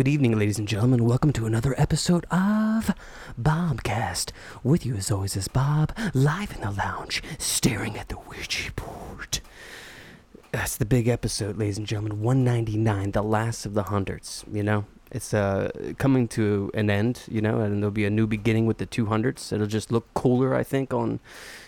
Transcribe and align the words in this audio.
Good 0.00 0.08
evening, 0.08 0.38
ladies 0.38 0.58
and 0.58 0.66
gentlemen. 0.66 1.04
Welcome 1.04 1.30
to 1.34 1.44
another 1.44 1.74
episode 1.76 2.24
of 2.30 2.94
Bobcast. 3.38 4.32
With 4.64 4.86
you, 4.86 4.94
as 4.94 5.10
always, 5.10 5.36
is 5.36 5.46
Bob, 5.46 5.92
live 6.14 6.54
in 6.54 6.62
the 6.62 6.70
lounge, 6.70 7.22
staring 7.36 7.98
at 7.98 8.08
the 8.08 8.16
Ouija 8.16 8.72
board. 8.72 9.40
That's 10.52 10.78
the 10.78 10.86
big 10.86 11.06
episode, 11.06 11.58
ladies 11.58 11.76
and 11.76 11.86
gentlemen. 11.86 12.22
199, 12.22 13.10
the 13.10 13.20
last 13.20 13.66
of 13.66 13.74
the 13.74 13.82
hundreds. 13.82 14.42
You 14.50 14.62
know, 14.62 14.86
it's 15.10 15.34
uh 15.34 15.70
coming 15.98 16.28
to 16.28 16.70
an 16.72 16.88
end. 16.88 17.24
You 17.28 17.42
know, 17.42 17.60
and 17.60 17.82
there'll 17.82 17.90
be 17.90 18.06
a 18.06 18.10
new 18.10 18.26
beginning 18.26 18.64
with 18.64 18.78
the 18.78 18.86
200s. 18.86 19.52
It'll 19.52 19.66
just 19.66 19.92
look 19.92 20.06
cooler, 20.14 20.54
I 20.54 20.62
think, 20.62 20.94
on 20.94 21.20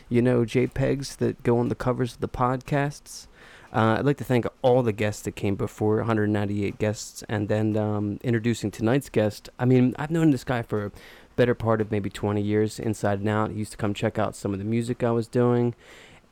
you 0.09 0.23
know 0.23 0.47
JPEGs 0.47 1.19
that 1.19 1.43
go 1.43 1.59
on 1.59 1.69
the 1.69 1.75
covers 1.75 2.15
of 2.15 2.21
the 2.21 2.29
podcasts. 2.29 3.27
Uh, 3.73 3.97
I'd 3.99 4.05
like 4.05 4.19
to 4.19 4.25
thank 4.25 4.47
all 4.61 4.83
the 4.83 4.93
guests 4.93 5.23
that 5.23 5.33
came 5.33 5.55
before, 5.55 5.97
198 5.97 6.79
guests, 6.79 7.25
and 7.29 7.49
then 7.49 7.77
um, 7.77 8.19
introducing 8.23 8.71
tonight's 8.71 9.09
guest. 9.09 9.49
I 9.59 9.65
mean, 9.65 9.95
I've 9.99 10.11
known 10.11 10.31
this 10.31 10.45
guy 10.45 10.61
for 10.63 10.93
better 11.37 11.55
part 11.55 11.81
of 11.81 11.91
maybe 11.91 12.11
20 12.11 12.43
years, 12.43 12.79
inside 12.79 13.21
and 13.21 13.29
out. 13.29 13.51
He 13.51 13.59
used 13.59 13.73
to 13.73 13.79
come 13.79 13.95
check 13.95 14.19
out 14.19 14.37
some 14.37 14.53
of 14.53 14.59
the 14.59 14.65
music 14.67 15.03
I 15.03 15.11
was 15.11 15.27
doing. 15.27 15.75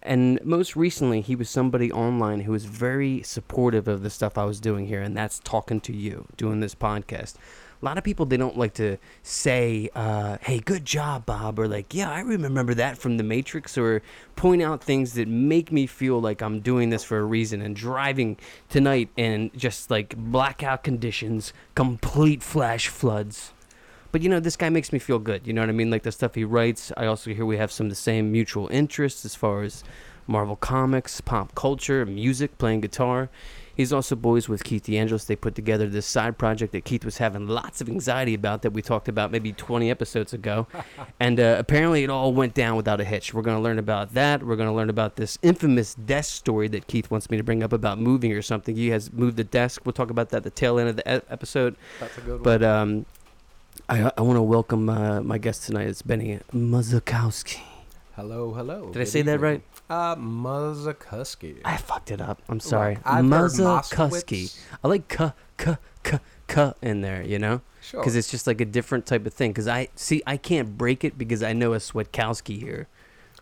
And 0.02 0.38
most 0.44 0.76
recently, 0.76 1.22
he 1.22 1.34
was 1.34 1.48
somebody 1.48 1.90
online 1.90 2.40
who 2.40 2.52
was 2.52 2.64
very 2.66 3.22
supportive 3.22 3.88
of 3.88 4.02
the 4.02 4.10
stuff 4.10 4.36
I 4.36 4.44
was 4.44 4.60
doing 4.60 4.86
here, 4.86 5.00
and 5.00 5.16
that's 5.16 5.38
talking 5.40 5.80
to 5.82 5.94
you, 5.94 6.26
doing 6.36 6.60
this 6.60 6.74
podcast. 6.74 7.36
A 7.80 7.84
lot 7.84 7.96
of 7.96 8.04
people, 8.04 8.26
they 8.26 8.36
don't 8.36 8.58
like 8.58 8.74
to 8.74 8.98
say, 9.22 9.88
uh, 9.94 10.36
hey, 10.42 10.60
good 10.60 10.84
job, 10.84 11.24
Bob, 11.24 11.58
or 11.58 11.66
like, 11.66 11.94
yeah, 11.94 12.10
I 12.10 12.20
remember 12.20 12.74
that 12.74 12.98
from 12.98 13.16
The 13.16 13.22
Matrix, 13.22 13.78
or 13.78 14.02
point 14.36 14.60
out 14.60 14.84
things 14.84 15.14
that 15.14 15.28
make 15.28 15.72
me 15.72 15.86
feel 15.86 16.20
like 16.20 16.42
I'm 16.42 16.60
doing 16.60 16.90
this 16.90 17.04
for 17.04 17.18
a 17.18 17.24
reason 17.24 17.62
and 17.62 17.74
driving 17.74 18.36
tonight 18.68 19.08
in 19.16 19.50
just 19.56 19.90
like 19.90 20.14
blackout 20.14 20.84
conditions, 20.84 21.54
complete 21.74 22.42
flash 22.42 22.88
floods. 22.88 23.54
But 24.12 24.22
you 24.22 24.28
know, 24.28 24.40
this 24.40 24.56
guy 24.56 24.68
makes 24.68 24.92
me 24.92 24.98
feel 24.98 25.18
good. 25.18 25.46
You 25.46 25.52
know 25.52 25.62
what 25.62 25.70
I 25.70 25.72
mean? 25.72 25.90
Like 25.90 26.02
the 26.02 26.12
stuff 26.12 26.34
he 26.34 26.44
writes. 26.44 26.92
I 26.96 27.06
also 27.06 27.32
hear 27.32 27.46
we 27.46 27.56
have 27.56 27.72
some 27.72 27.86
of 27.86 27.90
the 27.90 27.96
same 27.96 28.30
mutual 28.32 28.68
interests 28.68 29.24
as 29.24 29.34
far 29.34 29.62
as 29.62 29.84
Marvel 30.26 30.56
comics, 30.56 31.20
pop 31.20 31.54
culture, 31.54 32.04
music, 32.04 32.58
playing 32.58 32.80
guitar. 32.80 33.30
He's 33.74 33.92
also 33.92 34.16
boys 34.16 34.48
with 34.48 34.64
Keith 34.64 34.84
DeAngelis. 34.84 35.26
They 35.26 35.36
put 35.36 35.54
together 35.54 35.88
this 35.88 36.06
side 36.06 36.38
project 36.38 36.72
that 36.72 36.84
Keith 36.84 37.04
was 37.04 37.18
having 37.18 37.46
lots 37.46 37.80
of 37.80 37.88
anxiety 37.88 38.34
about 38.34 38.62
that 38.62 38.72
we 38.72 38.82
talked 38.82 39.08
about 39.08 39.30
maybe 39.30 39.52
20 39.52 39.90
episodes 39.90 40.32
ago. 40.32 40.66
and 41.20 41.40
uh, 41.40 41.56
apparently 41.58 42.04
it 42.04 42.10
all 42.10 42.32
went 42.32 42.54
down 42.54 42.76
without 42.76 43.00
a 43.00 43.04
hitch. 43.04 43.32
We're 43.32 43.42
going 43.42 43.56
to 43.56 43.62
learn 43.62 43.78
about 43.78 44.14
that. 44.14 44.42
We're 44.42 44.56
going 44.56 44.68
to 44.68 44.74
learn 44.74 44.90
about 44.90 45.16
this 45.16 45.38
infamous 45.42 45.94
desk 45.94 46.34
story 46.34 46.68
that 46.68 46.86
Keith 46.86 47.10
wants 47.10 47.30
me 47.30 47.36
to 47.36 47.42
bring 47.42 47.62
up 47.62 47.72
about 47.72 47.98
moving 47.98 48.32
or 48.32 48.42
something. 48.42 48.76
He 48.76 48.88
has 48.88 49.12
moved 49.12 49.36
the 49.36 49.44
desk. 49.44 49.82
We'll 49.84 49.92
talk 49.92 50.10
about 50.10 50.30
that 50.30 50.38
at 50.38 50.44
the 50.44 50.50
tail 50.50 50.78
end 50.78 50.88
of 50.88 50.96
the 50.96 51.02
e- 51.16 51.22
episode. 51.30 51.76
That's 51.98 52.18
a 52.18 52.20
good 52.20 52.32
one. 52.32 52.42
But 52.42 52.62
um, 52.62 53.06
I, 53.88 54.10
I 54.16 54.22
want 54.22 54.36
to 54.36 54.42
welcome 54.42 54.88
uh, 54.88 55.20
my 55.20 55.38
guest 55.38 55.64
tonight. 55.64 55.88
It's 55.88 56.02
Benny 56.02 56.40
Mazakowski. 56.52 57.60
hello, 58.16 58.52
hello. 58.52 58.86
Did 58.92 58.96
I 58.96 59.04
good 59.04 59.08
say 59.08 59.22
that 59.22 59.40
right? 59.40 59.62
Uh. 59.90 60.14
I 61.64 61.76
fucked 61.76 62.10
it 62.12 62.20
up. 62.20 62.40
I'm 62.48 62.60
sorry. 62.60 62.98
I've 63.04 63.24
heard 63.28 63.50
Mazakowski. 63.50 64.44
Moskowitz. 64.44 64.58
I 64.84 64.88
like 64.88 65.08
k 65.08 65.32
k 65.58 65.76
k 66.04 66.18
k 66.46 66.72
in 66.80 67.00
there, 67.00 67.22
you 67.22 67.38
know, 67.40 67.60
Sure. 67.82 68.00
because 68.00 68.14
it's 68.14 68.30
just 68.30 68.46
like 68.46 68.60
a 68.60 68.64
different 68.64 69.04
type 69.04 69.26
of 69.26 69.34
thing. 69.34 69.50
Because 69.50 69.66
I 69.66 69.88
see, 69.96 70.22
I 70.26 70.36
can't 70.36 70.78
break 70.78 71.02
it 71.04 71.18
because 71.18 71.42
I 71.42 71.52
know 71.52 71.72
a 71.74 71.78
Swetkowski 71.78 72.60
here 72.60 72.86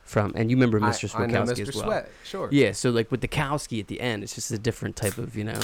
from, 0.02 0.32
and 0.34 0.50
you 0.50 0.56
remember 0.56 0.78
I- 0.82 0.90
Mr. 0.90 1.14
I, 1.20 1.26
know 1.26 1.42
Mr. 1.42 1.68
as 1.68 1.74
well. 1.76 1.84
Sweat. 1.84 2.10
Sure. 2.24 2.48
Yeah, 2.50 2.72
so 2.72 2.88
like 2.90 3.10
with 3.10 3.20
the 3.20 3.28
Kowski 3.28 3.78
at 3.80 3.88
the 3.88 4.00
end, 4.00 4.22
it's 4.22 4.34
just 4.34 4.50
a 4.50 4.58
different 4.58 4.96
type 4.96 5.18
of, 5.18 5.36
you 5.36 5.44
know, 5.44 5.60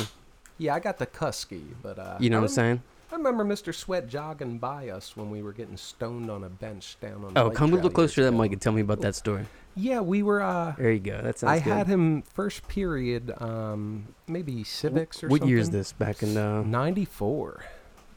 Yeah, 0.59 0.75
I 0.75 0.81
got 0.81 0.99
the 0.99 1.07
Kusky, 1.07 1.63
but 1.83 1.99
uh, 1.99 2.17
you 2.21 2.29
know 2.31 2.37
I 2.39 2.41
what 2.43 2.51
I'm 2.51 2.55
saying? 2.55 2.83
I 3.15 3.17
remember 3.17 3.45
Mr. 3.45 3.73
Sweat 3.73 4.09
jogging 4.09 4.59
by 4.59 4.89
us 4.89 5.17
when 5.17 5.31
we 5.31 5.41
were 5.41 5.53
getting 5.53 5.77
stoned 5.77 6.33
on 6.33 6.43
a 6.43 6.49
bench 6.49 6.97
down 7.01 7.25
on. 7.25 7.35
the 7.35 7.43
Oh, 7.45 7.49
come 7.51 7.73
a 7.73 7.77
little 7.77 7.89
closer 7.89 8.17
to 8.17 8.23
that 8.25 8.33
mic 8.33 8.51
and 8.51 8.61
tell 8.61 8.73
me 8.73 8.81
about 8.81 9.03
that 9.03 9.15
story. 9.15 9.47
Yeah, 9.77 10.01
we 10.01 10.25
were. 10.25 10.43
Uh, 10.43 10.75
There 10.77 10.91
you 10.91 10.99
go. 10.99 11.21
That 11.23 11.39
sounds 11.39 11.53
I 11.53 11.61
good. 11.61 11.73
had 11.73 11.87
him 11.87 12.23
first 12.23 12.67
period, 12.67 13.33
um, 13.41 14.09
maybe 14.27 14.65
civics 14.65 15.19
or 15.19 15.21
something. 15.21 15.31
What 15.31 15.41
something. 15.43 15.49
year 15.49 15.59
is 15.61 15.71
this? 15.71 15.93
Back 15.93 16.25
in 16.25 16.37
uh, 16.37 16.63
Ninety-four. 16.65 17.65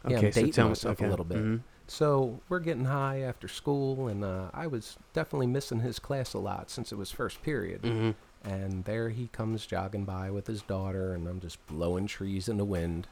Yeah, 0.07 0.17
I'm 0.17 0.25
okay, 0.25 0.31
so 0.31 0.47
tell 0.51 0.65
me 0.65 0.69
myself 0.71 0.93
okay. 0.97 1.05
a 1.05 1.09
little 1.11 1.25
bit. 1.25 1.37
mhm. 1.37 1.61
So 1.85 2.39
we're 2.49 2.59
getting 2.59 2.85
high 2.85 3.19
after 3.21 3.47
school, 3.47 4.07
and 4.07 4.23
uh, 4.23 4.49
I 4.51 4.65
was 4.65 4.97
definitely 5.13 5.47
missing 5.47 5.81
his 5.81 5.99
class 5.99 6.33
a 6.33 6.39
lot 6.39 6.71
since 6.71 6.91
it 6.91 6.95
was 6.97 7.11
first 7.11 7.43
period. 7.43 7.83
Mhm. 7.83 8.15
And 8.43 8.83
there 8.85 9.09
he 9.09 9.27
comes 9.27 9.67
jogging 9.67 10.05
by 10.05 10.31
with 10.31 10.47
his 10.47 10.63
daughter, 10.63 11.13
and 11.13 11.27
I'm 11.27 11.39
just 11.39 11.63
blowing 11.67 12.07
trees 12.07 12.49
in 12.49 12.57
the 12.57 12.65
wind. 12.65 13.07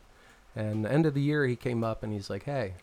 And 0.55 0.85
the 0.85 0.91
end 0.91 1.05
of 1.05 1.13
the 1.13 1.21
year, 1.21 1.45
he 1.45 1.55
came 1.55 1.83
up 1.83 2.01
and 2.03 2.13
he's 2.13 2.29
like, 2.29 2.43
"Hey, 2.43 2.75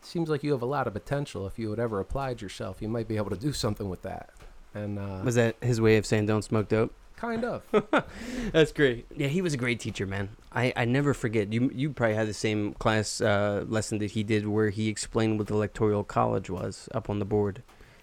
seems 0.00 0.28
like 0.28 0.42
you 0.44 0.52
have 0.52 0.62
a 0.62 0.66
lot 0.66 0.86
of 0.86 0.92
potential. 0.92 1.46
If 1.46 1.58
you 1.58 1.70
had 1.70 1.78
ever 1.80 2.00
applied 2.00 2.42
yourself, 2.42 2.80
you 2.80 2.88
might 2.88 3.08
be 3.08 3.16
able 3.16 3.30
to 3.30 3.36
do 3.36 3.52
something 3.52 3.88
with 3.88 4.02
that." 4.02 4.30
And 4.74 4.98
uh, 4.98 5.20
Was 5.24 5.34
that 5.36 5.56
his 5.62 5.80
way 5.80 5.96
of 5.96 6.06
saying 6.06 6.26
don't 6.26 6.42
smoke 6.42 6.68
dope? 6.68 6.92
kind 7.16 7.44
of. 7.44 7.62
That's 8.52 8.72
great. 8.72 9.06
Yeah, 9.16 9.28
he 9.28 9.40
was 9.40 9.54
a 9.54 9.56
great 9.56 9.78
teacher, 9.80 10.04
man. 10.04 10.30
I, 10.52 10.72
I 10.76 10.84
never 10.84 11.14
forget. 11.14 11.52
You 11.52 11.70
you 11.74 11.90
probably 11.90 12.16
had 12.16 12.26
the 12.28 12.34
same 12.34 12.74
class 12.74 13.20
uh, 13.20 13.64
lesson 13.68 13.98
that 13.98 14.10
he 14.12 14.22
did 14.24 14.46
where 14.48 14.70
he 14.70 14.88
explained 14.88 15.38
what 15.38 15.46
the 15.46 15.54
electoral 15.54 16.02
college 16.04 16.50
was 16.50 16.88
up 16.92 17.08
on 17.08 17.20
the 17.20 17.24
board, 17.24 17.62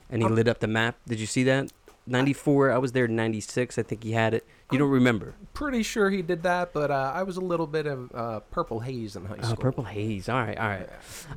and 0.10 0.22
he 0.22 0.26
Um, 0.28 0.34
lit 0.36 0.48
up 0.48 0.60
the 0.60 0.68
map. 0.68 0.96
Did 1.08 1.20
you 1.20 1.26
see 1.28 1.44
that? 1.44 1.72
Ninety 2.08 2.34
four. 2.34 2.72
I 2.72 2.78
was 2.78 2.92
there. 2.94 3.06
in 3.06 3.16
Ninety 3.16 3.40
six. 3.42 3.78
I 3.78 3.84
think 3.84 4.04
he 4.04 4.12
had 4.14 4.34
it. 4.34 4.46
You 4.72 4.78
don't 4.80 4.90
remember? 4.90 5.36
Pretty 5.54 5.84
sure 5.84 6.10
he 6.10 6.22
did 6.22 6.44
that, 6.44 6.74
but 6.74 6.90
uh, 6.92 7.12
I 7.14 7.24
was 7.24 7.38
a 7.38 7.42
little 7.42 7.68
bit 7.68 7.86
of 7.86 8.12
uh, 8.16 8.40
purple 8.52 8.80
haze 8.80 9.16
in 9.16 9.26
high 9.26 9.36
Oh, 9.40 9.44
school. 9.44 9.58
purple 9.58 9.84
haze. 9.84 10.28
All 10.30 10.40
right, 10.40 10.58
all 10.58 10.68
right. 10.70 10.90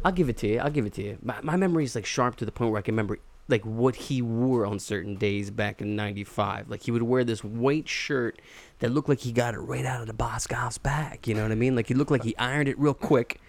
I'll 0.05 0.13
give 0.13 0.29
it 0.29 0.37
to 0.39 0.47
you. 0.49 0.61
I'll 0.61 0.71
give 0.71 0.87
it 0.87 0.95
to 0.95 1.03
you. 1.03 1.19
My, 1.23 1.37
my 1.43 1.57
memory 1.57 1.85
is 1.85 1.95
like 1.95 2.07
sharp 2.07 2.37
to 2.37 2.45
the 2.47 2.53
point 2.53 2.71
where 2.71 2.79
I 2.79 2.83
can 2.83 2.93
remember 2.95 3.19
like 3.49 3.63
what 3.65 3.95
he 3.97 4.23
wore 4.23 4.65
on 4.65 4.79
certain 4.79 5.17
days 5.17 5.51
back 5.51 5.83
in 5.83 5.97
'95. 5.97 6.71
Like 6.71 6.83
he 6.85 6.91
would 6.91 7.03
wear 7.03 7.25
this 7.25 7.45
white 7.45 7.89
shirt 7.89 8.41
that 8.79 8.91
looked 8.91 9.09
like 9.09 9.21
he 9.21 9.33
got 9.33 9.55
it 9.55 9.59
right 9.59 9.85
out 9.85 10.01
of 10.01 10.07
the 10.07 10.15
Boscov's 10.15 10.79
back. 10.79 11.27
You 11.27 11.35
know 11.35 11.43
what 11.43 11.53
I 11.53 11.57
mean? 11.57 11.75
Like 11.77 11.89
he 11.89 11.95
looked 11.95 12.11
like 12.11 12.25
he 12.25 12.37
ironed 12.39 12.69
it 12.69 12.79
real 12.79 12.95
quick. 12.95 13.41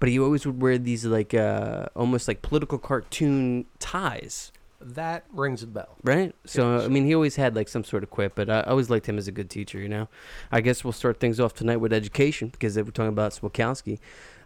But 0.00 0.08
he 0.08 0.18
always 0.18 0.44
would 0.46 0.60
wear 0.60 0.78
these 0.78 1.04
like 1.04 1.32
uh, 1.34 1.86
almost 1.94 2.26
like 2.26 2.42
political 2.42 2.76
cartoon 2.78 3.66
ties, 3.78 4.50
That 4.84 5.24
rings 5.32 5.62
a 5.62 5.66
bell. 5.66 5.96
right? 6.02 6.34
So 6.44 6.78
Yeah, 6.78 6.84
I 6.84 6.88
mean, 6.88 7.06
he 7.06 7.14
always 7.14 7.36
had 7.36 7.54
like 7.56 7.68
some 7.68 7.84
sort 7.84 8.02
of 8.02 8.10
quip. 8.10 8.34
But 8.34 8.50
I 8.50 8.62
always 8.62 8.90
liked 8.90 9.08
him 9.08 9.18
as 9.18 9.28
a 9.28 9.32
good 9.32 9.50
teacher. 9.50 9.78
You 9.78 9.88
know. 9.88 10.08
I 10.50 10.60
guess 10.60 10.84
we'll 10.84 10.92
start 10.92 11.20
things 11.20 11.40
off 11.40 11.54
tonight 11.54 11.76
with 11.76 11.92
education 11.92 12.48
because 12.48 12.76
if 12.76 12.86
we're 12.86 12.92
talking 12.92 13.08
about 13.08 13.32
Swokowski. 13.32 13.98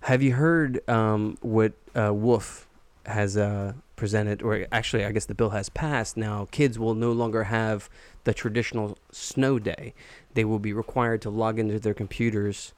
Have 0.03 0.23
you 0.23 0.35
heard 0.35 0.89
um, 0.89 1.37
what 1.41 1.73
uh, 1.97 2.13
Wolf 2.15 2.69
has 3.07 3.37
uh, 3.37 3.73
presented, 3.97 4.43
or 4.43 4.67
actually, 4.71 5.05
I 5.05 5.13
guess 5.13 5.25
the 5.25 5.35
bill 5.35 5.51
has 5.51 5.69
passed 5.69 6.17
now? 6.17 6.47
Kids 6.51 6.79
will 6.79 6.95
no 6.95 7.13
longer 7.13 7.45
have 7.45 7.89
the 8.25 8.35
traditional 8.35 8.99
snow 9.11 9.59
day. 9.59 9.95
They 10.35 10.45
will 10.45 10.59
be 10.59 10.73
required 10.73 11.23
to 11.23 11.31
log 11.31 11.59
into 11.59 11.81
their 11.81 11.95
computers 11.95 12.73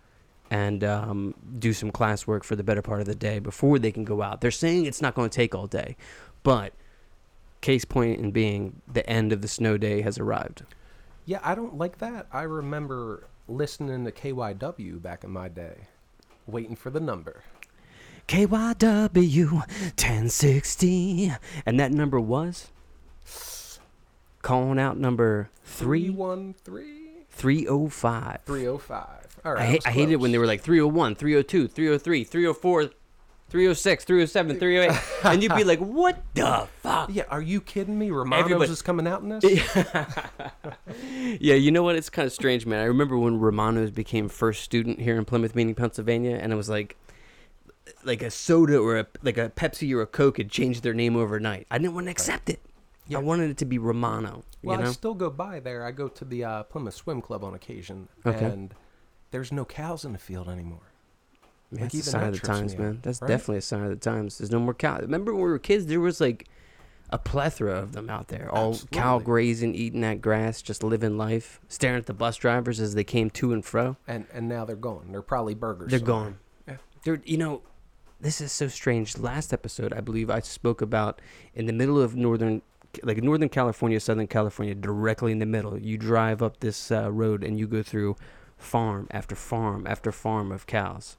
and 0.51 0.83
um, 0.85 1.35
do 1.59 1.73
some 1.73 1.91
classwork 1.91 2.45
for 2.45 2.57
the 2.57 2.63
better 2.63 2.83
part 2.83 3.01
of 3.01 3.07
the 3.07 3.15
day 3.15 3.39
before 3.39 3.79
they 3.79 3.93
can 3.93 4.05
go 4.05 4.23
out. 4.23 4.41
They're 4.41 4.51
saying 4.51 4.87
it's 4.87 5.03
not 5.03 5.15
going 5.15 5.29
to 5.29 5.35
take 5.35 5.55
all 5.55 5.67
day, 5.67 5.97
but 6.43 6.73
case 7.61 7.85
point 7.85 8.21
in 8.21 8.31
being 8.31 8.81
the 8.87 9.09
end 9.09 9.33
of 9.33 9.43
the 9.43 9.49
snow 9.49 9.77
day 9.77 10.03
has 10.03 10.19
arrived. 10.19 10.65
Yeah, 11.25 11.41
I 11.43 11.55
don't 11.55 11.77
like 11.77 11.99
that. 11.99 12.27
I 12.33 12.43
remember 12.43 13.29
listening 13.47 14.05
to 14.05 14.13
KYW 14.13 15.01
back 15.03 15.25
in 15.25 15.31
my 15.31 15.49
day, 15.49 15.89
waiting 16.47 16.77
for 16.77 16.91
the 16.91 17.01
number. 17.01 17.43
KYW 18.29 19.53
1060. 19.53 21.33
And 21.65 21.81
that 21.81 21.93
number 21.93 22.21
was? 22.21 22.71
Calling 24.43 24.79
out 24.79 24.99
number 24.99 25.51
three, 25.65 26.07
313 26.07 27.09
305. 27.31 28.43
305. 28.45 29.07
All 29.45 29.53
right. 29.53 29.61
I, 29.61 29.67
hate, 29.67 29.87
I 29.87 29.91
hated 29.91 30.13
it 30.13 30.21
when 30.21 30.33
they 30.33 30.39
were 30.39 30.47
like 30.47 30.61
301, 30.61 31.15
302, 31.15 31.69
303, 31.69 32.25
304, 32.25 32.91
306, 33.50 34.05
307, 34.05 34.59
308. 34.59 35.00
and 35.25 35.43
you'd 35.43 35.55
be 35.55 35.65
like, 35.65 35.79
what 35.79 36.23
the 36.35 36.69
fuck? 36.83 37.09
Yeah, 37.12 37.25
are 37.31 37.41
you 37.41 37.61
kidding 37.61 37.99
me? 37.99 38.11
Romanos 38.11 38.45
Everybody- 38.45 38.73
is 38.73 38.83
coming 38.83 39.06
out 39.06 39.23
in 39.23 39.31
this? 39.31 39.45
yeah, 41.41 41.55
you 41.55 41.71
know 41.71 41.83
what? 41.83 41.97
It's 41.97 42.11
kind 42.11 42.27
of 42.27 42.33
strange, 42.33 42.67
man. 42.67 42.81
I 42.81 42.85
remember 42.85 43.17
when 43.17 43.39
Romanos 43.39 43.91
became 43.91 44.29
first 44.29 44.62
student 44.62 45.00
here 45.00 45.17
in 45.17 45.25
Plymouth 45.25 45.55
Meeting, 45.55 45.75
Pennsylvania, 45.75 46.37
and 46.37 46.53
it 46.53 46.56
was 46.56 46.69
like, 46.69 46.97
like 48.05 48.21
a 48.23 48.31
soda 48.31 48.79
or 48.79 48.99
a 48.99 49.06
like 49.23 49.39
a 49.39 49.49
Pepsi 49.49 49.94
or 49.94 50.03
a 50.03 50.06
Coke 50.06 50.37
had 50.37 50.51
changed 50.51 50.83
their 50.83 50.94
name 50.94 51.17
overnight. 51.17 51.67
I 51.71 51.79
didn't 51.79 51.94
want 51.94 52.06
to 52.06 52.11
accept 52.11 52.51
it. 52.51 52.61
Yeah. 53.06 53.19
I 53.19 53.23
wanted 53.23 53.49
it 53.51 53.56
to 53.59 53.65
be 53.65 53.79
Romano. 53.79 54.44
Well, 54.62 54.77
you 54.77 54.83
know? 54.85 54.91
I 54.91 54.93
still 54.93 55.15
go 55.15 55.31
by 55.31 55.61
there. 55.61 55.87
I 55.87 55.93
go 55.93 56.09
to 56.09 56.25
the 56.27 56.44
uh, 56.44 56.62
Plymouth 56.65 56.94
Swim 56.94 57.23
Club 57.23 57.43
on 57.43 57.55
occasion, 57.55 58.09
Okay. 58.27 58.44
and 58.44 58.75
there's 59.31 59.51
no 59.51 59.65
cows 59.65 60.05
in 60.05 60.12
the 60.12 60.19
field 60.19 60.49
anymore. 60.49 60.88
Like, 61.70 61.82
That's 61.82 61.94
a 61.94 62.03
sign 62.03 62.29
of 62.29 62.41
the 62.41 62.47
times, 62.47 62.75
out, 62.75 62.81
man. 62.81 62.99
That's 63.03 63.20
right? 63.20 63.29
definitely 63.29 63.59
a 63.59 63.62
sign 63.62 63.82
of 63.85 63.91
the 63.91 63.97
times. 63.97 64.38
There's 64.38 64.50
no 64.50 64.59
more 64.59 64.75
cow. 64.75 64.99
Remember 65.00 65.35
when 65.35 65.43
we 65.44 65.50
were 65.50 65.59
kids? 65.59 65.87
There 65.87 66.00
was 66.00 66.20
like 66.20 66.49
a 67.11 67.19
plethora 67.19 67.75
of 67.75 67.93
them 67.93 68.11
out 68.11 68.29
there, 68.29 68.50
all 68.53 68.79
cow 68.91 69.19
grazing, 69.19 69.75
eating 69.75 70.00
that 70.03 70.20
grass, 70.20 70.62
just 70.62 70.82
living 70.82 71.17
life, 71.17 71.61
staring 71.69 71.99
at 71.99 72.06
the 72.06 72.15
bus 72.15 72.37
drivers 72.37 72.81
as 72.81 72.94
they 72.94 73.05
came 73.05 73.31
to 73.31 73.53
and 73.53 73.65
fro. 73.65 73.97
And 74.06 74.26
and 74.32 74.49
now 74.49 74.65
they're 74.65 74.76
gone. 74.76 75.09
They're 75.11 75.23
probably 75.23 75.55
burgers. 75.55 75.91
They're 75.91 75.99
somewhere. 75.99 76.25
gone. 76.25 76.38
Yeah. 76.67 76.76
Dude, 77.03 77.23
you 77.25 77.37
know, 77.38 77.62
this 78.20 78.41
is 78.41 78.53
so 78.53 78.69
strange. 78.69 79.17
Last 79.19 79.53
episode, 79.53 79.93
I 79.93 80.00
believe 80.00 80.31
I 80.31 80.41
spoke 80.41 80.81
about 80.82 81.20
in 81.55 81.67
the 81.67 81.73
middle 81.73 82.00
of 82.00 82.17
northern, 82.17 82.62
like 83.03 83.23
Northern 83.23 83.49
California, 83.49 84.00
Southern 84.00 84.26
California, 84.26 84.75
directly 84.75 85.32
in 85.32 85.38
the 85.38 85.47
middle. 85.47 85.79
You 85.79 85.97
drive 85.97 86.43
up 86.43 86.61
this 86.61 86.91
uh, 86.91 87.11
road 87.12 87.44
and 87.44 87.59
you 87.59 87.67
go 87.67 87.82
through 87.82 88.17
farm 88.56 89.06
after 89.11 89.35
farm 89.35 89.87
after 89.87 90.11
farm 90.12 90.50
of 90.50 90.67
cows. 90.67 91.17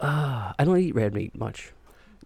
Uh, 0.00 0.52
I 0.58 0.64
don't 0.64 0.78
eat 0.78 0.94
red 0.94 1.14
meat 1.14 1.36
much. 1.38 1.72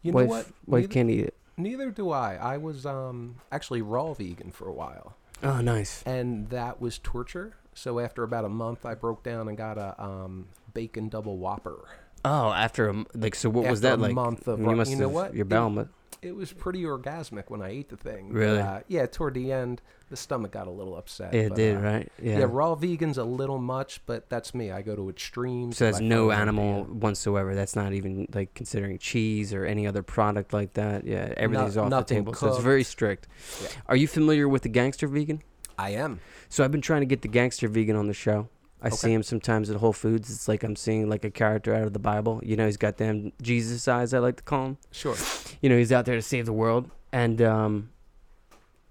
You 0.02 0.12
know 0.12 0.16
wife, 0.18 0.28
what? 0.28 0.46
wife 0.66 0.80
Neither, 0.82 0.88
can't 0.92 1.10
eat 1.10 1.20
it. 1.26 1.34
neither 1.56 1.90
do 1.90 2.10
I. 2.10 2.36
I 2.36 2.56
was 2.58 2.86
um 2.86 3.36
actually 3.50 3.82
raw 3.82 4.12
vegan 4.14 4.50
for 4.52 4.68
a 4.68 4.72
while, 4.72 5.14
Oh, 5.42 5.60
nice. 5.60 6.02
and 6.06 6.48
that 6.50 6.80
was 6.80 6.98
torture. 6.98 7.56
So 7.74 7.98
after 7.98 8.22
about 8.22 8.44
a 8.44 8.48
month, 8.48 8.86
I 8.86 8.94
broke 8.94 9.22
down 9.22 9.48
and 9.48 9.56
got 9.56 9.78
a 9.78 10.00
um 10.02 10.46
bacon 10.74 11.08
double 11.08 11.38
whopper. 11.38 11.84
Oh, 12.24 12.50
after 12.52 12.88
a 12.88 13.04
like, 13.14 13.34
so 13.34 13.50
what 13.50 13.68
was 13.68 13.80
that 13.82 13.98
a 13.98 14.02
like? 14.02 14.14
month 14.14 14.48
of 14.48 14.58
you 14.60 14.66
must 14.76 14.90
you 14.90 14.96
know 14.96 15.04
have- 15.08 15.12
what? 15.14 15.34
Your 15.34 15.44
bowel. 15.44 15.88
It 16.22 16.34
was 16.34 16.52
pretty 16.52 16.82
orgasmic 16.82 17.44
when 17.48 17.62
I 17.62 17.70
ate 17.70 17.88
the 17.88 17.96
thing. 17.96 18.30
Really? 18.30 18.60
uh, 18.60 18.80
yeah. 18.88 19.06
Toward 19.06 19.34
the 19.34 19.52
end, 19.52 19.82
the 20.08 20.16
stomach 20.16 20.52
got 20.52 20.66
a 20.66 20.70
little 20.70 20.96
upset. 20.96 21.34
It 21.34 21.50
but, 21.50 21.56
did, 21.56 21.76
uh, 21.76 21.80
right? 21.80 22.12
Yeah. 22.22 22.38
Yeah. 22.38 22.46
raw 22.48 22.74
vegan's 22.74 23.18
a 23.18 23.24
little 23.24 23.58
much, 23.58 24.00
but 24.06 24.28
that's 24.28 24.54
me. 24.54 24.70
I 24.70 24.82
go 24.82 24.96
to 24.96 25.08
extremes. 25.10 25.78
So 25.78 25.86
that's 25.86 26.00
no 26.00 26.30
animal 26.30 26.82
it. 26.82 26.90
whatsoever. 26.90 27.54
That's 27.54 27.76
not 27.76 27.92
even 27.92 28.28
like 28.32 28.54
considering 28.54 28.98
cheese 28.98 29.52
or 29.52 29.64
any 29.64 29.86
other 29.86 30.02
product 30.02 30.52
like 30.52 30.74
that. 30.74 31.06
Yeah, 31.06 31.32
everything's 31.36 31.76
off 31.76 31.90
the 31.90 32.02
table. 32.02 32.34
So 32.34 32.48
it's 32.48 32.58
very 32.58 32.84
strict. 32.84 33.28
Yeah. 33.62 33.68
Are 33.86 33.96
you 33.96 34.08
familiar 34.08 34.48
with 34.48 34.62
the 34.62 34.68
gangster 34.68 35.08
vegan? 35.08 35.42
I 35.78 35.90
am. 35.90 36.20
So 36.48 36.64
I've 36.64 36.72
been 36.72 36.80
trying 36.80 37.00
to 37.00 37.06
get 37.06 37.22
the 37.22 37.28
gangster 37.28 37.68
vegan 37.68 37.96
on 37.96 38.06
the 38.06 38.14
show. 38.14 38.48
I 38.82 38.90
see 38.90 39.12
him 39.12 39.22
sometimes 39.22 39.70
at 39.70 39.76
Whole 39.76 39.92
Foods. 39.92 40.30
It's 40.30 40.48
like 40.48 40.62
I'm 40.62 40.76
seeing 40.76 41.08
like 41.08 41.24
a 41.24 41.30
character 41.30 41.74
out 41.74 41.84
of 41.84 41.92
the 41.92 41.98
Bible. 41.98 42.40
You 42.44 42.56
know, 42.56 42.66
he's 42.66 42.76
got 42.76 42.98
them 42.98 43.32
Jesus 43.42 43.88
eyes. 43.88 44.12
I 44.14 44.18
like 44.18 44.36
to 44.36 44.42
call 44.42 44.66
him. 44.66 44.78
Sure. 44.92 45.16
You 45.60 45.68
know, 45.70 45.78
he's 45.78 45.92
out 45.92 46.04
there 46.04 46.14
to 46.16 46.22
save 46.22 46.44
the 46.46 46.52
world, 46.52 46.90
and 47.12 47.40
um, 47.42 47.90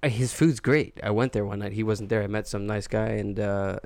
uh, 0.03 0.09
his 0.09 0.33
food's 0.33 0.59
great. 0.59 0.99
I 1.03 1.11
went 1.11 1.33
there 1.33 1.45
one 1.45 1.59
night. 1.59 1.73
He 1.73 1.83
wasn't 1.83 2.09
there. 2.09 2.23
I 2.23 2.27
met 2.27 2.47
some 2.47 2.65
nice 2.65 2.87
guy, 2.87 3.09
and 3.09 3.39
uh, 3.39 3.77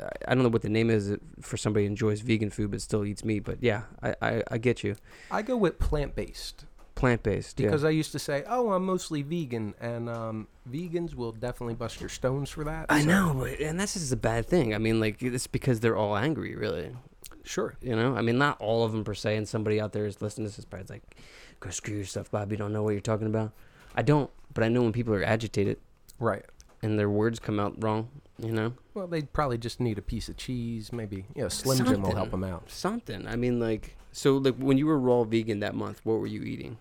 I- 0.00 0.06
I 0.28 0.34
don't 0.34 0.42
know 0.42 0.48
what 0.48 0.62
the 0.62 0.68
name 0.68 0.90
is 0.90 1.16
for 1.40 1.56
somebody 1.56 1.84
who 1.84 1.90
enjoys 1.90 2.20
vegan 2.22 2.50
food 2.50 2.70
but 2.72 2.80
still 2.80 3.04
eats 3.04 3.24
meat. 3.24 3.40
But 3.44 3.58
yeah, 3.62 3.82
I 4.02 4.14
I, 4.22 4.42
I 4.52 4.58
get 4.58 4.82
you. 4.82 4.96
I 5.30 5.42
go 5.42 5.56
with 5.56 5.78
plant 5.78 6.14
based 6.16 6.64
Plant 7.02 7.24
based. 7.24 7.58
Yeah. 7.58 7.66
because 7.66 7.82
I 7.82 7.90
used 7.90 8.12
to 8.12 8.20
say, 8.20 8.44
"Oh, 8.46 8.70
I'm 8.70 8.84
mostly 8.86 9.22
vegan," 9.22 9.74
and 9.80 10.08
um, 10.08 10.46
vegans 10.70 11.16
will 11.16 11.32
definitely 11.32 11.74
bust 11.74 11.98
your 12.00 12.08
stones 12.08 12.48
for 12.48 12.62
that. 12.62 12.86
I 12.90 13.00
so- 13.00 13.06
know, 13.08 13.34
but 13.36 13.58
and 13.58 13.80
that's 13.80 13.94
just 13.94 14.12
a 14.12 14.16
bad 14.16 14.46
thing. 14.46 14.72
I 14.72 14.78
mean, 14.78 15.00
like 15.00 15.20
it's 15.20 15.48
because 15.48 15.80
they're 15.80 15.96
all 15.96 16.16
angry, 16.16 16.54
really. 16.54 16.94
Sure. 17.42 17.74
You 17.82 17.96
know, 17.96 18.14
I 18.14 18.22
mean, 18.22 18.38
not 18.38 18.60
all 18.60 18.84
of 18.84 18.92
them 18.92 19.02
per 19.02 19.14
se. 19.14 19.34
And 19.34 19.48
somebody 19.48 19.80
out 19.80 19.90
there 19.92 20.06
is 20.06 20.22
listening 20.22 20.48
to 20.48 20.54
this, 20.54 20.64
probably 20.64 20.94
like, 20.94 21.16
"Go 21.58 21.70
screw 21.70 21.96
yourself, 21.96 22.30
Bob. 22.30 22.52
You 22.52 22.56
don't 22.56 22.72
know 22.72 22.84
what 22.84 22.90
you're 22.92 23.00
talking 23.00 23.26
about." 23.26 23.50
I 23.96 24.02
don't, 24.02 24.30
but 24.54 24.62
I 24.62 24.68
know 24.68 24.82
when 24.82 24.92
people 24.92 25.12
are 25.12 25.24
agitated 25.24 25.78
Right. 26.20 26.44
and 26.82 27.00
their 27.00 27.10
words 27.10 27.40
come 27.40 27.58
out 27.58 27.74
wrong. 27.82 28.10
You 28.38 28.52
know, 28.52 28.74
Well, 28.94 29.08
they'd 29.08 29.32
probably 29.32 29.58
just 29.58 29.80
need 29.80 29.98
a 29.98 30.02
piece 30.02 30.28
of 30.28 30.36
cheese, 30.36 30.92
maybe. 30.92 31.26
You 31.34 31.42
know, 31.42 31.48
Slim 31.48 31.84
Jim 31.84 32.02
will 32.02 32.14
help 32.14 32.30
them 32.30 32.44
out. 32.44 32.70
something. 32.70 33.26
I 33.26 33.34
mean, 33.34 33.58
like, 33.58 33.96
so 34.12 34.36
like 34.36 34.56
when 34.56 34.78
you 34.78 34.86
were 34.86 34.98
raw 34.98 35.24
vegan 35.24 35.60
that 35.60 35.74
month, 35.74 36.00
what 36.04 36.18
were 36.20 36.26
you 36.26 36.42
eating? 36.42 36.78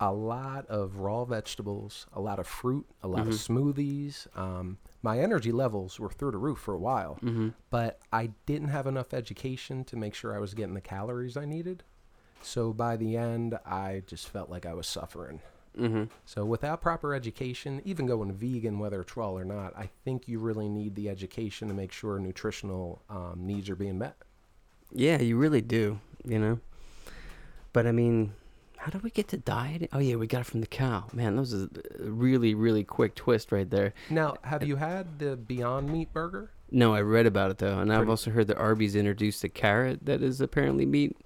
A 0.00 0.12
lot 0.12 0.66
of 0.66 0.96
raw 0.96 1.24
vegetables, 1.24 2.06
a 2.12 2.20
lot 2.20 2.40
of 2.40 2.46
fruit, 2.48 2.86
a 3.04 3.08
lot 3.08 3.24
Mhm. 3.24 3.28
of 3.28 3.34
smoothies. 3.34 4.26
Um, 4.36 4.78
my 5.00 5.20
energy 5.20 5.52
levels 5.52 6.00
were 6.00 6.10
through 6.10 6.32
the 6.32 6.38
roof 6.38 6.58
for 6.58 6.74
a 6.74 6.78
while, 6.78 7.18
Mm-hmm. 7.22 7.50
but 7.70 8.00
I 8.12 8.32
didn't 8.46 8.68
have 8.68 8.88
enough 8.88 9.14
education 9.14 9.84
to 9.84 9.96
make 9.96 10.14
sure 10.14 10.34
I 10.34 10.40
was 10.40 10.54
getting 10.54 10.74
the 10.74 10.80
calories 10.80 11.36
I 11.36 11.44
needed. 11.44 11.84
So 12.42 12.72
by 12.72 12.96
the 12.96 13.16
end, 13.16 13.56
I 13.64 14.02
just 14.06 14.28
felt 14.28 14.50
like 14.50 14.66
I 14.66 14.74
was 14.74 14.88
suffering. 14.88 15.40
Mm-hmm. 15.78 16.04
So 16.26 16.44
without 16.44 16.80
proper 16.82 17.14
education, 17.14 17.80
even 17.84 18.06
going 18.06 18.32
vegan, 18.32 18.80
whether 18.80 19.00
it's 19.02 19.16
raw 19.16 19.30
or 19.30 19.44
not, 19.44 19.72
I 19.76 19.88
think 20.04 20.26
you 20.26 20.40
really 20.40 20.68
need 20.68 20.96
the 20.96 21.08
education 21.08 21.68
to 21.68 21.74
make 21.74 21.92
sure 21.92 22.18
nutritional 22.18 23.02
um, 23.08 23.46
needs 23.46 23.70
are 23.70 23.76
being 23.76 23.98
met. 23.98 24.16
Yeah, 24.94 25.20
you 25.20 25.36
really 25.36 25.60
do. 25.60 26.00
You 26.24 26.38
know, 26.38 26.60
but 27.72 27.86
I 27.86 27.92
mean, 27.92 28.32
how 28.76 28.90
do 28.90 28.98
we 28.98 29.10
get 29.10 29.28
to 29.28 29.36
diet? 29.36 29.88
Oh 29.92 29.98
yeah, 29.98 30.16
we 30.16 30.26
got 30.26 30.42
it 30.42 30.46
from 30.46 30.60
the 30.60 30.66
cow. 30.66 31.04
Man, 31.12 31.36
that 31.36 31.40
was 31.40 31.54
a 31.54 31.68
really 31.98 32.54
really 32.54 32.84
quick 32.84 33.14
twist 33.14 33.52
right 33.52 33.68
there. 33.68 33.94
Now, 34.10 34.36
have 34.42 34.62
uh, 34.62 34.66
you 34.66 34.76
had 34.76 35.18
the 35.18 35.36
Beyond 35.36 35.90
Meat 35.90 36.12
burger? 36.12 36.50
No, 36.70 36.94
I 36.94 37.00
read 37.02 37.26
about 37.26 37.50
it 37.50 37.58
though, 37.58 37.78
and 37.80 37.92
I've 37.92 38.08
also 38.08 38.30
heard 38.30 38.48
that 38.48 38.56
Arby's 38.56 38.96
introduced 38.96 39.44
a 39.44 39.48
carrot 39.48 40.04
that 40.06 40.22
is 40.22 40.40
apparently 40.40 40.86
meat. 40.86 41.16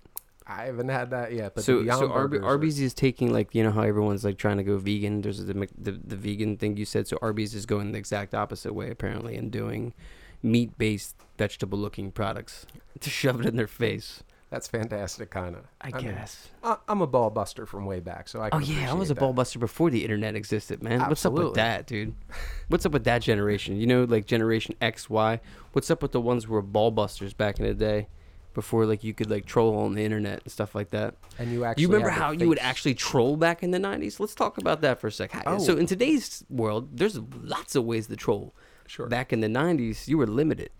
I 0.47 0.65
haven't 0.65 0.89
had 0.89 1.11
that 1.11 1.33
yet, 1.33 1.55
but 1.55 1.57
the 1.57 1.63
so, 1.63 1.83
Beyond 1.83 1.99
so 1.99 2.13
Arby, 2.13 2.39
burgers 2.39 2.45
are- 2.45 2.49
Arby's 2.49 2.81
is 2.81 2.95
taking 2.95 3.33
like 3.33 3.55
you 3.55 3.63
know 3.63 3.71
how 3.71 3.83
everyone's 3.83 4.25
like 4.25 4.39
trying 4.39 4.57
to 4.59 4.63
go 4.65 4.79
vegan. 4.79 5.23
There's 5.23 5.45
the, 5.45 5.55
the 5.79 5.93
the 5.93 6.17
vegan 6.17 6.57
thing 6.57 6.77
you 6.77 6.85
said. 6.85 7.07
So 7.09 7.19
Arby's 7.23 7.55
is 7.55 7.67
going 7.67 7.93
the 7.93 7.99
exact 7.99 8.35
opposite 8.35 8.73
way 8.73 8.91
apparently 8.91 9.37
and 9.37 9.51
doing 9.51 9.93
meat 10.43 10.77
based 10.79 11.17
vegetable 11.39 11.79
looking 11.79 12.11
products 12.11 12.67
to 13.01 13.11
shove 13.11 13.41
it 13.41 13.47
in 13.47 13.57
their 13.57 13.67
face. 13.67 14.23
that's 14.51 14.69
fantastic, 14.69 15.31
kind 15.31 15.57
of. 15.57 15.65
I, 15.81 15.91
mean, 15.91 16.15
guess. 16.15 16.49
I, 16.63 16.77
I'm 16.89 17.01
a 17.03 17.07
ball 17.07 17.31
buster 17.31 17.67
from 17.67 17.85
way 17.85 18.01
back, 18.01 18.29
so 18.29 18.41
I. 18.41 18.49
oh 18.53 18.59
yeah, 18.59 18.91
I 18.91 18.95
was 18.95 19.11
a 19.11 19.13
appreciate 19.13 19.19
ball 19.21 19.33
buster 19.33 19.59
before 19.59 19.91
the 19.91 20.03
internet 20.03 20.35
existed, 20.37 20.83
man. 20.83 21.01
Absolutely. 21.01 21.09
What's 21.09 21.27
up 21.27 21.33
with 21.51 21.55
that, 21.57 21.87
dude? 21.87 22.15
What's 22.69 22.87
up 22.87 22.93
with 22.93 23.05
that 23.05 23.23
generation? 23.23 23.77
You 23.77 23.87
know, 23.87 24.05
like 24.05 24.27
generation 24.27 24.75
X, 24.81 25.11
Y. 25.11 25.41
What's 25.73 25.91
up 25.91 26.01
with 26.03 26.13
the 26.13 26.21
ones 26.21 26.45
who 26.45 26.53
were 26.53 26.63
ball 26.63 26.91
busters 26.91 27.35
back 27.35 27.59
in 27.59 27.67
the 27.67 27.75
day? 27.75 28.09
Before 28.55 28.87
like 28.87 29.05
you 29.05 29.13
could 29.13 29.31
like 29.31 29.45
troll 29.45 29.77
on 29.81 29.93
the 29.93 30.03
internet 30.03 30.41
and 30.45 30.51
stuff 30.51 30.75
like 30.75 30.89
that. 30.91 31.15
And 31.39 31.53
you 31.53 31.65
actually. 31.67 31.83
you 31.83 31.89
remember 31.89 32.09
how 32.09 32.31
you 32.31 32.49
would 32.49 32.59
actually 32.61 32.95
troll 32.95 33.37
back 33.37 33.63
in 33.63 33.71
the 33.71 33.79
90s? 33.79 34.19
Let's 34.19 34.35
talk 34.35 34.57
about 34.57 34.81
that 34.81 34.99
for 34.99 35.09
a 35.09 35.13
sec. 35.13 35.33
How- 35.33 35.43
oh. 35.45 35.59
So 35.59 35.75
Oh. 35.75 35.77
in 35.77 35.85
today's 35.85 36.43
world, 36.49 36.97
there's 36.97 37.19
lots 37.43 37.77
of 37.77 37.85
ways 37.85 38.07
to 38.07 38.17
troll. 38.17 38.55
Sure. 38.87 39.07
Back 39.07 39.33
in 39.33 39.41
the 39.41 39.49
90s, 39.49 40.09
you 40.09 40.19
were 40.19 40.27
limited. 40.27 40.71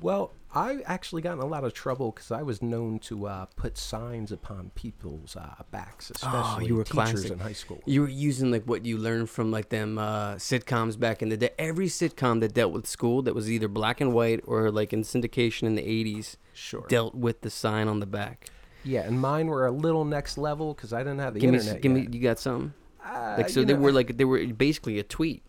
Well, 0.00 0.32
I 0.54 0.80
actually 0.84 1.22
got 1.22 1.34
in 1.34 1.38
a 1.38 1.46
lot 1.46 1.64
of 1.64 1.72
trouble 1.74 2.10
because 2.10 2.30
I 2.32 2.42
was 2.42 2.60
known 2.60 2.98
to 3.00 3.26
uh, 3.26 3.46
put 3.56 3.78
signs 3.78 4.32
upon 4.32 4.70
people's 4.74 5.36
uh, 5.36 5.62
backs, 5.70 6.10
especially 6.10 6.64
Oh, 6.64 6.66
you 6.66 6.74
were 6.74 6.84
teachers 6.84 6.92
classic. 7.12 7.30
in 7.32 7.38
high 7.38 7.52
school. 7.52 7.80
You 7.86 8.02
were 8.02 8.08
using 8.08 8.50
like 8.50 8.64
what 8.64 8.84
you 8.84 8.98
learned 8.98 9.30
from 9.30 9.50
like 9.50 9.68
them 9.68 9.98
uh, 9.98 10.34
sitcoms 10.34 10.98
back 10.98 11.22
in 11.22 11.28
the 11.28 11.36
day. 11.36 11.50
Every 11.58 11.86
sitcom 11.86 12.40
that 12.40 12.52
dealt 12.52 12.72
with 12.72 12.86
school 12.86 13.22
that 13.22 13.34
was 13.34 13.50
either 13.50 13.68
black 13.68 14.00
and 14.00 14.12
white 14.12 14.40
or 14.44 14.70
like 14.70 14.92
in 14.92 15.02
syndication 15.02 15.62
in 15.64 15.74
the 15.76 15.82
80s 15.82 16.36
Sure. 16.52 16.84
dealt 16.88 17.14
with 17.14 17.40
the 17.42 17.50
sign 17.50 17.86
on 17.88 18.00
the 18.00 18.06
back. 18.06 18.48
Yeah, 18.84 19.02
and 19.02 19.20
mine 19.20 19.46
were 19.46 19.66
a 19.66 19.70
little 19.70 20.04
next 20.04 20.36
level 20.36 20.74
because 20.74 20.92
I 20.92 20.98
didn't 20.98 21.20
have 21.20 21.34
the 21.34 21.40
give 21.40 21.50
me, 21.52 21.58
internet. 21.60 21.80
give 21.80 21.92
me, 21.92 22.08
you 22.10 22.20
got 22.20 22.38
something? 22.40 22.74
Uh, 23.04 23.36
Like 23.38 23.48
so, 23.48 23.62
they 23.64 23.72
know, 23.74 23.78
were 23.80 23.92
like 23.92 24.16
they 24.16 24.24
were 24.24 24.44
basically 24.48 24.98
a 24.98 25.02
tweet 25.04 25.44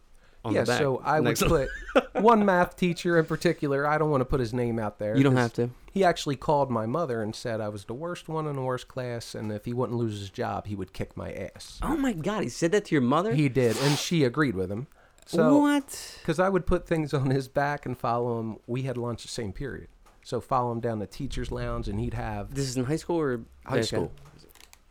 yeah, 0.52 0.62
the 0.62 0.68
back. 0.68 0.80
so 0.80 1.02
I 1.04 1.20
would 1.20 1.40
Next- 1.40 1.44
put 1.48 1.70
one 2.14 2.46
math 2.46 2.76
teacher 2.76 3.18
in 3.18 3.26
particular. 3.26 3.88
I 3.88 3.98
don't 3.98 4.10
want 4.10 4.22
to 4.22 4.26
put 4.26 4.40
his 4.40 4.54
name 4.54 4.80
out 4.80 5.00
there. 5.00 5.16
You 5.16 5.24
don't 5.24 5.36
have 5.38 5.54
to. 5.54 5.70
He 5.92 6.04
actually 6.04 6.36
called 6.36 6.72
my 6.72 6.86
mother 6.88 7.22
and 7.22 7.36
said 7.36 7.62
I 7.62 7.70
was 7.70 7.86
the 7.86 7.94
worst 7.94 8.28
one 8.28 8.48
in 8.48 8.56
the 8.56 8.62
worst 8.64 8.88
class, 8.88 9.36
and 9.36 9.52
if 9.52 9.66
he 9.66 9.74
wouldn't 9.74 9.98
lose 9.98 10.20
his 10.20 10.30
job, 10.32 10.66
he 10.66 10.76
would 10.76 10.92
kick 10.92 11.16
my 11.16 11.32
ass. 11.32 11.80
Oh 11.84 11.96
my 11.96 12.14
God, 12.14 12.44
he 12.44 12.50
said 12.50 12.72
that 12.72 12.86
to 12.86 12.96
your 12.96 13.02
mother? 13.04 13.34
He 13.34 13.48
did, 13.48 13.78
and 13.78 13.98
she 13.98 14.24
agreed 14.24 14.56
with 14.56 14.72
him. 14.72 14.88
So, 15.26 15.60
what? 15.60 16.18
because 16.20 16.40
I 16.40 16.50
would 16.50 16.66
put 16.66 16.86
things 16.88 17.14
on 17.14 17.30
his 17.30 17.48
back 17.48 17.86
and 17.86 17.98
follow 17.98 18.40
him. 18.40 18.58
We 18.68 18.82
had 18.82 18.98
lunch 18.98 19.22
the 19.22 19.30
same 19.30 19.54
period, 19.54 19.88
so 20.24 20.42
follow 20.42 20.72
him 20.72 20.80
down 20.82 21.00
the 21.00 21.08
teachers' 21.08 21.52
lounge, 21.52 21.88
and 21.88 22.00
he'd 22.00 22.14
have 22.16 22.54
This 22.54 22.68
is 22.68 22.76
in 22.76 22.86
high 22.86 22.98
school 22.98 23.20
or 23.22 23.42
high 23.66 23.76
okay. 23.78 23.84
school. 23.84 24.12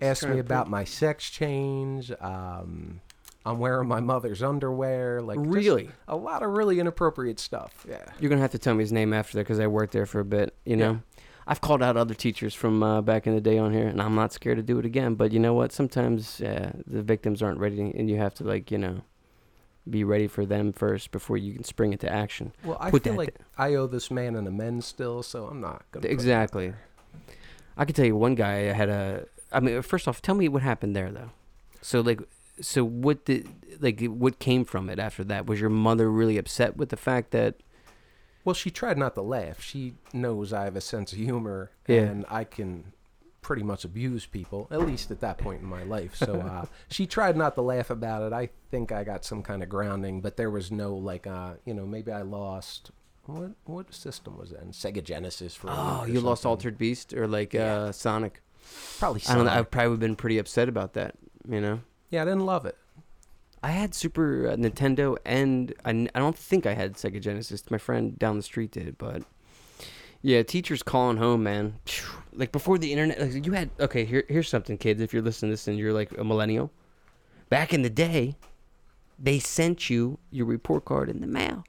Ask 0.00 0.26
me 0.28 0.38
about 0.38 0.68
my 0.70 0.84
sex 0.84 1.28
change. 1.30 2.10
Um, 2.20 3.00
I'm 3.44 3.58
wearing 3.58 3.88
my 3.88 4.00
mother's 4.00 4.42
underwear. 4.42 5.20
Like 5.20 5.38
Really? 5.40 5.90
a 6.06 6.16
lot 6.16 6.42
of 6.42 6.50
really 6.50 6.78
inappropriate 6.80 7.40
stuff. 7.40 7.84
Yeah. 7.88 8.04
You're 8.20 8.28
gonna 8.30 8.42
have 8.42 8.52
to 8.52 8.58
tell 8.58 8.74
me 8.74 8.82
his 8.82 8.92
name 8.92 9.12
after 9.12 9.36
that 9.38 9.44
because 9.44 9.58
I 9.60 9.66
worked 9.66 9.92
there 9.92 10.06
for 10.06 10.20
a 10.20 10.24
bit. 10.24 10.54
You 10.64 10.76
know, 10.76 10.90
Yeah. 10.92 11.22
I've 11.46 11.60
called 11.60 11.82
out 11.82 11.96
other 11.96 12.14
teachers 12.14 12.54
from 12.54 12.82
uh, 12.84 13.02
back 13.02 13.26
in 13.26 13.34
the 13.34 13.40
day 13.40 13.58
on 13.58 13.72
here, 13.72 13.88
and 13.88 14.00
I'm 14.00 14.14
not 14.14 14.32
scared 14.32 14.58
to 14.58 14.62
do 14.62 14.78
it 14.78 14.84
again. 14.86 15.16
But 15.16 15.32
you 15.32 15.40
know 15.40 15.54
what? 15.54 15.72
Sometimes 15.72 16.40
uh, 16.40 16.70
the 16.86 17.02
victims 17.02 17.42
aren't 17.42 17.58
ready, 17.58 17.80
and 17.80 18.08
you 18.08 18.16
have 18.18 18.32
to 18.34 18.44
like 18.44 18.70
you 18.70 18.78
know, 18.78 19.00
be 19.90 20.04
ready 20.04 20.28
for 20.28 20.46
them 20.46 20.72
first 20.72 21.10
before 21.10 21.36
you 21.36 21.52
can 21.52 21.64
spring 21.64 21.90
into 21.92 22.08
action. 22.08 22.52
Well, 22.64 22.76
I 22.80 22.92
Put 22.92 23.02
feel 23.02 23.14
like 23.14 23.34
I 23.58 23.74
owe 23.74 23.88
this 23.88 24.08
man 24.08 24.36
an 24.36 24.46
amends 24.46 24.86
still, 24.86 25.24
so 25.24 25.46
I'm 25.46 25.60
not 25.60 25.82
gonna. 25.90 26.02
put 26.02 26.04
him 26.04 26.10
out 26.10 26.12
Exactly. 26.12 26.72
I 27.76 27.84
could 27.86 27.96
tell 27.96 28.06
you 28.06 28.14
one 28.16 28.36
guy 28.36 28.68
I 28.70 28.72
had 28.72 28.88
a. 28.88 29.26
I 29.50 29.58
mean, 29.58 29.82
first 29.82 30.06
off, 30.06 30.22
tell 30.22 30.36
me 30.36 30.48
what 30.48 30.62
happened 30.62 30.94
there 30.94 31.10
though. 31.10 31.30
So 31.80 32.00
like, 32.02 32.20
so 32.62 32.84
what 32.84 33.24
did 33.26 33.48
like 33.80 34.00
what 34.02 34.38
came 34.38 34.64
from 34.64 34.88
it 34.88 34.98
after 34.98 35.22
that? 35.24 35.46
Was 35.46 35.60
your 35.60 35.68
mother 35.70 36.10
really 36.10 36.38
upset 36.38 36.76
with 36.76 36.88
the 36.88 36.96
fact 36.96 37.30
that? 37.32 37.56
Well, 38.44 38.54
she 38.54 38.70
tried 38.70 38.98
not 38.98 39.14
to 39.14 39.22
laugh. 39.22 39.60
She 39.62 39.94
knows 40.12 40.52
I 40.52 40.64
have 40.64 40.74
a 40.74 40.80
sense 40.80 41.12
of 41.12 41.18
humor, 41.18 41.70
Yeah. 41.86 42.00
and 42.00 42.24
I 42.28 42.42
can 42.44 42.92
pretty 43.40 43.62
much 43.62 43.84
abuse 43.84 44.24
people, 44.26 44.66
at 44.70 44.80
least 44.80 45.10
at 45.12 45.20
that 45.20 45.38
point 45.38 45.60
in 45.62 45.66
my 45.68 45.82
life. 45.84 46.14
So 46.16 46.40
uh, 46.40 46.66
she 46.88 47.06
tried 47.06 47.36
not 47.36 47.54
to 47.56 47.60
laugh 47.62 47.90
about 47.90 48.22
it. 48.22 48.32
I 48.32 48.48
think 48.70 48.90
I 48.90 49.04
got 49.04 49.24
some 49.24 49.42
kind 49.42 49.62
of 49.62 49.68
grounding, 49.68 50.20
but 50.20 50.36
there 50.36 50.50
was 50.50 50.72
no 50.72 50.94
like, 50.94 51.26
uh, 51.26 51.54
you 51.64 51.74
know, 51.74 51.86
maybe 51.86 52.10
I 52.10 52.22
lost 52.22 52.90
what 53.26 53.52
what 53.64 53.94
system 53.94 54.36
was 54.36 54.50
that? 54.50 54.62
in? 54.62 54.70
Sega 54.72 55.02
Genesis 55.04 55.54
for. 55.54 55.68
Oh, 55.70 56.04
you 56.08 56.20
lost 56.20 56.42
something. 56.42 56.50
Altered 56.50 56.78
Beast 56.78 57.14
or 57.14 57.28
like 57.28 57.52
Yeah. 57.54 57.74
uh, 57.74 57.92
Sonic? 57.92 58.42
Probably. 58.98 59.22
I 59.28 59.34
don't 59.34 59.44
know. 59.44 59.50
Sonic. 59.50 59.58
I've 59.60 59.70
probably 59.70 59.96
been 59.98 60.16
pretty 60.16 60.38
upset 60.38 60.68
about 60.68 60.94
that. 60.94 61.14
You 61.48 61.60
know. 61.60 61.80
Yeah, 62.12 62.22
I 62.22 62.24
didn't 62.26 62.44
love 62.44 62.66
it. 62.66 62.76
I 63.62 63.70
had 63.70 63.94
Super 63.94 64.48
uh, 64.48 64.56
Nintendo, 64.56 65.16
and 65.24 65.72
I 65.84 66.18
don't 66.18 66.36
think 66.36 66.66
I 66.66 66.74
had 66.74 66.94
Sega 66.94 67.20
Genesis. 67.20 67.70
My 67.70 67.78
friend 67.78 68.18
down 68.18 68.36
the 68.36 68.42
street 68.42 68.70
did, 68.70 68.98
but 68.98 69.22
yeah, 70.20 70.42
teachers 70.42 70.82
calling 70.82 71.16
home, 71.16 71.42
man. 71.42 71.78
Like 72.34 72.52
before 72.52 72.76
the 72.76 72.92
internet, 72.92 73.18
like 73.18 73.46
you 73.46 73.52
had. 73.52 73.70
Okay, 73.80 74.04
here 74.04 74.24
here's 74.28 74.48
something, 74.48 74.76
kids. 74.76 75.00
If 75.00 75.14
you're 75.14 75.22
listening 75.22 75.50
to 75.50 75.52
this 75.54 75.66
and 75.68 75.78
you're 75.78 75.94
like 75.94 76.16
a 76.18 76.22
millennial, 76.22 76.70
back 77.48 77.72
in 77.72 77.80
the 77.80 77.90
day, 77.90 78.36
they 79.18 79.38
sent 79.38 79.88
you 79.88 80.18
your 80.30 80.44
report 80.44 80.84
card 80.84 81.08
in 81.08 81.22
the 81.22 81.26
mail. 81.26 81.64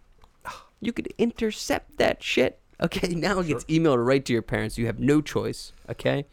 You 0.81 0.91
could 0.91 1.13
intercept 1.17 1.97
that 1.97 2.21
shit. 2.21 2.59
Okay, 2.81 3.13
now 3.15 3.39
it 3.39 3.47
gets 3.47 3.63
emailed 3.65 4.05
right 4.05 4.25
to 4.25 4.33
your 4.33 4.41
parents. 4.41 4.77
You 4.77 4.87
have 4.87 4.99
no 4.99 5.21
choice. 5.21 5.71
Okay, 5.89 6.25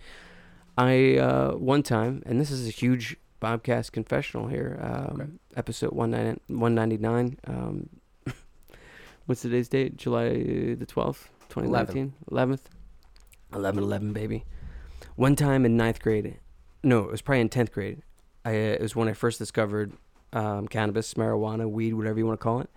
I 0.77 1.17
uh, 1.19 1.53
one 1.53 1.85
time, 1.85 2.25
and 2.27 2.41
this 2.41 2.51
is 2.51 2.67
a 2.67 2.71
huge 2.71 3.17
Bobcast 3.41 3.93
confessional 3.93 4.47
here. 4.49 4.79
Um, 4.83 5.21
Okay. 5.21 5.31
Episode 5.57 5.93
199. 5.93 7.39
Um, 7.47 7.89
what's 9.27 9.43
today's 9.43 9.69
date? 9.69 9.97
July 9.97 10.29
the 10.29 10.87
12th, 10.87 11.27
2019? 11.49 12.15
11th? 12.31 12.61
11 13.53 13.83
11, 13.83 14.13
baby. 14.13 14.45
One 15.17 15.35
time 15.35 15.65
in 15.65 15.77
ninth 15.77 16.01
grade, 16.01 16.37
no, 16.83 17.01
it 17.01 17.11
was 17.11 17.21
probably 17.21 17.41
in 17.41 17.49
10th 17.49 17.73
grade. 17.73 18.03
I, 18.45 18.51
uh, 18.51 18.53
it 18.53 18.81
was 18.81 18.95
when 18.95 19.09
I 19.09 19.13
first 19.13 19.39
discovered 19.39 19.93
um, 20.33 20.69
cannabis, 20.69 21.15
marijuana, 21.15 21.69
weed, 21.69 21.95
whatever 21.95 22.19
you 22.19 22.27
want 22.27 22.39
to 22.41 22.45
call 22.45 22.61
it. 22.61 22.71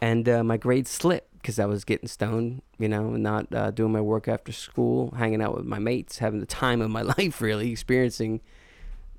And 0.00 0.28
uh, 0.28 0.42
my 0.44 0.56
grade 0.56 0.86
slipped 0.88 1.32
because 1.34 1.58
I 1.58 1.64
was 1.66 1.84
getting 1.84 2.08
stoned, 2.08 2.62
you 2.78 2.88
know, 2.88 3.14
and 3.14 3.22
not 3.22 3.54
uh, 3.54 3.70
doing 3.70 3.92
my 3.92 4.00
work 4.00 4.26
after 4.28 4.52
school, 4.52 5.14
hanging 5.16 5.40
out 5.40 5.56
with 5.56 5.64
my 5.64 5.78
mates, 5.78 6.18
having 6.18 6.40
the 6.40 6.46
time 6.46 6.82
of 6.82 6.90
my 6.90 7.02
life, 7.18 7.40
really, 7.40 7.70
experiencing 7.70 8.40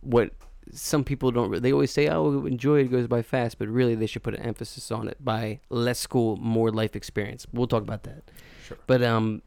what 0.01 0.31
some 0.71 1.03
people 1.03 1.31
don't. 1.31 1.61
They 1.61 1.71
always 1.71 1.91
say, 1.91 2.07
"Oh, 2.07 2.45
enjoy 2.45 2.81
it 2.81 2.91
goes 2.91 3.07
by 3.07 3.21
fast," 3.21 3.57
but 3.59 3.67
really, 3.67 3.95
they 3.95 4.07
should 4.07 4.23
put 4.23 4.33
an 4.33 4.41
emphasis 4.41 4.91
on 4.91 5.07
it 5.07 5.23
by 5.23 5.59
less 5.69 5.99
school, 5.99 6.37
more 6.37 6.71
life 6.71 6.95
experience. 6.95 7.45
We'll 7.51 7.67
talk 7.67 7.83
about 7.83 8.03
that. 8.03 8.29
Sure. 8.65 8.77
But 8.87 9.03
um, 9.03 9.41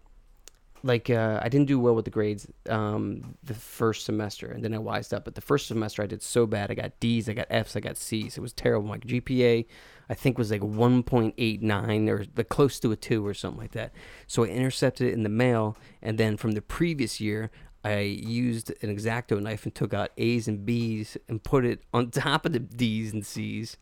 like 0.82 1.10
uh, 1.10 1.40
I 1.42 1.48
didn't 1.48 1.66
do 1.66 1.78
well 1.78 1.94
with 1.94 2.04
the 2.04 2.10
grades 2.10 2.46
um 2.68 3.34
the 3.42 3.54
first 3.54 4.04
semester, 4.04 4.50
and 4.50 4.64
then 4.64 4.74
I 4.74 4.78
wised 4.78 5.12
up. 5.12 5.24
But 5.24 5.34
the 5.34 5.40
first 5.40 5.66
semester, 5.66 6.02
I 6.02 6.06
did 6.06 6.22
so 6.22 6.46
bad. 6.46 6.70
I 6.70 6.74
got 6.74 6.98
D's, 7.00 7.28
I 7.28 7.34
got 7.34 7.46
F's, 7.50 7.76
I 7.76 7.80
got 7.80 7.96
C's. 7.96 8.36
It 8.36 8.40
was 8.40 8.52
terrible. 8.52 8.88
My 8.88 8.98
GPA, 8.98 9.66
I 10.08 10.14
think, 10.14 10.38
was 10.38 10.50
like 10.50 10.62
1.89 10.62 12.08
or 12.08 12.24
the 12.34 12.44
close 12.44 12.80
to 12.80 12.92
a 12.92 12.96
two 12.96 13.26
or 13.26 13.34
something 13.34 13.60
like 13.60 13.72
that. 13.72 13.92
So 14.26 14.44
I 14.44 14.48
intercepted 14.48 15.08
it 15.08 15.14
in 15.14 15.22
the 15.22 15.28
mail, 15.28 15.76
and 16.02 16.18
then 16.18 16.36
from 16.36 16.52
the 16.52 16.62
previous 16.62 17.20
year. 17.20 17.50
I 17.84 18.00
used 18.00 18.70
an 18.82 18.94
exacto 18.94 19.40
knife 19.40 19.64
and 19.64 19.74
took 19.74 19.94
out 19.94 20.10
A's 20.18 20.46
and 20.48 20.66
B's 20.66 21.16
and 21.28 21.42
put 21.42 21.64
it 21.64 21.82
on 21.94 22.10
top 22.10 22.44
of 22.44 22.52
the 22.52 22.58
D's 22.60 23.12
and 23.12 23.24
C's, 23.24 23.76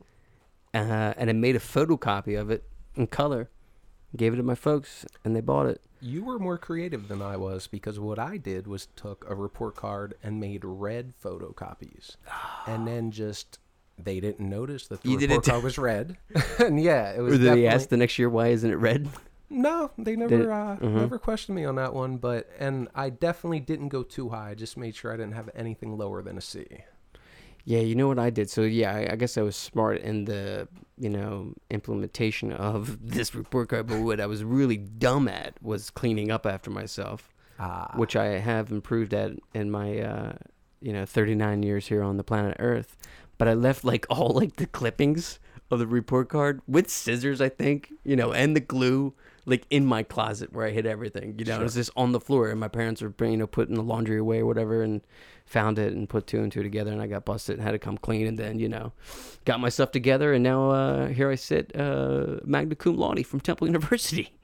uh, 0.75 1.15
and 1.17 1.29
I 1.31 1.33
made 1.33 1.57
a 1.57 1.61
photocopy 1.61 2.39
of 2.41 2.51
it 2.51 2.65
in 2.95 3.07
color, 3.09 3.51
gave 4.17 4.33
it 4.35 4.37
to 4.37 4.43
my 4.43 4.55
folks, 4.55 5.05
and 5.25 5.35
they 5.35 5.41
bought 5.41 5.67
it. 5.67 5.81
You 6.01 6.23
were 6.23 6.39
more 6.39 6.59
creative 6.59 7.09
than 7.09 7.21
I 7.21 7.37
was 7.37 7.67
because 7.67 7.99
what 7.99 8.21
I 8.21 8.37
did 8.37 8.69
was 8.69 8.87
took 8.95 9.25
a 9.29 9.35
report 9.35 9.75
card 9.75 10.15
and 10.23 10.39
made 10.39 10.65
red 10.65 11.13
photocopies, 11.23 12.15
and 12.69 12.87
then 12.87 13.11
just 13.11 13.59
they 14.01 14.21
didn't 14.21 14.49
notice 14.49 14.87
that 14.87 15.03
the 15.03 15.09
You 15.11 15.19
did 15.19 15.31
report 15.31 15.49
it- 15.49 15.51
card 15.51 15.65
was 15.65 15.77
red, 15.79 16.17
and 16.61 16.81
yeah, 16.81 17.11
it 17.15 17.21
was. 17.21 17.33
Or 17.35 17.37
did 17.37 17.41
they 17.41 17.45
definitely- 17.47 17.69
ask 17.69 17.89
the 17.89 17.97
next 17.97 18.17
year 18.17 18.31
why 18.31 18.49
isn't 18.49 18.71
it 18.71 18.77
red? 18.77 19.09
No, 19.51 19.91
they 19.97 20.13
it? 20.13 20.19
never 20.19 20.53
uh, 20.53 20.77
Mhm. 20.77 20.95
never 20.95 21.19
questioned 21.19 21.57
me 21.57 21.65
on 21.65 21.77
that 21.77 21.95
one, 21.95 22.19
but 22.19 22.49
and 22.59 22.89
I 22.95 23.11
definitely 23.11 23.61
didn't 23.61 23.89
go 23.89 24.03
too 24.03 24.29
high. 24.31 24.51
I 24.51 24.55
just 24.55 24.77
made 24.77 24.95
sure 24.95 25.13
I 25.13 25.17
didn't 25.17 25.35
have 25.35 25.49
anything 25.55 25.97
lower 25.97 26.23
than 26.23 26.37
a 26.37 26.41
C. 26.41 26.67
Yeah, 27.65 27.81
you 27.81 27.95
know 27.95 28.09
what 28.09 28.19
I 28.19 28.31
did. 28.31 28.49
So 28.49 28.63
yeah, 28.63 28.95
I, 28.95 29.13
I 29.13 29.17
guess 29.17 29.37
I 29.37 29.43
was 29.43 29.57
smart 29.57 30.01
in 30.01 30.25
the 30.27 30.69
you 30.99 31.09
know 31.11 31.55
implementation 31.71 32.53
of 32.53 32.99
this 33.11 33.35
report 33.35 33.71
card. 33.71 33.87
But 33.87 34.01
what 34.03 34.21
I 34.21 34.27
was 34.27 34.45
really 34.45 34.77
dumb 34.77 35.29
at 35.29 35.55
was 35.63 35.91
cleaning 35.91 36.31
up 36.31 36.45
after 36.47 36.71
myself, 36.71 37.33
Ah, 37.59 37.93
which 37.97 38.17
I 38.17 38.39
have 38.39 38.71
improved 38.71 39.15
at 39.15 39.33
in 39.55 39.71
my 39.71 39.99
uh, 39.99 40.33
you 40.81 40.93
know 40.93 41.07
39 41.07 41.63
years 41.63 41.87
here 41.89 42.03
on 42.03 42.17
the 42.19 42.25
planet 42.25 42.57
Earth. 42.59 42.97
But 43.39 43.49
I 43.49 43.55
left 43.55 43.85
like 43.85 44.05
all 44.11 44.31
like 44.31 44.57
the 44.57 44.67
clippings 44.67 45.39
of 45.71 45.79
the 45.79 45.87
report 45.87 46.29
card 46.29 46.61
with 46.67 46.89
scissors, 46.91 47.41
I 47.41 47.49
think, 47.51 47.93
you 48.03 48.17
know, 48.17 48.33
and 48.33 48.57
the 48.57 48.61
glue 48.61 49.13
like 49.49 49.67
in 49.71 49.85
my 49.87 50.03
closet 50.03 50.53
where 50.53 50.67
I 50.67 50.71
hid 50.71 50.87
everything. 50.87 51.35
You 51.39 51.45
know, 51.47 51.61
it 51.61 51.63
was 51.63 51.75
just 51.75 51.91
on 51.97 52.13
the 52.13 52.21
floor, 52.21 52.49
and 52.51 52.61
my 52.61 52.69
parents 52.69 53.03
were 53.03 53.13
you 53.21 53.37
know 53.37 53.47
putting 53.47 53.75
the 53.75 53.83
laundry 53.83 54.19
away 54.19 54.41
or 54.41 54.47
whatever, 54.47 54.83
and 54.83 55.01
found 55.47 55.79
it 55.79 55.93
and 55.95 56.09
put 56.09 56.27
two 56.27 56.41
and 56.43 56.53
two 56.53 56.63
together, 56.63 56.93
and 56.93 57.01
I 57.03 57.07
got 57.07 57.25
busted 57.25 57.57
and 57.57 57.63
had 57.65 57.73
to 57.73 57.79
come 57.79 57.99
clean, 57.99 58.27
and 58.27 58.39
then 58.39 58.59
you 58.59 58.69
know, 58.69 58.93
got 59.45 59.59
my 59.61 59.69
stuff 59.71 59.91
together, 59.91 60.33
and 60.35 60.45
now 60.45 60.71
uh, 60.71 61.07
here 61.09 61.31
I 61.31 61.35
sit, 61.37 61.75
uh, 61.75 62.37
magna 62.45 62.75
cum 62.77 62.97
laude 62.97 63.27
from 63.27 63.41
Temple 63.41 63.67
University. 63.73 64.35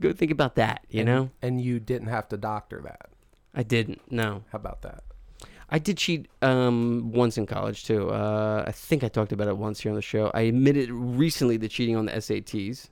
Go 0.00 0.12
think 0.12 0.30
about 0.30 0.56
that, 0.56 0.84
you 0.90 1.00
and- 1.00 1.06
know. 1.08 1.30
and 1.42 1.60
you 1.60 1.78
didn't 1.80 2.08
have 2.08 2.28
to 2.28 2.36
doctor 2.36 2.80
that. 2.84 3.08
I 3.54 3.62
didn't. 3.62 4.00
No, 4.12 4.42
How 4.52 4.56
about 4.56 4.82
that? 4.82 5.02
I 5.68 5.78
did 5.80 5.96
cheat 5.98 6.28
um, 6.42 7.10
once 7.12 7.36
in 7.38 7.46
college 7.46 7.84
too. 7.84 8.10
Uh, 8.10 8.62
I 8.68 8.70
think 8.72 9.02
I 9.02 9.08
talked 9.08 9.32
about 9.32 9.48
it 9.48 9.56
once 9.56 9.80
here 9.80 9.90
on 9.90 9.96
the 9.96 10.02
show. 10.02 10.30
I 10.32 10.42
admitted 10.42 10.90
recently 10.90 11.58
to 11.58 11.66
cheating 11.68 11.96
on 11.96 12.06
the 12.06 12.12
SATs. 12.12 12.88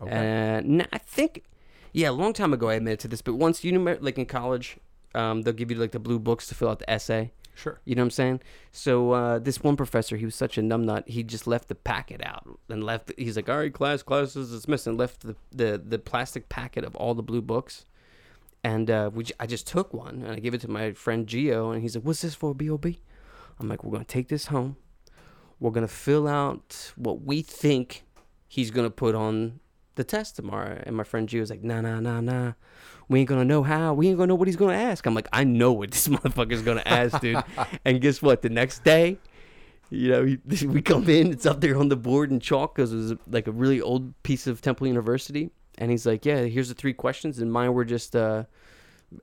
Okay. 0.00 0.10
And 0.12 0.86
I 0.92 0.98
think, 0.98 1.44
yeah, 1.92 2.10
a 2.10 2.12
long 2.12 2.32
time 2.32 2.52
ago 2.52 2.68
I 2.68 2.74
admitted 2.74 3.00
to 3.00 3.08
this. 3.08 3.22
But 3.22 3.34
once 3.34 3.64
you 3.64 3.72
know, 3.72 3.96
like 4.00 4.18
in 4.18 4.26
college, 4.26 4.76
um, 5.14 5.42
they'll 5.42 5.52
give 5.54 5.70
you 5.70 5.76
like 5.76 5.92
the 5.92 5.98
blue 6.00 6.18
books 6.18 6.46
to 6.48 6.54
fill 6.54 6.68
out 6.68 6.78
the 6.80 6.90
essay. 6.90 7.32
sure. 7.54 7.78
You 7.84 7.94
know 7.94 8.02
what 8.02 8.06
I'm 8.06 8.10
saying? 8.10 8.40
So 8.72 9.12
uh, 9.12 9.38
this 9.38 9.62
one 9.62 9.76
professor, 9.76 10.16
he 10.16 10.24
was 10.24 10.34
such 10.34 10.58
a 10.58 10.60
numbnut. 10.62 11.08
He 11.08 11.22
just 11.22 11.46
left 11.46 11.68
the 11.68 11.74
packet 11.76 12.20
out 12.24 12.48
and 12.68 12.82
left. 12.82 13.12
He's 13.16 13.36
like, 13.36 13.48
"All 13.48 13.58
right, 13.58 13.72
class, 13.72 14.02
class 14.02 14.34
is 14.34 14.50
dismissed," 14.50 14.86
and 14.88 14.98
left 14.98 15.20
the 15.20 15.36
the, 15.52 15.80
the 15.84 15.98
plastic 15.98 16.48
packet 16.48 16.84
of 16.84 16.96
all 16.96 17.14
the 17.14 17.22
blue 17.22 17.42
books. 17.42 17.84
And 18.64 18.90
uh, 18.90 19.10
we, 19.12 19.24
j- 19.24 19.34
I 19.38 19.46
just 19.46 19.66
took 19.66 19.92
one 19.92 20.22
and 20.22 20.32
I 20.32 20.38
gave 20.40 20.54
it 20.54 20.62
to 20.62 20.68
my 20.70 20.92
friend 20.94 21.26
Gio, 21.26 21.72
and 21.72 21.82
he's 21.82 21.94
like, 21.94 22.04
"What's 22.04 22.22
this 22.22 22.34
for, 22.34 22.54
Bob?" 22.54 22.86
I'm 23.60 23.68
like, 23.68 23.84
"We're 23.84 23.92
gonna 23.92 24.04
take 24.04 24.28
this 24.28 24.46
home. 24.46 24.76
We're 25.60 25.70
gonna 25.70 25.86
fill 25.86 26.26
out 26.26 26.92
what 26.96 27.22
we 27.22 27.42
think 27.42 28.02
he's 28.48 28.70
gonna 28.72 28.90
put 28.90 29.14
on 29.14 29.60
the 29.96 30.04
test 30.04 30.36
tomorrow." 30.36 30.82
And 30.84 30.96
my 30.96 31.04
friend 31.04 31.28
Gio 31.28 31.40
was 31.40 31.50
like, 31.50 31.62
"Nah, 31.62 31.80
nah, 31.80 32.00
nah, 32.00 32.20
nah. 32.20 32.52
We 33.08 33.20
ain't 33.20 33.28
gonna 33.28 33.44
know 33.44 33.62
how. 33.62 33.92
We 33.94 34.08
ain't 34.08 34.16
gonna 34.16 34.28
know 34.28 34.34
what 34.34 34.48
he's 34.48 34.56
gonna 34.56 34.72
ask." 34.74 35.06
I'm 35.06 35.14
like, 35.14 35.28
"I 35.32 35.44
know 35.44 35.72
what 35.72 35.90
this 35.92 36.08
motherfucker's 36.14 36.62
gonna 36.62 36.82
ask, 36.86 37.20
dude." 37.20 37.42
and 37.84 38.00
guess 38.00 38.20
what? 38.22 38.42
The 38.42 38.48
next 38.50 38.82
day, 38.84 39.18
you 39.90 40.08
know, 40.10 40.24
he- 40.24 40.66
we 40.66 40.82
come 40.82 41.08
in, 41.08 41.32
it's 41.32 41.46
up 41.46 41.60
there 41.60 41.76
on 41.78 41.88
the 41.88 41.96
board 41.96 42.30
in 42.30 42.40
chalk 42.40 42.74
because 42.74 42.92
it 42.92 42.96
was 42.96 43.14
like 43.30 43.46
a 43.46 43.52
really 43.52 43.80
old 43.80 44.20
piece 44.22 44.46
of 44.46 44.60
Temple 44.60 44.86
University. 44.86 45.50
And 45.78 45.90
he's 45.90 46.06
like, 46.06 46.24
"Yeah, 46.24 46.42
here's 46.44 46.68
the 46.68 46.74
three 46.74 46.92
questions, 46.94 47.38
and 47.38 47.52
mine 47.52 47.72
were 47.74 47.84
just 47.84 48.16
uh, 48.16 48.44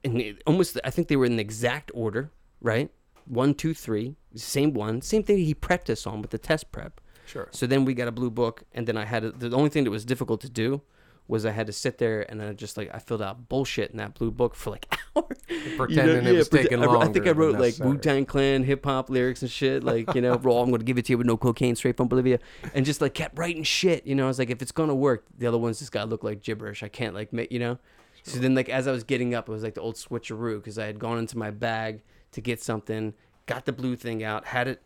the- 0.03 0.37
almost. 0.45 0.79
I 0.83 0.89
think 0.91 1.07
they 1.07 1.15
were 1.15 1.25
in 1.25 1.35
the 1.37 1.41
exact 1.41 1.91
order, 1.93 2.31
right? 2.61 2.89
One, 3.25 3.53
two, 3.53 3.73
three, 3.73 4.15
same 4.35 4.73
one, 4.73 5.01
same 5.01 5.23
thing 5.23 5.37
he 5.39 5.53
prepped 5.55 5.89
us 5.89 6.05
on 6.07 6.21
with 6.21 6.31
the 6.31 6.37
test 6.37 6.71
prep. 6.71 7.00
Sure. 7.31 7.47
So 7.51 7.65
then 7.67 7.85
we 7.85 7.93
got 7.93 8.07
a 8.07 8.11
blue 8.11 8.29
book, 8.29 8.63
and 8.73 8.85
then 8.87 8.97
I 8.97 9.05
had 9.05 9.23
to, 9.23 9.31
the 9.31 9.55
only 9.55 9.69
thing 9.69 9.83
that 9.85 9.91
was 9.91 10.03
difficult 10.05 10.41
to 10.41 10.49
do 10.49 10.81
was 11.27 11.45
I 11.45 11.51
had 11.51 11.67
to 11.67 11.71
sit 11.73 11.97
there 11.97 12.29
and 12.29 12.41
then 12.41 12.49
I 12.49 12.53
just 12.53 12.75
like 12.75 12.89
I 12.93 12.99
filled 12.99 13.21
out 13.21 13.47
bullshit 13.47 13.91
in 13.91 13.97
that 13.97 14.15
blue 14.15 14.31
book 14.31 14.53
for 14.53 14.69
like 14.71 14.93
hours. 15.15 15.37
Pretending 15.77 16.25
it 16.25 16.33
was 16.33 16.49
pretend- 16.49 16.69
taking 16.71 16.83
I, 16.83 16.87
wrote- 16.87 17.03
I 17.03 17.07
think 17.07 17.25
I 17.27 17.31
wrote 17.31 17.53
like 17.53 17.61
necessary. 17.79 17.89
Wu 17.89 17.97
Tang 17.99 18.25
Clan 18.25 18.63
hip 18.63 18.83
hop 18.83 19.09
lyrics 19.09 19.41
and 19.41 19.49
shit. 19.49 19.81
Like 19.83 20.13
you 20.13 20.19
know, 20.21 20.35
raw. 20.37 20.51
Oh, 20.61 20.63
I'm 20.63 20.71
gonna 20.71 20.83
give 20.83 20.97
it 20.97 21.05
to 21.05 21.13
you 21.13 21.17
with 21.17 21.27
no 21.27 21.37
cocaine, 21.37 21.75
straight 21.77 21.95
from 21.95 22.09
Bolivia, 22.09 22.39
and 22.73 22.85
just 22.85 22.99
like 22.99 23.13
kept 23.13 23.37
writing 23.37 23.63
shit. 23.63 24.05
You 24.05 24.15
know, 24.15 24.25
I 24.25 24.27
was 24.27 24.39
like, 24.39 24.49
if 24.49 24.61
it's 24.61 24.73
gonna 24.73 24.95
work, 24.95 25.25
the 25.37 25.47
other 25.47 25.57
ones 25.57 25.79
just 25.79 25.93
gotta 25.93 26.09
look 26.09 26.23
like 26.23 26.41
gibberish. 26.41 26.83
I 26.83 26.89
can't 26.89 27.15
like 27.15 27.31
make 27.31 27.49
you 27.51 27.59
know. 27.59 27.77
So 28.23 28.37
then 28.39 28.53
like 28.53 28.67
as 28.67 28.85
I 28.87 28.91
was 28.91 29.05
getting 29.05 29.33
up, 29.33 29.47
it 29.47 29.51
was 29.53 29.63
like 29.63 29.75
the 29.75 29.81
old 29.81 29.95
switcheroo 29.95 30.57
because 30.57 30.77
I 30.77 30.85
had 30.87 30.99
gone 30.99 31.17
into 31.17 31.37
my 31.37 31.49
bag 31.51 32.01
to 32.33 32.41
get 32.41 32.61
something, 32.61 33.13
got 33.45 33.63
the 33.65 33.71
blue 33.71 33.95
thing 33.95 34.21
out, 34.21 34.47
had 34.47 34.67
it 34.67 34.81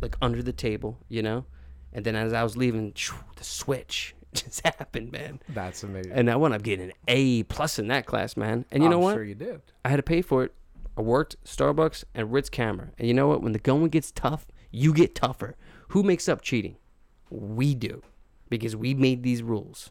like 0.00 0.16
under 0.22 0.42
the 0.42 0.52
table, 0.52 0.98
you 1.08 1.20
know, 1.22 1.44
and 1.92 2.04
then 2.04 2.16
as 2.16 2.32
I 2.32 2.42
was 2.42 2.56
leaving, 2.56 2.92
the 3.36 3.44
switch 3.44 4.14
just 4.34 4.64
happened, 4.64 5.12
man. 5.12 5.40
That's 5.48 5.82
amazing. 5.82 6.12
And 6.12 6.30
I 6.30 6.36
wound 6.36 6.54
up 6.54 6.62
getting 6.62 6.86
an 6.86 6.92
A 7.08 7.42
plus 7.44 7.78
in 7.78 7.88
that 7.88 8.06
class, 8.06 8.36
man. 8.36 8.64
And 8.70 8.82
you 8.82 8.88
know 8.88 8.98
I'm 8.98 9.02
what? 9.02 9.14
Sure, 9.14 9.24
you 9.24 9.34
did. 9.34 9.62
I 9.84 9.88
had 9.88 9.96
to 9.96 10.02
pay 10.02 10.22
for 10.22 10.44
it. 10.44 10.54
I 10.96 11.02
worked 11.02 11.36
Starbucks 11.44 12.04
and 12.14 12.32
Ritz 12.32 12.48
Camera. 12.50 12.90
And 12.98 13.08
you 13.08 13.14
know 13.14 13.28
what? 13.28 13.42
When 13.42 13.52
the 13.52 13.58
going 13.58 13.88
gets 13.88 14.12
tough, 14.12 14.46
you 14.70 14.92
get 14.92 15.14
tougher. 15.14 15.56
Who 15.88 16.02
makes 16.02 16.28
up 16.28 16.42
cheating? 16.42 16.76
We 17.30 17.74
do. 17.74 18.02
Because 18.48 18.76
we 18.76 18.94
made 18.94 19.22
these 19.22 19.42
rules. 19.42 19.90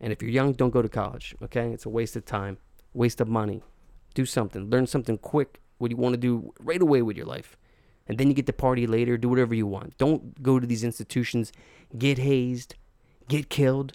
And 0.00 0.12
if 0.12 0.22
you're 0.22 0.30
young, 0.30 0.52
don't 0.52 0.70
go 0.70 0.82
to 0.82 0.88
college, 0.88 1.34
okay? 1.42 1.70
It's 1.70 1.86
a 1.86 1.90
waste 1.90 2.16
of 2.16 2.24
time, 2.24 2.58
waste 2.94 3.20
of 3.20 3.28
money. 3.28 3.62
Do 4.14 4.24
something. 4.24 4.70
Learn 4.70 4.86
something 4.86 5.18
quick, 5.18 5.60
what 5.78 5.90
you 5.90 5.96
want 5.96 6.14
to 6.14 6.20
do 6.20 6.52
right 6.60 6.80
away 6.80 7.02
with 7.02 7.16
your 7.16 7.26
life. 7.26 7.56
And 8.10 8.18
then 8.18 8.28
you 8.28 8.34
get 8.34 8.46
to 8.46 8.52
party 8.52 8.86
later, 8.86 9.16
do 9.16 9.28
whatever 9.28 9.54
you 9.54 9.66
want. 9.66 9.96
Don't 9.96 10.42
go 10.42 10.60
to 10.60 10.66
these 10.66 10.84
institutions, 10.84 11.52
get 11.96 12.18
hazed, 12.18 12.74
get 13.28 13.48
killed, 13.48 13.94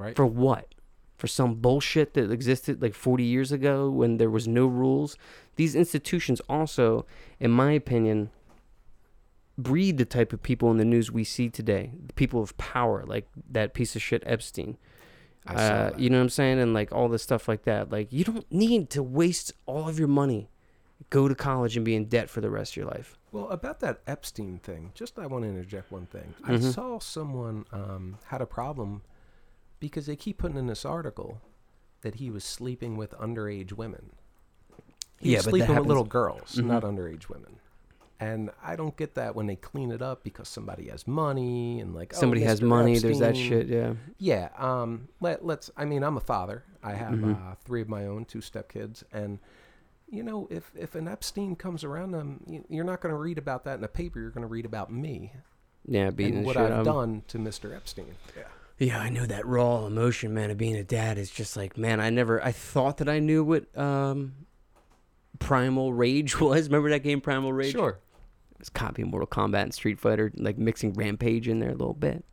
Right. 0.00 0.16
For 0.16 0.24
what? 0.24 0.74
For 1.18 1.26
some 1.26 1.56
bullshit 1.56 2.14
that 2.14 2.30
existed 2.30 2.80
like 2.80 2.94
40 2.94 3.22
years 3.22 3.52
ago 3.52 3.90
when 3.90 4.16
there 4.16 4.30
was 4.30 4.48
no 4.48 4.66
rules. 4.66 5.18
These 5.56 5.74
institutions 5.74 6.40
also, 6.48 7.04
in 7.38 7.50
my 7.50 7.72
opinion, 7.72 8.30
breed 9.58 9.98
the 9.98 10.06
type 10.06 10.32
of 10.32 10.42
people 10.42 10.70
in 10.70 10.78
the 10.78 10.86
news 10.86 11.12
we 11.12 11.24
see 11.24 11.50
today. 11.50 11.92
The 12.06 12.14
people 12.14 12.42
of 12.42 12.56
power, 12.56 13.04
like 13.06 13.28
that 13.50 13.74
piece 13.74 13.94
of 13.94 14.00
shit 14.00 14.22
Epstein. 14.24 14.78
Uh, 15.46 15.90
you 15.98 16.08
know 16.08 16.16
what 16.16 16.22
I'm 16.22 16.28
saying? 16.30 16.58
And 16.58 16.72
like 16.72 16.92
all 16.92 17.10
this 17.10 17.22
stuff 17.22 17.46
like 17.46 17.64
that. 17.64 17.90
Like 17.92 18.10
you 18.10 18.24
don't 18.24 18.50
need 18.50 18.88
to 18.90 19.02
waste 19.02 19.52
all 19.66 19.86
of 19.86 19.98
your 19.98 20.08
money. 20.08 20.48
Go 21.08 21.26
to 21.28 21.34
college 21.34 21.76
and 21.76 21.84
be 21.84 21.94
in 21.96 22.04
debt 22.06 22.28
for 22.28 22.40
the 22.40 22.50
rest 22.50 22.72
of 22.72 22.76
your 22.76 22.86
life. 22.86 23.18
Well, 23.32 23.48
about 23.48 23.80
that 23.80 24.00
Epstein 24.06 24.58
thing, 24.58 24.92
just 24.94 25.18
I 25.18 25.26
want 25.26 25.44
to 25.44 25.48
interject 25.48 25.90
one 25.90 26.06
thing. 26.06 26.34
I 26.44 26.52
Mhm. 26.52 26.72
saw 26.74 26.98
someone 26.98 27.64
um, 27.72 28.18
had 28.26 28.42
a 28.42 28.46
problem 28.46 29.02
because 29.78 30.06
they 30.06 30.16
keep 30.16 30.38
putting 30.38 30.58
in 30.58 30.66
this 30.66 30.84
article 30.84 31.40
that 32.02 32.16
he 32.16 32.30
was 32.30 32.44
sleeping 32.44 32.96
with 32.96 33.12
underage 33.12 33.72
women. 33.72 34.10
He 35.18 35.32
Yeah, 35.32 35.38
was 35.38 35.46
sleeping 35.46 35.74
with 35.74 35.86
little 35.86 36.04
girls, 36.04 36.56
not 36.58 36.82
Mhm. 36.82 36.96
underage 36.96 37.28
women. 37.28 37.56
And 38.18 38.50
I 38.62 38.76
don't 38.76 38.96
get 38.96 39.14
that 39.14 39.34
when 39.34 39.46
they 39.46 39.56
clean 39.56 39.90
it 39.90 40.02
up 40.02 40.22
because 40.22 40.48
somebody 40.48 40.88
has 40.88 41.06
money 41.06 41.80
and 41.80 41.94
like 41.94 42.12
oh, 42.14 42.20
Somebody 42.20 42.42
has 42.42 42.60
Mr. 42.60 42.64
money. 42.68 42.98
There's 42.98 43.18
that 43.20 43.36
shit. 43.36 43.66
Yeah. 43.68 43.94
Yeah. 44.18 44.50
Um. 44.58 45.08
Let 45.20 45.44
Let's. 45.46 45.70
I 45.76 45.86
mean, 45.86 46.02
I'm 46.02 46.18
a 46.18 46.20
father. 46.20 46.64
I 46.82 46.92
have 46.92 47.14
Mhm. 47.14 47.52
uh, 47.52 47.54
three 47.64 47.80
of 47.80 47.88
my 47.88 48.04
own, 48.06 48.26
two 48.26 48.40
stepkids, 48.40 49.02
and 49.12 49.38
you 50.10 50.22
know, 50.22 50.48
if 50.50 50.70
if 50.76 50.94
an 50.94 51.06
Epstein 51.08 51.56
comes 51.56 51.84
around, 51.84 52.14
um, 52.14 52.40
you're 52.68 52.84
not 52.84 53.00
going 53.00 53.14
to 53.14 53.18
read 53.18 53.38
about 53.38 53.64
that 53.64 53.74
in 53.76 53.80
the 53.80 53.88
paper. 53.88 54.20
You're 54.20 54.30
going 54.30 54.42
to 54.42 54.48
read 54.48 54.64
about 54.66 54.92
me 54.92 55.32
Yeah. 55.86 56.10
Beating 56.10 56.36
and 56.38 56.42
the 56.42 56.46
what 56.46 56.54
shit 56.54 56.62
I've 56.62 56.72
out 56.72 56.80
of 56.80 56.86
'em. 56.88 56.92
done 56.92 57.22
to 57.28 57.38
Mr. 57.38 57.74
Epstein. 57.74 58.14
Yeah. 58.36 58.42
Yeah, 58.78 58.98
I 58.98 59.10
know 59.10 59.26
that 59.26 59.44
raw 59.46 59.84
emotion, 59.84 60.32
man, 60.32 60.50
of 60.50 60.56
being 60.56 60.74
a 60.74 60.82
dad 60.82 61.18
is 61.18 61.30
just 61.30 61.54
like, 61.54 61.76
man, 61.76 62.00
I 62.00 62.08
never, 62.08 62.42
I 62.42 62.50
thought 62.50 62.96
that 62.96 63.10
I 63.10 63.18
knew 63.18 63.44
what 63.44 63.76
um, 63.78 64.32
Primal 65.38 65.92
Rage 65.92 66.40
was. 66.40 66.68
Remember 66.68 66.88
that 66.90 67.02
game, 67.02 67.20
Primal 67.20 67.52
Rage? 67.52 67.72
Sure. 67.72 67.98
It's 68.58 68.68
copying 68.70 69.10
Mortal 69.10 69.26
Kombat 69.26 69.62
and 69.64 69.74
Street 69.74 69.98
Fighter, 70.00 70.32
like 70.36 70.58
mixing 70.58 70.92
Rampage 70.94 71.46
in 71.48 71.58
there 71.60 71.68
a 71.70 71.74
little 71.74 71.94
bit. 71.94 72.24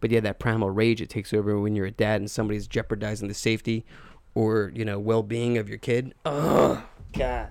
But 0.00 0.10
yeah, 0.10 0.20
that 0.20 0.38
Primal 0.38 0.70
Rage, 0.70 1.00
it 1.00 1.08
takes 1.10 1.32
over 1.32 1.58
when 1.58 1.74
you're 1.74 1.86
a 1.86 1.90
dad 1.90 2.20
and 2.20 2.30
somebody's 2.30 2.66
jeopardizing 2.66 3.28
the 3.28 3.34
safety 3.34 3.84
or, 4.34 4.70
you 4.74 4.84
know, 4.84 4.98
well 4.98 5.22
being 5.22 5.56
of 5.58 5.68
your 5.68 5.78
kid. 5.78 6.14
Oh, 6.26 6.82
God. 7.18 7.48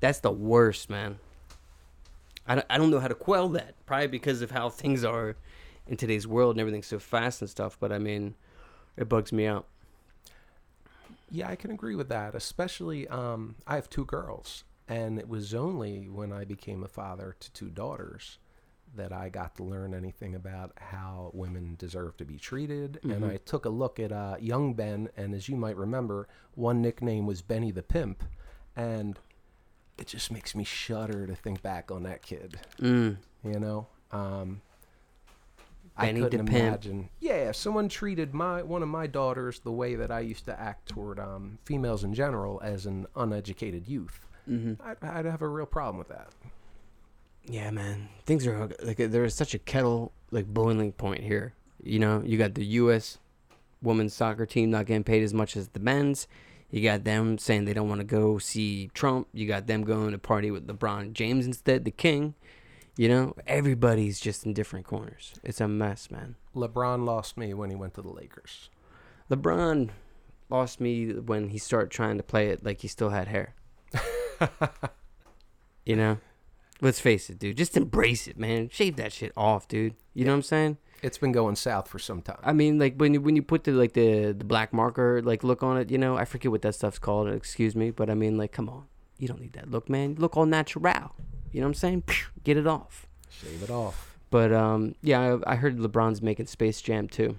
That's 0.00 0.20
the 0.20 0.30
worst, 0.30 0.90
man. 0.90 1.18
I 2.46 2.56
don't, 2.56 2.66
I 2.68 2.76
don't 2.78 2.90
know 2.90 3.00
how 3.00 3.08
to 3.08 3.14
quell 3.14 3.48
that. 3.50 3.74
Probably 3.86 4.06
because 4.06 4.42
of 4.42 4.50
how 4.50 4.68
things 4.68 5.04
are 5.04 5.36
in 5.86 5.96
today's 5.96 6.26
world 6.26 6.52
and 6.54 6.60
everything's 6.60 6.86
so 6.86 6.98
fast 6.98 7.40
and 7.40 7.48
stuff. 7.50 7.76
But 7.80 7.92
I 7.92 7.98
mean, 7.98 8.34
it 8.96 9.08
bugs 9.08 9.32
me 9.32 9.46
out. 9.46 9.66
Yeah, 11.30 11.48
I 11.48 11.56
can 11.56 11.70
agree 11.70 11.94
with 11.94 12.08
that. 12.10 12.34
Especially, 12.34 13.08
um, 13.08 13.56
I 13.66 13.74
have 13.76 13.88
two 13.88 14.04
girls, 14.04 14.64
and 14.86 15.18
it 15.18 15.28
was 15.28 15.54
only 15.54 16.08
when 16.08 16.32
I 16.32 16.44
became 16.44 16.84
a 16.84 16.88
father 16.88 17.34
to 17.40 17.52
two 17.52 17.70
daughters 17.70 18.38
that 18.94 19.12
I 19.12 19.28
got 19.28 19.56
to 19.56 19.64
learn 19.64 19.92
anything 19.94 20.36
about 20.36 20.70
how 20.76 21.30
women 21.34 21.74
deserve 21.78 22.16
to 22.18 22.24
be 22.24 22.38
treated. 22.38 23.00
And 23.02 23.24
Mhm. 23.24 23.30
I 23.30 23.36
took 23.38 23.64
a 23.64 23.68
look 23.70 23.98
at 23.98 24.12
uh, 24.12 24.36
young 24.38 24.74
Ben, 24.74 25.08
and 25.16 25.34
as 25.34 25.48
you 25.48 25.56
might 25.56 25.76
remember, 25.76 26.28
one 26.54 26.80
nickname 26.80 27.26
was 27.26 27.42
Benny 27.42 27.72
the 27.72 27.82
Pimp, 27.82 28.22
and 28.76 29.18
it 29.98 30.06
just 30.06 30.30
makes 30.30 30.54
me 30.54 30.64
shudder 30.64 31.26
to 31.26 31.34
think 31.34 31.62
back 31.62 31.90
on 31.90 32.02
that 32.04 32.22
kid. 32.22 32.58
Mm. 32.80 33.16
You 33.44 33.60
know, 33.60 33.86
um, 34.10 34.62
I 35.96 36.12
couldn't 36.12 36.48
imagine. 36.48 37.08
Yeah, 37.20 37.50
if 37.50 37.56
someone 37.56 37.88
treated 37.88 38.34
my 38.34 38.62
one 38.62 38.82
of 38.82 38.88
my 38.88 39.06
daughters 39.06 39.60
the 39.60 39.72
way 39.72 39.94
that 39.94 40.10
I 40.10 40.20
used 40.20 40.44
to 40.46 40.58
act 40.58 40.88
toward 40.88 41.20
um, 41.20 41.58
females 41.64 42.02
in 42.04 42.14
general 42.14 42.60
as 42.62 42.86
an 42.86 43.06
uneducated 43.14 43.86
youth, 43.88 44.26
hmm 44.46 44.74
I'd, 44.84 45.02
I'd 45.02 45.24
have 45.24 45.42
a 45.42 45.48
real 45.48 45.66
problem 45.66 45.98
with 45.98 46.08
that. 46.08 46.28
Yeah, 47.46 47.70
man. 47.70 48.08
Things 48.26 48.46
are 48.46 48.70
like 48.82 48.96
there 48.96 49.24
is 49.24 49.34
such 49.34 49.54
a 49.54 49.58
kettle 49.58 50.12
like 50.30 50.46
boiling 50.46 50.92
point 50.92 51.22
here. 51.22 51.52
You 51.82 51.98
know, 51.98 52.22
you 52.24 52.38
got 52.38 52.54
the 52.54 52.64
U.S. 52.64 53.18
women's 53.82 54.14
soccer 54.14 54.46
team 54.46 54.70
not 54.70 54.86
getting 54.86 55.04
paid 55.04 55.22
as 55.22 55.34
much 55.34 55.56
as 55.56 55.68
the 55.68 55.80
men's. 55.80 56.26
You 56.74 56.82
got 56.82 57.04
them 57.04 57.38
saying 57.38 57.66
they 57.66 57.72
don't 57.72 57.88
want 57.88 58.00
to 58.00 58.04
go 58.04 58.38
see 58.38 58.90
Trump. 58.94 59.28
You 59.32 59.46
got 59.46 59.68
them 59.68 59.84
going 59.84 60.10
to 60.10 60.18
party 60.18 60.50
with 60.50 60.66
LeBron 60.66 61.12
James 61.12 61.46
instead, 61.46 61.84
the 61.84 61.92
king. 61.92 62.34
You 62.96 63.08
know, 63.08 63.34
everybody's 63.46 64.18
just 64.18 64.44
in 64.44 64.54
different 64.54 64.84
corners. 64.84 65.34
It's 65.44 65.60
a 65.60 65.68
mess, 65.68 66.10
man. 66.10 66.34
LeBron 66.52 67.04
lost 67.04 67.36
me 67.36 67.54
when 67.54 67.70
he 67.70 67.76
went 67.76 67.94
to 67.94 68.02
the 68.02 68.08
Lakers. 68.08 68.70
LeBron 69.30 69.90
lost 70.50 70.80
me 70.80 71.12
when 71.12 71.50
he 71.50 71.58
started 71.58 71.92
trying 71.92 72.16
to 72.16 72.24
play 72.24 72.48
it 72.48 72.64
like 72.64 72.80
he 72.80 72.88
still 72.88 73.10
had 73.10 73.28
hair. 73.28 73.54
You 75.86 75.96
know? 75.96 76.18
Let's 76.80 76.98
face 76.98 77.30
it, 77.30 77.38
dude. 77.38 77.56
Just 77.56 77.76
embrace 77.76 78.26
it, 78.26 78.38
man. 78.38 78.68
Shave 78.68 78.96
that 78.96 79.12
shit 79.12 79.32
off, 79.36 79.68
dude. 79.68 79.94
You 80.12 80.24
know 80.24 80.32
what 80.32 80.38
I'm 80.38 80.42
saying? 80.42 80.78
It's 81.02 81.18
been 81.18 81.32
going 81.32 81.56
south 81.56 81.88
for 81.88 81.98
some 81.98 82.22
time. 82.22 82.38
I 82.42 82.52
mean, 82.52 82.78
like 82.78 82.96
when 82.96 83.14
you 83.14 83.20
when 83.20 83.36
you 83.36 83.42
put 83.42 83.64
the 83.64 83.72
like 83.72 83.92
the 83.92 84.32
the 84.32 84.44
black 84.44 84.72
marker 84.72 85.20
like 85.22 85.44
look 85.44 85.62
on 85.62 85.76
it, 85.76 85.90
you 85.90 85.98
know, 85.98 86.16
I 86.16 86.24
forget 86.24 86.50
what 86.50 86.62
that 86.62 86.74
stuff's 86.74 86.98
called. 86.98 87.28
Excuse 87.28 87.76
me, 87.76 87.90
but 87.90 88.08
I 88.10 88.14
mean, 88.14 88.38
like, 88.38 88.52
come 88.52 88.68
on, 88.68 88.84
you 89.18 89.28
don't 89.28 89.40
need 89.40 89.52
that 89.54 89.70
look, 89.70 89.88
man. 89.88 90.14
Look 90.18 90.36
all 90.36 90.46
natural. 90.46 90.82
You 91.52 91.60
know 91.60 91.66
what 91.66 91.70
I'm 91.70 91.74
saying? 91.74 92.04
Get 92.44 92.56
it 92.56 92.66
off. 92.66 93.06
Shave 93.28 93.62
it 93.62 93.70
off. 93.70 94.16
But 94.30 94.52
um, 94.52 94.94
yeah, 95.02 95.38
I, 95.46 95.52
I 95.52 95.56
heard 95.56 95.78
LeBron's 95.78 96.20
making 96.22 96.46
Space 96.46 96.80
Jam 96.80 97.08
too. 97.08 97.36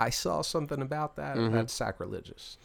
I 0.00 0.10
saw 0.10 0.42
something 0.42 0.80
about 0.80 1.16
that. 1.16 1.36
Mhm. 1.36 1.52
That's 1.52 1.72
sacrilegious. 1.72 2.56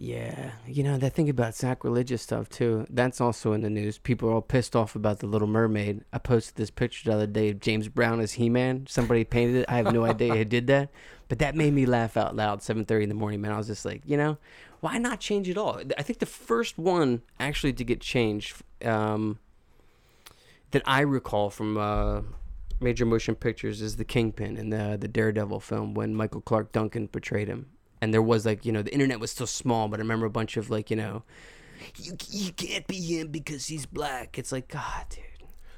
Yeah, 0.00 0.52
you 0.64 0.84
know 0.84 0.96
that 0.96 1.14
thing 1.14 1.28
about 1.28 1.56
sacrilegious 1.56 2.22
stuff 2.22 2.48
too. 2.48 2.86
That's 2.88 3.20
also 3.20 3.52
in 3.52 3.62
the 3.62 3.68
news. 3.68 3.98
People 3.98 4.28
are 4.28 4.34
all 4.34 4.40
pissed 4.40 4.76
off 4.76 4.94
about 4.94 5.18
the 5.18 5.26
Little 5.26 5.48
Mermaid. 5.48 6.04
I 6.12 6.18
posted 6.18 6.54
this 6.54 6.70
picture 6.70 7.10
the 7.10 7.16
other 7.16 7.26
day 7.26 7.48
of 7.50 7.58
James 7.58 7.88
Brown 7.88 8.20
as 8.20 8.34
He-Man. 8.34 8.86
Somebody 8.88 9.24
painted 9.24 9.56
it. 9.56 9.66
I 9.68 9.74
have 9.78 9.92
no 9.92 10.04
idea 10.04 10.36
who 10.36 10.44
did 10.44 10.68
that, 10.68 10.90
but 11.26 11.40
that 11.40 11.56
made 11.56 11.72
me 11.72 11.84
laugh 11.84 12.16
out 12.16 12.36
loud. 12.36 12.62
Seven 12.62 12.84
thirty 12.84 13.02
in 13.02 13.08
the 13.08 13.16
morning, 13.16 13.40
man. 13.40 13.50
I 13.50 13.58
was 13.58 13.66
just 13.66 13.84
like, 13.84 14.02
you 14.06 14.16
know, 14.16 14.38
why 14.78 14.98
not 14.98 15.18
change 15.18 15.48
it 15.48 15.58
all? 15.58 15.80
I 15.98 16.02
think 16.02 16.20
the 16.20 16.26
first 16.26 16.78
one 16.78 17.22
actually 17.40 17.72
to 17.72 17.82
get 17.82 18.00
changed 18.00 18.54
um, 18.84 19.40
that 20.70 20.82
I 20.86 21.00
recall 21.00 21.50
from 21.50 21.76
uh, 21.76 22.20
major 22.78 23.04
motion 23.04 23.34
pictures 23.34 23.82
is 23.82 23.96
the 23.96 24.04
Kingpin 24.04 24.56
in 24.56 24.70
the 24.70 24.96
the 24.96 25.08
Daredevil 25.08 25.58
film 25.58 25.94
when 25.94 26.14
Michael 26.14 26.40
Clarke 26.40 26.70
Duncan 26.70 27.08
portrayed 27.08 27.48
him 27.48 27.66
and 28.00 28.12
there 28.12 28.22
was 28.22 28.46
like 28.46 28.64
you 28.64 28.72
know 28.72 28.82
the 28.82 28.92
internet 28.92 29.20
was 29.20 29.30
still 29.30 29.46
small 29.46 29.88
but 29.88 29.98
i 29.98 30.02
remember 30.02 30.26
a 30.26 30.30
bunch 30.30 30.56
of 30.56 30.70
like 30.70 30.90
you 30.90 30.96
know 30.96 31.22
you, 31.96 32.16
you 32.30 32.52
can't 32.52 32.86
be 32.86 32.96
him 32.96 33.28
because 33.28 33.66
he's 33.66 33.86
black. 33.86 34.38
It's 34.38 34.52
like 34.52 34.68
god 34.68 35.06
dude. 35.10 35.24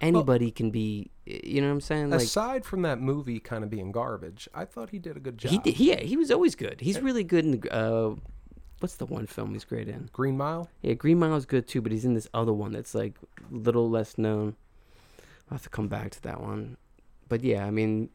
Anybody 0.01 0.51
can 0.51 0.71
be 0.71 1.11
you 1.27 1.61
know 1.61 1.69
what 1.69 1.75
i'm 1.75 1.81
saying? 1.81 2.11
Like 2.11 2.23
Aside 2.23 2.65
from 2.65 2.83
that 2.83 3.01
movie 3.01 3.39
kind 3.39 3.63
of 3.63 3.71
being 3.71 3.93
garbage, 3.93 4.49
I 4.55 4.65
thought 4.65 4.91
he 4.91 4.99
did 4.99 5.17
a 5.17 5.21
good 5.21 5.39
job. 5.39 5.51
he 5.53 5.59
did 5.59 5.75
he, 5.75 5.91
yeah, 5.91 6.01
he 6.01 6.17
was 6.17 6.31
always 6.31 6.55
good. 6.55 6.81
He's 6.81 7.01
really 7.01 7.25
good 7.25 7.45
in 7.45 7.61
the 7.61 7.75
uh 7.75 8.15
what's 8.79 8.97
the 8.97 9.07
one 9.07 9.27
film 9.27 9.53
he's 9.53 9.65
great 9.65 9.89
in? 9.89 10.09
Green 10.13 10.37
Mile. 10.37 10.69
yeah 10.83 10.95
green 10.95 11.19
mile 11.19 11.37
is 11.37 11.45
good 11.45 11.69
too 11.69 11.83
but 11.83 11.93
he's 11.93 12.05
in 12.05 12.15
this 12.15 12.29
other 12.33 12.53
one 12.53 12.73
that's 12.73 12.95
like 12.95 13.17
a 13.51 13.55
little 13.55 13.91
less 13.91 14.17
known. 14.17 14.57
I'll 15.51 15.57
have 15.57 15.63
to 15.65 15.69
come 15.71 15.89
back 15.89 16.11
to 16.13 16.23
that 16.23 16.41
one. 16.41 16.77
But 17.29 17.45
yeah 17.45 17.67
i 17.67 17.71
mean 17.71 18.09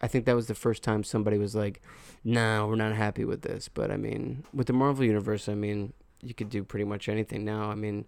I 0.00 0.06
think 0.06 0.26
that 0.26 0.36
was 0.36 0.46
the 0.46 0.54
first 0.54 0.82
time 0.82 1.02
somebody 1.04 1.38
was 1.38 1.54
like, 1.54 1.80
"No, 2.24 2.66
we're 2.66 2.76
not 2.76 2.92
happy 2.92 3.24
with 3.24 3.42
this." 3.42 3.68
But 3.68 3.90
I 3.90 3.96
mean, 3.96 4.44
with 4.52 4.66
the 4.66 4.72
Marvel 4.72 5.04
universe, 5.04 5.48
I 5.48 5.54
mean, 5.54 5.92
you 6.22 6.34
could 6.34 6.50
do 6.50 6.64
pretty 6.64 6.84
much 6.84 7.08
anything 7.08 7.44
now. 7.44 7.70
I 7.70 7.74
mean, 7.74 8.06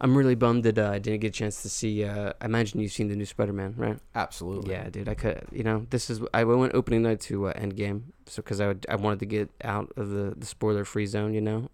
I'm 0.00 0.16
really 0.16 0.34
bummed 0.34 0.64
that 0.64 0.78
uh, 0.78 0.90
I 0.90 0.98
didn't 0.98 1.20
get 1.20 1.28
a 1.28 1.30
chance 1.30 1.62
to 1.62 1.68
see. 1.68 2.04
Uh, 2.04 2.32
I 2.40 2.46
imagine 2.46 2.80
you've 2.80 2.92
seen 2.92 3.08
the 3.08 3.16
new 3.16 3.24
Spider-Man, 3.24 3.74
right? 3.76 3.98
Absolutely. 4.14 4.72
Yeah, 4.72 4.90
dude. 4.90 5.08
I 5.08 5.14
could, 5.14 5.46
you 5.52 5.62
know, 5.62 5.86
this 5.90 6.10
is 6.10 6.20
I 6.34 6.44
went 6.44 6.74
opening 6.74 7.02
night 7.02 7.20
to 7.22 7.48
uh, 7.48 7.52
Endgame, 7.54 8.02
so 8.26 8.42
because 8.42 8.60
I 8.60 8.66
would, 8.66 8.84
I 8.88 8.96
wanted 8.96 9.20
to 9.20 9.26
get 9.26 9.50
out 9.62 9.92
of 9.96 10.10
the 10.10 10.34
the 10.36 10.46
spoiler-free 10.46 11.06
zone, 11.06 11.34
you 11.34 11.40
know. 11.40 11.70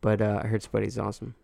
But 0.00 0.20
uh, 0.20 0.40
I 0.42 0.46
heard 0.48 0.62
Spidey's 0.62 0.98
awesome. 0.98 1.34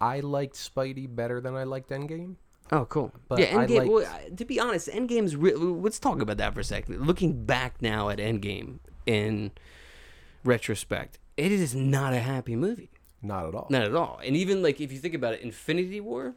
I 0.00 0.20
liked 0.20 0.56
Spidey 0.56 1.12
better 1.14 1.40
than 1.40 1.54
I 1.54 1.64
liked 1.64 1.90
Endgame. 1.90 2.36
Oh, 2.72 2.84
cool. 2.86 3.12
But 3.28 3.38
yeah, 3.38 3.52
Endgame. 3.52 3.78
liked- 3.78 3.90
well, 3.92 4.18
to 4.36 4.44
be 4.44 4.58
honest, 4.58 4.88
Endgame's. 4.88 5.36
Re- 5.36 5.54
let's 5.54 5.98
talk 6.00 6.20
about 6.20 6.36
that 6.38 6.52
for 6.54 6.60
a 6.60 6.64
second. 6.64 7.06
Looking 7.06 7.44
back 7.44 7.80
now 7.80 8.08
at 8.08 8.18
Endgame 8.18 8.78
in 9.06 9.52
retrospect, 10.44 11.18
it 11.36 11.52
is 11.52 11.74
not 11.74 12.12
a 12.12 12.18
happy 12.20 12.56
movie. 12.56 12.90
Not 13.22 13.46
at 13.46 13.54
all. 13.54 13.66
Not 13.70 13.82
at 13.84 13.94
all. 13.94 14.20
And 14.24 14.36
even 14.36 14.62
like 14.62 14.80
if 14.80 14.92
you 14.92 14.98
think 14.98 15.14
about 15.14 15.34
it, 15.34 15.40
Infinity 15.40 16.00
War, 16.00 16.34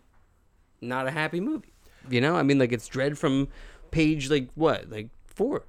not 0.82 1.08
a 1.08 1.12
happy 1.12 1.40
movie. 1.40 1.74
You 2.10 2.22
know, 2.22 2.36
I 2.36 2.44
mean, 2.44 2.58
like 2.60 2.72
it's 2.72 2.88
dread 2.88 3.18
from 3.18 3.50
page 3.92 4.30
like 4.30 4.50
what, 4.56 4.90
like 4.90 5.10
four. 5.28 5.66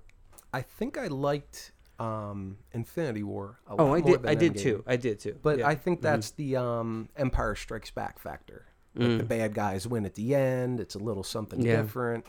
I 0.53 0.63
think 0.63 0.97
I 0.99 1.09
liked 1.09 1.73
um, 1.99 2.59
Infinity 2.73 3.23
War 3.23 3.59
a 3.69 3.73
Oh, 3.73 3.87
lot 3.87 3.95
I 3.97 4.01
more 4.01 4.17
did. 4.19 4.27
I 4.27 4.35
did 4.35 4.55
Endgame. 4.55 4.61
too. 4.63 4.85
I 4.87 4.97
did 4.97 5.21
too. 5.21 5.37
But 5.43 5.59
Yeah. 5.59 5.69
I 5.69 5.75
think 5.75 5.99
Mhm. 5.99 6.03
that's 6.03 6.31
the 6.33 6.57
um, 6.57 7.09
Empire 7.17 7.55
Strikes 7.55 7.91
Back 7.91 8.19
factor. 8.19 8.67
Like 8.95 9.19
the 9.19 9.25
Mm. 9.25 9.29
bad 9.29 9.55
guys 9.55 9.87
win 9.87 10.05
at 10.05 10.15
the 10.15 10.35
end. 10.35 10.81
It's 10.81 10.95
a 10.95 10.99
little 10.99 11.23
something 11.23 11.61
Yeah. 11.63 11.83
different. 11.83 12.25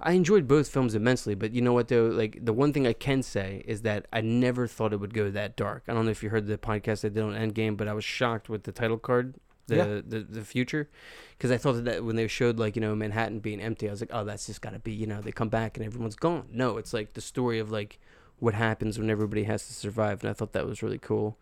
I 0.00 0.12
enjoyed 0.12 0.48
both 0.48 0.68
films 0.68 0.94
immensely, 0.94 1.34
but 1.34 1.52
you 1.52 1.60
know 1.62 1.72
what 1.72 1.88
though? 1.88 2.06
Like 2.06 2.44
the 2.44 2.52
one 2.52 2.72
thing 2.72 2.86
I 2.86 2.92
can 2.92 3.22
say 3.22 3.62
is 3.66 3.82
that 3.82 4.06
I 4.12 4.20
never 4.20 4.66
thought 4.66 4.92
it 4.92 4.96
would 4.98 5.14
go 5.14 5.30
that 5.30 5.56
dark. 5.56 5.84
I 5.88 5.92
don't 5.94 6.04
know 6.04 6.10
if 6.10 6.22
you 6.22 6.30
heard 6.30 6.46
the 6.46 6.58
podcast 6.58 7.04
I 7.04 7.08
did 7.08 7.22
on 7.22 7.34
Endgame, 7.34 7.76
but 7.76 7.88
I 7.88 7.92
was 7.94 8.04
shocked 8.04 8.48
with 8.48 8.64
the 8.64 8.72
title 8.72 8.98
card, 8.98 9.34
the 9.68 9.76
Yeah. 9.76 10.00
the, 10.06 10.20
the 10.28 10.44
future, 10.44 10.88
because 11.36 11.50
I 11.52 11.56
thought 11.56 11.74
that, 11.74 11.84
that 11.84 12.04
when 12.04 12.16
they 12.16 12.26
showed 12.28 12.58
like 12.58 12.74
you 12.76 12.82
know 12.82 12.94
Manhattan 12.96 13.38
being 13.40 13.60
empty, 13.60 13.88
I 13.88 13.90
was 13.92 14.00
like, 14.00 14.10
oh, 14.12 14.24
that's 14.24 14.46
just 14.46 14.60
got 14.60 14.70
to 14.72 14.78
be 14.80 14.92
you 14.92 15.06
know 15.06 15.20
they 15.20 15.32
come 15.32 15.48
back 15.48 15.76
and 15.76 15.86
everyone's 15.86 16.16
gone. 16.16 16.46
No, 16.52 16.78
it's 16.78 16.92
like 16.92 17.12
the 17.14 17.20
story 17.20 17.58
of 17.60 17.70
like 17.70 17.98
what 18.38 18.54
happens 18.54 18.98
when 18.98 19.08
everybody 19.10 19.44
has 19.44 19.66
to 19.68 19.72
survive, 19.72 20.22
and 20.22 20.30
I 20.30 20.32
thought 20.32 20.52
that 20.52 20.66
was 20.66 20.82
really 20.82 20.98
cool. 20.98 21.38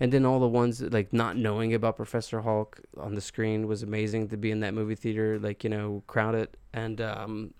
And 0.00 0.12
then 0.12 0.26
all 0.26 0.40
the 0.40 0.48
ones 0.48 0.80
like 0.80 1.12
not 1.12 1.36
knowing 1.36 1.74
about 1.74 1.96
Professor 1.96 2.40
Hulk 2.40 2.80
on 2.96 3.14
the 3.14 3.20
screen 3.20 3.68
was 3.68 3.82
amazing 3.82 4.28
to 4.28 4.36
be 4.36 4.50
in 4.50 4.60
that 4.60 4.74
movie 4.74 4.94
theater, 4.96 5.38
like 5.38 5.62
you 5.62 5.70
know, 5.70 6.02
crowded. 6.06 6.48
And 6.72 7.00
um, 7.00 7.54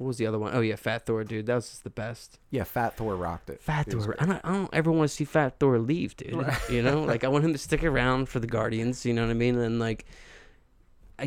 what 0.00 0.06
was 0.06 0.16
the 0.16 0.26
other 0.26 0.38
one? 0.38 0.54
Oh 0.54 0.60
yeah, 0.60 0.76
Fat 0.76 1.04
Thor, 1.04 1.24
dude, 1.24 1.44
that 1.46 1.56
was 1.56 1.68
just 1.68 1.84
the 1.84 1.90
best. 1.90 2.38
Yeah, 2.50 2.64
Fat 2.64 2.96
Thor 2.96 3.16
rocked 3.16 3.50
it. 3.50 3.60
Fat 3.60 3.92
was 3.94 4.06
Thor. 4.06 4.16
I 4.18 4.24
don't, 4.24 4.40
I 4.44 4.52
don't 4.52 4.72
ever 4.72 4.90
want 4.90 5.10
to 5.10 5.14
see 5.14 5.24
Fat 5.26 5.58
Thor 5.60 5.78
leave, 5.78 6.16
dude. 6.16 6.34
Right. 6.34 6.70
You 6.70 6.82
know, 6.82 7.02
like 7.04 7.22
I 7.22 7.28
want 7.28 7.44
him 7.44 7.52
to 7.52 7.58
stick 7.58 7.84
around 7.84 8.30
for 8.30 8.40
the 8.40 8.46
Guardians. 8.46 9.04
You 9.04 9.12
know 9.12 9.22
what 9.22 9.30
I 9.30 9.34
mean? 9.34 9.58
And 9.58 9.78
like, 9.78 10.06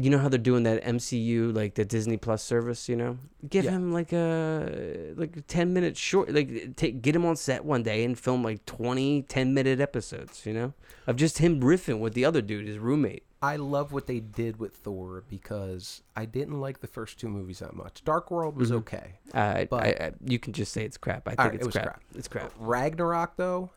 you 0.01 0.09
know 0.09 0.17
how 0.17 0.29
they're 0.29 0.37
doing 0.39 0.63
that 0.63 0.83
MCU, 0.83 1.53
like 1.55 1.75
the 1.75 1.85
Disney 1.85 2.17
Plus 2.17 2.43
service. 2.43 2.87
You 2.89 2.95
know, 2.95 3.17
give 3.49 3.65
Yeah. 3.65 3.71
him 3.71 3.91
like 3.93 4.11
a 4.13 5.13
like 5.15 5.35
a 5.37 5.41
ten 5.41 5.73
minute 5.73 5.97
short, 5.97 6.33
like 6.33 6.75
take 6.75 7.01
get 7.01 7.15
him 7.15 7.25
on 7.25 7.35
set 7.35 7.63
one 7.65 7.83
day 7.83 8.03
and 8.03 8.17
film 8.17 8.43
like 8.43 8.65
20 8.65 9.23
10 9.23 9.53
minute 9.53 9.79
episodes. 9.79 10.45
You 10.45 10.53
know, 10.53 10.73
of 11.07 11.15
just 11.15 11.37
him 11.39 11.61
riffing 11.61 11.99
with 11.99 12.13
the 12.13 12.25
other 12.25 12.41
dude, 12.41 12.67
his 12.67 12.77
roommate. 12.77 13.23
I 13.41 13.57
love 13.57 13.91
what 13.91 14.07
they 14.07 14.21
did 14.21 14.57
with 14.57 14.73
Thor 14.73 15.23
because 15.29 16.01
I 16.15 16.23
didn't 16.23 16.61
like 16.61 16.79
the 16.79 16.87
first 16.87 17.19
two 17.19 17.27
movies 17.27 17.59
that 17.59 17.73
much. 17.75 18.01
Dark 18.05 18.31
World 18.31 18.55
was 18.55 18.71
Mhm. 18.71 18.75
okay. 18.77 19.19
Uh, 19.33 19.65
But- 19.65 19.83
I, 19.83 19.87
I, 20.07 20.11
you 20.23 20.39
can 20.39 20.53
just 20.53 20.71
say 20.71 20.85
it's 20.85 20.95
crap. 20.97 21.27
I 21.27 21.31
think 21.31 21.39
Alright, 21.41 21.55
it's 21.55 21.63
it 21.63 21.65
was 21.65 21.73
crap. 21.73 21.85
crap. 21.85 22.01
It's 22.15 22.27
crap. 22.29 22.53
Ragnarok 22.57 23.35
though, 23.35 23.69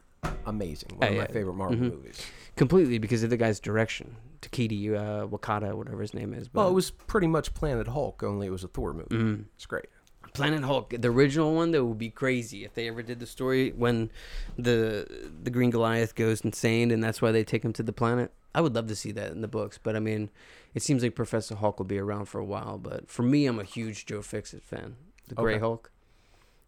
amazing. 0.46 0.90
One 0.96 1.02
Oh, 1.02 1.08
of 1.08 1.14
yeah. 1.14 1.20
my 1.22 1.26
favorite 1.26 1.54
Marvel 1.54 1.76
Mhm. 1.78 1.90
movies. 1.96 2.20
Completely 2.56 2.98
because 2.98 3.22
of 3.22 3.30
the 3.30 3.36
guy's 3.36 3.60
direction. 3.60 4.16
Takiti 4.40 4.92
uh, 4.94 5.26
Wakata, 5.26 5.74
whatever 5.74 6.00
his 6.00 6.14
name 6.14 6.32
is. 6.32 6.48
Well, 6.52 6.66
but- 6.66 6.70
it 6.70 6.74
was 6.74 6.90
pretty 6.90 7.26
much 7.26 7.52
Planet 7.54 7.88
Hulk, 7.88 8.22
only 8.22 8.46
it 8.46 8.50
was 8.50 8.64
a 8.64 8.68
Thor 8.68 8.92
movie. 8.92 9.14
Mhm. 9.14 9.44
It's 9.54 9.66
great. 9.66 9.86
Planet 10.32 10.64
Hulk, 10.64 10.90
the 10.98 11.08
original 11.08 11.54
one, 11.54 11.70
that 11.70 11.84
would 11.84 11.98
be 11.98 12.10
crazy 12.10 12.64
if 12.64 12.74
they 12.74 12.88
ever 12.88 13.02
did 13.02 13.20
the 13.20 13.26
story 13.26 13.70
when 13.70 14.10
the 14.58 15.06
the 15.42 15.50
Green 15.50 15.70
Goliath 15.70 16.14
goes 16.14 16.40
insane, 16.42 16.90
and 16.90 17.02
that's 17.02 17.22
why 17.22 17.30
they 17.32 17.44
take 17.44 17.64
him 17.64 17.72
to 17.74 17.82
the 17.82 17.92
planet. 17.92 18.32
I 18.54 18.60
would 18.60 18.74
love 18.74 18.86
to 18.88 18.96
see 18.96 19.12
that 19.12 19.32
in 19.32 19.40
the 19.40 19.48
books, 19.48 19.78
but 19.82 19.96
I 19.96 20.00
mean, 20.00 20.30
it 20.74 20.82
seems 20.82 21.02
like 21.02 21.14
Professor 21.14 21.54
Hulk 21.54 21.78
will 21.78 21.86
be 21.86 21.98
around 21.98 22.26
for 22.26 22.38
a 22.38 22.44
while. 22.44 22.76
But 22.76 23.08
for 23.08 23.22
me, 23.22 23.46
I'm 23.46 23.58
a 23.58 23.64
huge 23.64 24.04
Joe 24.06 24.20
Fixit 24.20 24.62
fan, 24.62 24.96
the 25.28 25.34
Gray 25.36 25.54
Okay. 25.54 25.60
Hulk, 25.60 25.90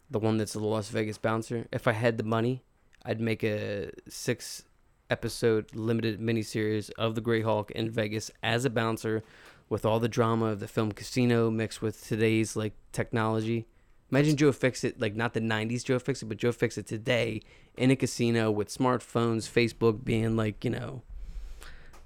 the 0.09 0.19
one 0.19 0.37
that's 0.37 0.53
the 0.53 0.59
Las 0.59 0.89
Vegas 0.89 1.17
bouncer. 1.19 1.67
If 1.71 1.87
I 1.87 1.91
had 1.91 2.17
the 2.17 2.23
money, 2.23 2.63
I'd 3.05 3.19
make 3.21 3.43
a 3.43 3.91
six 4.07 4.63
episode 5.09 5.73
limited 5.75 6.19
miniseries 6.19 6.91
of 6.97 7.15
the 7.15 7.21
Gray 7.21 7.41
Hulk 7.41 7.71
in 7.71 7.89
Vegas 7.89 8.31
as 8.43 8.65
a 8.65 8.69
bouncer 8.69 9.23
with 9.69 9.85
all 9.85 9.99
the 9.99 10.09
drama 10.09 10.45
of 10.45 10.59
the 10.59 10.67
film 10.67 10.91
Casino 10.91 11.49
mixed 11.49 11.81
with 11.81 12.05
today's 12.07 12.55
like 12.55 12.73
technology. 12.91 13.65
Imagine 14.11 14.35
Joe 14.35 14.51
Fixit, 14.51 14.99
like 14.99 15.15
not 15.15 15.33
the 15.33 15.41
'90s 15.41 15.83
Joe 15.83 15.99
Fixit, 15.99 16.27
but 16.27 16.37
Joe 16.37 16.51
Fixit 16.51 16.87
today 16.87 17.41
in 17.77 17.91
a 17.91 17.95
casino 17.95 18.49
with 18.49 18.69
smartphones, 18.69 19.49
Facebook 19.49 20.03
being 20.03 20.35
like 20.35 20.63
you 20.65 20.71
know 20.71 21.03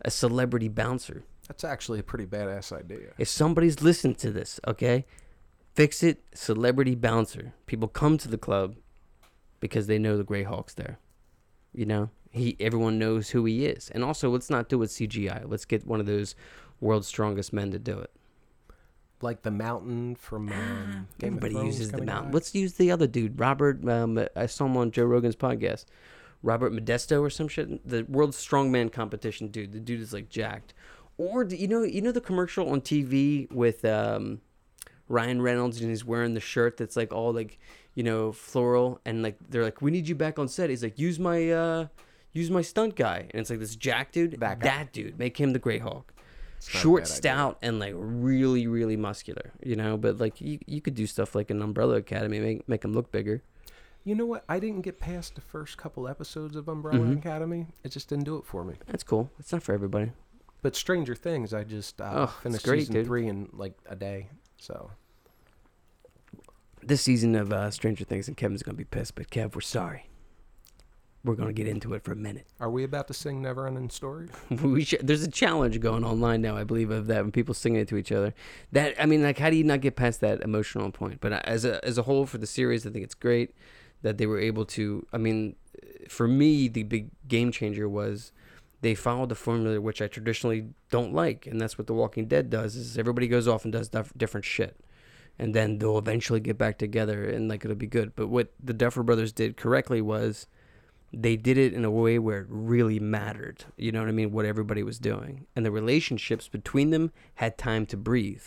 a 0.01 0.11
celebrity 0.11 0.67
bouncer. 0.67 1.23
That's 1.47 1.63
actually 1.63 1.99
a 1.99 2.03
pretty 2.03 2.25
badass 2.25 2.77
idea. 2.77 3.11
If 3.17 3.27
somebody's 3.27 3.81
listened 3.81 4.17
to 4.19 4.31
this, 4.31 4.59
okay, 4.67 5.05
fix 5.73 6.03
it, 6.03 6.23
celebrity 6.33 6.95
bouncer. 6.95 7.53
People 7.65 7.87
come 7.87 8.17
to 8.17 8.27
the 8.27 8.37
club 8.37 8.75
because 9.59 9.87
they 9.87 9.97
know 9.97 10.17
the 10.17 10.23
Gray 10.23 10.43
Hulk's 10.43 10.73
there. 10.73 10.99
You 11.73 11.85
know, 11.85 12.09
he 12.33 12.57
everyone 12.59 12.99
knows 12.99 13.29
who 13.29 13.45
he 13.45 13.65
is, 13.65 13.89
and 13.91 14.03
also 14.03 14.29
let's 14.29 14.49
not 14.49 14.67
do 14.67 14.81
it 14.81 14.87
CGI. 14.87 15.43
Let's 15.47 15.65
get 15.65 15.85
one 15.85 15.99
of 15.99 16.05
those 16.05 16.35
world's 16.81 17.07
strongest 17.07 17.53
men 17.53 17.71
to 17.71 17.79
do 17.79 17.99
it. 17.99 18.11
Like 19.21 19.43
the 19.43 19.51
mountain 19.51 20.15
from 20.15 20.51
um, 20.51 21.07
Game 21.19 21.37
Everybody 21.37 21.53
Thrones 21.53 21.79
uses 21.79 21.91
the 21.91 22.01
mountain. 22.03 22.25
back. 22.25 22.33
Let's 22.33 22.53
use 22.55 22.73
the 22.73 22.91
other 22.91 23.07
dude, 23.07 23.39
Robert. 23.39 23.87
Um, 23.87 24.19
I 24.35 24.47
saw 24.47 24.65
him 24.65 24.75
on 24.75 24.91
Joe 24.91 25.05
Rogan's 25.05 25.35
podcast. 25.35 25.85
Robert 26.41 26.73
Modesto 26.73 27.21
or 27.21 27.29
some 27.29 27.47
shit. 27.47 27.87
The 27.87 28.03
world's 28.03 28.35
strongman 28.43 28.91
competition 28.91 29.47
dude. 29.47 29.71
The 29.71 29.79
dude 29.79 30.01
is 30.01 30.11
like 30.11 30.27
jacked. 30.27 30.73
Or 31.17 31.43
do 31.45 31.55
you 31.55 31.67
know 31.67 31.83
you 31.83 32.01
know 32.01 32.11
the 32.11 32.19
commercial 32.19 32.69
on 32.69 32.81
TV 32.81 33.49
with 33.51 33.85
um, 33.85 34.41
Ryan 35.07 35.41
Reynolds 35.41 35.79
and 35.79 35.89
he's 35.89 36.03
wearing 36.03 36.33
the 36.33 36.39
shirt 36.39 36.77
that's 36.77 36.97
like 36.97 37.13
all 37.13 37.31
like 37.31 37.59
you 37.93 38.03
know 38.03 38.31
floral 38.31 38.99
and 39.05 39.21
like 39.21 39.37
they're 39.49 39.63
like 39.63 39.81
we 39.81 39.91
need 39.91 40.07
you 40.07 40.15
back 40.15 40.39
on 40.39 40.47
set. 40.47 40.69
He's 40.69 40.83
like 40.83 40.97
use 40.97 41.19
my 41.19 41.51
uh 41.51 41.87
use 42.33 42.49
my 42.51 42.61
stunt 42.61 42.95
guy 42.95 43.27
and 43.31 43.39
it's 43.41 43.49
like 43.49 43.59
this 43.59 43.75
jack 43.75 44.11
dude. 44.11 44.39
That 44.39 44.59
guy. 44.59 44.89
dude 44.91 45.17
make 45.17 45.39
him 45.39 45.53
the 45.53 45.59
Grey 45.59 45.79
not 45.79 46.03
a 46.75 46.77
Short, 46.77 47.03
bad 47.03 47.07
idea. 47.09 47.15
stout, 47.15 47.57
and 47.61 47.79
like 47.79 47.93
really, 47.95 48.67
really 48.67 48.95
muscular, 48.97 49.51
you 49.61 49.75
know. 49.75 49.97
But 49.97 50.17
like 50.19 50.39
you, 50.41 50.59
you 50.65 50.79
could 50.81 50.95
do 50.95 51.05
stuff 51.07 51.35
like 51.35 51.49
an 51.51 51.61
Umbrella 51.61 51.95
Academy, 51.95 52.39
make 52.39 52.67
make 52.69 52.83
him 52.85 52.93
look 52.93 53.11
bigger. 53.11 53.41
You 54.05 54.15
know 54.15 54.25
what? 54.25 54.43
I 54.49 54.59
didn't 54.59 54.81
get 54.81 54.99
past 54.99 55.35
the 55.35 55.41
first 55.41 55.77
couple 55.77 56.07
episodes 56.07 56.55
of 56.55 56.67
Umbrella 56.67 56.99
Mhm. 56.99 57.17
Academy. 57.19 57.67
It 57.83 57.89
just 57.93 58.07
didn't 58.09 58.25
do 58.25 58.37
it 58.37 58.45
for 58.45 58.63
me. 58.65 58.75
That's 58.87 59.03
cool. 59.03 59.29
It's 59.39 59.51
not 59.53 59.63
for 59.63 59.73
everybody. 59.73 60.11
But 60.61 60.75
Stranger 60.77 61.15
Things, 61.15 61.53
I 61.53 61.63
just 61.65 61.99
uh, 62.01 62.11
Oh, 62.13 62.23
it's 62.23 62.33
finished 62.43 62.65
great, 62.65 62.79
season 62.81 62.95
dude. 62.95 63.05
three 63.07 63.27
in 63.27 63.49
like 63.53 63.77
a 63.85 63.95
day. 63.97 64.29
So 64.57 64.91
This 66.81 67.01
season 67.01 67.35
of 67.35 67.51
uh, 67.53 67.71
Stranger 67.71 68.03
Things 68.03 68.27
and 68.27 68.35
Kevin's 68.35 68.63
gonna 68.63 68.75
be 68.77 68.83
pissed, 68.83 69.15
but 69.15 69.29
Kev, 69.29 69.55
we're 69.55 69.61
sorry. 69.61 70.07
We're 71.25 71.35
gonna 71.35 71.53
get 71.53 71.67
into 71.67 71.93
it 71.93 72.03
for 72.03 72.11
a 72.11 72.17
minute. 72.17 72.47
are 72.59 72.69
we 72.69 72.83
about 72.83 73.07
to 73.07 73.13
sing 73.13 73.41
Never 73.41 73.65
Ending 73.65 73.89
Story? 73.89 74.27
we 74.61 74.83
sh- 74.83 74.95
there's 75.01 75.23
a 75.23 75.31
challenge 75.31 75.79
going 75.79 76.03
online 76.03 76.41
now, 76.41 76.57
I 76.57 76.65
believe, 76.65 76.91
of 76.91 77.07
that 77.07 77.23
when 77.23 77.31
people 77.31 77.53
singing 77.53 77.79
it 77.79 77.87
to 77.89 77.97
each 77.97 78.11
other. 78.11 78.33
That 78.73 79.01
I 79.01 79.05
mean, 79.05 79.23
like, 79.23 79.39
how 79.39 79.49
do 79.49 79.55
you 79.55 79.63
not 79.63 79.79
get 79.79 79.95
past 79.95 80.19
that 80.19 80.41
emotional 80.41 80.91
point? 80.91 81.21
But 81.21 81.31
uh, 81.31 81.41
as 81.45 81.63
a 81.63 81.83
as 81.85 81.97
a 81.97 82.03
whole 82.03 82.25
for 82.25 82.39
the 82.39 82.47
series, 82.47 82.85
I 82.85 82.89
think 82.89 83.05
it's 83.05 83.15
great 83.15 83.55
that 84.01 84.17
they 84.17 84.25
were 84.25 84.39
able 84.39 84.65
to. 84.65 85.05
I 85.13 85.17
mean, 85.17 85.55
for 86.09 86.27
me, 86.27 86.67
the 86.67 86.83
big 86.83 87.09
game 87.25 87.53
changer 87.53 87.87
was 87.87 88.33
they 88.81 88.93
followed 88.93 89.29
the 89.29 89.35
formula 89.35 89.79
which 89.79 90.01
I 90.01 90.07
traditionally 90.07 90.65
don't 90.91 91.13
like, 91.13 91.47
and 91.47 91.59
that's 91.61 91.77
what 91.77 91.87
The 91.87 91.93
Walking 91.93 92.27
Dead 92.27 92.49
does. 92.49 92.75
Is 92.75 92.97
everybody 92.97 93.29
goes 93.29 93.47
off 93.47 93.63
and 93.63 93.71
does 93.71 93.87
dif- 93.87 94.11
different 94.17 94.43
shit, 94.43 94.77
and 95.39 95.55
then 95.55 95.77
they'll 95.77 95.97
eventually 95.97 96.41
get 96.41 96.57
back 96.57 96.77
together 96.77 97.23
and 97.23 97.47
like 97.47 97.63
it'll 97.63 97.77
be 97.77 97.87
good. 97.87 98.13
But 98.13 98.27
what 98.27 98.51
the 98.61 98.73
Duffer 98.73 99.03
Brothers 99.03 99.31
did 99.31 99.55
correctly 99.55 100.01
was 100.01 100.47
they 101.13 101.35
did 101.35 101.57
it 101.57 101.73
in 101.73 101.85
a 101.85 101.91
way 101.91 102.17
where 102.19 102.39
it 102.41 102.47
really 102.49 102.99
mattered. 102.99 103.65
You 103.77 103.91
know 103.91 103.99
what 103.99 104.09
I 104.09 104.13
mean? 104.13 104.31
What 104.31 104.45
everybody 104.45 104.81
was 104.83 104.97
doing. 104.99 105.45
And 105.55 105.65
the 105.65 105.71
relationships 105.71 106.47
between 106.47 106.89
them 106.89 107.11
had 107.35 107.57
time 107.57 107.85
to 107.87 107.97
breathe. 107.97 108.43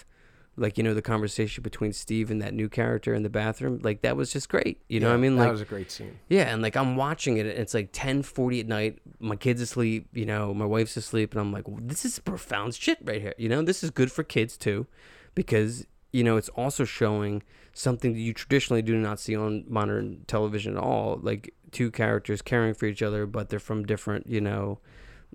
Like, 0.58 0.78
you 0.78 0.82
know, 0.82 0.94
the 0.94 1.02
conversation 1.02 1.62
between 1.62 1.92
Steve 1.92 2.30
and 2.30 2.40
that 2.40 2.54
new 2.54 2.68
character 2.70 3.12
in 3.12 3.22
the 3.22 3.28
bathroom, 3.28 3.78
like 3.82 4.00
that 4.00 4.16
was 4.16 4.32
just 4.32 4.48
great. 4.48 4.80
You 4.88 5.00
know 5.00 5.08
what 5.08 5.12
I 5.12 5.16
Yeah, 5.16 5.20
mean? 5.20 5.36
That 5.36 5.42
Like 5.42 5.52
was 5.52 5.60
a 5.60 5.66
great 5.66 5.90
scene. 5.90 6.18
yeah, 6.30 6.52
and 6.52 6.62
like 6.62 6.76
I'm 6.76 6.96
watching 6.96 7.36
it, 7.36 7.44
and 7.46 7.58
it's 7.58 7.74
like 7.74 7.92
10:40 7.92 8.60
at 8.60 8.66
night. 8.66 8.98
My 9.20 9.36
kid's 9.36 9.60
asleep, 9.60 10.08
you 10.14 10.24
know, 10.24 10.54
my 10.54 10.64
wife's 10.64 10.96
asleep, 10.96 11.32
and 11.32 11.40
I'm 11.42 11.52
like, 11.52 11.68
well, 11.68 11.78
this 11.82 12.06
is 12.06 12.18
profound 12.18 12.74
shit 12.74 12.98
right 13.04 13.20
here. 13.20 13.34
You 13.36 13.50
know, 13.50 13.60
this 13.62 13.84
is 13.84 13.90
good 13.90 14.10
for 14.10 14.22
kids 14.24 14.56
too, 14.56 14.86
because 15.34 15.86
you 16.12 16.24
know 16.24 16.38
it's 16.38 16.48
also 16.50 16.84
showing 16.86 17.42
something 17.78 18.14
that 18.14 18.18
you 18.20 18.32
traditionally 18.32 18.80
do 18.80 18.96
not 18.96 19.20
see 19.20 19.36
on 19.36 19.62
modern 19.68 20.24
television 20.26 20.76
at 20.78 20.82
all, 20.82 21.18
like 21.22 21.52
two 21.72 21.90
characters 21.90 22.40
caring 22.40 22.72
for 22.72 22.86
each 22.86 23.02
other, 23.02 23.26
but 23.26 23.50
they're 23.50 23.58
from 23.58 23.84
different, 23.84 24.26
you 24.26 24.40
know, 24.40 24.78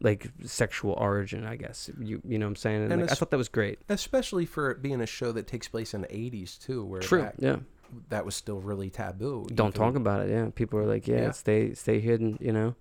like 0.01 0.31
sexual 0.43 0.93
origin, 0.93 1.45
I 1.45 1.55
guess. 1.55 1.91
You 1.99 2.19
you 2.27 2.39
know 2.39 2.47
what 2.47 2.51
I'm 2.51 2.55
saying? 2.55 2.83
And, 2.83 2.93
And 2.93 3.01
like, 3.03 3.11
I 3.11 3.13
thought 3.15 3.29
that 3.29 3.37
was 3.37 3.47
great. 3.49 3.79
Especially 3.89 4.47
for 4.47 4.71
it 4.71 4.81
being 4.81 5.01
a 5.01 5.05
show 5.05 5.31
that 5.33 5.45
takes 5.45 5.67
place 5.67 5.93
in 5.93 6.01
the 6.01 6.07
80s, 6.07 6.57
too, 6.59 6.83
where 6.83 7.01
True. 7.01 7.21
That, 7.21 7.35
Yeah. 7.37 7.57
that 8.09 8.25
was 8.25 8.33
still 8.35 8.59
really 8.59 8.89
taboo. 8.89 9.45
don't 9.53 9.67
even- 9.67 9.71
talk 9.73 9.95
about 9.95 10.21
it. 10.27 10.31
Yeah, 10.31 10.49
people 10.55 10.79
are 10.79 10.87
like, 10.87 11.07
yeah, 11.07 11.21
Yeah. 11.25 11.31
stay 11.31 11.75
stay 11.75 11.99
hidden, 11.99 12.39
you 12.41 12.51
know. 12.53 12.73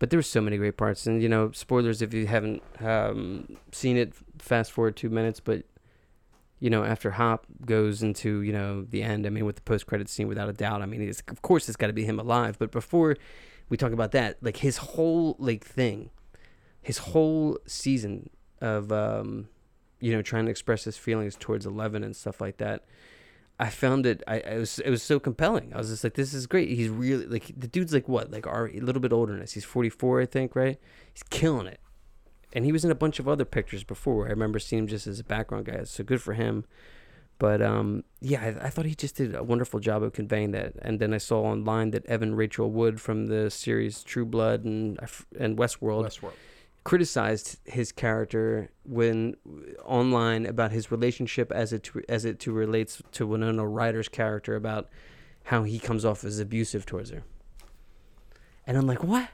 But 0.00 0.10
there 0.10 0.18
were 0.18 0.22
so 0.24 0.40
many 0.40 0.56
great 0.56 0.76
parts, 0.76 1.06
and 1.06 1.22
you 1.22 1.28
know, 1.28 1.52
spoilers 1.52 2.02
if 2.02 2.12
you 2.12 2.26
haven't 2.26 2.62
um, 2.80 3.56
seen 3.70 3.96
it. 3.96 4.12
Fast 4.38 4.72
forward 4.72 4.96
two 4.96 5.08
minutes, 5.10 5.38
but 5.38 5.62
you 6.60 6.70
know, 6.70 6.84
after 6.84 7.12
Hop 7.12 7.46
goes 7.64 8.02
into 8.02 8.40
you 8.40 8.52
know 8.52 8.82
the 8.82 9.02
end, 9.02 9.26
I 9.26 9.30
mean, 9.30 9.44
with 9.44 9.56
the 9.56 9.62
post 9.62 9.86
credit 9.86 10.08
scene, 10.08 10.28
without 10.28 10.48
a 10.48 10.52
doubt, 10.52 10.82
I 10.82 10.86
mean, 10.86 11.02
it's, 11.02 11.22
of 11.28 11.42
course, 11.42 11.68
it's 11.68 11.76
got 11.76 11.88
to 11.88 11.92
be 11.92 12.04
him 12.04 12.18
alive. 12.18 12.58
But 12.58 12.70
before 12.70 13.16
we 13.68 13.76
talk 13.76 13.92
about 13.92 14.12
that, 14.12 14.38
like 14.42 14.58
his 14.58 14.78
whole 14.78 15.36
like 15.38 15.64
thing, 15.64 16.10
his 16.80 16.98
whole 16.98 17.58
season 17.66 18.30
of 18.60 18.92
um, 18.92 19.48
you 20.00 20.12
know 20.12 20.22
trying 20.22 20.44
to 20.46 20.50
express 20.50 20.84
his 20.84 20.96
feelings 20.96 21.36
towards 21.36 21.66
Eleven 21.66 22.04
and 22.04 22.14
stuff 22.14 22.40
like 22.40 22.58
that. 22.58 22.84
I 23.58 23.70
found 23.70 24.04
it. 24.04 24.22
I, 24.26 24.40
I 24.40 24.58
was. 24.58 24.80
It 24.80 24.90
was 24.90 25.02
so 25.02 25.20
compelling. 25.20 25.72
I 25.72 25.78
was 25.78 25.88
just 25.88 26.02
like, 26.02 26.14
"This 26.14 26.34
is 26.34 26.46
great." 26.46 26.68
He's 26.70 26.88
really 26.88 27.26
like 27.26 27.52
the 27.56 27.68
dude's 27.68 27.94
like 27.94 28.08
what, 28.08 28.30
like 28.30 28.46
a 28.46 28.68
little 28.80 29.00
bit 29.00 29.12
older 29.12 29.32
than 29.32 29.42
us. 29.42 29.52
He's 29.52 29.64
forty 29.64 29.90
four, 29.90 30.20
I 30.20 30.26
think, 30.26 30.56
right? 30.56 30.78
He's 31.12 31.22
killing 31.22 31.68
it, 31.68 31.78
and 32.54 32.64
he 32.64 32.72
was 32.72 32.84
in 32.84 32.90
a 32.90 32.94
bunch 32.94 33.18
of 33.18 33.28
other 33.28 33.44
pictures 33.44 33.84
before. 33.84 34.26
I 34.26 34.30
remember 34.30 34.58
seeing 34.58 34.84
him 34.84 34.88
just 34.88 35.06
as 35.06 35.20
a 35.20 35.24
background 35.24 35.66
guy. 35.66 35.84
So 35.84 36.04
good 36.04 36.22
for 36.22 36.34
him. 36.34 36.64
But 37.38 37.60
um, 37.60 38.04
yeah, 38.20 38.40
I, 38.42 38.66
I 38.66 38.70
thought 38.70 38.86
he 38.86 38.94
just 38.94 39.16
did 39.16 39.34
a 39.34 39.42
wonderful 39.42 39.80
job 39.80 40.04
of 40.04 40.12
conveying 40.12 40.52
that. 40.52 40.74
And 40.82 41.00
then 41.00 41.12
I 41.12 41.18
saw 41.18 41.42
online 41.42 41.90
that 41.90 42.06
Evan 42.06 42.36
Rachel 42.36 42.70
Wood 42.70 43.00
from 43.00 43.26
the 43.26 43.50
series 43.50 44.04
True 44.04 44.24
Blood 44.24 44.64
and 44.64 44.98
and 45.38 45.58
Westworld 45.58 46.04
Westworld. 46.04 46.32
criticized 46.84 47.58
his 47.64 47.90
character 47.90 48.70
when 48.84 49.34
online 49.84 50.46
about 50.46 50.70
his 50.70 50.92
relationship 50.92 51.50
as 51.50 51.72
it 51.72 51.82
to, 51.82 52.02
as 52.08 52.24
it 52.24 52.38
to 52.40 52.52
relates 52.52 53.02
to 53.12 53.26
Winona 53.26 53.66
Ryder's 53.66 54.08
character 54.08 54.54
about 54.54 54.88
how 55.44 55.64
he 55.64 55.80
comes 55.80 56.04
off 56.04 56.22
as 56.24 56.38
abusive 56.38 56.86
towards 56.86 57.10
her. 57.10 57.24
And 58.64 58.78
I'm 58.78 58.86
like, 58.86 59.02
what? 59.02 59.28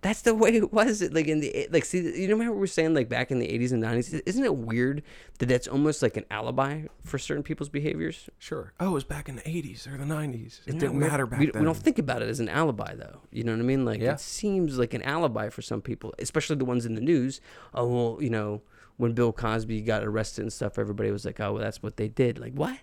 That's 0.00 0.22
the 0.22 0.34
way 0.42 0.54
it 0.56 0.72
was. 0.72 1.02
Like 1.10 1.26
in 1.26 1.40
the 1.40 1.68
like, 1.70 1.84
see, 1.84 1.98
you 2.20 2.28
know 2.28 2.42
how 2.42 2.52
we 2.52 2.58
were 2.58 2.66
saying 2.66 2.94
like 2.94 3.08
back 3.08 3.30
in 3.30 3.38
the 3.38 3.46
80s 3.48 3.72
and 3.72 3.82
90s. 3.82 4.20
Isn't 4.26 4.44
it 4.44 4.56
weird 4.56 5.02
that 5.38 5.46
that's 5.46 5.66
almost 5.66 6.02
like 6.02 6.16
an 6.16 6.24
alibi 6.30 6.84
for 7.04 7.18
certain 7.18 7.42
people's 7.42 7.68
behaviors? 7.68 8.30
Sure. 8.38 8.72
Oh, 8.78 8.88
it 8.88 8.92
was 8.92 9.04
back 9.04 9.28
in 9.28 9.36
the 9.36 9.42
80s 9.42 9.86
or 9.92 9.96
the 9.96 10.04
90s. 10.04 10.60
It 10.66 10.78
didn't 10.78 10.98
matter 10.98 11.26
back 11.26 11.40
we, 11.40 11.50
then. 11.50 11.62
We 11.62 11.64
don't 11.66 11.76
think 11.76 11.98
about 11.98 12.22
it 12.22 12.28
as 12.28 12.38
an 12.40 12.48
alibi, 12.48 12.94
though. 12.94 13.20
You 13.32 13.44
know 13.44 13.52
what 13.52 13.60
I 13.60 13.64
mean? 13.64 13.84
Like 13.84 14.00
Yeah. 14.00 14.12
it 14.12 14.20
seems 14.20 14.78
like 14.78 14.94
an 14.94 15.02
alibi 15.02 15.48
for 15.48 15.62
some 15.62 15.82
people, 15.82 16.14
especially 16.18 16.56
the 16.56 16.64
ones 16.64 16.86
in 16.86 16.94
the 16.94 17.00
news. 17.00 17.40
Oh 17.74 17.86
well, 17.86 18.18
you 18.22 18.30
know, 18.30 18.62
when 18.98 19.12
Bill 19.12 19.32
Cosby 19.32 19.80
got 19.82 20.04
arrested 20.04 20.42
and 20.42 20.52
stuff, 20.52 20.78
everybody 20.78 21.10
was 21.12 21.24
like, 21.24 21.38
"Oh, 21.40 21.52
well, 21.54 21.62
that's 21.62 21.82
what 21.82 21.96
they 21.96 22.08
did." 22.08 22.38
Like 22.38 22.52
what? 22.54 22.78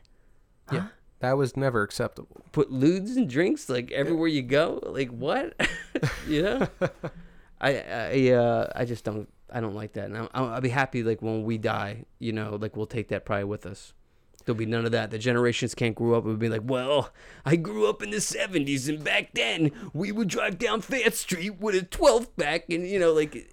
Yeah. 0.72 0.88
That 1.20 1.38
was 1.38 1.56
never 1.58 1.82
acceptable. 1.82 2.44
Put 2.52 2.72
lewds 2.72 3.16
and 3.16 3.30
drinks 3.30 3.70
like 3.70 3.92
everywhere 3.92 4.28
you 4.28 4.42
go. 4.42 4.80
Like 4.86 5.10
what? 5.10 5.54
you 6.28 6.42
know? 6.44 6.68
I 7.62 7.78
I 7.78 8.32
uh, 8.32 8.72
I 8.76 8.86
just 8.86 9.04
don't 9.04 9.30
I 9.52 9.60
don't 9.60 9.76
like 9.76 9.94
that, 9.94 10.06
and 10.06 10.18
I'll, 10.18 10.30
I'll 10.34 10.62
be 10.62 10.70
happy 10.70 11.04
like 11.04 11.22
when 11.22 11.44
we 11.44 11.58
die. 11.58 12.06
You 12.20 12.34
know, 12.34 12.58
like 12.60 12.76
we'll 12.76 12.86
take 12.88 13.10
that 13.10 13.26
pride 13.26 13.46
with 13.46 13.66
us. 13.66 13.94
There'll 14.46 14.58
be 14.58 14.66
none 14.66 14.86
of 14.86 14.92
that. 14.92 15.12
The 15.12 15.18
generations 15.18 15.74
can't 15.74 15.96
grow 15.96 16.18
up 16.18 16.26
and 16.26 16.38
be 16.38 16.50
like, 16.50 16.62
well, 16.64 17.10
I 17.46 17.56
grew 17.56 17.90
up 17.90 18.04
in 18.04 18.12
the 18.12 18.18
70s, 18.18 18.88
and 18.88 19.04
back 19.04 19.34
then 19.34 19.72
we 19.94 20.12
would 20.12 20.28
drive 20.28 20.60
down 20.60 20.82
Fayette 20.82 21.16
Street 21.16 21.60
with 21.60 21.76
a 21.76 21.82
12 21.82 22.36
pack. 22.38 22.70
And, 22.70 22.88
you 22.88 23.00
know, 23.00 23.12
like, 23.12 23.50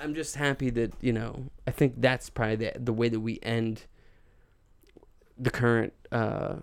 I'm 0.00 0.14
just 0.14 0.36
happy 0.36 0.70
that, 0.70 0.94
you 1.02 1.12
know, 1.12 1.50
I 1.66 1.70
think 1.70 1.94
that's 1.98 2.30
probably 2.30 2.56
the, 2.56 2.72
the 2.78 2.94
way 2.94 3.10
that 3.10 3.20
we 3.20 3.38
end 3.42 3.84
the 5.38 5.50
current 5.50 5.92
uh, 6.10 6.56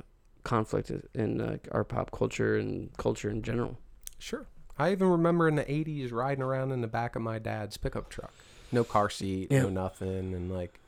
conflict 0.44 0.92
in 1.14 1.40
uh, 1.40 1.58
our 1.72 1.84
pop 1.84 2.12
culture 2.12 2.58
and 2.58 2.96
culture 2.98 3.30
in 3.30 3.44
general. 3.44 3.78
Sure. 4.18 4.48
I 4.78 4.92
even 4.92 5.08
remember 5.08 5.48
in 5.48 5.56
the 5.56 5.66
80s 5.66 6.12
riding 6.12 6.44
around 6.44 6.72
in 6.72 6.82
the 6.82 6.88
back 6.88 7.16
of 7.16 7.22
my 7.22 7.40
dad's 7.40 7.78
pickup 7.78 8.10
truck. 8.10 8.34
No 8.72 8.84
car 8.84 9.10
seat, 9.10 9.52
Yeah. 9.52 9.64
no 9.64 9.70
nothing. 9.70 10.34
And 10.34 10.52
like 10.52 10.80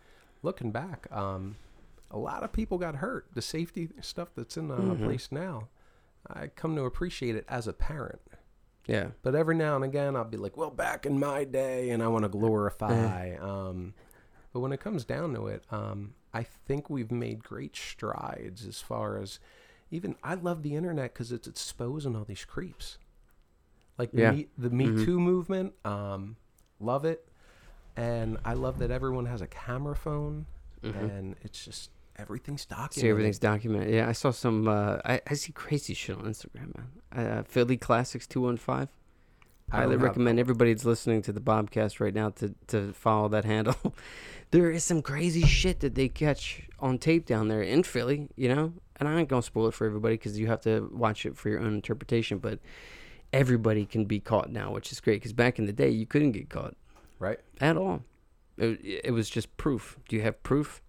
looking 0.41 0.71
back, 0.71 1.07
um, 1.11 1.55
a 2.09 2.17
lot 2.17 2.43
of 2.43 2.51
people 2.51 2.77
got 2.77 2.95
hurt. 2.95 3.27
The 3.33 3.41
safety 3.41 3.89
stuff 4.01 4.29
that's 4.35 4.57
in 4.57 4.69
the 4.69 4.75
Mhm. 4.77 5.03
place 5.03 5.31
now, 5.31 5.67
I 6.27 6.47
come 6.47 6.75
to 6.75 6.83
appreciate 6.83 7.35
it 7.35 7.45
as 7.47 7.67
a 7.67 7.73
parent. 7.73 8.21
Yeah. 8.87 9.09
But 9.21 9.35
every 9.35 9.55
now 9.55 9.75
and 9.75 9.83
again, 9.83 10.15
I'll 10.15 10.23
be 10.23 10.37
like, 10.37 10.57
well, 10.57 10.71
back 10.71 11.05
in 11.05 11.19
my 11.19 11.43
day, 11.43 11.89
and 11.91 12.01
I 12.01 12.07
want 12.07 12.23
to 12.23 12.29
glorify. 12.29 13.35
Um, 13.35 13.93
but 14.53 14.59
when 14.61 14.71
it 14.71 14.79
comes 14.79 15.05
down 15.05 15.33
to 15.35 15.47
it, 15.47 15.63
um, 15.71 16.13
I 16.33 16.43
think 16.43 16.89
we've 16.89 17.11
made 17.11 17.43
great 17.43 17.75
strides 17.75 18.65
as 18.65 18.81
far 18.81 19.17
as 19.17 19.39
even 19.91 20.15
I 20.23 20.33
love 20.35 20.63
the 20.63 20.75
internet 20.75 21.13
because 21.13 21.31
it's 21.31 21.47
exposing 21.47 22.15
all 22.15 22.25
these 22.25 22.45
creeps. 22.45 22.97
Like 23.97 24.11
the 24.11 24.21
Yeah. 24.21 24.31
Me, 24.31 24.47
the 24.57 24.69
Me 24.69 24.85
Mhm. 24.87 25.05
Too 25.05 25.19
movement, 25.19 25.73
um, 25.85 26.35
love 26.79 27.05
it, 27.05 27.25
and 27.95 28.37
I 28.43 28.53
love 28.53 28.79
that 28.79 28.91
everyone 28.91 29.25
has 29.27 29.41
a 29.41 29.47
camera 29.47 29.95
phone, 29.95 30.45
Mhm. 30.83 30.95
and 31.17 31.35
it's 31.43 31.63
just 31.63 31.91
everything's 32.17 32.65
documented. 32.65 33.01
See, 33.01 33.09
everything's 33.09 33.39
documented. 33.39 33.93
Yeah, 33.93 34.07
I 34.07 34.11
saw 34.11 34.31
some. 34.31 34.67
Uh, 34.67 34.97
I, 35.05 35.21
I 35.27 35.33
see 35.33 35.51
crazy 35.53 35.93
shit 35.93 36.17
on 36.17 36.23
Instagram, 36.25 36.73
man. 36.75 36.87
Uh, 37.27 37.43
Philly 37.43 37.77
Classics 37.77 38.27
two 38.27 38.41
one 38.41 38.57
five. 38.57 38.89
I 39.71 39.77
Highly 39.77 39.95
recommend 39.97 40.39
everybody 40.39 40.71
that's 40.73 40.85
listening 40.85 41.23
to 41.23 41.33
the 41.33 41.41
Bobcast 41.41 41.99
right 41.99 42.13
now 42.13 42.29
to 42.31 42.53
to 42.67 42.93
follow 42.93 43.27
that 43.29 43.45
handle. 43.45 43.75
there 44.51 44.69
is 44.69 44.83
some 44.83 45.01
crazy 45.01 45.41
shit 45.41 45.79
that 45.79 45.95
they 45.95 46.07
catch 46.07 46.67
on 46.79 46.99
tape 46.99 47.25
down 47.25 47.47
there 47.47 47.63
in 47.63 47.81
Philly, 47.83 48.27
you 48.35 48.47
know. 48.53 48.73
And 48.97 49.09
I 49.09 49.17
ain't 49.19 49.27
gonna 49.27 49.41
spoil 49.41 49.67
it 49.67 49.73
for 49.73 49.87
everybody 49.87 50.15
because 50.15 50.37
you 50.39 50.47
have 50.47 50.61
to 50.61 50.89
watch 50.93 51.25
it 51.25 51.35
for 51.35 51.49
your 51.49 51.59
own 51.61 51.73
interpretation. 51.73 52.37
But 52.37 52.59
everybody 53.33 53.85
can 53.85 54.05
be 54.05 54.19
caught 54.19 54.51
now, 54.51 54.71
which 54.71 54.91
is 54.91 54.99
great. 54.99 55.15
Because 55.15 55.33
back 55.33 55.59
in 55.59 55.65
the 55.65 55.73
day, 55.73 55.89
you 55.89 56.05
couldn't 56.05 56.31
get 56.31 56.49
caught 56.49 56.75
right. 57.19 57.39
at 57.59 57.77
all. 57.77 58.03
It, 58.57 59.01
it 59.05 59.11
was 59.11 59.29
just 59.29 59.55
proof. 59.57 59.97
Do 60.07 60.15
you 60.15 60.21
have 60.21 60.41
proof? 60.43 60.81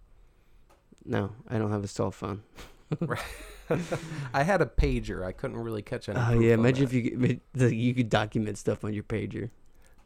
No, 1.05 1.33
I 1.49 1.59
don't 1.59 1.71
have 1.71 1.85
a 1.85 1.89
cell 1.89 2.11
phone. 2.11 2.43
right. 3.01 3.21
I 4.35 4.43
had 4.43 4.61
a 4.61 4.67
pager. 4.67 5.25
I 5.25 5.33
couldn't 5.33 5.57
really 5.57 5.83
catch 5.83 6.09
any. 6.09 6.19
Oh 6.21 6.39
yeah, 6.39 6.55
imagine 6.55 6.85
if 6.85 6.93
you 6.93 7.11
could, 7.11 7.73
you 7.73 7.95
could 7.95 8.09
document 8.09 8.59
stuff 8.59 8.85
on 8.85 8.93
your 8.93 9.03
pager. 9.03 9.51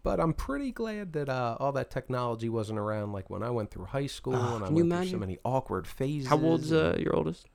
But 0.02 0.18
I'm 0.18 0.32
pretty 0.32 0.72
glad 0.72 1.12
that 1.12 1.28
uh, 1.28 1.58
all 1.60 1.72
that 1.72 1.90
technology 1.90 2.48
wasn't 2.48 2.78
around. 2.78 3.12
Like 3.12 3.28
when 3.28 3.42
I 3.42 3.50
went 3.50 3.70
through 3.70 3.86
high 3.86 4.06
school, 4.06 4.34
Oh, 4.34 4.56
and 4.56 4.64
I 4.64 4.70
went 4.70 4.90
through 4.90 5.06
so 5.08 5.18
many 5.18 5.38
awkward 5.44 5.86
phases. 5.86 6.28
How 6.28 6.38
old's 6.38 6.72
uh, 6.72 6.96
your 6.98 7.14
oldest? 7.14 7.48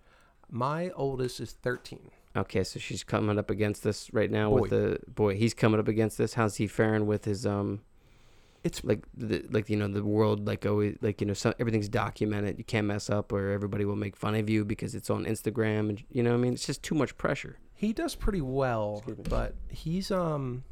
My 0.49 0.91
oldest 0.91 1.39
is 1.39 1.53
13. 1.53 2.11
Okay, 2.35 2.63
so 2.63 2.79
she's 2.79 3.03
coming 3.03 3.39
up 3.39 3.49
against 3.49 3.83
this 3.83 4.13
right 4.13 4.29
now 4.29 4.49
with 4.49 4.69
the 4.71 4.99
boy. 5.07 5.35
He's 5.37 5.53
coming 5.53 5.79
up 5.79 5.87
against 5.87 6.17
this. 6.17 6.33
How's 6.33 6.57
he 6.57 6.67
faring 6.67 7.05
with 7.05 7.25
his 7.25 7.45
um? 7.45 7.81
It's 8.63 8.83
like 8.83 9.05
the 9.15 9.45
like 9.51 9.69
you 9.69 9.77
know 9.77 9.87
the 9.87 10.03
world 10.03 10.47
like 10.47 10.65
always 10.65 10.97
like 11.01 11.21
you 11.21 11.27
know 11.27 11.33
some, 11.33 11.53
everything's 11.59 11.87
documented. 11.87 12.57
You 12.57 12.63
can't 12.63 12.87
mess 12.87 13.09
up, 13.09 13.31
or 13.31 13.51
everybody 13.51 13.85
will 13.85 13.95
make 13.95 14.15
fun 14.17 14.35
of 14.35 14.49
you 14.49 14.65
because 14.65 14.95
it's 14.95 15.09
on 15.09 15.25
Instagram, 15.25 15.89
and 15.89 16.03
you 16.11 16.23
know 16.23 16.31
what 16.31 16.37
I 16.37 16.39
mean. 16.39 16.53
It's 16.53 16.65
just 16.65 16.81
too 16.83 16.95
much 16.95 17.15
pressure. 17.17 17.57
he 17.73 17.93
does 17.93 18.15
pretty 18.15 18.41
well, 18.41 19.03
but 19.29 19.53
he's 19.69 20.09
um, 20.11 20.63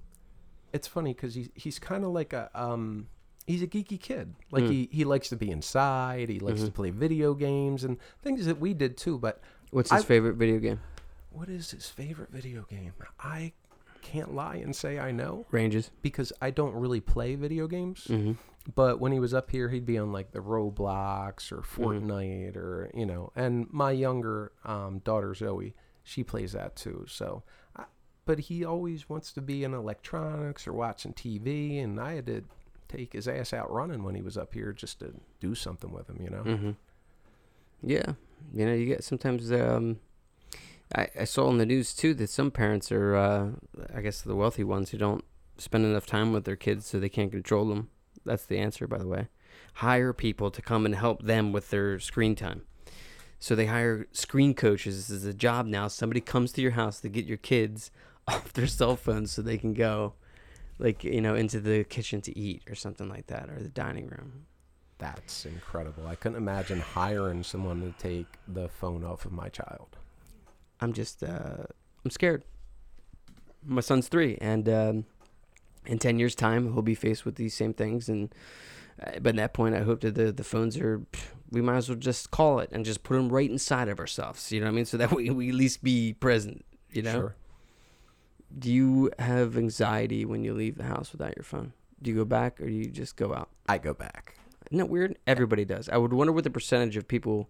it's 0.73 0.87
funny 0.87 1.13
because 1.13 1.35
he's 1.35 1.49
he's 1.55 1.79
kind 1.79 2.03
of 2.03 2.11
like 2.11 2.33
a 2.33 2.49
um. 2.55 3.07
He's 3.45 3.61
a 3.61 3.67
geeky 3.67 3.99
kid. 3.99 4.35
Like 4.51 4.63
Mm. 4.63 4.69
he, 4.71 4.89
he 4.89 5.03
likes 5.03 5.27
to 5.27 5.35
be 5.35 5.51
inside. 5.51 6.29
He 6.29 6.39
likes 6.39 6.61
to 6.61 6.67
Mhm. 6.71 6.73
play 6.73 6.89
video 6.91 7.33
games 7.33 7.83
and 7.83 7.97
things 8.21 8.45
that 8.45 8.57
we 8.57 8.73
did 8.73 8.95
too. 8.95 9.17
But 9.19 9.41
What's 9.71 9.91
his 9.91 10.01
I- 10.01 10.05
favorite 10.05 10.35
video 10.35 10.59
game? 10.59 10.79
What 11.33 11.49
is 11.49 11.71
his 11.71 11.89
favorite 11.89 12.29
video 12.31 12.63
game? 12.69 12.93
I 13.19 13.53
can't 14.01 14.33
lie 14.35 14.55
and 14.57 14.75
say 14.75 14.99
I 14.99 15.11
know 15.11 15.45
Ranges. 15.51 15.89
because 16.01 16.31
I 16.41 16.51
don't 16.51 16.73
really 16.75 16.99
play 16.99 17.35
video 17.35 17.67
games. 17.67 18.05
Mm-hmm. 18.09 18.33
But 18.75 18.99
when 19.01 19.11
he 19.11 19.19
was 19.19 19.33
up 19.33 19.49
here, 19.51 19.69
he'd 19.69 19.85
be 19.85 19.97
on 19.97 20.11
like 20.13 20.31
the 20.31 20.39
Roblox 20.39 21.51
or 21.51 21.57
Mm-hmm. 21.57 21.81
Fortnite 21.83 22.55
or 22.55 22.89
you 22.93 23.05
know. 23.05 23.31
And 23.35 23.67
my 23.71 23.91
younger 23.91 24.51
um, 24.63 24.99
daughter 24.99 25.33
Zoe, 25.33 25.73
she 26.03 26.23
plays 26.23 26.51
that 26.53 26.75
too. 26.75 27.05
So, 27.09 27.43
I, 27.75 27.85
but 28.25 28.39
he 28.39 28.63
always 28.63 29.09
wants 29.09 29.31
to 29.33 29.41
be 29.41 29.63
in 29.63 29.73
electronics 29.73 30.65
or 30.67 30.73
watching 30.73 31.13
TV, 31.13 31.83
and 31.83 31.99
I 31.99 32.13
had 32.13 32.25
to 32.27 32.43
take 32.87 33.11
his 33.13 33.27
ass 33.27 33.51
out 33.53 33.71
running 33.71 34.03
when 34.03 34.15
he 34.15 34.21
was 34.21 34.37
up 34.37 34.53
here 34.53 34.71
just 34.71 34.99
to 34.99 35.13
do 35.41 35.55
something 35.55 35.91
with 35.91 36.09
him. 36.09 36.19
You 36.21 36.29
know. 36.29 36.43
Mm-hmm. 36.43 36.71
Yeah, 37.85 38.13
you 38.53 38.65
know, 38.65 38.73
you 38.73 38.85
get 38.85 39.03
sometimes. 39.03 39.51
Um, 39.51 39.99
I 40.93 41.07
I 41.19 41.23
saw 41.23 41.49
in 41.49 41.57
the 41.57 41.65
news 41.65 41.93
too 41.93 42.13
that 42.15 42.29
some 42.29 42.51
parents 42.51 42.91
are, 42.91 43.15
uh, 43.15 43.47
I 43.93 44.01
guess, 44.01 44.21
the 44.21 44.35
wealthy 44.35 44.63
ones 44.63 44.89
who 44.89 44.97
don't 44.97 45.23
spend 45.57 45.85
enough 45.85 46.05
time 46.05 46.33
with 46.33 46.45
their 46.45 46.55
kids, 46.55 46.85
so 46.85 46.99
they 46.99 47.09
can't 47.09 47.31
control 47.31 47.65
them. 47.65 47.89
That's 48.25 48.45
the 48.45 48.59
answer, 48.59 48.87
by 48.87 48.99
the 48.99 49.07
way. 49.07 49.27
Hire 49.75 50.13
people 50.13 50.51
to 50.51 50.61
come 50.61 50.85
and 50.85 50.95
help 50.95 51.23
them 51.23 51.51
with 51.51 51.69
their 51.69 51.99
screen 51.99 52.35
time. 52.35 52.63
So 53.39 53.55
they 53.55 53.65
hire 53.65 54.07
screen 54.11 54.53
coaches. 54.53 54.95
This 54.95 55.09
is 55.09 55.25
a 55.25 55.33
job 55.33 55.65
now. 55.65 55.87
Somebody 55.89 56.21
comes 56.21 56.51
to 56.53 56.61
your 56.61 56.71
house 56.71 57.01
to 57.01 57.09
get 57.09 57.25
your 57.25 57.37
kids 57.37 57.91
off 58.27 58.53
their 58.53 58.67
cell 58.67 58.95
phones 58.95 59.31
so 59.31 59.41
they 59.41 59.57
can 59.57 59.73
go, 59.73 60.13
like 60.79 61.03
you 61.03 61.21
know, 61.21 61.35
into 61.35 61.59
the 61.59 61.83
kitchen 61.83 62.21
to 62.21 62.37
eat 62.37 62.63
or 62.69 62.75
something 62.75 63.09
like 63.09 63.27
that, 63.27 63.49
or 63.49 63.61
the 63.61 63.69
dining 63.69 64.07
room. 64.07 64.45
That's 64.99 65.45
incredible. 65.45 66.07
I 66.07 66.15
couldn't 66.15 66.37
imagine 66.37 66.79
hiring 66.79 67.43
someone 67.43 67.81
to 67.81 67.91
take 68.01 68.27
the 68.47 68.69
phone 68.69 69.03
off 69.03 69.25
of 69.25 69.33
my 69.33 69.49
child. 69.49 69.97
I'm 70.79 70.93
just 70.93 71.23
uh, 71.23 71.65
I'm 72.03 72.11
scared. 72.11 72.43
My 73.65 73.81
son's 73.81 74.07
three, 74.07 74.37
and 74.41 74.67
um, 74.67 75.05
in 75.85 75.99
ten 75.99 76.19
years' 76.19 76.35
time, 76.35 76.73
he'll 76.73 76.81
be 76.81 76.95
faced 76.95 77.25
with 77.25 77.35
these 77.35 77.53
same 77.53 77.73
things. 77.73 78.09
And 78.09 78.33
uh, 79.01 79.19
but 79.21 79.29
at 79.29 79.35
that 79.37 79.53
point, 79.53 79.75
I 79.75 79.81
hope 79.81 80.01
that 80.01 80.15
the 80.15 80.31
the 80.31 80.43
phones 80.43 80.77
are. 80.77 81.01
We 81.51 81.61
might 81.61 81.77
as 81.77 81.87
well 81.87 81.97
just 81.99 82.31
call 82.31 82.59
it 82.59 82.69
and 82.71 82.83
just 82.83 83.03
put 83.03 83.13
them 83.15 83.29
right 83.29 83.49
inside 83.49 83.87
of 83.87 83.99
ourselves. 83.99 84.51
You 84.51 84.59
know 84.59 84.65
what 84.65 84.71
I 84.71 84.75
mean? 84.75 84.85
So 84.85 84.97
that 84.97 85.11
way 85.11 85.29
we 85.29 85.49
at 85.49 85.55
least 85.55 85.83
be 85.83 86.13
present. 86.13 86.65
You 86.91 87.03
know. 87.03 87.11
Sure. 87.11 87.35
Do 88.57 88.71
you 88.71 89.11
have 89.17 89.57
anxiety 89.57 90.25
when 90.25 90.43
you 90.43 90.53
leave 90.53 90.77
the 90.77 90.83
house 90.83 91.11
without 91.11 91.35
your 91.35 91.43
phone? 91.43 91.73
Do 92.01 92.11
you 92.11 92.17
go 92.17 92.25
back 92.25 92.61
or 92.61 92.67
do 92.67 92.71
you 92.71 92.85
just 92.85 93.15
go 93.15 93.33
out? 93.33 93.49
I 93.67 93.77
go 93.79 93.93
back. 93.93 94.35
Isn't 94.67 94.77
that 94.77 94.89
weird? 94.89 95.17
Everybody 95.25 95.65
does. 95.65 95.89
I 95.89 95.97
would 95.97 96.13
wonder 96.13 96.33
what 96.33 96.43
the 96.43 96.49
percentage 96.49 96.97
of 96.97 97.07
people 97.07 97.49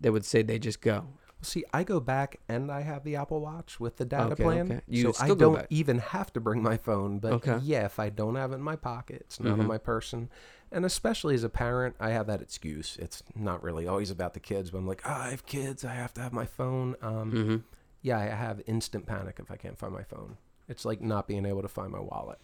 that 0.00 0.12
would 0.12 0.24
say 0.24 0.42
they 0.42 0.58
just 0.58 0.80
go. 0.80 1.06
See, 1.42 1.64
I 1.72 1.84
go 1.84 2.00
back 2.00 2.38
and 2.48 2.70
I 2.70 2.82
have 2.82 3.02
the 3.02 3.16
Apple 3.16 3.40
Watch 3.40 3.80
with 3.80 3.96
the 3.96 4.04
data 4.04 4.32
Okay, 4.32 4.42
plan. 4.42 4.66
okay. 4.72 4.80
You 4.86 5.12
so 5.12 5.24
I 5.24 5.28
don't 5.34 5.54
back. 5.54 5.66
even 5.70 5.98
have 5.98 6.32
to 6.34 6.40
bring 6.40 6.62
my 6.62 6.76
phone. 6.76 7.18
But 7.18 7.32
Okay. 7.32 7.58
yeah, 7.62 7.86
if 7.86 7.98
I 7.98 8.10
don't 8.10 8.34
have 8.34 8.52
it 8.52 8.56
in 8.56 8.62
my 8.62 8.76
pocket, 8.76 9.22
it's 9.22 9.40
not 9.40 9.56
Mhm. 9.56 9.60
on 9.60 9.66
my 9.66 9.78
person. 9.78 10.28
And 10.70 10.84
especially 10.84 11.34
as 11.34 11.42
a 11.42 11.48
parent, 11.48 11.96
I 11.98 12.10
have 12.10 12.26
that 12.26 12.42
excuse. 12.42 12.96
It's 13.00 13.22
not 13.34 13.62
really 13.62 13.86
always 13.86 14.10
about 14.10 14.34
the 14.34 14.40
kids, 14.40 14.70
but 14.70 14.78
I'm 14.78 14.86
like, 14.86 15.02
oh, 15.06 15.10
I 15.10 15.30
have 15.30 15.46
kids. 15.46 15.84
I 15.84 15.94
have 15.94 16.12
to 16.14 16.20
have 16.20 16.32
my 16.32 16.44
phone. 16.46 16.96
Um, 17.02 17.32
Mm-hmm. 17.32 17.56
Yeah, 18.02 18.18
I 18.18 18.26
have 18.26 18.62
instant 18.66 19.06
panic 19.06 19.36
if 19.40 19.50
I 19.50 19.56
can't 19.56 19.76
find 19.78 19.92
my 19.92 20.04
phone. 20.04 20.36
It's 20.68 20.84
like 20.84 21.00
not 21.02 21.26
being 21.26 21.44
able 21.46 21.62
to 21.62 21.68
find 21.68 21.90
my 21.92 22.00
wallet. 22.00 22.38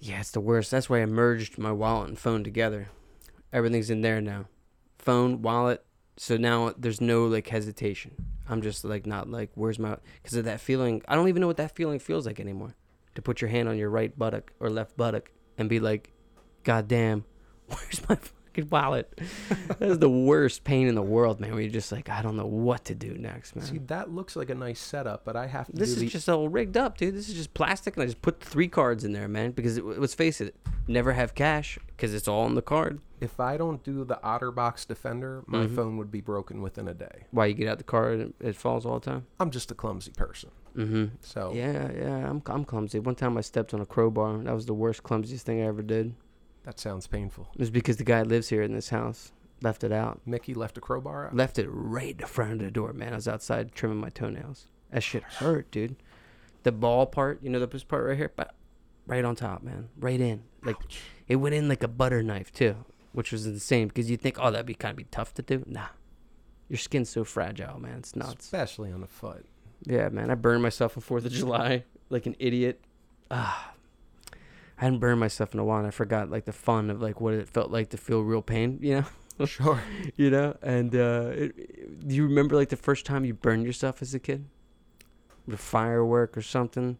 Yeah, 0.00 0.20
it's 0.20 0.30
the 0.30 0.40
worst. 0.40 0.70
That's 0.70 0.88
why 0.90 1.00
I 1.02 1.06
merged 1.06 1.58
my 1.58 1.72
wallet 1.72 2.08
and 2.08 2.18
phone 2.18 2.42
together. 2.44 2.88
Everything's 3.52 3.90
in 3.90 4.00
there 4.02 4.20
now. 4.20 4.46
Phone, 4.98 5.40
wallet. 5.42 5.84
So 6.18 6.36
now 6.36 6.74
there's 6.76 7.00
no 7.00 7.26
like 7.26 7.46
hesitation. 7.46 8.12
I'm 8.48 8.60
just 8.60 8.84
like 8.84 9.06
not 9.06 9.30
like 9.30 9.50
where's 9.54 9.78
my 9.78 9.96
because 10.20 10.36
of 10.36 10.44
that 10.46 10.60
feeling. 10.60 11.02
I 11.06 11.14
don't 11.14 11.28
even 11.28 11.40
know 11.40 11.46
what 11.46 11.58
that 11.58 11.76
feeling 11.76 12.00
feels 12.00 12.26
like 12.26 12.40
anymore. 12.40 12.74
To 13.14 13.22
put 13.22 13.40
your 13.40 13.50
hand 13.50 13.68
on 13.68 13.78
your 13.78 13.88
right 13.88 14.16
buttock 14.16 14.52
or 14.58 14.68
left 14.68 14.96
buttock 14.96 15.30
and 15.56 15.68
be 15.68 15.80
like, 15.80 16.12
God 16.64 16.88
damn, 16.88 17.24
where's 17.68 18.06
my 18.08 18.18
fucking 18.62 18.70
wallet? 18.70 19.20
that 19.78 19.82
is 19.82 19.98
the 19.98 20.08
worst 20.10 20.64
pain 20.64 20.86
in 20.88 20.94
the 20.94 21.02
world, 21.02 21.40
man. 21.40 21.52
Where 21.52 21.60
you're 21.60 21.70
just 21.70 21.92
like, 21.92 22.08
I 22.08 22.22
don't 22.22 22.36
know 22.36 22.46
what 22.46 22.84
to 22.86 22.94
do 22.94 23.14
next, 23.18 23.56
man. 23.56 23.64
See, 23.64 23.78
that 23.86 24.10
looks 24.10 24.36
like 24.36 24.50
a 24.50 24.54
nice 24.54 24.80
setup, 24.80 25.24
but 25.24 25.36
I 25.36 25.46
have 25.46 25.66
to 25.66 25.72
This 25.72 25.90
is 25.90 25.98
the 25.98 26.08
just 26.08 26.28
all 26.28 26.48
rigged 26.48 26.76
up, 26.76 26.98
dude. 26.98 27.14
This 27.14 27.28
is 27.28 27.34
just 27.34 27.54
plastic, 27.54 27.96
and 27.96 28.02
I 28.02 28.06
just 28.06 28.22
put 28.22 28.40
three 28.40 28.68
cards 28.68 29.04
in 29.04 29.12
there, 29.12 29.28
man. 29.28 29.52
Because 29.52 29.76
it, 29.78 29.84
let's 29.84 30.14
face 30.14 30.40
it, 30.40 30.54
never 30.86 31.12
have 31.12 31.34
cash 31.34 31.78
because 31.88 32.14
it's 32.14 32.28
all 32.28 32.42
on 32.44 32.54
the 32.54 32.62
card. 32.62 33.00
If 33.20 33.40
I 33.40 33.56
don't 33.56 33.82
do 33.82 34.04
the 34.04 34.16
OtterBox 34.22 34.86
Defender, 34.86 35.42
my 35.46 35.66
Mhm. 35.66 35.74
phone 35.74 35.96
would 35.96 36.10
be 36.10 36.20
broken 36.20 36.62
within 36.62 36.86
a 36.86 36.94
day. 36.94 37.24
Why 37.32 37.46
you 37.46 37.54
get 37.54 37.66
out 37.68 37.78
the 37.78 37.84
car 37.84 38.12
and 38.12 38.32
it 38.38 38.54
falls 38.54 38.86
all 38.86 39.00
the 39.00 39.06
time? 39.10 39.26
I'm 39.40 39.50
just 39.50 39.72
a 39.72 39.74
clumsy 39.74 40.12
person. 40.12 40.50
Mm-hmm. 40.76 41.06
So 41.20 41.52
Yeah, 41.52 41.90
yeah. 41.90 42.30
I'm 42.30 42.40
I'm 42.46 42.64
clumsy. 42.64 43.00
One 43.00 43.16
time 43.16 43.36
I 43.36 43.40
stepped 43.40 43.74
on 43.74 43.80
a 43.80 43.86
crowbar. 43.86 44.38
That 44.44 44.54
was 44.54 44.66
the 44.66 44.74
worst, 44.74 45.02
clumsiest 45.02 45.44
thing 45.44 45.60
I 45.60 45.64
ever 45.66 45.82
did. 45.82 46.14
That 46.68 46.78
sounds 46.78 47.06
painful. 47.06 47.48
It 47.54 47.60
was 47.60 47.70
because 47.70 47.96
the 47.96 48.04
guy 48.04 48.20
lives 48.20 48.50
here 48.50 48.60
in 48.60 48.74
this 48.74 48.90
house. 48.90 49.32
Left 49.62 49.84
it 49.84 49.90
out. 49.90 50.20
Mickey 50.26 50.52
left 50.52 50.76
a 50.76 50.82
crowbar 50.82 51.28
out. 51.28 51.34
Left 51.34 51.58
it 51.58 51.66
right 51.66 52.14
in 52.20 52.26
front 52.26 52.52
of 52.52 52.58
the 52.58 52.70
door, 52.70 52.92
man. 52.92 53.14
I 53.14 53.16
was 53.16 53.26
outside 53.26 53.72
trimming 53.72 53.96
my 53.96 54.10
toenails. 54.10 54.68
That 54.90 55.02
shit 55.02 55.22
hurt, 55.22 55.70
dude. 55.70 55.96
The 56.64 56.72
ball 56.72 57.06
part, 57.06 57.42
you 57.42 57.48
know, 57.48 57.58
the 57.58 57.66
this 57.66 57.84
part 57.84 58.04
right 58.04 58.18
here, 58.18 58.30
but 58.36 58.54
right 59.06 59.24
on 59.24 59.34
top, 59.34 59.62
man. 59.62 59.88
Right 59.98 60.20
in. 60.20 60.42
Like 60.62 60.76
it 61.26 61.36
went 61.36 61.54
in 61.54 61.70
like 61.70 61.82
a 61.82 61.88
butter 61.88 62.22
knife 62.22 62.52
too, 62.52 62.84
which 63.12 63.32
was 63.32 63.46
insane 63.46 63.88
because 63.88 64.10
you 64.10 64.18
think, 64.18 64.36
oh, 64.38 64.50
that'd 64.50 64.66
be 64.66 64.74
kind 64.74 64.92
of 64.92 64.98
be 64.98 65.04
tough 65.04 65.32
to 65.34 65.42
do. 65.42 65.64
Nah, 65.66 65.86
your 66.68 66.76
skin's 66.76 67.08
so 67.08 67.24
fragile, 67.24 67.80
man. 67.80 68.00
It's 68.00 68.14
nuts. 68.14 68.44
Especially 68.44 68.92
on 68.92 69.00
the 69.00 69.06
foot. 69.06 69.46
Yeah, 69.86 70.10
man. 70.10 70.30
I 70.30 70.34
burned 70.34 70.62
myself 70.62 70.98
on 70.98 71.00
Fourth 71.00 71.24
of 71.24 71.32
July 71.32 71.84
like 72.10 72.26
an 72.26 72.36
idiot. 72.38 72.82
Ah, 73.30 73.72
I 74.78 74.84
hadn't 74.84 75.00
burned 75.00 75.20
myself 75.20 75.52
in 75.54 75.60
a 75.60 75.64
while. 75.64 75.78
and 75.78 75.86
I 75.86 75.90
forgot 75.90 76.30
like 76.30 76.44
the 76.44 76.52
fun 76.52 76.88
of 76.90 77.02
like 77.02 77.20
what 77.20 77.34
it 77.34 77.48
felt 77.48 77.70
like 77.70 77.90
to 77.90 77.96
feel 77.96 78.22
real 78.22 78.42
pain. 78.42 78.78
You 78.80 78.94
know. 79.00 79.04
Sure. 79.46 79.80
you 80.16 80.30
know 80.30 80.56
and 80.62 80.92
uh 80.96 81.30
it, 81.32 81.52
it- 81.56 82.08
do 82.08 82.12
you 82.16 82.24
remember 82.24 82.56
like 82.56 82.70
the 82.70 82.76
first 82.76 83.06
time 83.06 83.24
you 83.24 83.32
burned 83.34 83.64
yourself 83.64 84.02
as 84.02 84.12
a 84.12 84.18
kid 84.18 84.46
with 85.46 85.60
firework 85.60 86.36
or 86.36 86.42
something 86.42 86.98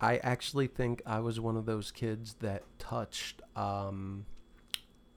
I 0.00 0.18
actually 0.18 0.68
think 0.68 1.02
I 1.04 1.18
was 1.18 1.40
one 1.40 1.56
of 1.56 1.66
those 1.66 1.90
kids 1.90 2.36
that 2.38 2.62
touched 2.78 3.42
um, 3.56 4.26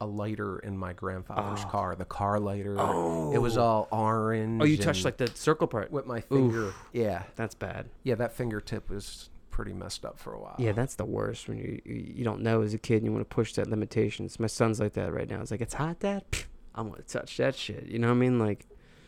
a 0.02 0.08
lighter 0.08 0.58
in 0.58 0.75
my 0.75 0.93
grandfather's 0.93 1.63
Oh. 1.65 1.69
car, 1.69 1.95
the 1.95 2.06
car 2.06 2.39
lighter. 2.39 2.78
oh 2.80 3.32
It 3.32 3.38
was 3.39 3.56
all 3.56 3.88
orange. 3.91 4.60
oh 4.60 4.65
you 4.65 4.78
touched 4.78 5.06
like 5.06 5.17
the 5.17 5.28
circle 5.28 5.67
part 5.67 5.91
with 5.91 6.08
my 6.08 6.19
finger. 6.21 6.73
Yeah, 6.93 7.23
that's 7.36 7.54
bad 7.54 7.89
yeah, 8.04 8.15
that 8.15 8.34
fingertip 8.34 8.89
was 8.89 9.30
pretty 9.59 9.73
messed 9.73 10.05
up 10.05 10.17
for 10.17 10.31
a 10.33 10.39
while. 10.39 10.55
yeah 10.57 10.71
that's 10.71 10.95
the 10.95 11.03
worst 11.05 11.47
when 11.49 11.57
you 11.57 11.81
you 11.85 11.95
you 12.19 12.23
don't 12.23 12.41
know 12.41 12.61
as 12.61 12.73
a 12.73 12.77
kid 12.77 12.97
and 12.97 13.05
you 13.05 13.11
want 13.11 13.27
to 13.29 13.35
push 13.35 13.53
that 13.53 13.67
limitations 13.69 14.39
my 14.39 14.47
son's 14.47 14.79
like 14.79 14.93
that 14.93 15.11
right 15.11 15.29
now 15.29 15.41
it's 15.41 15.51
like 15.51 15.59
it's 15.61 15.73
hot 15.73 15.99
dad 15.99 16.23
i'm 16.75 16.89
gonna 16.89 17.01
touch 17.03 17.35
that 17.37 17.55
shit 17.55 17.85
you 17.87 17.99
know 17.99 18.07
what 18.07 18.13
i 18.13 18.17
mean 18.17 18.39
like 18.39 18.65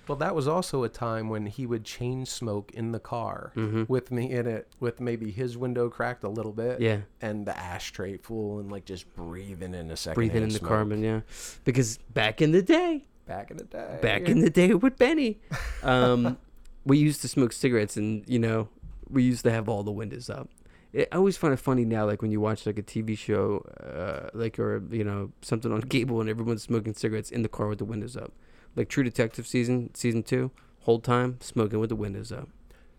Well, 0.07 0.17
that 0.17 0.35
was 0.35 0.47
also 0.47 0.83
a 0.83 0.89
time 0.89 1.29
when 1.29 1.45
he 1.45 1.65
would 1.65 1.85
chain 1.85 2.25
smoke 2.25 2.71
in 2.73 2.91
the 2.91 2.99
car 2.99 3.53
mm-hmm. 3.55 3.83
with 3.87 4.11
me 4.11 4.23
in 4.31 4.45
it, 4.45 4.67
with 4.81 4.99
maybe 4.99 5.31
his 5.31 5.57
window 5.57 5.89
cracked 5.89 6.23
a 6.25 6.29
little 6.37 6.51
bit, 6.51 6.81
yeah 6.81 6.97
and 7.21 7.45
the 7.45 7.55
ashtray 7.57 8.17
full, 8.17 8.59
and 8.59 8.69
like 8.71 8.83
just 8.83 9.05
breathing 9.15 9.73
in 9.73 9.89
a 9.89 9.95
second. 9.95 10.15
breathing 10.15 10.43
in 10.43 10.49
the 10.49 10.59
carbon 10.59 11.01
yeah 11.01 11.21
because 11.63 11.97
back 12.13 12.41
in 12.41 12.51
the 12.51 12.61
day 12.61 13.05
Back 13.27 13.51
in 13.51 13.57
the 13.57 13.63
day. 13.63 13.99
back 14.01 14.23
in 14.27 14.39
the 14.41 14.49
day 14.49 14.73
with 14.73 14.97
Benny. 14.97 15.39
Um, 15.83 16.37
we 16.83 16.97
used 16.97 17.21
to 17.21 17.27
smoke 17.27 17.53
cigarettes, 17.53 17.95
and 17.95 18.23
you 18.27 18.39
know, 18.39 18.67
we 19.12 19.24
used 19.24 19.43
to 19.43 19.52
have 19.52 19.67
all 19.69 19.84
the 19.84 19.91
windows 19.91 20.30
up. 20.30 20.50
It, 20.93 21.08
I 21.12 21.15
always 21.15 21.38
find 21.38 21.54
it 21.54 21.58
funny 21.58 21.86
now, 21.86 22.06
like 22.06 22.21
when 22.21 22.32
you 22.32 22.41
watch 22.41 22.65
like 22.65 22.78
a 22.78 22.84
TV 22.84 23.17
show, 23.17 23.65
uh, 23.82 24.30
like 24.34 24.60
or 24.60 24.84
you 24.89 25.04
know 25.04 25.32
something 25.41 25.71
on 25.71 25.82
cable, 25.95 26.19
and 26.21 26.30
everyone's 26.30 26.63
smoking 26.63 26.93
cigarettes 26.93 27.32
in 27.32 27.43
the 27.43 27.50
car 27.50 27.67
with 27.67 27.78
the 27.80 27.86
windows 27.86 28.17
up. 28.17 28.34
Like 28.76 28.89
True 28.89 29.04
Detective 29.04 29.47
season 29.47 29.93
season 29.93 30.24
two, 30.24 30.52
whole 30.82 31.00
time 31.00 31.38
smoking 31.41 31.80
with 31.80 31.89
the 31.89 31.95
windows 31.95 32.32
up. 32.32 32.50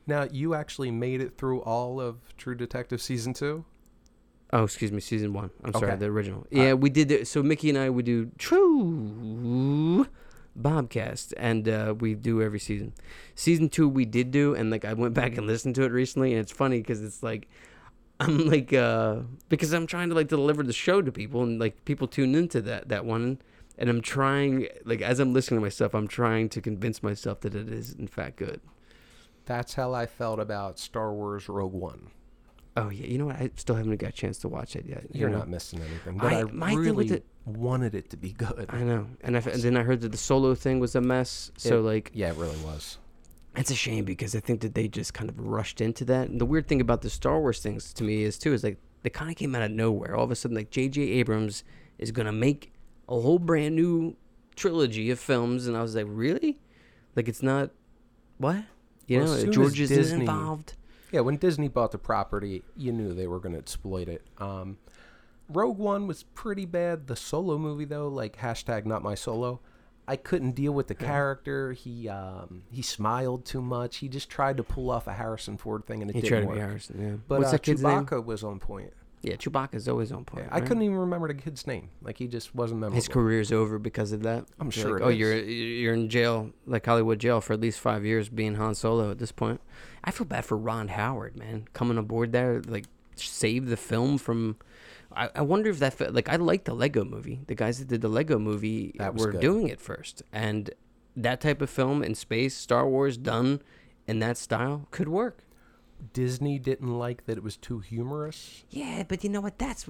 Now 0.07 0.27
you 0.31 0.55
actually 0.55 0.91
made 0.91 1.21
it 1.21 1.37
through 1.39 1.61
all 1.61 2.01
of 2.01 2.35
True 2.37 2.55
Detective 2.55 3.01
season 3.03 3.35
two. 3.35 3.65
Oh, 4.55 4.65
excuse 4.65 4.93
me, 4.93 5.01
season 5.01 5.33
one. 5.33 5.51
I'm 5.65 5.73
sorry, 5.73 5.93
Okay. 5.93 5.97
the 6.01 6.07
original. 6.07 6.47
Yeah, 6.51 6.75
we 6.75 6.91
did. 6.91 7.09
The, 7.09 7.25
so 7.25 7.43
Mickey 7.43 7.71
and 7.71 7.79
I 7.79 7.89
would 7.89 8.05
do 8.05 8.31
True 8.39 10.07
Bobcast, 10.61 11.33
and 11.37 11.69
uh, 11.69 11.95
we 11.99 12.15
do 12.15 12.43
every 12.43 12.59
season. 12.61 12.93
Season 13.35 13.69
two 13.69 13.89
we 13.89 14.05
did 14.05 14.31
do, 14.31 14.55
and 14.55 14.71
like 14.71 14.85
I 14.85 14.93
went 14.93 15.15
back 15.23 15.37
and 15.37 15.47
listened 15.47 15.75
to 15.77 15.83
it 15.85 15.93
recently, 15.93 16.33
and 16.33 16.41
it's 16.41 16.53
funny 16.53 16.79
because 16.79 17.03
it's 17.03 17.23
like 17.23 17.49
I'm 18.21 18.47
like 18.47 18.73
uh 18.73 19.21
because 19.49 19.73
I'm 19.73 19.87
trying 19.87 20.09
to 20.11 20.15
like 20.15 20.29
deliver 20.29 20.63
the 20.63 20.73
show 20.73 21.03
to 21.03 21.11
people, 21.13 21.43
and 21.43 21.59
like 21.59 21.85
people 21.85 22.07
tune 22.07 22.35
into 22.35 22.61
that 22.63 22.89
that 22.91 23.05
one, 23.05 23.39
and 23.79 23.89
I'm 23.89 24.03
trying 24.03 24.69
like 24.85 25.01
as 25.01 25.19
I'm 25.21 25.33
listening 25.33 25.61
to 25.61 25.63
myself, 25.65 25.95
I'm 25.95 26.09
trying 26.09 26.49
to 26.51 26.61
convince 26.61 27.03
myself 27.03 27.41
that 27.41 27.55
it 27.55 27.69
is 27.69 27.93
in 27.95 28.07
fact 28.07 28.37
good. 28.37 28.61
That's 29.45 29.75
how 29.75 29.93
I 29.93 30.07
felt 30.07 30.39
about 30.39 30.79
Star 30.79 31.13
Wars 31.13 31.49
Rogue 31.49 31.73
One. 31.73 32.11
Oh 32.77 32.91
yeah, 32.91 33.07
you 33.07 33.19
know 33.19 33.27
what? 33.27 33.37
I 33.37 33.51
still 33.57 33.75
haven't 33.75 33.97
got 33.97 34.11
a 34.11 34.13
chance 34.13 34.39
to 34.39 34.49
watch 34.49 34.77
it 34.77 34.87
yet. 34.87 35.05
you 35.11 35.21
You're 35.21 35.31
know? 35.31 35.39
not 35.39 35.49
missing 35.49 35.81
anything. 35.81 36.17
But 36.19 36.33
I- 36.33 36.41
I, 36.41 36.45
my 36.45 36.71
thing 36.71 36.95
with 36.95 37.11
really 37.11 37.23
wanted 37.45 37.95
it 37.95 38.11
to 38.11 38.17
be 38.17 38.33
good. 38.33 38.67
I 38.69 38.83
know, 38.83 39.07
and, 39.23 39.37
I, 39.37 39.41
and 39.41 39.63
then 39.63 39.77
I 39.77 39.83
heard 39.83 40.01
that 40.03 40.13
the 40.13 40.19
solo 40.19 40.55
thing 40.55 40.79
was 40.81 40.95
a 40.95 41.01
mess. 41.01 41.51
So 41.57 41.79
It- 41.81 41.83
like, 41.83 42.11
Yeah, 42.15 42.31
it 42.31 42.37
really 42.37 42.59
was. 42.65 42.99
it's 43.57 43.71
a 43.71 43.75
shame 43.75 44.05
because 44.05 44.35
I 44.37 44.41
think 44.41 44.61
that 44.61 44.75
they 44.75 44.89
just 44.89 45.13
kind 45.15 45.29
of 45.29 45.39
rushed 45.41 45.81
into 45.81 46.05
that. 46.07 46.29
And 46.29 46.41
the 46.41 46.47
weird 46.47 46.69
thing 46.69 46.81
about 46.81 47.03
the 47.03 47.11
Star 47.11 47.41
Wars 47.41 47.61
things 47.61 47.93
to 47.95 48.05
me 48.05 48.23
is 48.23 48.39
too 48.39 48.53
is 48.53 48.63
like 48.65 48.79
they 49.03 49.11
kind 49.11 49.31
of 49.31 49.37
came 49.37 49.55
out 49.55 49.63
of 49.63 49.71
nowhere. 49.73 50.15
All 50.15 50.25
of 50.25 50.31
a 50.31 50.37
sudden, 50.37 50.57
like 50.57 50.71
J.J. 50.71 51.01
Abrams 51.03 51.65
is 51.99 52.13
gonna 52.13 52.33
make 52.33 52.73
a 53.09 53.21
whole 53.21 53.39
brand 53.41 53.75
new 53.77 54.17
trilogy 54.55 55.11
of 55.11 55.19
films, 55.19 55.67
and 55.67 55.77
I 55.77 55.83
was 55.83 55.95
like, 55.97 56.07
really? 56.09 56.59
Like 57.17 57.29
it's 57.29 57.43
not 57.43 57.71
what? 58.39 58.65
You 59.09 59.19
Well, 59.19 59.27
know, 59.27 59.33
as 59.35 59.41
soon 59.41 59.49
as 59.51 59.55
George 59.57 59.81
isn't 59.81 59.97
Disney- 59.97 60.21
involved. 60.21 60.75
Yeah, 61.11 61.21
when 61.21 61.37
Disney 61.37 61.69
bought 61.69 61.91
the 61.91 61.99
property, 61.99 62.63
you 62.75 62.91
knew 62.93 63.13
they 63.13 63.27
were 63.27 63.39
going 63.39 63.53
to 63.53 63.59
exploit 63.59 64.09
it. 64.09 64.23
Um, 64.39 64.79
Rogue 65.53 65.79
One 65.79 66.07
was 66.07 66.23
pretty 66.23 66.67
bad. 66.67 67.07
The 67.07 67.17
solo 67.17 67.59
movie, 67.59 67.85
though, 67.85 68.09
like 68.09 68.39
hashtag 68.39 68.87
not 68.87 69.03
my 69.03 69.15
solo, 69.15 69.61
I 70.07 70.17
couldn't 70.17 70.53
deal 70.53 70.73
with 70.73 70.89
the 70.89 70.95
character. 70.95 71.73
He 71.73 72.09
um, 72.09 72.65
he 72.71 72.83
smiled 72.83 73.45
too 73.45 73.63
much. 73.63 73.99
He 73.99 74.09
just 74.09 74.29
tried 74.29 74.57
to 74.57 74.63
pull 74.63 74.91
off 74.91 75.07
a 75.07 75.13
Harrison 75.13 75.57
Ford 75.57 75.87
thing, 75.87 76.03
and 76.03 76.11
it 76.11 76.15
He 76.15 76.23
didn't 76.23 76.31
tried 76.31 76.41
to 76.41 76.47
work. 76.47 76.57
be 76.57 76.61
Harrison. 76.61 77.01
Yeah. 77.01 77.17
But 77.29 77.39
What's 77.39 77.49
uh, 77.51 77.53
that 77.53 77.63
kid's 77.63 77.83
name? 77.83 78.05
Chewbacca 78.07 78.25
was 78.25 78.43
on 78.45 78.59
point. 78.59 78.93
Yeah, 79.23 79.37
Chewbacca's 79.37 79.87
always 79.87 80.11
on 80.11 80.25
point. 80.25 80.47
Yeah, 80.49 80.57
I 80.57 80.61
couldn't 80.61 80.83
even 80.83 80.97
remember 80.97 81.29
the 81.29 81.35
kid's 81.35 81.65
name. 81.65 81.91
Like 82.03 82.19
he 82.19 82.27
just 82.27 82.57
wasn't 82.57 82.81
memorable. 82.81 82.97
His 82.97 83.07
career's 83.07 83.53
over 83.53 83.79
because 83.79 84.11
of 84.11 84.25
that. 84.25 84.47
I'm 84.59 84.67
You're 84.67 84.73
sure 84.73 84.93
like, 84.99 85.03
it 85.03 85.05
oh, 85.05 85.09
is. 85.11 85.19
you're 85.19 85.39
you're 85.39 85.95
in 85.95 86.09
jail, 86.09 86.51
like 86.67 86.85
Hollywood 86.85 87.21
jail, 87.21 87.41
for 87.41 87.53
at 87.53 87.61
least 87.61 87.79
five 87.79 88.05
years, 88.05 88.29
being 88.29 88.57
Han 88.57 88.75
Solo 88.75 89.13
at 89.13 89.19
this 89.19 89.31
point. 89.31 89.61
I 90.03 90.11
feel 90.11 90.27
bad 90.27 90.45
for 90.45 90.57
Ron 90.57 90.89
Howard, 90.89 91.37
man, 91.37 91.69
coming 91.73 91.99
aboard 91.99 92.33
there, 92.33 92.61
like 92.67 92.87
save 93.15 93.69
the 93.69 93.77
film 93.77 94.19
from. 94.19 94.57
I, 95.17 95.31
I 95.37 95.43
wonder 95.43 95.71
if 95.71 95.79
that 95.81 95.95
fe- 95.95 96.09
like 96.09 96.29
I 96.29 96.37
like 96.37 96.65
the 96.65 96.75
Lego 96.75 97.05
Movie. 97.05 97.41
The 97.47 97.55
guys 97.55 97.79
that 97.79 97.89
did 97.89 98.01
the 98.01 98.09
Lego 98.09 98.39
Movie 98.39 98.95
were 99.15 99.33
good. 99.33 99.41
doing 99.41 99.69
it 99.69 99.81
first, 99.81 100.23
and 100.33 100.71
that 101.17 101.41
type 101.41 101.61
of 101.63 101.71
film 101.71 102.03
in 102.03 102.15
space, 102.15 102.57
Star 102.57 102.89
Wars 102.89 103.17
done 103.17 103.61
in 104.07 104.19
that 104.21 104.37
style 104.39 104.87
could 104.91 105.09
work. 105.09 105.45
Disney 106.13 106.59
didn't 106.59 106.99
like 106.99 107.27
that 107.27 107.37
it 107.37 107.45
was 107.45 107.57
too 107.57 107.79
humorous. 107.79 108.65
Yeah, 108.71 109.05
but 109.07 109.23
you 109.23 109.31
know 109.31 109.41
what? 109.41 109.59
That's 109.59 109.87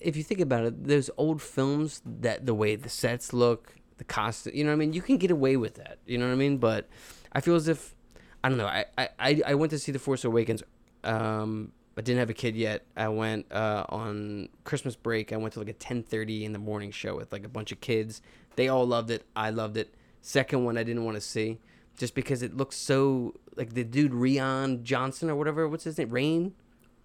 if 0.00 0.16
you 0.16 0.22
think 0.24 0.40
about 0.40 0.64
it, 0.64 0.84
those 0.88 1.08
old 1.16 1.40
films 1.40 2.02
that 2.04 2.46
the 2.46 2.54
way 2.54 2.74
the 2.74 2.88
sets 2.88 3.32
look, 3.32 3.74
the 3.98 4.04
costume, 4.04 4.54
you 4.56 4.64
know 4.64 4.70
what 4.70 4.74
I 4.74 4.78
mean? 4.78 4.92
You 4.92 5.02
can 5.02 5.18
get 5.18 5.30
away 5.30 5.56
with 5.56 5.74
that. 5.74 5.98
You 6.06 6.18
know 6.18 6.26
what 6.26 6.32
I 6.32 6.36
mean? 6.36 6.56
But 6.58 6.88
I 7.32 7.40
feel 7.40 7.54
as 7.54 7.68
if 7.68 7.94
I 8.42 8.48
don't 8.48 8.58
know. 8.58 8.66
I 8.66 8.86
I, 8.98 9.08
I- 9.20 9.42
I 9.48 9.54
went 9.54 9.70
to 9.70 9.78
see 9.78 9.92
The 9.92 10.00
Force 10.00 10.24
Awakens. 10.24 10.64
Um, 11.04 11.72
I 11.96 12.00
didn't 12.00 12.20
have 12.20 12.30
a 12.30 12.34
kid 12.34 12.56
yet. 12.56 12.86
I 12.96 13.08
went 13.08 13.50
uh, 13.52 13.84
on 13.88 14.48
Christmas 14.64 14.96
break. 14.96 15.32
I 15.32 15.36
went 15.36 15.52
to 15.54 15.60
like 15.60 15.68
a 15.68 15.74
ten 15.74 16.02
thirty 16.02 16.44
in 16.44 16.52
the 16.52 16.58
morning 16.58 16.90
show 16.90 17.16
with 17.16 17.32
like 17.32 17.44
a 17.44 17.48
bunch 17.48 17.70
of 17.72 17.80
kids. 17.80 18.22
They 18.56 18.68
all 18.68 18.86
loved 18.86 19.10
it. 19.10 19.24
I 19.36 19.50
loved 19.50 19.76
it. 19.76 19.94
Second 20.20 20.64
one 20.64 20.78
I 20.78 20.82
didn't 20.84 21.04
want 21.04 21.16
to 21.16 21.20
see. 21.20 21.58
just 21.98 22.14
because 22.14 22.42
it 22.42 22.56
looks 22.56 22.76
so 22.76 23.34
like 23.56 23.74
the 23.74 23.84
dude 23.84 24.12
Rian 24.12 24.82
Johnson 24.82 25.28
or 25.30 25.36
whatever. 25.36 25.68
What's 25.68 25.84
his 25.84 25.98
name? 25.98 26.08
Rain. 26.10 26.54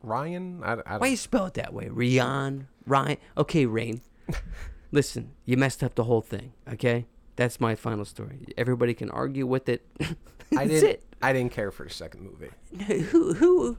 Ryan, 0.04 0.62
I, 0.64 0.74
I 0.74 0.76
don't, 0.76 1.02
Why 1.02 1.08
you 1.08 1.18
spell 1.18 1.48
it 1.48 1.56
that 1.56 1.74
way? 1.74 1.88
Rian, 1.88 2.68
Ryan. 2.86 3.18
Okay, 3.36 3.66
Rain. 3.66 4.02
Listen, 4.92 5.32
you 5.44 5.58
messed 5.58 5.84
up 5.84 5.96
the 5.96 6.04
whole 6.06 6.22
thing. 6.22 6.54
Okay, 6.72 7.08
that's 7.36 7.60
my 7.60 7.76
final 7.76 8.06
story. 8.06 8.46
Everybody 8.58 8.94
can 8.94 9.10
argue 9.10 9.46
with 9.48 9.68
it. 9.68 9.86
I 10.58 10.66
didn't. 10.68 10.90
it. 10.90 11.04
I 11.22 11.34
didn't 11.34 11.52
care 11.52 11.72
for 11.72 11.84
the 11.84 11.90
second 11.90 12.22
movie. 12.22 12.52
Who 13.10 13.34
who 13.34 13.78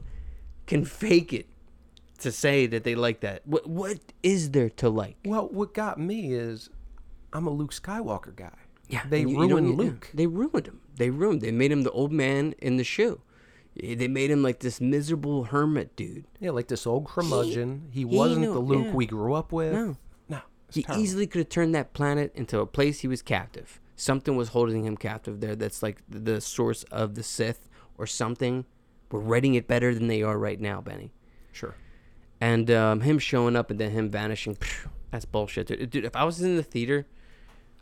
can 0.69 0.85
fake 0.85 1.33
it 1.33 1.47
to 2.19 2.31
say 2.31 2.65
that 2.67 2.83
they 2.83 2.95
like 2.95 3.19
that? 3.21 3.41
What 3.45 3.67
what 3.67 3.97
is 4.23 4.51
there 4.51 4.69
to 4.81 4.89
like? 4.89 5.17
Well, 5.25 5.47
what 5.51 5.73
got 5.73 5.99
me 5.99 6.33
is 6.33 6.69
I'm 7.33 7.47
a 7.47 7.51
Luke 7.51 7.73
Skywalker 7.73 8.35
guy. 8.35 8.55
Yeah, 8.87 9.03
they 9.09 9.21
you- 9.21 9.29
you 9.29 9.39
ruined 9.49 9.69
yeah, 9.69 9.75
Luke. 9.75 10.09
They 10.13 10.27
ruined 10.27 10.67
him. 10.67 10.81
They 10.95 11.09
ruined. 11.09 11.41
They 11.41 11.51
made 11.51 11.71
him 11.71 11.83
the 11.83 11.91
old 11.91 12.11
man 12.11 12.53
in 12.59 12.77
the 12.77 12.83
show. 12.83 13.21
Eh, 13.81 13.95
They 13.95 14.07
made 14.07 14.31
him 14.31 14.41
like 14.41 14.59
this 14.59 14.81
miserable 14.81 15.43
hermit 15.45 15.95
dude. 15.95 16.25
Yeah, 16.39 16.51
like 16.51 16.67
this 16.69 16.87
old 16.87 17.05
curmudgeon. 17.07 17.89
He, 17.91 17.99
he 17.99 18.05
wasn't 18.05 18.41
knew- 18.41 18.53
the 18.53 18.59
Luke 18.59 18.85
yeah. 18.87 18.93
we 18.93 19.05
grew 19.05 19.33
up 19.35 19.51
with. 19.51 19.73
No. 19.73 19.97
no. 20.27 20.39
He 20.73 20.81
terrible. 20.83 21.03
easily 21.03 21.27
could 21.27 21.39
have 21.39 21.49
turned 21.49 21.75
that 21.75 21.93
planet 21.93 22.31
into 22.35 22.59
a 22.59 22.65
place 22.65 22.99
he 23.01 23.07
was 23.07 23.21
captive. 23.21 23.79
Something 23.95 24.35
was 24.35 24.49
holding 24.49 24.85
him 24.85 24.97
captive 24.97 25.39
there. 25.39 25.55
That's 25.55 25.83
like 25.83 26.01
the 26.09 26.41
source 26.41 26.83
of 26.91 27.13
the 27.15 27.23
Sith 27.23 27.69
or 27.97 28.07
something. 28.07 28.65
We're 29.11 29.19
writing 29.19 29.55
it 29.55 29.67
better 29.67 29.93
than 29.93 30.07
they 30.07 30.21
are 30.23 30.37
right 30.37 30.59
now, 30.59 30.81
Benny. 30.81 31.11
Sure. 31.51 31.75
And 32.41 32.69
um, 32.71 33.01
him 33.01 33.19
showing 33.19 33.55
up 33.55 33.69
and 33.71 33.79
then 33.79 33.91
him 33.91 34.09
vanishing, 34.09 34.55
phew, 34.55 34.89
that's 35.11 35.25
bullshit, 35.25 35.67
dude. 35.67 35.89
Dude, 35.89 36.05
if 36.05 36.15
I 36.15 36.23
was 36.23 36.41
in 36.41 36.55
the 36.55 36.63
theater, 36.63 37.05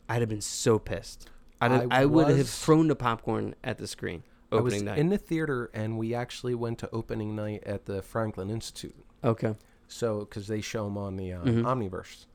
I'd 0.09 0.21
have 0.21 0.30
been 0.30 0.41
so 0.41 0.80
pissed. 0.80 1.30
I'd 1.59 1.71
have, 1.71 1.88
I, 1.91 2.01
I 2.01 2.05
would 2.05 2.30
have 2.36 2.49
thrown 2.49 2.88
the 2.88 2.95
popcorn 2.95 3.55
at 3.63 3.78
the 3.78 3.88
screen 3.88 4.23
I 4.51 4.57
was 4.57 4.82
night. 4.82 4.97
in 4.97 5.09
the 5.09 5.17
theater, 5.17 5.69
and 5.73 5.97
we 5.97 6.13
actually 6.13 6.55
went 6.55 6.78
to 6.80 6.89
opening 6.91 7.36
night 7.36 7.63
at 7.65 7.86
the 7.86 8.01
Franklin 8.01 8.49
Institute. 8.49 8.95
okay. 9.23 9.55
So, 9.89 10.19
because 10.19 10.47
they 10.47 10.59
show 10.61 10.84
them 10.84 10.97
on 10.97 11.15
the 11.15 11.32
uh, 11.34 11.43
Mhm. 11.43 11.63
Omniverse, 11.63 12.25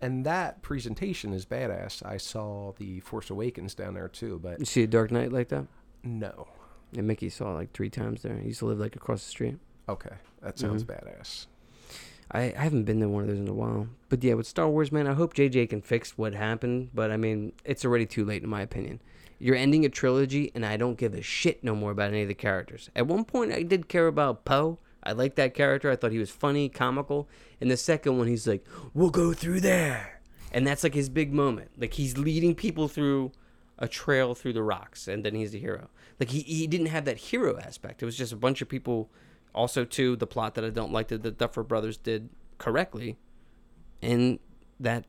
and 0.00 0.24
that 0.24 0.62
presentation 0.62 1.32
is 1.34 1.44
badass. 1.44 2.04
I 2.06 2.16
saw 2.16 2.72
the 2.78 3.00
Force 3.00 3.28
Awakens 3.28 3.74
down 3.74 3.94
there 3.94 4.08
too, 4.08 4.40
but 4.42 4.58
You 4.58 4.64
see 4.64 4.82
a 4.82 4.86
Dark 4.86 5.10
Knight 5.10 5.30
like 5.30 5.48
that? 5.48 5.66
no. 6.02 6.48
And 6.96 7.06
Mickey 7.06 7.28
saw 7.28 7.52
it 7.52 7.54
like 7.54 7.72
three 7.72 7.90
times 7.90 8.22
there. 8.22 8.36
He 8.36 8.48
used 8.48 8.58
to 8.60 8.66
live 8.66 8.78
like 8.78 8.96
across 8.96 9.22
the 9.24 9.30
street. 9.30 9.56
Okay, 9.88 10.14
that 10.42 10.58
sounds 10.58 10.84
Mm-hmm. 10.84 11.08
badass. 11.08 11.46
I, 12.30 12.54
I 12.56 12.62
haven't 12.62 12.84
been 12.84 13.00
to 13.00 13.08
one 13.08 13.22
of 13.24 13.28
those 13.28 13.38
in 13.38 13.48
a 13.48 13.52
while. 13.52 13.88
But 14.08 14.22
yeah, 14.24 14.34
with 14.34 14.46
Star 14.46 14.68
Wars, 14.68 14.90
man, 14.92 15.06
I 15.06 15.12
hope 15.14 15.34
JJ 15.34 15.68
can 15.70 15.82
fix 15.82 16.16
what 16.16 16.34
happened. 16.34 16.90
But 16.94 17.10
I 17.10 17.16
mean, 17.16 17.52
it's 17.64 17.84
already 17.84 18.06
too 18.06 18.24
late, 18.24 18.42
in 18.42 18.48
my 18.48 18.62
opinion. 18.62 19.00
You're 19.38 19.56
ending 19.56 19.84
a 19.84 19.88
trilogy, 19.88 20.52
and 20.54 20.64
I 20.64 20.76
don't 20.76 20.96
give 20.96 21.14
a 21.14 21.20
shit 21.22 21.64
no 21.64 21.74
more 21.74 21.90
about 21.90 22.10
any 22.10 22.22
of 22.22 22.28
the 22.28 22.34
characters. 22.34 22.90
At 22.94 23.06
one 23.08 23.24
point, 23.24 23.52
I 23.52 23.62
did 23.62 23.88
care 23.88 24.06
about 24.06 24.44
Poe. 24.44 24.78
I 25.02 25.12
liked 25.12 25.34
that 25.36 25.52
character. 25.52 25.90
I 25.90 25.96
thought 25.96 26.12
he 26.12 26.18
was 26.18 26.30
funny, 26.30 26.68
comical. 26.68 27.28
In 27.60 27.68
the 27.68 27.76
second 27.76 28.18
one, 28.18 28.28
he's 28.28 28.46
like, 28.46 28.64
"We'll 28.94 29.10
go 29.10 29.32
through 29.32 29.60
there," 29.60 30.20
and 30.52 30.64
that's 30.66 30.84
like 30.84 30.94
his 30.94 31.08
big 31.08 31.32
moment. 31.32 31.72
Like 31.76 31.94
he's 31.94 32.16
leading 32.16 32.54
people 32.54 32.86
through 32.86 33.32
a 33.78 33.88
trail 33.88 34.36
through 34.36 34.52
the 34.52 34.62
rocks, 34.62 35.08
and 35.08 35.24
then 35.24 35.34
he's 35.34 35.50
the 35.50 35.58
hero. 35.58 35.90
Like 36.20 36.30
he 36.30 36.40
he 36.40 36.66
didn't 36.66 36.86
have 36.86 37.04
that 37.06 37.16
hero 37.18 37.58
aspect. 37.58 38.02
It 38.02 38.06
was 38.06 38.16
just 38.16 38.32
a 38.32 38.36
bunch 38.36 38.62
of 38.62 38.68
people. 38.68 39.10
Also, 39.54 39.84
too, 39.84 40.16
the 40.16 40.26
plot 40.26 40.54
that 40.54 40.64
I 40.64 40.70
don't 40.70 40.92
like 40.92 41.08
that 41.08 41.22
the 41.22 41.30
Duffer 41.30 41.62
Brothers 41.62 41.96
did 41.98 42.30
correctly 42.58 43.18
in 44.00 44.38
that 44.80 45.04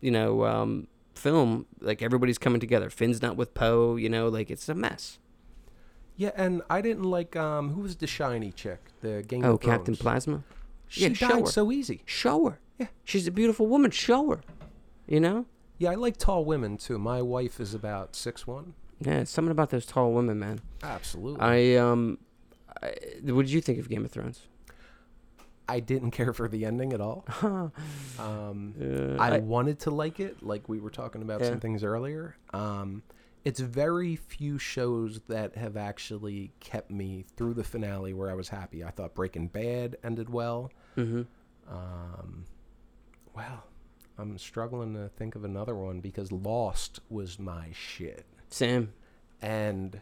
you 0.00 0.10
know 0.10 0.44
um, 0.44 0.86
film. 1.14 1.66
Like 1.80 2.02
everybody's 2.02 2.38
coming 2.38 2.60
together. 2.60 2.90
Finn's 2.90 3.20
not 3.22 3.36
with 3.36 3.54
Poe. 3.54 3.96
You 3.96 4.08
know, 4.08 4.28
like 4.28 4.50
it's 4.50 4.68
a 4.68 4.74
mess. 4.74 5.18
Yeah, 6.16 6.32
and 6.36 6.62
I 6.68 6.80
didn't 6.80 7.04
like 7.04 7.36
um 7.36 7.70
who 7.74 7.82
was 7.82 7.96
the 7.96 8.06
shiny 8.06 8.50
chick, 8.52 8.80
the 9.00 9.22
Game 9.26 9.44
Oh, 9.44 9.54
of 9.54 9.60
Captain 9.60 9.94
Thrones? 9.94 10.26
Phasma. 10.26 10.42
She 10.88 11.02
Yeah, 11.06 11.28
died 11.28 11.48
so 11.48 11.70
easy. 11.70 12.02
Show 12.06 12.48
her. 12.48 12.60
Yeah. 12.78 12.86
she's 13.04 13.26
a 13.26 13.30
beautiful 13.30 13.66
woman. 13.66 13.90
Show 13.90 14.30
her. 14.30 14.40
You 15.06 15.20
know. 15.20 15.46
Yeah, 15.78 15.90
I 15.90 15.94
like 15.94 16.16
tall 16.16 16.44
women 16.44 16.76
too. 16.76 16.98
My 16.98 17.22
wife 17.22 17.60
is 17.60 17.72
about 17.74 18.16
six 18.16 18.46
one. 18.46 18.74
Yeah, 19.00 19.20
it's 19.20 19.30
something 19.30 19.52
about 19.52 19.70
those 19.70 19.86
tall 19.86 20.12
women, 20.12 20.38
man. 20.38 20.60
Absolutely. 20.82 21.40
I 21.40 21.76
um, 21.76 22.18
I, 22.82 22.94
what 23.24 23.42
did 23.46 23.50
you 23.52 23.60
think 23.60 23.78
of 23.78 23.88
Game 23.88 24.04
of 24.04 24.10
Thrones? 24.10 24.42
I 25.70 25.80
didn't 25.80 26.12
care 26.12 26.32
for 26.32 26.48
the 26.48 26.64
ending 26.64 26.92
at 26.92 27.00
all. 27.00 27.24
Um, 28.18 28.74
Uh, 28.80 29.22
I, 29.22 29.36
I- 29.36 29.38
wanted 29.40 29.78
to 29.80 29.90
like 29.90 30.18
it, 30.18 30.42
like 30.42 30.68
we 30.68 30.80
were 30.80 30.90
talking 30.90 31.22
about 31.22 31.40
Yeah. 31.40 31.50
some 31.50 31.60
things 31.60 31.84
earlier. 31.84 32.36
Um, 32.52 33.02
it's 33.44 33.60
very 33.60 34.16
few 34.16 34.58
shows 34.58 35.20
that 35.28 35.56
have 35.56 35.76
actually 35.76 36.52
kept 36.58 36.90
me 36.90 37.24
through 37.36 37.54
the 37.54 37.62
finale 37.64 38.12
where 38.12 38.30
I 38.30 38.34
was 38.34 38.48
happy. 38.48 38.82
I 38.82 38.90
thought 38.90 39.14
Breaking 39.14 39.46
Bad 39.46 39.96
ended 40.02 40.28
well. 40.30 40.72
Mm-hmm. 40.96 41.22
Um, 41.72 42.44
well, 43.36 43.64
I'm 44.18 44.36
struggling 44.38 44.94
to 44.94 45.08
think 45.10 45.36
of 45.36 45.44
another 45.44 45.74
one 45.76 46.00
because 46.00 46.32
Lost 46.32 46.98
was 47.08 47.38
my 47.38 47.68
shit, 47.72 48.26
Sam. 48.50 48.92
and 49.42 50.00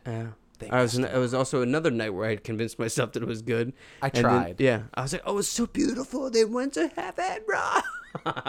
they 0.59 0.71
I 0.71 0.81
was. 0.83 0.97
It 0.99 1.13
was 1.15 1.35
also 1.35 1.61
another 1.63 1.91
night 1.91 2.11
where 2.15 2.27
I 2.27 2.31
had 2.31 2.45
convinced 2.45 2.79
myself 2.79 3.13
that 3.13 3.23
it 3.23 3.27
was 3.29 3.43
good. 3.43 3.73
I 4.01 4.07
And 4.07 4.15
then- 4.15 4.23
tried. 4.23 4.61
yeah, 4.61 4.83
I 4.95 5.03
was 5.03 5.13
like, 5.13 5.23
"Oh, 5.27 5.39
it's 5.39 5.49
so 5.49 5.67
beautiful. 5.67 6.31
They 6.31 6.45
went 6.45 6.73
to 6.75 6.89
heaven, 6.89 7.39
bro." 7.47 7.61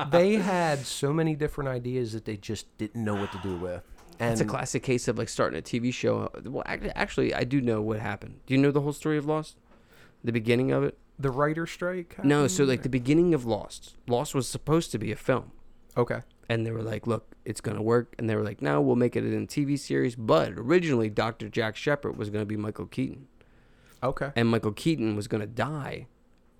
they 0.11 0.35
had 0.35 0.79
so 0.85 1.11
many 1.11 1.35
different 1.35 1.69
ideas 1.69 2.13
that 2.13 2.23
they 2.25 2.37
just 2.37 2.65
didn't 2.77 3.03
know 3.03 3.15
what 3.15 3.31
to 3.33 3.39
do 3.43 3.57
with. 3.57 3.83
And 4.19 4.31
It's 4.31 4.41
a 4.41 4.45
classic 4.45 4.81
case 4.83 5.07
of 5.07 5.17
like 5.17 5.29
starting 5.29 5.59
a 5.59 5.61
TV 5.61 5.93
show. 5.93 6.31
Well, 6.45 6.63
actually, 6.65 7.33
I 7.35 7.43
do 7.43 7.59
know 7.61 7.81
what 7.81 7.99
happened. 7.99 8.39
Do 8.47 8.53
you 8.53 8.59
know 8.59 8.71
the 8.71 8.81
whole 8.81 8.93
story 8.93 9.17
of 9.17 9.25
Lost? 9.25 9.57
The 10.23 10.31
beginning 10.31 10.71
of 10.71 10.83
it? 10.83 10.97
the 11.19 11.31
writer 11.31 11.65
strike. 11.65 12.23
No. 12.23 12.47
So 12.47 12.63
like 12.63 12.83
the 12.83 12.89
beginning 12.89 13.33
of 13.33 13.43
Lost. 13.45 13.95
Lost 14.07 14.33
was 14.35 14.47
supposed 14.47 14.91
to 14.91 14.99
be 14.99 15.11
a 15.11 15.15
film, 15.15 15.51
okay, 15.97 16.21
and 16.47 16.63
they 16.65 16.71
were 16.71 16.83
like, 16.83 17.05
"Look, 17.07 17.35
it's 17.47 17.61
gonna 17.61 17.81
work," 17.81 18.13
and 18.19 18.29
they 18.29 18.35
were 18.35 18.43
like, 18.43 18.61
"No, 18.61 18.79
we'll 18.81 18.95
make 18.95 19.15
it 19.15 19.25
in 19.25 19.43
a 19.43 19.47
TV 19.47 19.75
series." 19.77 20.15
But 20.15 20.53
originally, 20.53 21.09
Dr. 21.09 21.49
Jack 21.49 21.75
Shephard 21.75 22.15
was 22.17 22.29
gonna 22.29 22.45
be 22.45 22.57
Michael 22.57 22.85
Keaton. 22.85 23.27
okay, 24.03 24.31
and 24.35 24.47
Michael 24.49 24.73
Keaton 24.73 25.15
was 25.15 25.27
going 25.27 25.41
to 25.41 25.47
die 25.47 26.05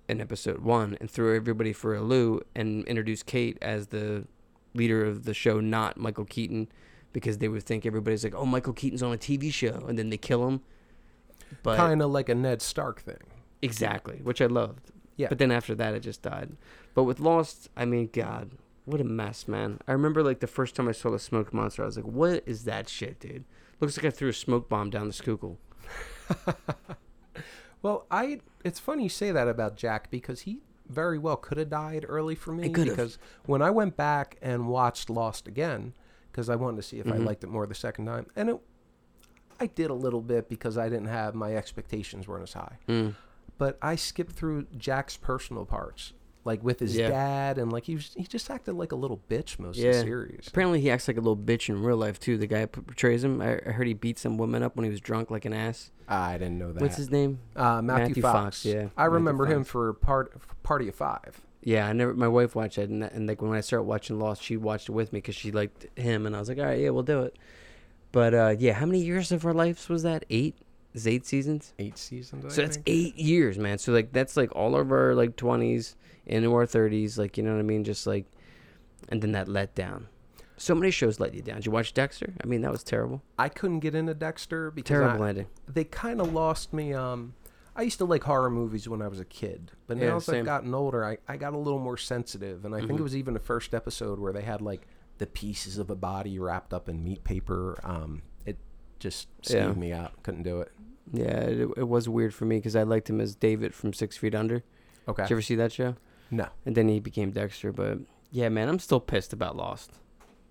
in 0.08 0.20
episode 0.20 0.60
one 0.60 0.96
and 1.00 1.08
threw 1.10 1.36
everybody 1.36 1.72
for 1.72 1.94
a 1.94 2.00
loo 2.00 2.40
and 2.56 2.84
introduce 2.86 3.22
Kate 3.22 3.58
as 3.62 3.88
the 3.88 4.26
leader 4.74 5.04
of 5.04 5.24
the 5.24 5.34
show, 5.34 5.60
not 5.60 5.96
Michael 5.98 6.24
Keaton, 6.24 6.66
because 7.12 7.38
they 7.38 7.48
would 7.48 7.62
think 7.62 7.84
everybody's 7.86 8.24
like, 8.24 8.34
oh, 8.34 8.46
Michael 8.46 8.72
Keaton's 8.72 9.02
on 9.02 9.12
a 9.12 9.18
TV 9.18 9.52
show, 9.52 9.84
and 9.86 9.98
then 9.98 10.08
they 10.10 10.16
kill 10.16 10.48
him. 10.48 10.62
But 11.62 11.76
kind 11.76 12.02
of 12.02 12.10
like 12.10 12.28
a 12.28 12.34
Ned 12.34 12.60
Stark 12.62 13.00
thing. 13.02 13.22
exactly, 13.62 14.20
which 14.22 14.40
I 14.40 14.46
loved. 14.46 14.90
Yeah. 15.16 15.28
But 15.28 15.38
then 15.38 15.50
after 15.50 15.74
that, 15.74 15.94
it 15.94 16.00
just 16.00 16.22
died. 16.22 16.56
But 16.94 17.04
with 17.04 17.20
Lost, 17.20 17.68
I 17.76 17.84
mean, 17.84 18.08
God, 18.12 18.52
what 18.88 19.00
a 19.00 19.04
mess, 19.04 19.46
man. 19.48 19.78
I 19.86 19.92
remember 19.92 20.22
like 20.22 20.40
the 20.40 20.46
first 20.46 20.74
time 20.74 20.88
I 20.88 20.92
saw 20.92 21.10
the 21.10 21.18
smoke 21.18 21.52
monster, 21.52 21.82
I 21.82 21.86
was 21.86 21.96
like, 21.96 22.06
what 22.06 22.42
is 22.46 22.64
that 22.64 22.88
shit, 22.88 23.20
dude? 23.20 23.44
Looks 23.80 23.96
like 23.96 24.06
I 24.06 24.10
threw 24.10 24.28
a 24.28 24.32
smoke 24.32 24.68
bomb 24.68 24.90
down 24.90 25.06
the 25.06 25.12
Schuylkill. 25.12 25.58
Well, 27.80 28.06
I 28.10 28.40
it's 28.64 28.80
funny 28.80 29.04
you 29.04 29.08
say 29.08 29.30
that 29.30 29.46
about 29.46 29.76
Jack 29.76 30.10
because 30.10 30.40
he 30.40 30.58
very 30.88 31.16
well 31.16 31.36
could 31.36 31.58
have 31.58 31.70
died 31.70 32.04
early 32.08 32.34
for 32.34 32.52
me 32.52 32.68
because 32.68 33.18
when 33.46 33.62
I 33.62 33.70
went 33.70 33.96
back 33.96 34.36
and 34.42 34.66
watched 34.68 35.08
Lost 35.08 35.46
again 35.46 35.92
because 36.32 36.48
I 36.50 36.56
wanted 36.56 36.78
to 36.78 36.82
see 36.82 36.98
if 36.98 37.06
I 37.06 37.18
Mhm. 37.18 37.24
liked 37.24 37.44
it 37.44 37.46
more 37.48 37.66
the 37.68 37.74
second 37.76 38.06
time 38.06 38.26
and 38.34 38.50
it 38.50 38.60
I 39.60 39.66
did 39.66 39.90
a 39.90 39.94
little 39.94 40.20
bit 40.22 40.48
because 40.48 40.76
I 40.76 40.88
didn't 40.88 41.06
have 41.06 41.34
my 41.36 41.54
expectations 41.54 42.26
weren't 42.26 42.42
as 42.44 42.52
high. 42.54 42.78
Mm. 42.88 43.14
But 43.58 43.78
I 43.82 43.94
skipped 43.96 44.32
through 44.32 44.66
Jack's 44.76 45.16
personal 45.16 45.64
parts 45.64 46.12
like 46.44 46.62
with 46.62 46.80
his 46.80 46.96
Yeah. 46.96 47.08
dad 47.10 47.58
and 47.58 47.72
like 47.72 47.84
he 47.84 47.94
was, 47.96 48.12
he 48.16 48.22
just 48.24 48.50
acted 48.50 48.74
like 48.74 48.92
a 48.92 48.96
little 48.96 49.20
bitch 49.28 49.58
most 49.58 49.76
of 49.78 49.84
the 49.84 49.92
series. 49.92 50.48
Apparently, 50.48 50.80
he 50.80 50.90
acts 50.90 51.08
like 51.08 51.16
a 51.16 51.20
little 51.20 51.36
bitch 51.36 51.68
in 51.68 51.82
real 51.82 51.96
life 51.96 52.18
too. 52.18 52.38
The 52.38 52.46
guy 52.46 52.60
who 52.60 52.66
portrays 52.68 53.22
him. 53.24 53.40
I, 53.42 53.60
I 53.66 53.70
heard 53.72 53.86
he 53.86 53.94
beat 53.94 54.18
some 54.18 54.38
woman 54.38 54.62
up 54.62 54.76
when 54.76 54.84
he 54.84 54.90
was 54.90 55.00
drunk, 55.00 55.30
like 55.30 55.44
an 55.44 55.52
ass. 55.52 55.90
I 56.08 56.38
didn't 56.38 56.58
know 56.58 56.72
that. 56.72 56.80
What's 56.80 56.96
his 56.96 57.10
name? 57.10 57.40
uh, 57.56 57.82
Matthew, 57.82 58.08
Matthew 58.08 58.22
Fox. 58.22 58.34
Fox, 58.34 58.64
yeah. 58.64 58.74
I 58.96 59.02
Matthew 59.02 59.10
remember 59.14 59.46
him 59.46 59.60
Fox. 59.64 59.70
for 59.70 59.92
part 59.94 60.62
Party 60.62 60.88
of 60.88 60.94
Five. 60.94 61.40
Yeah, 61.62 61.86
I 61.88 61.92
never. 61.92 62.14
My 62.14 62.28
wife 62.28 62.54
watched 62.54 62.78
it, 62.78 62.88
and, 62.88 63.02
and 63.04 63.26
like 63.26 63.42
when 63.42 63.52
I 63.52 63.60
started 63.60 63.82
watching 63.84 64.18
Lost, 64.18 64.42
she 64.42 64.56
watched 64.56 64.88
it 64.88 64.92
with 64.92 65.12
me 65.12 65.18
because 65.18 65.34
she 65.34 65.50
liked 65.50 65.86
him, 65.98 66.24
and 66.24 66.34
I 66.34 66.38
was 66.38 66.48
like, 66.48 66.58
all 66.58 66.64
right, 66.64 66.78
yeah, 66.80 66.90
we'll 66.90 67.02
do 67.02 67.22
it. 67.22 67.36
But 68.12 68.32
uh, 68.32 68.54
yeah, 68.58 68.72
how 68.74 68.86
many 68.86 69.00
years 69.00 69.32
of 69.32 69.44
our 69.44 69.52
lives 69.52 69.88
was 69.88 70.02
that? 70.04 70.24
Eight. 70.30 70.56
Is 70.94 71.06
eight 71.06 71.26
seasons? 71.26 71.74
Eight 71.78 71.98
seasons. 71.98 72.46
I 72.46 72.48
So 72.48 72.62
that's 72.62 72.78
eight 72.86 73.16
years, 73.16 73.58
man. 73.58 73.76
So 73.78 73.92
like 73.92 74.12
that's 74.12 74.36
like 74.36 74.54
all 74.56 74.74
of 74.74 74.90
our 74.90 75.14
like 75.14 75.36
twenties 75.36 75.94
into 76.28 76.54
our 76.54 76.66
thirties, 76.66 77.18
like 77.18 77.36
you 77.36 77.42
know 77.42 77.52
what 77.52 77.58
I 77.60 77.62
mean? 77.62 77.84
Just 77.84 78.06
like, 78.06 78.26
and 79.08 79.20
then 79.22 79.32
that 79.32 79.48
let 79.48 79.74
down. 79.74 80.08
So 80.56 80.74
many 80.74 80.90
shows 80.90 81.20
let 81.20 81.34
you 81.34 81.42
down. 81.42 81.56
Did 81.56 81.66
you 81.66 81.72
watch 81.72 81.94
Dexter? 81.94 82.34
I 82.42 82.46
mean, 82.46 82.62
that 82.62 82.72
was 82.72 82.82
terrible. 82.82 83.22
I 83.38 83.48
couldn't 83.48 83.78
get 83.80 83.94
into 83.94 84.12
Dexter 84.14 84.70
because 84.72 84.88
Terrible 84.88 85.22
I- 85.24 85.28
ending. 85.28 85.46
they 85.68 85.84
kind 85.84 86.20
of 86.20 86.32
lost 86.32 86.72
me. 86.72 86.92
Um, 86.92 87.34
I 87.76 87.82
used 87.82 87.98
to 87.98 88.04
like 88.04 88.24
horror 88.24 88.50
movies 88.50 88.88
when 88.88 89.00
I 89.00 89.06
was 89.06 89.20
a 89.20 89.24
kid, 89.24 89.70
but 89.86 89.96
now 89.98 90.06
Yeah, 90.06 90.16
as 90.16 90.24
same. 90.24 90.40
I've 90.40 90.44
gotten 90.46 90.74
older, 90.74 91.04
I, 91.04 91.18
I 91.28 91.36
got 91.36 91.52
a 91.52 91.58
little 91.58 91.78
more 91.78 91.96
sensitive, 91.96 92.64
and 92.64 92.74
I 92.74 92.78
think 92.80 92.90
Mhm. 92.92 92.98
it 92.98 93.02
was 93.02 93.16
even 93.16 93.34
the 93.34 93.40
first 93.40 93.72
episode 93.72 94.18
where 94.18 94.32
they 94.32 94.42
had 94.42 94.60
like 94.60 94.88
the 95.18 95.26
pieces 95.28 95.78
of 95.78 95.90
a 95.90 95.94
body 95.94 96.40
wrapped 96.40 96.74
up 96.74 96.88
in 96.88 97.04
meat 97.04 97.22
paper. 97.22 97.78
Um, 97.84 98.22
it 98.44 98.56
just 98.98 99.28
Yeah. 99.48 99.72
me 99.74 99.92
out. 99.92 100.20
Couldn't 100.24 100.42
do 100.42 100.60
it. 100.60 100.72
Yeah, 101.12 101.40
it, 101.40 101.68
it 101.76 101.88
was 101.88 102.08
weird 102.08 102.34
for 102.34 102.46
me 102.46 102.56
because 102.56 102.74
I 102.74 102.82
liked 102.82 103.08
him 103.08 103.20
as 103.20 103.36
David 103.36 103.74
from 103.74 103.92
Six 103.92 104.16
Feet 104.16 104.34
Under. 104.34 104.64
Okay. 105.06 105.22
Did 105.22 105.30
you 105.30 105.34
ever 105.36 105.42
see 105.42 105.54
that 105.54 105.70
show? 105.70 105.94
No. 106.30 106.48
And 106.66 106.74
then 106.76 106.88
he 106.88 107.00
became 107.00 107.30
Dexter. 107.30 107.72
But 107.72 107.98
yeah, 108.30 108.48
man, 108.48 108.68
I'm 108.68 108.78
still 108.78 109.00
pissed 109.00 109.32
about 109.32 109.56
Lost. 109.56 109.92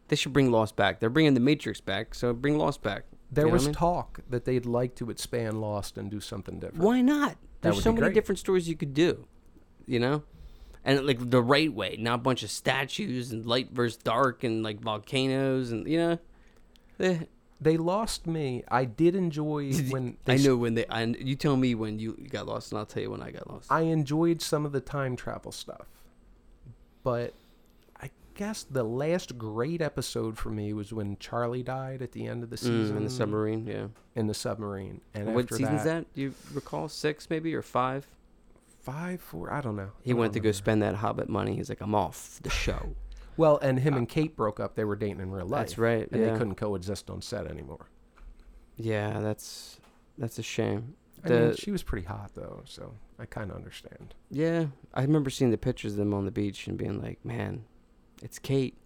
They 0.07 0.15
should 0.15 0.33
bring 0.33 0.51
Lost 0.51 0.75
back. 0.75 0.99
They're 0.99 1.09
bringing 1.09 1.33
the 1.33 1.39
Matrix 1.39 1.81
back, 1.81 2.15
so 2.15 2.33
bring 2.33 2.57
Lost 2.57 2.81
back. 2.81 3.03
There 3.29 3.43
You 3.45 3.49
know 3.49 3.53
was 3.53 3.63
I 3.63 3.67
mean? 3.67 3.73
talk 3.75 4.19
that 4.29 4.45
they'd 4.45 4.65
like 4.65 4.95
to 4.95 5.09
expand 5.09 5.59
Lost 5.59 5.97
and 5.97 6.09
do 6.09 6.19
something 6.21 6.59
different. 6.59 6.83
Why 6.83 7.01
not? 7.01 7.35
There's 7.61 7.83
so 7.83 7.91
many 7.91 8.13
different 8.13 8.39
stories 8.39 8.69
you 8.69 8.75
could 8.77 8.93
do. 8.93 9.27
You 9.85 9.99
know? 9.99 10.23
And 10.85 11.05
like 11.05 11.29
the 11.29 11.41
right 11.41 11.73
way, 11.73 11.97
not 11.99 12.15
a 12.15 12.17
bunch 12.19 12.43
of 12.43 12.49
statues 12.49 13.31
and 13.33 13.45
light 13.45 13.71
versus 13.71 13.97
dark 13.97 14.45
and 14.45 14.63
like 14.63 14.79
volcanoes 14.79 15.71
and 15.71 15.85
you 15.85 15.97
know. 15.97 16.19
Eh, 17.01 17.19
They 17.59 17.77
lost 17.77 18.27
me. 18.27 18.63
I 18.69 18.85
did 18.85 19.15
enjoy 19.15 19.71
when 19.89 20.17
I 20.27 20.37
know 20.37 20.55
when 20.55 20.75
they. 20.75 20.85
I, 20.87 21.03
you 21.03 21.35
tell 21.35 21.57
me 21.57 21.75
when 21.75 21.99
you 21.99 22.13
got 22.29 22.45
lost, 22.47 22.71
and 22.71 22.79
I'll 22.79 22.85
tell 22.85 23.01
you 23.01 23.11
when 23.11 23.21
I 23.21 23.31
got 23.31 23.49
lost. 23.49 23.71
I 23.71 23.81
enjoyed 23.81 24.41
some 24.41 24.65
of 24.65 24.71
the 24.71 24.81
time 24.81 25.15
travel 25.15 25.51
stuff, 25.51 25.87
but 27.03 27.33
I 27.99 28.11
guess 28.35 28.63
the 28.63 28.83
last 28.83 29.37
great 29.37 29.81
episode 29.81 30.37
for 30.37 30.49
me 30.49 30.71
was 30.73 30.93
when 30.93 31.17
Charlie 31.17 31.63
died 31.63 32.01
at 32.01 32.11
the 32.11 32.27
end 32.27 32.43
of 32.43 32.49
the 32.51 32.57
season 32.57 32.95
Mm, 32.95 32.97
in 32.97 33.03
the 33.03 33.09
submarine, 33.09 33.65
yeah. 33.67 33.87
In 34.15 34.27
the 34.27 34.33
submarine, 34.35 35.01
and 35.15 35.33
what 35.33 35.49
season's 35.51 35.83
that, 35.83 36.05
that? 36.05 36.13
Do 36.13 36.21
you 36.21 36.33
recall 36.53 36.89
six 36.89 37.29
maybe 37.29 37.53
or 37.55 37.61
five? 37.63 38.07
five, 38.87 39.19
four, 39.19 39.51
I 39.51 39.59
don't 39.59 39.75
know. 39.75 39.91
He 40.01 40.11
I 40.11 40.13
went 40.13 40.31
to 40.33 40.39
go 40.39 40.53
spend 40.53 40.81
that 40.81 40.95
Hobbit 40.95 41.27
money. 41.27 41.57
He's 41.57 41.67
like, 41.67 41.81
I'm 41.81 41.93
off 41.93 42.39
the 42.41 42.49
show. 42.49 42.95
Well, 43.37 43.57
and 43.57 43.79
him 43.79 43.95
and 43.95 44.09
Kate 44.09 44.35
broke 44.35 44.59
up. 44.59 44.75
They 44.75 44.83
were 44.83 44.95
dating 44.95 45.21
in 45.21 45.31
real 45.31 45.45
life. 45.45 45.67
That's 45.67 45.77
right. 45.77 46.09
and 46.11 46.21
yeah. 46.21 46.31
they 46.31 46.37
couldn't 46.37 46.55
coexist 46.55 47.09
on 47.09 47.21
set 47.21 47.47
anymore. 47.47 47.89
Yeah, 48.75 49.19
that's 49.19 49.79
that's 50.17 50.39
a 50.39 50.43
shame. 50.43 50.95
I 51.23 51.29
mean, 51.29 51.55
she 51.55 51.71
was 51.71 51.83
pretty 51.83 52.05
hot 52.05 52.31
though, 52.35 52.61
so 52.65 52.93
I 53.19 53.25
kind 53.25 53.49
of 53.49 53.57
understand. 53.57 54.13
Yeah, 54.29 54.67
I 54.93 55.01
remember 55.01 55.29
seeing 55.29 55.51
the 55.51 55.57
pictures 55.57 55.93
of 55.93 55.97
them 55.97 56.13
on 56.13 56.25
the 56.25 56.31
beach 56.31 56.67
and 56.67 56.77
being 56.77 57.01
like, 57.01 57.23
"Man, 57.25 57.65
it's 58.21 58.39
Kate." 58.39 58.77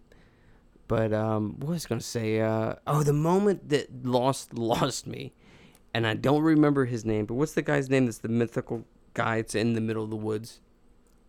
But 0.88 1.12
um, 1.12 1.56
what 1.58 1.70
was 1.70 1.86
I 1.86 1.88
gonna 1.88 2.00
say? 2.00 2.40
Uh, 2.40 2.74
oh, 2.86 3.02
the 3.02 3.12
moment 3.12 3.68
that 3.68 4.04
lost 4.04 4.54
lost 4.58 5.06
me, 5.06 5.32
and 5.94 6.06
I 6.06 6.14
don't 6.14 6.42
remember 6.42 6.86
his 6.86 7.04
name. 7.04 7.26
But 7.26 7.34
what's 7.34 7.52
the 7.52 7.62
guy's 7.62 7.90
name? 7.90 8.06
That's 8.06 8.18
the 8.18 8.28
mythical 8.28 8.84
guy. 9.14 9.36
It's 9.36 9.54
in 9.54 9.74
the 9.74 9.80
middle 9.80 10.04
of 10.04 10.10
the 10.10 10.16
woods. 10.16 10.60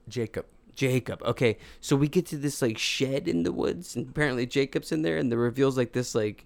Jacob. 0.08 0.46
Jacob. 0.76 1.22
Okay, 1.24 1.58
so 1.82 1.96
we 1.96 2.08
get 2.08 2.26
to 2.28 2.38
this 2.38 2.62
like 2.62 2.78
shed 2.78 3.28
in 3.28 3.44
the 3.44 3.52
woods, 3.52 3.96
and 3.96 4.10
apparently 4.10 4.46
Jacob's 4.46 4.92
in 4.92 5.02
there, 5.02 5.18
and 5.18 5.32
the 5.32 5.38
reveals 5.38 5.78
like 5.78 5.94
this 5.94 6.14
like, 6.16 6.46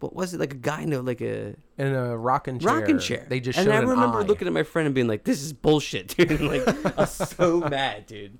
what 0.00 0.14
was 0.14 0.34
it? 0.34 0.40
Like 0.40 0.52
a 0.52 0.56
guy, 0.56 0.84
no, 0.84 1.00
like 1.00 1.20
a 1.20 1.54
in 1.78 1.94
a 1.94 2.16
rocking 2.16 2.58
chair. 2.58 2.80
rocking 2.80 2.98
chair. 2.98 3.26
They 3.28 3.40
just 3.40 3.58
and 3.58 3.72
I 3.72 3.76
an 3.76 3.86
remember 3.88 4.20
eye. 4.20 4.24
looking 4.24 4.46
at 4.46 4.52
my 4.52 4.62
friend 4.62 4.86
and 4.86 4.94
being 4.94 5.08
like, 5.08 5.24
"This 5.24 5.42
is 5.42 5.52
bullshit, 5.52 6.08
dude." 6.16 6.30
And, 6.30 6.48
like 6.48 6.66
I 6.68 7.00
was 7.00 7.12
so 7.12 7.60
mad, 7.70 8.06
dude. 8.06 8.38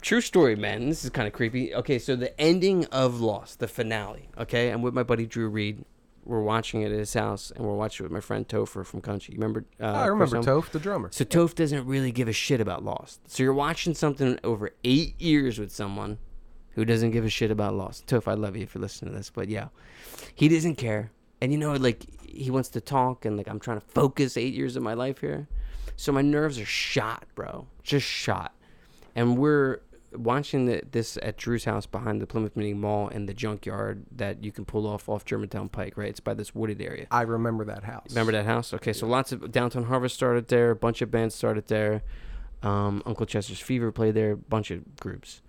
True 0.00 0.20
story, 0.20 0.54
man. 0.56 0.88
This 0.88 1.04
is 1.04 1.10
kind 1.10 1.26
of 1.26 1.32
creepy. 1.32 1.74
Okay, 1.74 1.98
so 1.98 2.14
the 2.14 2.38
ending 2.40 2.84
of 2.86 3.20
Lost, 3.20 3.58
the 3.58 3.68
finale. 3.68 4.28
Okay, 4.38 4.70
I'm 4.70 4.82
with 4.82 4.92
my 4.92 5.02
buddy 5.02 5.26
Drew 5.26 5.48
Reed. 5.48 5.84
We're 6.24 6.42
watching 6.42 6.82
it 6.82 6.90
at 6.90 6.98
his 6.98 7.12
house, 7.12 7.52
and 7.54 7.66
we're 7.66 7.74
watching 7.74 8.04
it 8.04 8.08
with 8.08 8.12
my 8.12 8.20
friend 8.20 8.48
Topher 8.48 8.84
from 8.84 9.00
Country. 9.02 9.34
You 9.34 9.40
remember? 9.40 9.66
Uh, 9.78 9.86
I 9.86 10.06
remember 10.06 10.38
Toph, 10.42 10.70
the 10.70 10.78
drummer. 10.78 11.10
So 11.12 11.24
Toph 11.24 11.54
doesn't 11.54 11.86
really 11.86 12.12
give 12.12 12.28
a 12.28 12.32
shit 12.32 12.60
about 12.60 12.82
Lost. 12.82 13.20
So 13.30 13.42
you're 13.42 13.52
watching 13.52 13.94
something 13.94 14.38
over 14.42 14.70
eight 14.84 15.20
years 15.20 15.58
with 15.58 15.70
someone 15.70 16.18
who 16.70 16.84
doesn't 16.84 17.10
give 17.10 17.24
a 17.24 17.28
shit 17.28 17.50
about 17.50 17.74
Lost. 17.74 18.06
Toph, 18.06 18.26
I 18.26 18.34
love 18.34 18.56
you 18.56 18.62
if 18.62 18.74
you're 18.74 18.82
listening 18.82 19.12
to 19.12 19.16
this, 19.18 19.30
but 19.30 19.48
yeah, 19.48 19.68
he 20.34 20.48
doesn't 20.48 20.76
care. 20.76 21.10
And 21.40 21.52
you 21.52 21.58
know, 21.58 21.74
like 21.74 22.06
he 22.26 22.50
wants 22.50 22.70
to 22.70 22.80
talk, 22.80 23.24
and 23.26 23.36
like 23.36 23.48
I'm 23.48 23.60
trying 23.60 23.80
to 23.80 23.86
focus 23.86 24.36
eight 24.36 24.54
years 24.54 24.76
of 24.76 24.82
my 24.82 24.94
life 24.94 25.18
here, 25.18 25.46
so 25.96 26.10
my 26.10 26.22
nerves 26.22 26.58
are 26.58 26.64
shot, 26.64 27.26
bro, 27.34 27.66
just 27.82 28.06
shot. 28.06 28.54
And 29.14 29.38
we're 29.38 29.80
watching 30.16 30.66
the, 30.66 30.82
this 30.90 31.18
at 31.22 31.36
Drew's 31.36 31.64
house 31.64 31.86
behind 31.86 32.20
the 32.20 32.26
Plymouth 32.26 32.56
Meeting 32.56 32.80
Mall 32.80 33.08
and 33.08 33.28
the 33.28 33.34
junkyard 33.34 34.04
that 34.16 34.42
you 34.44 34.52
can 34.52 34.64
pull 34.64 34.86
off 34.86 35.08
off 35.08 35.24
Germantown 35.24 35.68
Pike, 35.68 35.96
right? 35.96 36.08
It's 36.08 36.20
by 36.20 36.34
this 36.34 36.54
wooded 36.54 36.80
area. 36.80 37.06
I 37.10 37.22
remember 37.22 37.64
that 37.66 37.84
house. 37.84 38.06
Remember 38.10 38.32
that 38.32 38.46
house? 38.46 38.72
Okay, 38.74 38.92
so 38.92 39.06
lots 39.06 39.32
of 39.32 39.50
Downtown 39.50 39.84
Harvest 39.84 40.14
started 40.14 40.48
there. 40.48 40.70
A 40.70 40.76
bunch 40.76 41.02
of 41.02 41.10
bands 41.10 41.34
started 41.34 41.68
there. 41.68 42.02
Um, 42.62 43.02
Uncle 43.04 43.26
Chester's 43.26 43.60
Fever 43.60 43.92
played 43.92 44.14
there. 44.14 44.32
A 44.32 44.36
bunch 44.36 44.70
of 44.70 44.96
groups. 44.96 45.42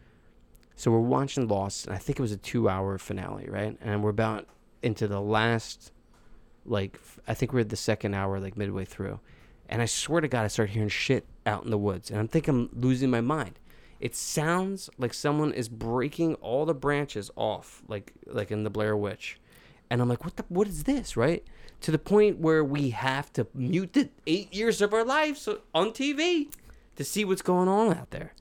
So 0.76 0.91
we're 0.91 0.99
watching 0.99 1.47
Lost, 1.47 1.88
and 1.88 1.95
I 1.95 1.97
think 1.97 2.20
it 2.20 2.22
was 2.22 2.34
a 2.34 2.38
two-hour 2.38 2.97
finale, 2.97 3.47
right? 3.49 3.78
And 3.82 4.03
we're 4.03 4.09
about 4.09 4.47
into 4.84 5.07
the 5.07 5.22
last, 5.22 5.93
like 6.66 6.95
f- 6.95 7.20
I 7.28 7.34
think 7.34 7.53
we're 7.53 7.61
at 7.61 7.70
the 7.70 7.78
second 7.78 8.13
hour, 8.13 8.39
like 8.39 8.57
midway 8.57 8.84
through. 8.84 9.20
And 9.70 9.82
I 9.82 9.86
swear 9.86 10.22
to 10.22 10.28
God, 10.28 10.43
I 10.43 10.47
start 10.47 10.72
hearing 10.72 10.89
shit 10.89 11.26
out 11.45 11.63
in 11.63 11.72
the 11.72 11.78
woods, 11.78 12.11
and 12.11 12.20
I'm 12.20 12.28
thinking 12.28 12.70
I'm 12.74 12.82
losing 12.82 13.09
my 13.09 13.22
mind. 13.22 13.57
It 14.05 14.15
sounds 14.15 14.89
like 14.97 15.13
someone 15.13 15.51
is 15.51 15.67
breaking 15.67 16.35
all 16.35 16.65
the 16.65 16.75
branches 16.75 17.31
off, 17.35 17.81
like 17.87 18.13
like 18.27 18.51
in 18.51 18.63
the 18.63 18.69
Blair 18.69 18.95
Witch 18.95 19.39
and 19.89 20.01
I'm 20.01 20.09
like, 20.09 20.23
what 20.23 20.35
the, 20.35 20.45
what 20.49 20.67
is 20.67 20.83
this, 20.83 21.15
right? 21.15 21.43
To 21.81 21.91
the 21.91 21.99
point 21.99 22.39
where 22.39 22.63
we 22.63 22.91
have 22.91 23.31
to 23.33 23.47
mute 23.53 23.93
the 23.93 24.09
eight 24.25 24.53
years 24.53 24.81
of 24.81 24.93
our 24.93 25.03
lives 25.03 25.47
on 25.73 25.91
TV 25.91 26.51
to 26.95 27.03
see 27.03 27.25
what's 27.25 27.41
going 27.41 27.67
on 27.67 27.93
out 27.93 28.11
there. 28.11 28.33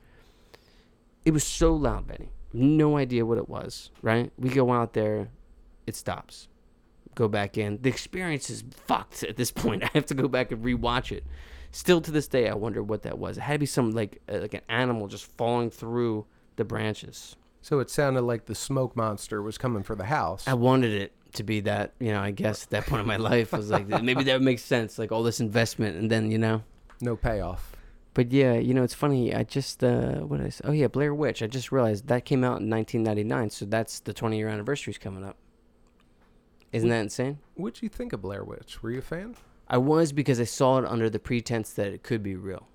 It 1.25 1.33
was 1.33 1.45
so 1.45 1.75
loud, 1.75 2.07
Benny. 2.07 2.31
No 2.53 2.97
idea 2.97 3.27
what 3.27 3.39
it 3.39 3.49
was, 3.49 3.91
right? 4.03 4.33
We 4.39 4.49
go 4.49 4.73
out 4.73 4.93
there, 4.93 5.29
it 5.87 5.97
stops. 5.97 6.49
Go 7.15 7.29
back 7.29 7.59
in. 7.59 7.81
The 7.83 7.89
experience 7.89 8.51
is 8.51 8.65
fucked 8.71 9.23
at 9.23 9.37
this 9.37 9.51
point. 9.51 9.83
I 9.85 9.91
have 9.95 10.07
to 10.07 10.15
go 10.15 10.29
back 10.29 10.53
and 10.53 10.65
rewatch 10.65 11.13
it. 11.13 11.25
Still 11.75 12.01
to 12.03 12.13
this 12.13 12.29
day, 12.29 12.49
I 12.49 12.55
wonder 12.55 12.85
what 12.85 13.03
that 13.03 13.19
was. 13.19 13.37
It 13.37 13.41
had 13.41 13.55
to 13.55 13.59
be 13.59 13.67
some 13.67 13.91
like 13.91 14.23
uh, 14.33 14.39
like 14.39 14.55
an 14.55 14.61
animal 14.69 15.09
just 15.09 15.27
falling 15.37 15.71
through 15.71 16.25
the 16.55 16.65
branches. 16.65 17.35
So 17.63 17.81
it 17.81 17.91
sounded 17.91 18.23
like 18.23 18.45
the 18.45 18.55
smoke 18.55 18.95
monster 18.95 19.43
was 19.43 19.59
coming 19.59 19.83
for 19.83 19.97
the 19.97 20.05
house. 20.05 20.47
I 20.47 20.55
wanted 20.55 20.93
it 20.93 21.13
to 21.33 21.43
be 21.43 21.59
that, 21.63 21.95
you 21.99 22.13
know, 22.13 22.21
I 22.21 22.31
guess 22.31 22.63
at 22.63 22.71
that 22.71 22.87
point 22.87 23.01
in 23.01 23.09
my 23.09 23.17
life 23.17 23.53
I 23.53 23.57
was 23.57 23.71
like 23.71 23.89
maybe 23.89 24.23
that 24.23 24.41
makes 24.41 24.63
sense, 24.63 25.01
like 25.01 25.11
all 25.11 25.25
this 25.25 25.41
investment 25.41 25.97
and 25.97 26.09
then, 26.09 26.31
you 26.31 26.39
know. 26.39 26.63
No 27.01 27.17
payoff. 27.17 27.75
But 28.15 28.31
yeah, 28.31 28.53
you 28.55 28.73
know, 28.73 28.85
it's 28.85 28.95
funny. 28.95 29.35
I 29.35 29.43
just 29.43 29.83
uh 29.83 30.21
what 30.21 30.37
did 30.37 30.47
I 30.47 30.51
say? 30.51 30.63
Oh 30.63 30.73
yeah, 30.73 30.87
Blair 30.87 31.13
Witch. 31.13 31.43
I 31.43 31.49
just 31.49 31.73
realized 31.73 32.07
that 32.07 32.25
came 32.25 32.45
out 32.45 32.61
in 32.61 32.71
1999, 32.71 33.51
so 33.51 33.65
that's 33.65 33.99
the 33.99 34.13
20 34.13 34.37
year 34.37 34.47
anniversary 34.47 34.93
is 34.93 34.99
coming 34.99 35.25
up. 35.25 35.39
Isn't 36.71 36.91
that 36.91 37.01
insane? 37.01 37.39
What'd 37.55 37.83
you 37.83 37.89
think 37.89 38.13
of 38.13 38.23
Blair 38.23 38.45
Witch? 38.45 38.81
Were 38.81 38.93
you 38.93 39.01
a 39.01 39.03
fan? 39.03 39.35
I 39.69 39.79
was 39.79 40.13
because 40.13 40.41
I 40.41 40.45
saw 40.45 40.79
it 40.79 40.85
under 40.85 41.09
the 41.09 41.19
pretense 41.19 41.73
that 41.75 41.89
it 41.89 42.03
could 42.03 42.23
be 42.23 42.37
real. 42.37 42.69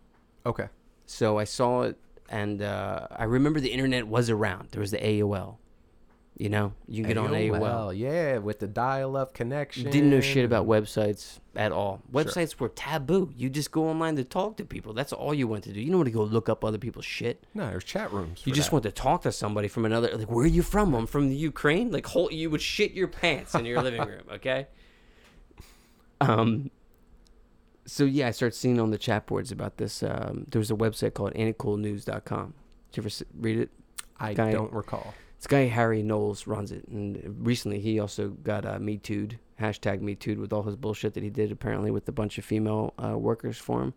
Okay. 0.46 0.68
So 1.06 1.38
I 1.38 1.44
saw 1.44 1.84
it 1.84 1.98
and 2.30 2.62
uh 2.62 3.08
I 3.12 3.24
remember 3.24 3.60
the 3.60 3.72
internet 3.72 4.08
was 4.08 4.30
around. 4.30 4.70
There 4.72 4.82
was 4.82 4.92
the 4.92 4.98
AOL. 4.98 5.58
You 6.40 6.48
know, 6.48 6.74
you 6.88 7.04
can 7.04 7.16
get 7.16 7.18
on 7.18 7.32
AOL. 7.32 7.98
Yeah, 7.98 8.38
with 8.38 8.60
the 8.60 8.68
dial-up 8.68 9.34
connection. 9.34 9.84
You 9.84 9.92
didn't 9.92 10.10
know 10.10 10.22
shit 10.22 10.46
about 10.46 10.68
websites 10.68 11.40
at 11.54 11.74
all. 11.74 12.02
Websites 12.14 12.58
were 12.58 12.70
taboo. 12.70 13.34
You 13.36 13.50
just 13.50 13.72
go 13.72 13.90
online 13.90 14.16
to 14.16 14.24
talk 14.24 14.56
to 14.56 14.64
people. 14.64 14.94
That's 14.94 15.12
all 15.12 15.34
you 15.34 15.50
want 15.50 15.66
to 15.66 15.74
do. 15.74 15.82
You 15.82 15.88
don't 15.88 15.98
want 15.98 16.08
to 16.08 16.14
go 16.14 16.24
look 16.24 16.48
up 16.48 16.64
other 16.64 16.78
people's 16.78 17.04
shit. 17.04 17.44
No, 17.54 17.70
there's 17.70 17.84
chat 17.84 18.14
rooms. 18.14 18.44
You 18.46 18.54
for 18.54 18.56
just 18.56 18.70
that. 18.70 18.74
want 18.74 18.84
to 18.84 18.92
talk 18.92 19.24
to 19.24 19.34
somebody 19.34 19.68
from 19.68 19.84
another. 19.84 20.16
Like, 20.16 20.32
where 20.32 20.46
are 20.46 20.48
you 20.48 20.62
from? 20.62 20.94
I'm 20.94 21.08
from 21.08 21.28
the 21.28 21.36
Ukraine. 21.36 21.92
Like, 21.92 22.06
whole, 22.06 22.32
you 22.32 22.50
would 22.50 22.62
shit 22.62 22.94
your 22.94 23.10
pants 23.10 23.54
in 23.54 23.66
your 23.66 23.82
living 23.82 24.02
room. 24.02 24.24
Okay. 24.32 24.68
Um. 26.22 26.70
So 27.90 28.06
yeah, 28.06 28.28
I 28.28 28.32
started 28.32 28.56
seeing 28.56 28.80
on 28.80 28.92
the 28.92 28.98
chat 28.98 29.26
boards 29.26 29.52
about 29.52 29.78
this. 29.78 30.04
Um, 30.04 30.46
there 30.50 30.60
was 30.60 30.70
a 30.72 30.76
website 30.76 31.14
called 31.16 31.34
aintitcoolnews.com. 31.34 32.54
Did 32.92 32.98
you 32.98 33.04
ever 33.10 33.26
read 33.40 33.60
it? 33.60 33.70
I 34.20 34.34
guy- 34.34 34.52
don't 34.52 34.72
recall. 34.74 35.14
This 35.38 35.48
guy 35.48 35.68
Harry 35.68 36.04
Knowles 36.04 36.48
runs 36.48 36.72
it, 36.74 36.86
and 36.90 37.34
recently 37.46 37.80
he 37.80 37.98
also 38.00 38.30
got 38.30 38.66
uh, 38.66 38.78
me 38.78 38.98
too'd 38.98 39.40
hashtag 39.60 40.02
me 40.02 40.14
too'd 40.14 40.38
with 40.38 40.52
all 40.52 40.64
his 40.64 40.76
bullshit 40.76 41.14
that 41.14 41.24
he 41.24 41.30
did 41.30 41.50
apparently 41.52 41.92
with 41.92 42.08
a 42.10 42.12
bunch 42.12 42.38
of 42.38 42.44
female 42.44 42.94
uh, 43.02 43.18
workers 43.18 43.58
for 43.58 43.82
him. 43.82 43.94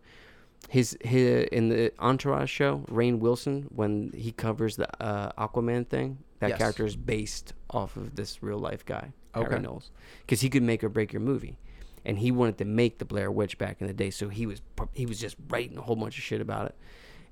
His, 0.69 0.97
his 1.01 1.45
in 1.51 1.67
the 1.67 1.91
Entourage 1.99 2.49
show, 2.49 2.85
Rainn 2.89 3.19
Wilson, 3.19 3.63
when 3.75 4.13
he 4.15 4.31
covers 4.31 4.77
the 4.77 4.87
uh, 5.03 5.33
Aquaman 5.37 5.85
thing, 5.87 6.19
that 6.39 6.51
Yes. 6.51 6.57
character 6.59 6.85
is 6.85 6.95
based 6.95 7.53
off 7.69 7.97
of 7.97 8.15
this 8.15 8.41
real 8.41 8.57
life 8.59 8.85
guy, 8.85 9.11
Harry 9.35 9.47
Okay. 9.47 9.59
Knowles, 9.59 9.91
because 10.21 10.39
he 10.39 10.49
could 10.49 10.63
make 10.63 10.81
or 10.81 10.89
break 10.89 11.11
your 11.11 11.21
movie, 11.21 11.57
and 12.05 12.19
he 12.19 12.31
wanted 12.31 12.57
to 12.57 12.65
make 12.65 12.99
the 12.99 13.05
Blair 13.05 13.31
Witch 13.31 13.57
back 13.57 13.81
in 13.81 13.87
the 13.87 13.93
day, 13.93 14.09
so 14.09 14.29
he 14.29 14.45
was 14.45 14.61
he 14.91 15.05
was 15.05 15.19
just 15.19 15.35
writing 15.49 15.77
a 15.77 15.81
whole 15.81 15.95
bunch 15.95 16.17
of 16.17 16.23
shit 16.23 16.41
about 16.41 16.67
it, 16.67 16.75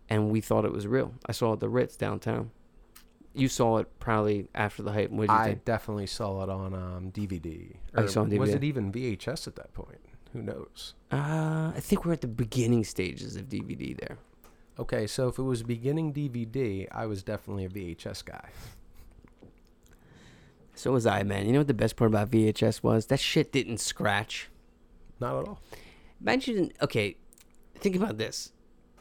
and 0.10 0.30
we 0.30 0.42
thought 0.42 0.66
it 0.66 0.72
was 0.72 0.88
real. 0.88 1.14
I 1.26 1.32
saw 1.32 1.52
it 1.52 1.54
at 1.54 1.60
the 1.60 1.70
Ritz 1.70 1.96
downtown. 1.96 2.52
You 3.34 3.48
saw 3.48 3.78
it 3.78 3.88
probably 4.00 4.48
after 4.54 4.84
the 4.84 4.92
hype. 4.92 5.10
What 5.10 5.30
I 5.30 5.46
think? 5.46 5.66
definitely 5.66 6.08
saw 6.08 6.44
it 6.44 6.50
on 6.50 6.74
um, 6.74 7.12
DVD. 7.12 7.76
Oh, 7.96 8.02
you 8.02 8.08
saw 8.08 8.22
on 8.22 8.38
Was 8.38 8.54
it 8.54 8.64
even 8.64 8.92
VHS 8.92 9.48
at 9.48 9.56
that 9.56 9.74
point? 9.74 10.00
Who 10.34 10.42
knows? 10.42 10.96
Uh, 11.12 11.72
I 11.76 11.80
think 11.80 12.06
we're 12.06 12.14
at 12.14 12.22
the 12.22 12.28
beginning 12.28 12.84
stages 12.84 13.36
of 13.36 13.50
DVD 13.50 13.98
there. 13.98 14.18
Okay, 14.80 15.06
so 15.06 15.28
if 15.28 15.38
it 15.38 15.44
was 15.44 15.64
beginning 15.64 16.14
DVD, 16.14 16.88
I 16.92 17.06
was 17.06 17.24
definitely 17.24 17.66
a 17.66 17.70
VHS 17.70 18.24
guy. 18.26 18.50
So 20.74 20.94
was 20.94 21.06
I, 21.06 21.24
man. 21.24 21.46
You 21.46 21.54
know 21.54 21.60
what 21.60 21.68
the 21.68 21.74
best 21.74 21.96
part 21.96 22.10
about 22.10 22.32
VHS 22.32 22.82
was? 22.82 23.08
That 23.08 23.20
shit 23.20 23.52
didn't 23.52 23.80
scratch. 23.80 24.50
Not 25.22 25.38
at 25.38 25.48
all. 25.48 25.62
Imagine, 26.20 26.72
okay, 26.82 27.16
think 27.76 27.96
about 27.96 28.18
this. 28.18 28.52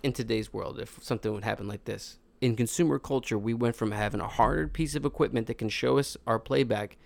In 0.03 0.13
today's 0.13 0.53
world, 0.53 0.79
if 0.79 0.99
something 1.03 1.33
would 1.33 1.45
happen 1.45 1.67
like 1.67 1.85
this, 1.85 2.19
in 2.41 2.57
consumer 2.57 2.99
culture, 2.99 3.39
we 3.39 3.53
went 3.53 3.77
from 3.77 3.91
having 3.91 4.21
a 4.21 4.29
hard 4.29 4.73
piece 4.73 4.95
of 4.95 5.05
equipment 5.05 5.47
that 5.47 5.59
can 5.59 5.69
show 5.69 5.99
us 5.99 6.17
our 6.27 6.39
playback 6.39 6.97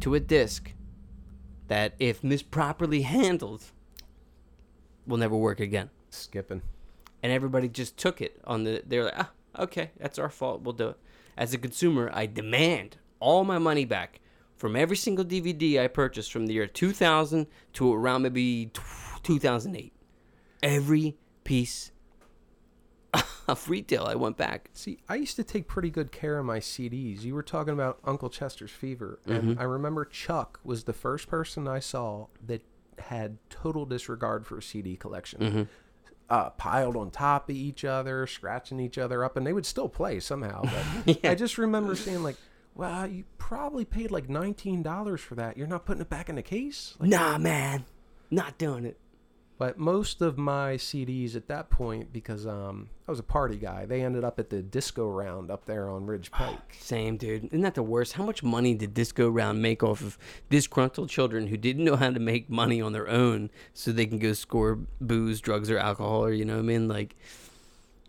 to 0.00 0.14
a 0.14 0.20
disc 0.20 0.72
that, 1.66 1.94
if 1.98 2.22
misproperly 2.22 3.02
handled, 3.02 3.64
will 5.06 5.18
never 5.18 5.36
work 5.36 5.60
again. 5.60 5.90
Skipping. 6.08 6.62
And 7.22 7.32
everybody 7.32 7.68
just 7.68 7.98
took 7.98 8.22
it 8.22 8.40
on 8.44 8.64
the. 8.64 8.82
They're 8.86 9.04
like, 9.04 9.14
ah, 9.18 9.30
okay, 9.58 9.90
that's 9.98 10.18
our 10.18 10.30
fault. 10.30 10.62
We'll 10.62 10.72
do 10.72 10.88
it. 10.88 10.96
As 11.36 11.52
a 11.52 11.58
consumer, 11.58 12.10
I 12.14 12.24
demand 12.24 12.96
all 13.20 13.44
my 13.44 13.58
money 13.58 13.84
back 13.84 14.20
from 14.58 14.76
every 14.76 14.96
single 14.96 15.24
DVD 15.24 15.80
I 15.80 15.86
purchased 15.86 16.32
from 16.32 16.46
the 16.46 16.54
year 16.54 16.66
2000 16.66 17.46
to 17.74 17.94
around 17.94 18.22
maybe 18.22 18.70
2008. 19.22 19.92
Every 20.62 21.16
piece 21.44 21.92
of 23.48 23.70
retail 23.70 24.04
I 24.04 24.16
went 24.16 24.36
back. 24.36 24.68
See, 24.72 24.98
I 25.08 25.14
used 25.14 25.36
to 25.36 25.44
take 25.44 25.68
pretty 25.68 25.90
good 25.90 26.12
care 26.12 26.38
of 26.38 26.44
my 26.44 26.58
CDs. 26.58 27.22
You 27.22 27.34
were 27.34 27.42
talking 27.42 27.72
about 27.72 28.00
Uncle 28.04 28.28
Chester's 28.28 28.72
Fever, 28.72 29.20
and 29.26 29.58
I 29.58 29.62
remember 29.62 30.04
Chuck 30.04 30.58
was 30.64 30.84
the 30.84 30.92
first 30.92 31.28
person 31.28 31.66
I 31.68 31.78
saw 31.78 32.26
that 32.46 32.62
had 32.98 33.38
total 33.48 33.86
disregard 33.86 34.44
for 34.44 34.58
a 34.58 34.62
CD 34.62 34.96
collection. 34.96 35.68
Uh, 36.28 36.50
piled 36.50 36.94
on 36.94 37.10
top 37.10 37.48
of 37.48 37.56
each 37.56 37.86
other, 37.86 38.26
scratching 38.26 38.78
each 38.80 38.98
other 38.98 39.24
up, 39.24 39.36
and 39.38 39.46
they 39.46 39.52
would 39.54 39.64
still 39.64 39.88
play 39.88 40.20
somehow. 40.20 40.62
But 41.06 41.24
I 41.24 41.34
just 41.34 41.56
remember 41.56 41.94
seeing 41.94 42.22
like, 42.22 42.36
"Well, 42.78 43.06
you 43.06 43.24
probably 43.36 43.84
paid 43.84 44.10
like 44.10 44.30
nineteen 44.30 44.82
dollars 44.82 45.20
for 45.20 45.34
that. 45.34 45.58
You're 45.58 45.66
not 45.66 45.84
putting 45.84 46.00
it 46.00 46.08
back 46.08 46.30
in 46.30 46.36
the 46.36 46.42
case." 46.42 46.94
Nah, 47.00 47.36
man, 47.36 47.84
not 48.30 48.56
doing 48.56 48.86
it. 48.86 48.96
But 49.58 49.76
most 49.76 50.22
of 50.22 50.38
my 50.38 50.74
CDs 50.76 51.34
at 51.34 51.48
that 51.48 51.68
point, 51.68 52.12
because 52.12 52.46
um, 52.46 52.90
I 53.08 53.10
was 53.10 53.18
a 53.18 53.24
party 53.24 53.56
guy, 53.56 53.86
they 53.86 54.02
ended 54.02 54.22
up 54.22 54.38
at 54.38 54.50
the 54.50 54.62
disco 54.62 55.10
round 55.10 55.50
up 55.50 55.64
there 55.64 55.90
on 55.90 56.06
Ridge 56.06 56.30
Pike. 56.30 56.76
Same, 56.78 57.16
dude. 57.16 57.46
Isn't 57.46 57.62
that 57.62 57.74
the 57.74 57.82
worst? 57.82 58.12
How 58.12 58.22
much 58.22 58.44
money 58.44 58.74
did 58.74 58.94
Disco 58.94 59.28
Round 59.28 59.60
make 59.60 59.82
off 59.82 60.00
of 60.00 60.16
disgruntled 60.48 61.10
children 61.10 61.48
who 61.48 61.56
didn't 61.56 61.82
know 61.82 61.96
how 61.96 62.10
to 62.12 62.20
make 62.20 62.48
money 62.48 62.80
on 62.80 62.92
their 62.92 63.08
own 63.08 63.50
so 63.74 63.90
they 63.90 64.06
can 64.06 64.20
go 64.20 64.32
score 64.32 64.78
booze, 65.00 65.40
drugs, 65.40 65.72
or 65.72 65.78
alcohol, 65.78 66.24
or 66.24 66.32
you 66.32 66.44
know 66.44 66.54
what 66.54 66.60
I 66.60 66.62
mean? 66.62 66.86
Like, 66.86 67.16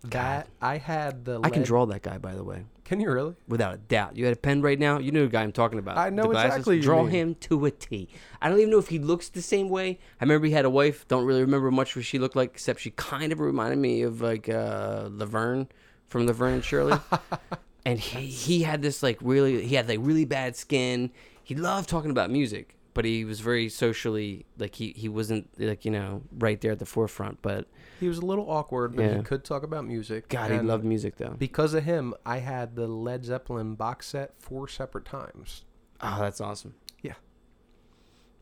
That 0.03 0.47
I 0.61 0.78
had 0.78 1.26
the. 1.26 1.39
I 1.43 1.49
can 1.49 1.61
lead- 1.63 1.67
draw 1.67 1.86
that 1.88 2.03
guy, 2.03 2.20
by 2.20 2.36
the 2.36 2.43
way, 2.43 2.63
Can 2.89 2.99
you 2.99 3.11
really? 3.11 3.35
without 3.47 3.75
a 3.75 3.77
doubt. 3.77 4.17
You 4.17 4.25
had 4.25 4.33
a 4.33 4.39
pen 4.39 4.63
right 4.63 4.79
now. 4.79 4.97
You 4.97 5.11
know 5.11 5.21
the 5.21 5.29
guy 5.29 5.43
I'm 5.43 5.51
talking 5.51 5.77
about. 5.77 5.99
I 5.99 6.09
know 6.09 6.23
the 6.23 6.29
glasses. 6.29 6.53
exactly 6.53 6.79
Draw 6.79 7.05
him 7.05 7.35
to 7.35 7.65
a 7.65 7.69
T. 7.69 8.09
I 8.41 8.49
don't 8.49 8.57
even 8.57 8.71
know 8.71 8.79
if 8.79 8.87
he 8.87 8.97
looks 8.97 9.29
the 9.29 9.43
same 9.43 9.69
way. 9.69 9.99
I 10.19 10.23
remember 10.23 10.47
he 10.47 10.53
had 10.53 10.65
a 10.65 10.71
wife. 10.71 11.07
Don't 11.07 11.23
really 11.23 11.41
remember 11.41 11.69
much 11.69 11.95
what 11.95 12.03
she 12.03 12.17
looked 12.17 12.35
like, 12.35 12.49
except 12.49 12.79
she 12.79 12.89
kind 12.89 13.31
of 13.31 13.41
reminded 13.41 13.77
me 13.77 14.01
of 14.01 14.21
like 14.21 14.49
uh, 14.49 15.07
Laverne 15.11 15.67
from 16.07 16.25
Laverne 16.25 16.55
and 16.55 16.65
Shirley. 16.65 16.97
and 17.85 17.99
he 17.99 18.25
he 18.25 18.63
had 18.63 18.81
this 18.81 19.03
like 19.03 19.19
really 19.21 19.67
he 19.67 19.75
had 19.75 19.87
like 19.87 19.99
really 20.01 20.25
bad 20.25 20.55
skin. 20.55 21.11
He 21.43 21.53
loved 21.53 21.89
talking 21.89 22.09
about 22.09 22.31
music, 22.31 22.75
but 22.93 23.05
he 23.05 23.23
was 23.25 23.39
very 23.39 23.69
socially 23.69 24.45
like 24.57 24.75
he 24.75 24.93
he 24.95 25.07
wasn't 25.09 25.47
like 25.59 25.85
you 25.85 25.91
know 25.91 26.21
right 26.37 26.59
there 26.61 26.71
at 26.73 26.79
the 26.79 26.85
forefront. 26.85 27.41
But 27.41 27.67
He 27.99 28.07
was 28.07 28.17
a 28.19 28.25
little 28.25 28.49
awkward, 28.49 28.95
but 28.95 29.03
Yeah. 29.03 29.17
he 29.17 29.23
could 29.23 29.43
talk 29.43 29.63
about 29.63 29.85
music. 29.85 30.29
God, 30.29 30.51
he 30.51 30.59
loved 30.59 30.83
music 30.85 31.17
though. 31.17 31.35
Because 31.37 31.73
of 31.73 31.83
him, 31.83 32.13
I 32.25 32.37
had 32.39 32.75
the 32.75 32.87
Led 32.87 33.25
Zeppelin 33.25 33.75
box 33.75 34.07
set 34.07 34.33
four 34.39 34.67
separate 34.67 35.05
times. 35.05 35.63
Oh, 36.01 36.17
that's 36.19 36.39
awesome. 36.41 36.75
Yeah. 37.01 37.13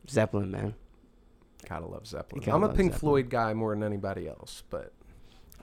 Zeppelin, 0.10 0.52
man. 0.52 0.76
Gotta 1.68 1.86
love 1.88 2.08
Zeppelin. 2.08 2.44
gotta 2.44 2.56
I'm 2.56 2.64
a 2.64 2.68
Pink 2.70 2.94
Zeppelin. 2.94 3.00
Floyd 3.00 3.30
guy 3.30 3.54
more 3.54 3.74
than 3.74 3.84
anybody 3.84 4.28
else, 4.28 4.64
but 4.70 4.94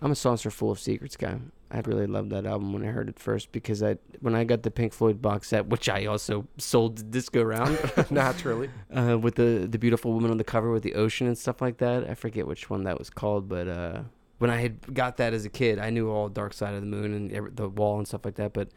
I'm 0.05 0.13
a 0.13 0.15
Saucer 0.15 0.51
Full 0.51 0.71
of 0.71 0.79
Secrets 0.79 1.17
guy. 1.17 1.39
I 1.71 1.81
really 1.81 2.07
loved 2.07 2.29
that 2.29 2.45
album 2.45 2.75
when 2.75 2.85
I 2.85 2.91
heard 2.91 3.09
it 3.09 3.19
first 3.19 3.51
because 3.53 3.83
I 3.83 3.97
when 4.21 4.35
I 4.35 4.45
got 4.45 4.63
the 4.63 4.71
Pink 4.71 4.93
Floyd 4.93 5.23
box 5.23 5.49
set, 5.49 5.67
which 5.67 5.89
I 5.89 6.05
also 6.05 6.47
sold 6.59 6.99
to 6.99 7.03
Disco 7.03 7.43
Round, 7.43 7.79
naturally. 8.11 8.69
uh, 8.95 9.19
with 9.19 9.37
the 9.37 9.67
the 9.67 9.79
beautiful 9.79 10.13
woman 10.13 10.31
on 10.31 10.37
the 10.37 10.45
cover 10.45 10.71
with 10.71 10.83
the 10.83 10.95
ocean 10.95 11.27
and 11.27 11.39
stuff 11.39 11.63
like 11.63 11.79
that. 11.79 12.09
I 12.09 12.15
forget 12.15 12.47
which 12.47 12.69
one 12.69 12.85
that 12.85 12.99
was 12.99 13.09
called, 13.09 13.49
but 13.49 13.67
uh, 13.67 14.03
when 14.39 14.51
I 14.51 14.59
had 14.59 14.93
got 14.93 15.17
that 15.17 15.33
as 15.33 15.47
a 15.47 15.49
kid, 15.49 15.79
I 15.79 15.89
knew 15.89 16.11
all 16.11 16.29
Dark 16.29 16.53
Side 16.53 16.75
of 16.75 16.83
the 16.83 16.87
Moon 16.87 17.15
and 17.15 17.33
every, 17.33 17.51
the 17.51 17.71
Wall 17.71 17.97
and 17.97 18.07
stuff 18.07 18.27
like 18.27 18.35
that. 18.35 18.53
But 18.53 18.69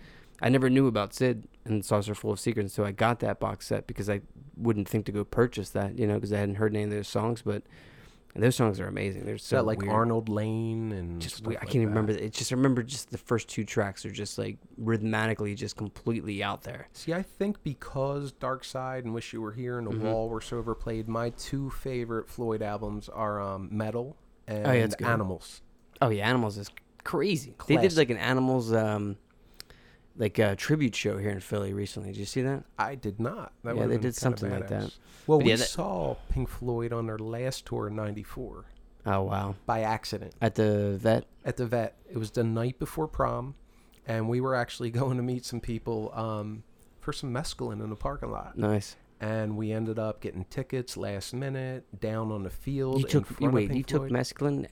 I 0.42 0.48
never 0.48 0.70
knew 0.70 0.88
about 0.88 1.14
Sid 1.14 1.46
and 1.66 1.84
Saucer 1.84 2.16
Full 2.16 2.32
of 2.32 2.40
Secrets, 2.40 2.74
so 2.74 2.86
I 2.86 2.94
got 2.94 3.20
that 3.20 3.42
box 3.42 3.68
set 3.68 3.86
because 3.86 4.10
I 4.10 4.22
wouldn't 4.56 4.88
think 4.88 5.06
to 5.08 5.12
go 5.12 5.26
purchase 5.26 5.72
that, 5.72 6.00
you 6.00 6.08
know, 6.08 6.16
because 6.16 6.32
I 6.32 6.38
hadn't 6.38 6.56
heard 6.56 6.74
any 6.74 6.86
of 6.86 6.90
their 6.90 7.04
songs. 7.04 7.42
But 7.42 7.64
those 8.42 8.56
songs 8.56 8.80
are 8.80 8.88
amazing. 8.88 9.26
They're 9.26 9.38
so 9.38 9.58
that 9.58 9.64
like 9.66 9.80
weird. 9.80 9.92
Arnold 9.92 10.30
Layne 10.30 10.92
and 10.92 11.22
Just 11.22 11.46
weird. 11.46 11.58
I 11.62 11.66
can't 11.66 11.76
even 11.78 11.90
that. 11.90 11.90
remember. 12.02 12.12
It 12.14 12.34
just 12.34 12.52
I 12.52 12.56
remember 12.56 12.84
just 12.84 13.10
the 13.12 13.18
first 13.18 13.48
two 13.50 13.64
tracks 13.64 14.06
are 14.06 14.12
just 14.12 14.38
like 14.38 14.58
rhythmatically 14.82 15.56
just 15.56 15.76
completely 15.78 16.44
out 16.44 16.64
there. 16.64 16.88
See, 16.94 17.14
I 17.14 17.22
think 17.24 17.62
because 17.64 18.32
Dark 18.32 18.64
Side 18.64 19.06
and 19.06 19.14
Wish 19.14 19.34
You 19.34 19.42
Were 19.42 19.52
Here 19.54 19.78
and 19.78 19.88
The 19.88 19.92
Mhm. 19.92 20.02
Wall 20.02 20.30
were 20.30 20.42
so 20.42 20.58
overplayed, 20.58 21.08
my 21.08 21.30
two 21.32 21.70
favorite 21.70 22.30
Floyd 22.30 22.62
albums 22.62 23.10
are 23.10 23.40
um, 23.42 23.70
Meddle 23.72 24.18
and 24.48 24.66
Oh, 24.68 24.72
yeah. 24.72 24.88
Animals. 25.12 25.62
Oh 26.02 26.10
yeah, 26.10 26.28
Animals 26.30 26.58
is 26.58 26.70
crazy. 27.04 27.56
They 27.68 27.78
did 27.78 27.96
like 27.98 28.10
an 28.10 28.18
Animals 28.18 28.72
um 28.74 29.18
like 30.18 30.40
a 30.40 30.56
tribute 30.56 30.96
show 30.96 31.18
here 31.18 31.30
in 31.30 31.40
Philly 31.40 31.74
recently. 31.74 32.10
Did 32.10 32.18
you 32.18 32.26
see 32.26 32.42
that? 32.42 32.64
I 32.78 32.96
did 32.96 33.20
not. 33.20 33.54
That 33.64 33.76
Yeah, 33.76 33.86
they 33.88 33.98
did 33.98 34.16
something 34.16 34.50
like 34.50 34.68
that. 34.70 34.92
Well, 35.28 35.38
But 35.40 35.46
we 35.46 35.52
yeah, 35.52 35.58
that- 35.58 35.66
saw 35.68 36.16
Pink 36.30 36.50
Floyd 36.50 36.92
on 36.94 37.06
their 37.08 37.20
last 37.20 37.66
tour 37.66 37.88
in 37.88 37.96
'94 37.96 38.66
Oh 39.06 39.22
wow. 39.24 39.56
by 39.66 39.82
accident 39.82 40.34
At 40.42 40.56
the 40.56 40.98
vet. 41.00 41.26
at 41.46 41.58
the 41.58 41.66
vet. 41.66 41.96
It 42.10 42.18
was 42.18 42.32
the 42.32 42.44
night 42.44 42.80
before 42.80 43.08
prom, 43.08 43.56
and 44.08 44.28
we 44.28 44.42
were 44.42 44.56
actually 44.56 44.90
going 45.02 45.18
to 45.18 45.24
meet 45.24 45.46
some 45.46 45.60
people 45.62 46.12
um, 46.16 46.64
for 47.00 47.14
some 47.14 47.32
mescaline 47.34 47.82
in 47.84 47.90
the 47.90 47.96
parking 47.96 48.32
lot. 48.32 48.58
Nice. 48.58 48.96
And 49.20 49.58
we 49.58 49.72
ended 49.72 49.98
up 49.98 50.22
getting 50.22 50.46
tickets 50.46 50.96
last 50.96 51.34
minute 51.34 51.86
down 52.00 52.32
on 52.32 52.44
the 52.44 52.50
field. 52.52 53.00
You 53.02 53.08
took 53.08 53.26
front 53.26 53.42
you 53.42 53.48
of 53.48 53.54
wait, 53.54 53.74
you 53.74 53.82
took 53.84 54.04
mescaline 54.04 54.68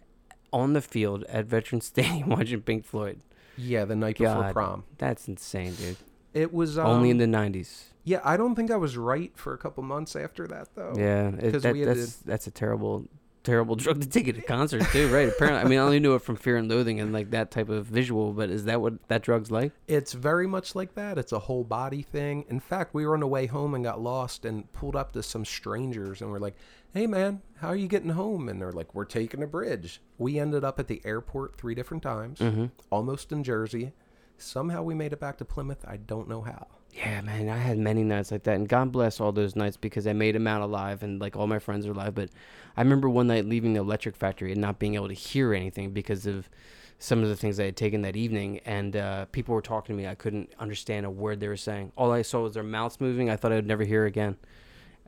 on 0.54 0.74
the 0.74 0.82
field 0.82 1.24
at 1.30 1.46
Veterans 1.46 1.86
Stadium 1.88 2.30
watching 2.38 2.62
Pink 2.62 2.86
Floyd. 2.86 3.22
Yeah, 3.58 3.86
the 3.86 3.96
night 3.96 4.18
before 4.18 4.36
God. 4.42 4.54
prom. 4.54 4.84
That's 4.98 5.28
insane, 5.28 5.74
dude. 5.76 5.98
It 6.34 6.54
was 6.54 6.78
um, 6.78 6.86
Only 6.88 7.10
in 7.10 7.18
the 7.18 7.28
nineties. 7.28 7.92
Yeah, 8.04 8.20
I 8.24 8.38
don't 8.38 8.56
think 8.56 8.70
I 8.70 8.76
was 8.76 8.98
right 8.98 9.32
for 9.36 9.54
a 9.54 9.58
couple 9.58 9.82
months 9.84 10.16
after 10.16 10.46
that 10.48 10.68
though. 10.76 10.94
Yeah, 10.96 11.30
it, 11.40 11.62
that, 11.62 11.74
we 11.74 11.80
had 11.82 11.94
to- 11.96 12.00
that's 12.00 12.16
that's 12.18 12.48
a 12.48 12.52
terrible, 12.52 13.08
terrible 13.44 13.76
drug 13.84 14.02
to 14.02 14.08
take 14.08 14.28
at 14.28 14.38
a 14.38 14.42
concert 14.56 14.84
too, 14.92 15.08
right? 15.08 15.30
Apparently, 15.30 15.62
I 15.62 15.64
mean, 15.64 15.80
I 15.80 15.82
only 15.82 16.00
knew 16.00 16.14
it 16.16 16.22
from 16.22 16.36
Fear 16.36 16.58
and 16.58 16.70
Loathing 16.70 17.00
and 17.00 17.14
like 17.14 17.32
that 17.32 17.50
type 17.52 17.70
of 17.70 17.86
visual, 17.88 18.32
but 18.34 18.50
is 18.50 18.66
that 18.66 18.80
what 18.82 19.08
that 19.08 19.24
drug's 19.24 19.50
like? 19.50 19.72
It's 19.88 20.14
very 20.14 20.46
much 20.46 20.76
like 20.76 20.94
that. 20.96 21.18
It's 21.18 21.32
a 21.32 21.40
whole 21.40 21.64
body 21.64 22.02
thing. 22.04 22.46
In 22.50 22.60
fact, 22.60 22.94
we 22.94 23.08
were 23.08 23.14
on 23.16 23.22
the 23.22 23.28
way 23.28 23.46
home 23.48 23.74
and 23.74 23.84
got 23.84 24.00
lost 24.02 24.46
and 24.46 24.72
pulled 24.74 24.96
up 24.96 25.14
to 25.14 25.24
some 25.24 25.46
strangers 25.46 26.22
and 26.22 26.30
we're 26.32 26.40
like, 26.40 26.56
"Hey 26.96 27.06
man, 27.06 27.42
how 27.58 27.68
are 27.68 27.76
you 27.76 27.88
getting 27.88 28.10
home?" 28.12 28.50
And 28.50 28.60
they're 28.60 28.72
like, 28.72 28.96
"We're 28.96 29.06
taking 29.06 29.44
a 29.44 29.48
bridge." 29.48 30.02
We 30.18 30.40
ended 30.40 30.64
up 30.64 30.80
at 30.80 30.88
the 30.88 31.02
airport 31.06 31.56
three 31.58 31.76
different 31.76 32.02
times, 32.02 32.40
Mm-hmm. 32.40 32.66
almost 32.90 33.32
in 33.32 33.44
Jersey. 33.44 33.92
Somehow 34.38 34.82
we 34.82 34.96
made 34.96 35.14
it 35.14 35.20
back 35.20 35.38
to 35.38 35.46
Plymouth. 35.46 35.86
I 35.88 35.98
don't 35.98 36.28
know 36.28 36.42
how. 36.42 36.68
Yeah, 36.92 37.22
man, 37.22 37.50
I 37.50 37.58
had 37.58 37.78
many 37.78 38.04
nights 38.04 38.32
like 38.32 38.44
that, 38.44 38.56
and 38.56 38.68
God 38.70 38.92
bless 38.92 39.20
all 39.20 39.32
those 39.34 39.56
nights 39.56 39.76
because 39.78 40.08
I 40.08 40.14
made 40.14 40.34
them 40.36 40.48
out 40.48 40.62
alive, 40.62 41.04
and 41.04 41.20
like 41.20 41.36
all 41.36 41.46
my 41.48 41.60
friends 41.60 41.86
are 41.86 41.92
alive. 41.92 42.16
But 42.16 42.30
I 42.78 42.82
remember 42.82 43.10
one 43.10 43.28
night 43.28 43.46
leaving 43.46 43.74
the 43.74 43.82
electric 43.82 44.16
factory 44.16 44.54
and 44.54 44.62
not 44.62 44.80
being 44.80 44.96
able 44.96 45.10
to 45.10 45.14
hear 45.14 45.54
anything 45.54 45.92
because 45.92 46.26
of 46.26 46.50
some 46.98 47.22
of 47.22 47.28
the 47.28 47.36
things 47.36 47.60
I 47.60 47.66
had 47.66 47.76
taken 47.76 48.02
that 48.04 48.16
evening, 48.16 48.60
and 48.66 48.96
uh, 48.96 49.26
people 49.26 49.54
were 49.54 49.62
talking 49.62 49.96
to 49.98 50.02
me. 50.02 50.08
I 50.08 50.16
couldn't 50.16 50.54
understand 50.58 51.06
a 51.06 51.10
word 51.10 51.42
they 51.42 51.50
were 51.50 51.58
saying. 51.58 51.92
All 51.98 52.12
I 52.14 52.22
saw 52.22 52.44
was 52.44 52.54
their 52.54 52.64
mouths 52.64 53.02
moving. 53.02 53.30
I 53.30 53.36
thought 53.36 53.52
I 53.52 53.56
would 53.56 53.68
never 53.68 53.84
hear 53.84 54.06
again. 54.06 54.38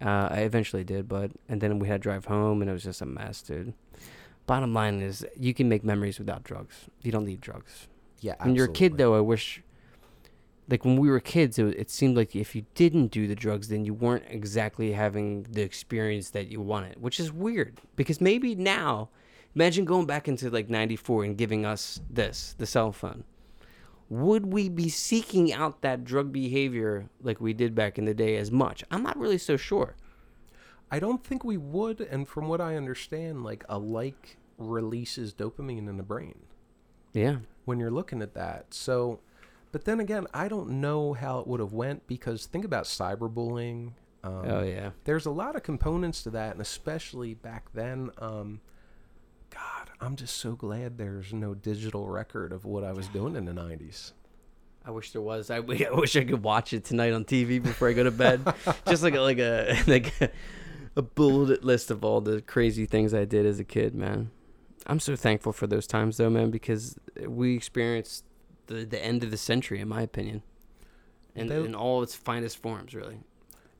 Uh, 0.02 0.28
I 0.32 0.40
eventually 0.42 0.84
did, 0.84 1.08
but 1.08 1.32
and 1.50 1.60
then 1.62 1.80
we 1.80 1.88
had 1.88 2.02
to 2.02 2.04
drive 2.04 2.26
home, 2.26 2.62
and 2.62 2.70
it 2.70 2.74
was 2.74 2.84
just 2.84 3.02
a 3.02 3.06
mess, 3.06 3.42
dude. 3.42 3.74
Bottom 4.46 4.74
line 4.74 5.02
is, 5.02 5.26
you 5.36 5.54
can 5.54 5.68
make 5.68 5.84
memories 5.84 6.20
without 6.20 6.44
drugs. 6.44 6.86
You 7.02 7.12
don't 7.12 7.26
need 7.26 7.42
drugs. 7.42 7.88
Yeah, 8.22 8.36
When 8.42 8.56
you're 8.56 8.66
a 8.66 8.72
kid, 8.72 8.98
though, 8.98 9.16
I 9.16 9.20
wish, 9.20 9.62
like 10.70 10.86
when 10.86 10.98
we 10.98 11.10
were 11.10 11.20
kids, 11.20 11.60
it, 11.60 11.68
it 11.78 11.92
seemed 11.92 12.16
like 12.16 12.36
if 12.36 12.56
you 12.56 12.66
didn't 12.74 13.08
do 13.08 13.28
the 13.28 13.36
drugs, 13.36 13.68
then 13.68 13.86
you 13.86 13.94
weren't 13.94 14.24
exactly 14.30 14.94
having 14.94 15.44
the 15.44 15.62
experience 15.62 16.30
that 16.32 16.48
you 16.48 16.62
wanted, 16.62 17.02
which 17.02 17.20
is 17.20 17.32
weird. 17.32 17.80
Because 17.96 18.22
maybe 18.22 18.56
now, 18.56 19.10
imagine 19.54 19.86
going 19.86 20.06
back 20.06 20.28
into 20.28 20.50
like 20.50 20.70
'94 20.70 21.26
and 21.26 21.38
giving 21.38 21.66
us 21.66 22.00
this, 22.10 22.56
the 22.58 22.66
cell 22.66 22.92
phone. 22.92 23.24
Would 24.10 24.46
we 24.54 24.70
be 24.70 24.90
seeking 24.90 25.52
out 25.52 25.82
that 25.82 26.06
drug 26.06 26.32
behavior 26.32 27.10
like 27.22 27.42
we 27.42 27.54
did 27.54 27.76
back 27.76 27.98
in 27.98 28.06
the 28.06 28.14
day 28.14 28.38
as 28.38 28.52
much? 28.52 28.84
I'm 28.90 29.04
not 29.04 29.18
really 29.18 29.38
so 29.38 29.58
sure. 29.58 29.96
I 30.90 31.00
don't 31.00 31.24
think 31.24 31.44
we 31.44 31.58
would. 31.58 32.00
And 32.00 32.28
from 32.28 32.48
what 32.48 32.62
I 32.62 32.76
understand, 32.76 33.44
like 33.44 33.66
a 33.68 33.78
like 33.78 34.38
releases 34.58 35.34
dopamine 35.34 35.90
in 35.90 35.98
the 35.98 36.04
brain. 36.04 36.40
Yeah. 37.14 37.38
when 37.66 37.80
you're 37.80 37.92
looking 37.92 38.22
at 38.22 38.34
that. 38.36 38.74
So 38.74 39.20
But 39.72 39.86
then 39.86 40.00
again, 40.00 40.28
I 40.34 40.48
don't 40.48 40.82
know 40.82 41.14
how 41.14 41.40
it 41.40 41.48
would 41.48 41.60
have 41.60 41.74
went 41.74 42.08
because 42.08 42.46
think 42.46 42.64
about 42.64 42.86
cyberbullying. 42.86 43.94
Um, 44.24 44.46
oh 44.46 44.64
yeah. 44.64 44.92
There's 45.04 45.26
a 45.26 45.32
lot 45.32 45.56
of 45.56 45.64
components 45.64 46.24
to 46.24 46.30
that, 46.32 46.54
and 46.54 46.62
especially 46.62 47.34
back 47.34 47.74
then. 47.74 48.12
Um, 48.20 48.62
God, 49.58 49.90
I'm 50.00 50.16
just 50.16 50.38
so 50.38 50.54
glad 50.54 50.98
there's 50.98 51.34
no 51.34 51.56
digital 51.56 52.08
record 52.08 52.52
of 52.52 52.66
what 52.66 52.84
I 52.84 52.92
was 52.94 53.08
doing 53.08 53.36
in 53.36 53.46
the 53.46 53.54
'90s. 53.54 54.12
I 54.86 54.92
wish 54.92 55.12
there 55.12 55.22
was. 55.22 55.50
I, 55.50 55.58
I 55.58 55.62
wish 55.62 56.16
I 56.16 56.24
could 56.24 56.44
watch 56.44 56.74
it 56.74 56.86
tonight 56.86 57.14
on 57.14 57.26
TV 57.26 57.62
before 57.62 57.90
I 57.90 57.94
go 57.94 58.04
to 58.04 58.12
bed. 58.12 58.42
Just 58.88 59.04
like 59.04 59.16
a, 59.16 59.22
like 59.22 59.40
a 59.40 59.78
like 59.88 60.14
a, 60.22 60.30
a 60.96 61.02
bullet 61.02 61.64
list 61.64 61.92
of 61.92 62.06
all 62.06 62.22
the 62.22 62.42
crazy 62.42 62.86
things 62.86 63.14
I 63.14 63.26
did 63.26 63.46
as 63.46 63.60
a 63.60 63.64
kid, 63.64 63.96
man. 63.96 64.32
I'm 64.86 65.00
so 65.00 65.16
thankful 65.16 65.52
for 65.52 65.68
those 65.68 65.88
times 65.88 66.18
though, 66.18 66.30
man, 66.30 66.52
because 66.52 66.98
we 67.26 67.56
experienced 67.56 68.24
the 68.68 68.86
the 68.86 69.04
end 69.04 69.24
of 69.24 69.32
the 69.32 69.38
century, 69.38 69.80
in 69.80 69.88
my 69.88 70.02
opinion, 70.02 70.44
in, 71.36 71.48
Tho- 71.48 71.64
in 71.64 71.74
all 71.74 72.04
its 72.04 72.16
finest 72.16 72.58
forms, 72.58 72.94
really. 72.94 73.20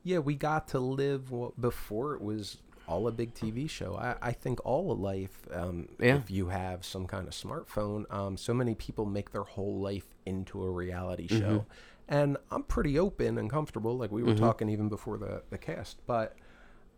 Yeah, 0.02 0.18
we 0.18 0.34
got 0.36 0.68
to 0.68 0.78
live 0.80 1.30
what, 1.30 1.60
before 1.60 2.14
it 2.14 2.22
was 2.22 2.58
all 2.88 3.06
a 3.06 3.12
big 3.12 3.34
TV 3.34 3.68
show. 3.68 3.94
I, 3.96 4.16
I 4.22 4.32
think 4.32 4.64
all 4.64 4.90
of 4.90 4.98
life, 4.98 5.46
um, 5.52 5.88
Yeah. 6.00 6.16
if 6.16 6.30
you 6.30 6.48
have 6.48 6.84
some 6.84 7.06
kind 7.06 7.28
of 7.28 7.34
smartphone, 7.34 8.12
um, 8.12 8.36
so 8.36 8.54
many 8.54 8.74
people 8.74 9.04
make 9.06 9.30
their 9.32 9.42
whole 9.44 9.78
life 9.80 10.06
into 10.26 10.62
a 10.62 10.70
reality 10.70 11.28
show. 11.28 11.66
And 12.08 12.38
I'm 12.50 12.62
pretty 12.62 12.98
open 12.98 13.36
and 13.38 13.50
comfortable, 13.50 13.96
like 13.98 14.10
we 14.10 14.22
were 14.22 14.32
Mhm. 14.32 14.38
talking 14.38 14.68
even 14.70 14.88
before 14.88 15.18
the, 15.18 15.42
the 15.50 15.58
cast, 15.58 15.98
but 16.06 16.36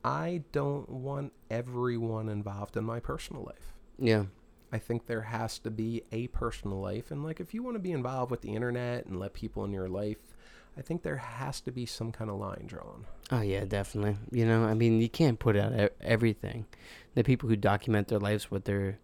I 0.04 0.44
don't 0.52 0.88
want 0.88 1.32
everyone 1.50 2.28
involved 2.28 2.76
in 2.76 2.84
my 2.84 3.00
personal 3.00 3.42
life. 3.42 3.74
Yeah, 3.98 4.26
I 4.72 4.78
think 4.78 5.06
there 5.06 5.22
has 5.22 5.58
to 5.60 5.70
be 5.70 6.04
a 6.12 6.28
personal 6.28 6.80
life. 6.80 7.10
And 7.10 7.24
like, 7.24 7.40
if 7.40 7.52
you 7.52 7.62
want 7.62 7.74
to 7.74 7.80
be 7.80 7.90
involved 7.92 8.30
with 8.30 8.40
the 8.40 8.54
internet 8.54 9.06
and 9.06 9.18
let 9.18 9.32
people 9.34 9.64
in 9.64 9.72
your 9.72 9.88
life, 9.88 10.18
I 10.76 10.82
think 10.82 11.02
there 11.02 11.16
has 11.16 11.60
to 11.62 11.72
be 11.72 11.86
some 11.86 12.12
kind 12.12 12.30
of 12.30 12.36
line 12.36 12.64
drawn. 12.66 13.06
Oh 13.30 13.40
yeah, 13.40 13.64
definitely. 13.64 14.16
You 14.30 14.46
know, 14.46 14.64
I 14.64 14.74
mean, 14.74 15.00
you 15.00 15.08
can't 15.08 15.38
put 15.38 15.56
out 15.56 15.72
everything. 16.00 16.66
The 17.14 17.24
people 17.24 17.48
who 17.48 17.56
document 17.56 18.08
their 18.08 18.18
lives, 18.18 18.50
what 18.50 18.64
they're 18.64 18.98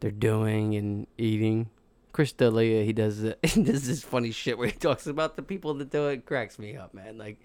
they're 0.00 0.10
doing 0.10 0.74
and 0.74 1.06
eating. 1.16 1.70
Chris 2.12 2.32
D'Elia, 2.32 2.84
he 2.84 2.92
does 2.92 3.20
does 3.42 3.86
this 3.86 4.02
funny 4.02 4.30
shit 4.30 4.58
where 4.58 4.68
he 4.68 4.72
talks 4.72 5.06
about 5.06 5.36
the 5.36 5.42
people 5.42 5.74
that 5.74 5.90
do 5.90 6.08
it. 6.08 6.26
Cracks 6.26 6.58
me 6.58 6.76
up, 6.76 6.94
man. 6.94 7.18
Like 7.18 7.38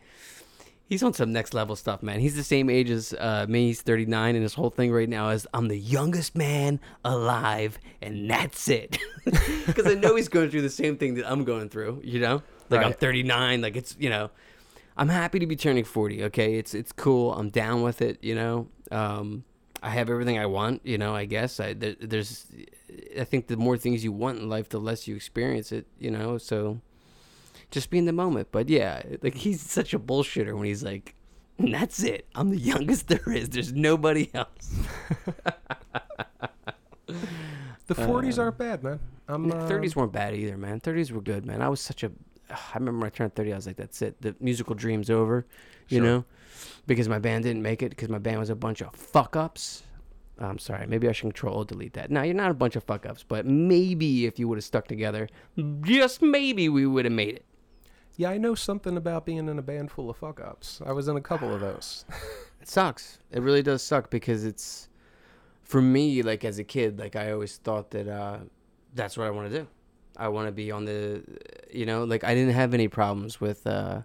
he's 0.86 1.04
on 1.04 1.14
some 1.14 1.32
next 1.34 1.54
level 1.54 1.76
stuff, 1.76 2.04
man. 2.04 2.20
He's 2.20 2.36
the 2.36 2.44
same 2.44 2.70
age 2.70 2.90
as 2.90 3.14
uh, 3.14 3.46
me. 3.50 3.68
He's 3.68 3.82
39, 3.82 4.36
and 4.36 4.44
his 4.44 4.54
whole 4.54 4.70
thing 4.70 4.92
right 4.92 5.10
now 5.10 5.30
is 5.30 5.48
I'm 5.54 5.68
the 5.68 5.78
youngest 5.78 6.36
man 6.36 6.80
alive, 7.04 7.80
and 8.02 8.30
that's 8.30 8.68
it. 8.70 8.98
Because 9.66 9.88
I 9.88 9.94
know 9.94 10.18
he's 10.18 10.28
going 10.28 10.52
through 10.52 10.64
the 10.64 10.70
same 10.70 10.98
thing 10.98 11.16
that 11.16 11.32
I'm 11.32 11.46
going 11.46 11.70
through. 11.70 12.02
You 12.04 12.20
know, 12.20 12.44
like 12.74 12.86
I'm 12.86 12.94
39. 12.94 13.62
Like 13.62 13.76
it's 13.76 13.96
you 14.00 14.10
know. 14.10 14.30
I'm 14.96 15.10
happy 15.10 15.40
to 15.40 15.48
be 15.48 15.56
turning 15.56 15.86
40. 15.86 16.26
Okay, 16.26 16.56
it's 16.56 16.76
it's 16.76 16.92
cool. 16.92 17.34
I'm 17.34 17.50
down 17.50 17.82
with 17.82 18.02
it. 18.02 18.24
You 18.24 18.36
know, 18.36 18.68
um, 18.92 19.44
I 19.82 19.90
have 19.90 20.08
everything 20.10 20.38
I 20.38 20.46
want. 20.46 20.82
You 20.86 21.00
know, 21.00 21.16
I 21.16 21.26
guess 21.26 21.60
I 21.60 21.74
there, 21.74 21.96
there's. 22.00 22.46
I 23.20 23.24
think 23.24 23.48
the 23.48 23.58
more 23.58 23.76
things 23.76 24.04
you 24.04 24.12
want 24.12 24.38
in 24.38 24.50
life, 24.50 24.70
the 24.70 24.80
less 24.80 25.08
you 25.08 25.16
experience 25.16 25.72
it. 25.72 25.88
You 25.98 26.12
know, 26.12 26.38
so 26.38 26.80
just 27.72 27.90
be 27.90 27.98
in 27.98 28.06
the 28.06 28.14
moment. 28.14 28.50
But 28.52 28.70
yeah, 28.70 29.02
like 29.24 29.34
he's 29.34 29.62
such 29.62 29.96
a 29.96 30.00
bullshitter 30.00 30.54
when 30.54 30.66
he's 30.66 30.84
like, 30.84 31.16
"That's 31.58 32.04
it. 32.04 32.28
I'm 32.36 32.52
the 32.52 32.60
youngest 32.60 33.08
there 33.08 33.32
is. 33.32 33.50
There's 33.50 33.74
nobody 33.74 34.30
else." 34.36 34.76
The 37.88 37.96
40s 37.96 38.40
aren't 38.40 38.58
bad, 38.58 38.84
man. 38.84 39.00
I'm 39.28 39.52
uh, 39.52 39.68
30s 39.68 39.96
weren't 39.96 40.14
bad 40.14 40.34
either, 40.36 40.58
man. 40.58 40.80
30s 40.80 41.12
were 41.12 41.22
good, 41.22 41.46
man. 41.46 41.62
I 41.62 41.70
was 41.70 41.82
such 41.82 42.04
a. 42.04 42.12
I 42.54 42.76
remember 42.78 43.00
when 43.00 43.08
I 43.08 43.10
turned 43.10 43.36
30, 43.36 43.54
I 43.54 43.56
was 43.56 43.68
like, 43.68 43.76
that's 43.78 44.02
it. 44.02 44.22
The 44.22 44.36
musical 44.40 44.76
dream's 44.76 45.10
over, 45.10 45.46
you 45.90 45.98
Sure. 46.00 46.06
know? 46.06 46.26
Because 46.88 47.10
my 47.10 47.20
band 47.20 47.44
didn't 47.44 47.62
make 47.62 47.82
it, 47.82 47.90
because 47.90 48.10
my 48.10 48.20
band 48.20 48.40
was 48.40 48.50
a 48.50 48.56
bunch 48.56 48.82
of 48.82 48.94
fuck 48.96 49.36
ups. 49.36 49.84
I'm 50.40 50.58
sorry. 50.60 50.88
Maybe 50.88 51.08
I 51.08 51.12
should 51.12 51.24
control 51.24 51.58
or 51.58 51.66
delete 51.66 51.94
that. 51.94 52.10
No, 52.12 52.22
you're 52.24 52.34
not 52.34 52.52
a 52.52 52.56
bunch 52.56 52.76
of 52.76 52.84
fuck 52.84 53.06
ups, 53.06 53.24
but 53.28 53.46
maybe 53.46 54.26
if 54.26 54.40
you 54.40 54.48
would 54.48 54.58
have 54.58 54.64
stuck 54.66 54.88
together, 54.88 55.28
just 55.82 56.22
maybe 56.22 56.70
we 56.70 56.86
would 56.86 57.06
have 57.06 57.14
made 57.14 57.36
it. 57.36 57.46
Yeah, 58.16 58.30
I 58.30 58.38
know 58.38 58.54
something 58.56 58.96
about 58.98 59.26
being 59.26 59.48
in 59.50 59.58
a 59.58 59.62
band 59.64 59.92
full 59.92 60.10
of 60.10 60.18
fuck 60.18 60.40
ups. 60.40 60.82
I 60.86 60.92
was 60.92 61.08
in 61.08 61.18
a 61.18 61.22
couple 61.22 61.54
of 61.54 61.62
those. 61.62 62.06
It 62.62 62.70
sucks. 62.70 63.20
It 63.30 63.42
really 63.42 63.62
does 63.62 63.84
suck 63.84 64.10
because 64.10 64.46
it's 64.46 64.88
for 65.64 65.82
me 65.82 66.22
like 66.22 66.46
as 66.46 66.60
a 66.60 66.64
kid 66.64 66.98
like 66.98 67.14
I 67.18 67.34
always 67.34 67.58
thought 67.58 67.92
that 67.92 68.08
uh 68.08 68.38
that's 68.94 69.18
what 69.18 69.28
I 69.28 69.32
want 69.32 69.52
to 69.52 69.60
do. 69.60 69.68
I 70.18 70.28
want 70.30 70.48
to 70.48 70.52
be 70.52 70.72
on 70.72 70.86
the 70.86 71.24
you 71.72 71.86
know 71.86 72.04
like 72.04 72.24
I 72.24 72.34
didn't 72.34 72.54
have 72.54 72.74
any 72.74 72.88
problems 72.88 73.42
with 73.42 73.66
uh 73.66 74.02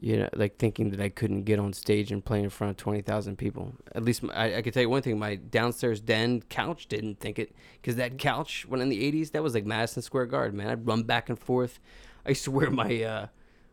you 0.00 0.18
know 0.18 0.28
like 0.34 0.58
thinking 0.58 0.90
that 0.90 1.00
I 1.00 1.08
couldn't 1.08 1.44
get 1.44 1.58
on 1.58 1.72
stage 1.72 2.12
and 2.12 2.24
play 2.24 2.42
in 2.42 2.50
front 2.50 2.72
of 2.72 2.76
20,000 2.76 3.36
people. 3.36 3.74
At 3.94 4.04
least 4.04 4.24
I 4.34 4.56
I 4.56 4.62
could 4.62 4.74
tell 4.74 4.82
you 4.82 4.90
one 4.90 5.02
thing 5.02 5.18
my 5.18 5.36
downstairs 5.36 6.00
den 6.00 6.42
couch 6.42 6.86
didn't 6.88 7.20
think 7.20 7.38
it 7.38 7.54
cuz 7.82 7.96
that 7.96 8.18
couch 8.18 8.66
when 8.66 8.80
in 8.80 8.88
the 8.88 9.12
80s 9.12 9.32
that 9.32 9.42
was 9.42 9.54
like 9.54 9.64
Madison 9.64 10.02
Square 10.02 10.26
Garden, 10.26 10.56
man. 10.56 10.68
I'd 10.68 10.86
run 10.86 11.02
back 11.04 11.28
and 11.28 11.38
forth. 11.38 11.78
I 12.26 12.30
used 12.30 12.44
to 12.44 12.50
wear 12.50 12.70
my 12.70 13.02
uh 13.02 13.26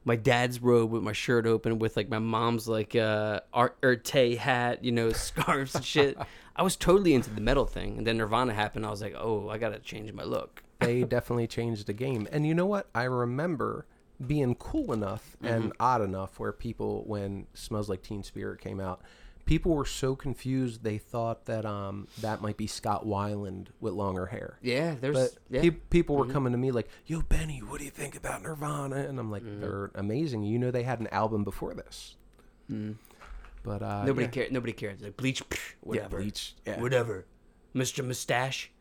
my 0.06 0.16
dad's 0.16 0.62
robe 0.62 0.92
with 0.92 1.04
my 1.04 1.12
shirt 1.12 1.46
open 1.46 1.78
with 1.78 1.98
like 1.98 2.10
my 2.10 2.20
mom's 2.20 2.68
like 2.68 2.96
uh 2.96 3.42
Erte 3.54 4.38
hat, 4.38 4.84
you 4.84 4.92
know, 4.92 5.12
scarves 5.28 5.76
and 5.76 5.86
shit. 5.86 6.18
I 6.56 6.64
was 6.64 6.76
totally 6.76 7.14
into 7.14 7.30
the 7.30 7.42
metal 7.42 7.66
thing, 7.66 7.98
and 7.98 8.06
then 8.06 8.18
Nirvana 8.18 8.54
happened. 8.54 8.86
I 8.86 8.90
was 8.90 9.02
like, 9.02 9.16
oh, 9.18 9.50
I 9.50 9.58
gotta 9.58 9.80
change 9.80 10.12
my 10.12 10.24
look. 10.24 10.64
They 10.80 11.04
definitely 11.04 11.48
changed 11.48 11.88
the 11.88 11.94
game. 11.94 12.28
And 12.32 12.46
you 12.48 12.54
know 12.54 12.66
what? 12.66 12.88
I 12.96 13.04
remember 13.04 13.86
being 14.26 14.56
cool 14.56 14.92
enough 14.92 15.38
and 15.42 15.72
odd 15.80 16.02
enough 16.02 16.40
where 16.40 16.52
people, 16.52 17.04
when 17.06 17.48
Smells 17.54 17.90
Like 17.90 18.02
Teen 18.02 18.24
Spirit 18.24 18.60
came 18.60 18.80
out, 18.80 19.02
people 19.46 19.74
were 19.74 19.86
so 19.86 20.16
confused 20.16 20.84
they 20.84 20.98
thought 20.98 21.46
that 21.46 21.66
um 21.66 22.08
that 22.22 22.42
might 22.42 22.56
be 22.58 22.68
Scott 22.68 23.06
Weiland 23.06 23.68
with 23.80 23.94
longer 23.94 24.28
hair. 24.28 24.60
Yeah, 24.62 24.96
there's 25.00 25.16
But 25.16 25.32
yeah. 25.50 25.62
peop 25.62 25.90
people 25.90 26.16
were 26.18 26.28
coming 26.28 26.52
to 26.52 26.58
me 26.58 26.72
like, 26.72 26.88
"Yo, 27.06 27.22
Benny, 27.22 27.60
what 27.60 27.80
do 27.80 27.86
you 27.86 27.92
think 27.92 28.16
about 28.16 28.44
Nirvana?" 28.44 28.98
And 28.98 29.20
I'm 29.20 29.32
like, 29.32 29.44
Mm-hmm. 29.44 29.62
"They're 29.62 29.92
amazing. 29.96 30.44
You 30.44 30.60
know, 30.60 30.70
they 30.72 30.84
had 30.84 31.00
an 31.00 31.08
album 31.08 31.44
before 31.44 31.74
this." 31.74 32.16
Mm. 32.72 32.96
But 33.64 33.82
uh, 33.82 34.04
nobody 34.06 34.26
yeah. 34.26 34.32
cares. 34.32 34.52
Nobody 34.52 34.74
cares. 34.74 35.02
Like 35.02 35.18
Bleach, 35.18 35.48
pff, 35.50 35.74
whatever, 35.82 36.20
Bleach, 36.20 36.56
yeah. 36.66 36.80
whatever. 36.80 37.26
Mr. 37.76 38.06
Mustache. 38.06 38.72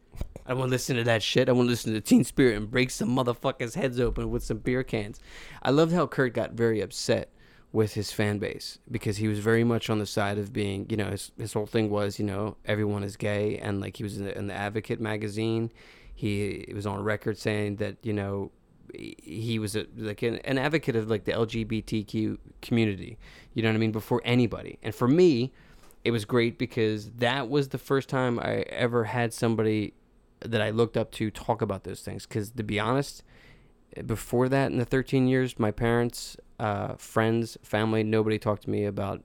I 0.48 0.54
want 0.54 0.68
to 0.68 0.72
listen 0.72 0.96
to 0.96 1.04
that 1.04 1.22
shit. 1.22 1.50
I 1.50 1.52
want 1.52 1.66
to 1.66 1.70
listen 1.70 1.92
to 1.92 2.00
Teen 2.00 2.24
Spirit 2.24 2.56
and 2.56 2.70
break 2.70 2.90
some 2.90 3.10
motherfuckers' 3.10 3.74
heads 3.74 4.00
open 4.00 4.30
with 4.30 4.42
some 4.42 4.58
beer 4.58 4.82
cans. 4.82 5.20
I 5.62 5.70
loved 5.70 5.92
how 5.92 6.06
Kurt 6.06 6.32
got 6.32 6.52
very 6.52 6.80
upset 6.80 7.30
with 7.70 7.92
his 7.92 8.12
fan 8.12 8.38
base 8.38 8.78
because 8.90 9.18
he 9.18 9.28
was 9.28 9.40
very 9.40 9.62
much 9.62 9.90
on 9.90 9.98
the 9.98 10.06
side 10.06 10.38
of 10.38 10.54
being, 10.54 10.86
you 10.88 10.96
know, 10.96 11.10
his, 11.10 11.32
his 11.36 11.52
whole 11.52 11.66
thing 11.66 11.90
was, 11.90 12.18
you 12.18 12.24
know, 12.24 12.56
everyone 12.64 13.02
is 13.04 13.14
gay. 13.18 13.58
And 13.58 13.78
like 13.82 13.98
he 13.98 14.02
was 14.02 14.16
in 14.16 14.24
the, 14.24 14.36
in 14.38 14.46
the 14.46 14.54
Advocate 14.54 15.00
magazine. 15.02 15.70
He, 16.14 16.72
was 16.74 16.86
on 16.86 17.04
record 17.04 17.36
saying 17.36 17.76
that, 17.76 17.98
you 18.02 18.14
know, 18.14 18.50
he- 18.94 19.16
he 19.20 19.58
was 19.58 19.76
a, 19.76 19.86
like 19.98 20.22
an, 20.22 20.36
an 20.38 20.56
advocate 20.56 20.96
of 20.96 21.10
like 21.10 21.24
the 21.24 21.32
LGBTQ 21.32 22.38
community. 22.62 23.18
You 23.52 23.62
know 23.62 23.68
what 23.68 23.74
I 23.74 23.78
mean? 23.78 23.92
Before 23.92 24.22
anybody. 24.24 24.78
And 24.82 24.94
for 24.94 25.06
me, 25.06 25.52
it 26.04 26.10
was 26.10 26.24
great 26.24 26.58
because 26.58 27.10
that 27.10 27.50
was 27.50 27.68
the 27.68 27.76
first 27.78 28.08
time 28.08 28.38
I 28.38 28.60
ever 28.70 29.04
had 29.04 29.34
somebody 29.34 29.92
that 30.40 30.60
I 30.60 30.70
looked 30.70 30.96
up 30.96 31.10
to 31.12 31.30
talk 31.30 31.62
about 31.62 31.84
those 31.84 32.00
things. 32.00 32.26
Because 32.26 32.50
to 32.50 32.62
be 32.62 32.78
honest, 32.78 33.22
before 34.06 34.48
that, 34.48 34.70
in 34.70 34.78
the 34.78 34.84
13 34.84 35.26
years, 35.28 35.58
my 35.58 35.70
parents, 35.70 36.36
uh, 36.58 36.94
friends, 36.94 37.56
family, 37.62 38.02
nobody 38.02 38.38
talked 38.38 38.62
to 38.64 38.70
me 38.70 38.84
about 38.84 39.22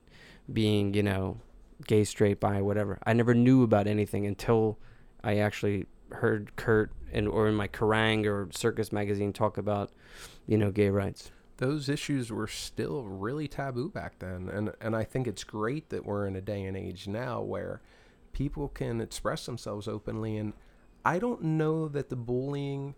being, 0.52 0.94
you 0.94 1.02
know, 1.02 1.38
gay, 1.86 2.04
straight, 2.04 2.40
bi, 2.40 2.60
whatever. 2.60 2.98
I 3.06 3.12
never 3.12 3.34
knew 3.34 3.62
about 3.62 3.86
anything 3.86 4.26
until 4.26 4.78
I 5.22 5.38
actually 5.38 5.86
heard 6.10 6.54
Kurt 6.56 6.92
and 7.12 7.28
or 7.28 7.48
in 7.48 7.54
my 7.54 7.68
Kerrang 7.68 8.26
or 8.26 8.48
Circus 8.52 8.92
magazine 8.92 9.32
talk 9.32 9.56
about, 9.58 9.90
you 10.46 10.56
know, 10.58 10.70
gay 10.70 10.90
rights. 10.90 11.30
those 11.58 11.88
issues 11.88 12.32
were 12.32 12.48
still 12.48 13.04
really 13.04 13.46
taboo 13.46 13.88
back 13.88 14.18
then 14.18 14.48
and 14.48 14.72
and 14.80 14.96
I 14.96 15.04
think 15.04 15.28
it's 15.28 15.44
great 15.44 15.88
that 15.90 16.04
we're 16.04 16.26
in 16.26 16.34
a 16.34 16.40
day 16.40 16.64
and 16.64 16.76
age 16.76 17.06
now 17.06 17.40
where 17.40 17.80
people 18.32 18.68
can 18.68 19.00
express 19.00 19.46
themselves 19.46 19.86
openly 19.86 20.36
and 20.36 20.52
I 21.04 21.18
don't 21.18 21.42
know 21.42 21.88
that 21.88 22.08
the 22.08 22.16
bullying 22.16 22.94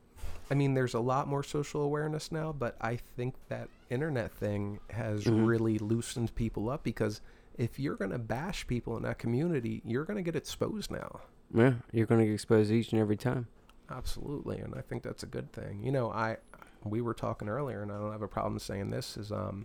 I 0.51 0.55
mean 0.55 0.75
there's 0.75 0.95
a 0.95 1.01
lot 1.01 1.27
more 1.29 1.43
social 1.43 1.83
awareness 1.83 2.31
now 2.31 2.53
but 2.53 2.77
I 2.81 2.97
think 3.17 3.35
that 3.49 3.69
internet 3.91 4.33
thing 4.33 4.79
has 4.91 5.25
Mhm. 5.25 5.47
really 5.47 5.79
loosened 5.79 6.35
people 6.35 6.71
up 6.71 6.83
because 6.85 7.21
if 7.59 7.79
you're 7.81 7.97
going 7.97 8.11
to 8.13 8.19
bash 8.19 8.67
people 8.67 8.97
in 8.97 9.03
that 9.05 9.19
community 9.19 9.83
you're 9.85 10.05
going 10.05 10.17
to 10.17 10.23
get 10.23 10.37
exposed 10.37 10.91
now 10.91 11.21
Yeah, 11.55 11.75
you're 11.93 12.07
going 12.07 12.21
to 12.21 12.27
get 12.27 12.35
exposed 12.35 12.71
each 12.73 12.93
and 12.93 13.01
every 13.01 13.17
time. 13.17 13.47
Absolutely, 13.89 14.59
and 14.59 14.75
I 14.75 14.81
think 14.81 15.03
that's 15.05 15.23
a 15.23 15.27
good 15.27 15.53
thing. 15.53 15.83
You 15.85 15.93
know, 15.93 16.11
I 16.11 16.39
we 16.85 17.01
were 17.01 17.15
talking 17.15 17.49
earlier, 17.49 17.83
and 17.83 17.91
I 17.93 17.99
don't 17.99 18.11
have 18.13 18.23
a 18.23 18.29
problem 18.29 18.59
saying 18.59 18.91
this. 18.91 19.17
Is 19.17 19.31
um, 19.31 19.65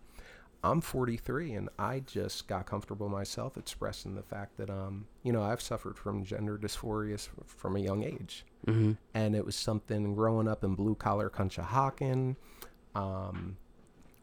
I'm 0.64 0.80
43, 0.82 1.54
and 1.54 1.70
I 1.80 2.02
just 2.02 2.48
got 2.48 2.66
comfortable 2.68 3.10
myself 3.10 3.58
expressing 3.58 4.14
the 4.16 4.22
fact 4.22 4.58
that 4.58 4.70
um, 4.70 5.08
you 5.24 5.34
know, 5.34 5.42
I've 5.42 5.62
suffered 5.62 5.98
from 5.98 6.24
gender 6.24 6.58
dysphoria 6.58 7.28
from 7.46 7.76
a 7.76 7.80
young 7.80 8.04
age, 8.04 8.46
Mm-hmm. 8.68 8.92
and 9.16 9.36
it 9.36 9.44
was 9.44 9.56
something 9.56 10.14
growing 10.14 10.48
up 10.48 10.64
in 10.64 10.76
blue 10.76 10.94
collar 10.96 11.30
Conshohocken. 11.32 12.36
um, 12.96 13.58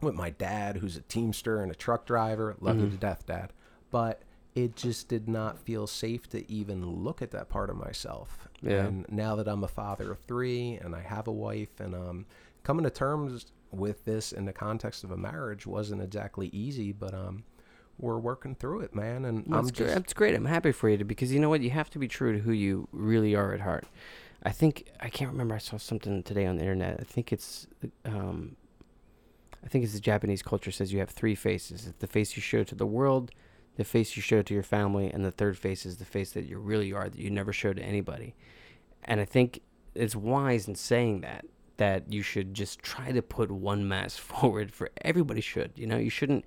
with 0.01 0.15
my 0.15 0.29
dad, 0.29 0.77
who's 0.77 0.95
a 0.95 1.01
teamster 1.01 1.61
and 1.61 1.71
a 1.71 1.75
truck 1.75 2.05
driver. 2.05 2.55
Love 2.61 2.77
you 2.79 2.85
Mhm. 2.87 2.91
to 2.91 2.97
death, 2.97 3.25
Dad. 3.25 3.51
But 3.91 4.21
it 4.55 4.77
just 4.77 5.09
did 5.09 5.27
not 5.27 5.59
feel 5.59 5.87
safe 5.87 6.29
to 6.29 6.49
even 6.49 7.03
look 7.03 7.21
at 7.21 7.31
that 7.31 7.49
part 7.49 7.69
of 7.69 7.75
myself. 7.75 8.47
Yeah. 8.61 8.85
And 8.85 9.05
now 9.09 9.35
that 9.35 9.47
I'm 9.49 9.61
a 9.63 9.67
father 9.67 10.09
of 10.11 10.19
three 10.19 10.75
and 10.75 10.95
I 10.95 11.01
have 11.01 11.27
a 11.27 11.31
wife 11.33 11.79
and 11.81 11.93
um, 11.93 12.25
coming 12.63 12.83
to 12.85 12.89
terms 12.89 13.47
with 13.71 14.05
this 14.05 14.31
in 14.31 14.45
the 14.45 14.53
context 14.53 15.03
of 15.03 15.11
a 15.11 15.17
marriage 15.17 15.67
wasn't 15.67 16.01
exactly 16.01 16.47
easy, 16.47 16.91
but 16.91 17.13
um, 17.13 17.43
we're 17.97 18.17
working 18.17 18.55
through 18.55 18.81
it, 18.81 18.95
man. 18.95 19.25
And 19.25 19.45
Well, 19.47 19.59
I'm 19.59 19.65
that's, 19.65 19.77
great. 19.77 19.87
that's 19.87 20.13
great. 20.13 20.35
I'm 20.35 20.45
happy 20.45 20.71
for 20.71 20.89
you 20.89 20.97
to, 20.97 21.03
because 21.05 21.31
you 21.31 21.39
know 21.39 21.49
what? 21.49 21.61
You 21.61 21.69
have 21.71 21.89
to 21.91 21.99
be 21.99 22.07
true 22.07 22.33
to 22.33 22.39
who 22.39 22.51
you 22.51 22.87
really 22.91 23.35
are 23.35 23.53
at 23.53 23.61
heart. 23.61 23.85
I 24.41 24.51
think 24.51 24.85
I 25.01 25.09
can't 25.09 25.31
remember. 25.31 25.55
I 25.55 25.59
saw 25.59 25.77
something 25.77 26.23
today 26.23 26.45
on 26.45 26.55
the 26.55 26.61
internet. 26.61 26.97
I 26.99 27.03
think 27.03 27.33
it's, 27.33 27.67
um, 28.05 28.55
I 29.63 29.67
think 29.67 29.83
it's 29.83 29.93
the 29.93 29.99
Japanese 29.99 30.41
culture 30.41 30.71
says 30.71 30.93
you 30.93 30.99
have 30.99 31.09
three 31.09 31.35
faces: 31.35 31.87
It's 31.87 31.97
the 31.99 32.07
face 32.07 32.37
you 32.37 32.41
show 32.41 32.63
to 32.63 32.75
the 32.75 32.85
world, 32.85 33.31
the 33.75 33.83
face 33.83 34.15
you 34.15 34.21
show 34.21 34.41
to 34.41 34.53
your 34.53 34.63
family, 34.63 35.11
and 35.11 35.25
the 35.25 35.31
third 35.31 35.57
face 35.57 35.85
is 35.85 35.97
the 35.97 36.05
face 36.05 36.31
that 36.31 36.45
you 36.45 36.57
really 36.57 36.93
are 36.93 37.09
that 37.09 37.19
you 37.19 37.29
never 37.29 37.51
show 37.51 37.73
to 37.73 37.81
anybody. 37.81 38.33
And 39.03 39.19
I 39.19 39.25
think 39.25 39.61
it's 39.93 40.15
wise 40.15 40.69
in 40.69 40.75
saying 40.75 41.19
that 41.21 41.45
that 41.79 42.11
you 42.11 42.21
should 42.21 42.53
just 42.53 42.79
try 42.79 43.11
to 43.11 43.21
put 43.21 43.49
one 43.49 43.87
mask 43.87 44.19
forward 44.21 44.71
for 44.71 44.91
everybody 45.01 45.41
should. 45.41 45.71
You 45.75 45.87
know, 45.87 45.97
you 45.97 46.09
shouldn't 46.09 46.45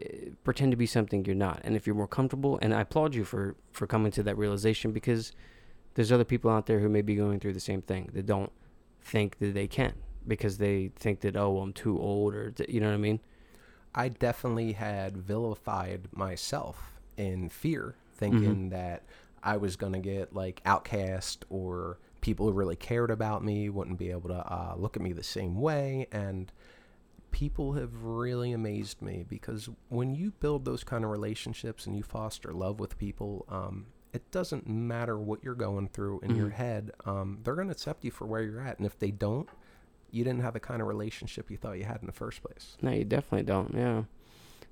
uh, 0.00 0.30
pretend 0.44 0.72
to 0.72 0.76
be 0.76 0.86
something 0.86 1.24
you're 1.24 1.34
not. 1.34 1.60
And 1.62 1.76
if 1.76 1.86
you're 1.86 1.94
more 1.94 2.08
comfortable, 2.08 2.58
and 2.62 2.74
I 2.74 2.80
applaud 2.80 3.14
you 3.14 3.24
for 3.24 3.54
for 3.70 3.86
coming 3.86 4.10
to 4.12 4.22
that 4.24 4.36
realization 4.36 4.92
because 4.92 5.32
there's 5.94 6.10
other 6.10 6.24
people 6.24 6.50
out 6.50 6.66
there 6.66 6.80
who 6.80 6.88
may 6.88 7.02
be 7.02 7.14
going 7.14 7.38
through 7.38 7.52
the 7.52 7.60
same 7.60 7.82
thing 7.82 8.10
that 8.14 8.26
don't 8.26 8.52
think 9.00 9.38
that 9.38 9.54
they 9.54 9.68
can 9.68 9.94
because 10.26 10.58
they 10.58 10.90
think 10.96 11.20
that 11.20 11.36
oh 11.36 11.58
I'm 11.58 11.72
too 11.72 11.98
old 12.00 12.34
or 12.34 12.52
you 12.68 12.80
know 12.80 12.88
what 12.88 12.94
I 12.94 12.98
mean. 12.98 13.20
I 13.94 14.08
definitely 14.08 14.72
had 14.72 15.16
vilified 15.16 16.08
myself 16.12 17.00
in 17.16 17.48
fear, 17.48 17.94
thinking 18.14 18.68
that 18.70 19.04
I 19.42 19.56
was 19.56 19.76
going 19.76 19.94
to 19.94 20.00
get 20.00 20.34
like 20.34 20.60
outcast 20.66 21.46
or 21.48 21.98
people 22.26 22.46
who 22.46 22.52
really 22.52 22.74
cared 22.74 23.08
about 23.12 23.44
me 23.44 23.68
wouldn't 23.70 23.98
be 23.98 24.10
able 24.10 24.28
to 24.28 24.34
uh, 24.52 24.74
look 24.76 24.96
at 24.96 25.02
me 25.02 25.12
the 25.12 25.22
same 25.22 25.54
way. 25.60 26.08
And 26.10 26.50
people 27.30 27.74
have 27.74 28.02
really 28.02 28.50
amazed 28.50 29.00
me 29.00 29.24
because 29.28 29.68
when 29.90 30.12
you 30.16 30.32
build 30.40 30.64
those 30.64 30.82
kind 30.82 31.04
of 31.04 31.10
relationships 31.10 31.86
and 31.86 31.96
you 31.96 32.02
foster 32.02 32.52
love 32.52 32.80
with 32.80 32.98
people, 32.98 33.46
um, 33.48 33.86
it 34.12 34.28
doesn't 34.32 34.66
matter 34.68 35.16
what 35.16 35.44
you're 35.44 35.54
going 35.54 35.86
through 35.86 36.18
in 36.24 36.34
your 36.34 36.48
Mhm. 36.48 36.54
head. 36.54 36.90
Um, 37.04 37.38
they're 37.44 37.54
going 37.54 37.68
to 37.68 37.72
accept 37.72 38.04
you 38.04 38.10
for 38.10 38.26
where 38.26 38.42
you're 38.42 38.60
at. 38.60 38.76
And 38.78 38.86
if 38.86 38.98
they 38.98 39.12
don't, 39.12 39.48
you 40.10 40.24
didn't 40.24 40.40
have 40.40 40.54
the 40.54 40.60
kind 40.60 40.82
of 40.82 40.88
relationship 40.88 41.48
you 41.48 41.56
thought 41.56 41.78
you 41.78 41.84
had 41.84 42.00
in 42.00 42.06
the 42.06 42.12
first 42.12 42.42
place. 42.42 42.76
No, 42.82 42.90
you 42.90 43.04
definitely 43.04 43.44
don't. 43.44 43.72
Yeah, 43.72 44.04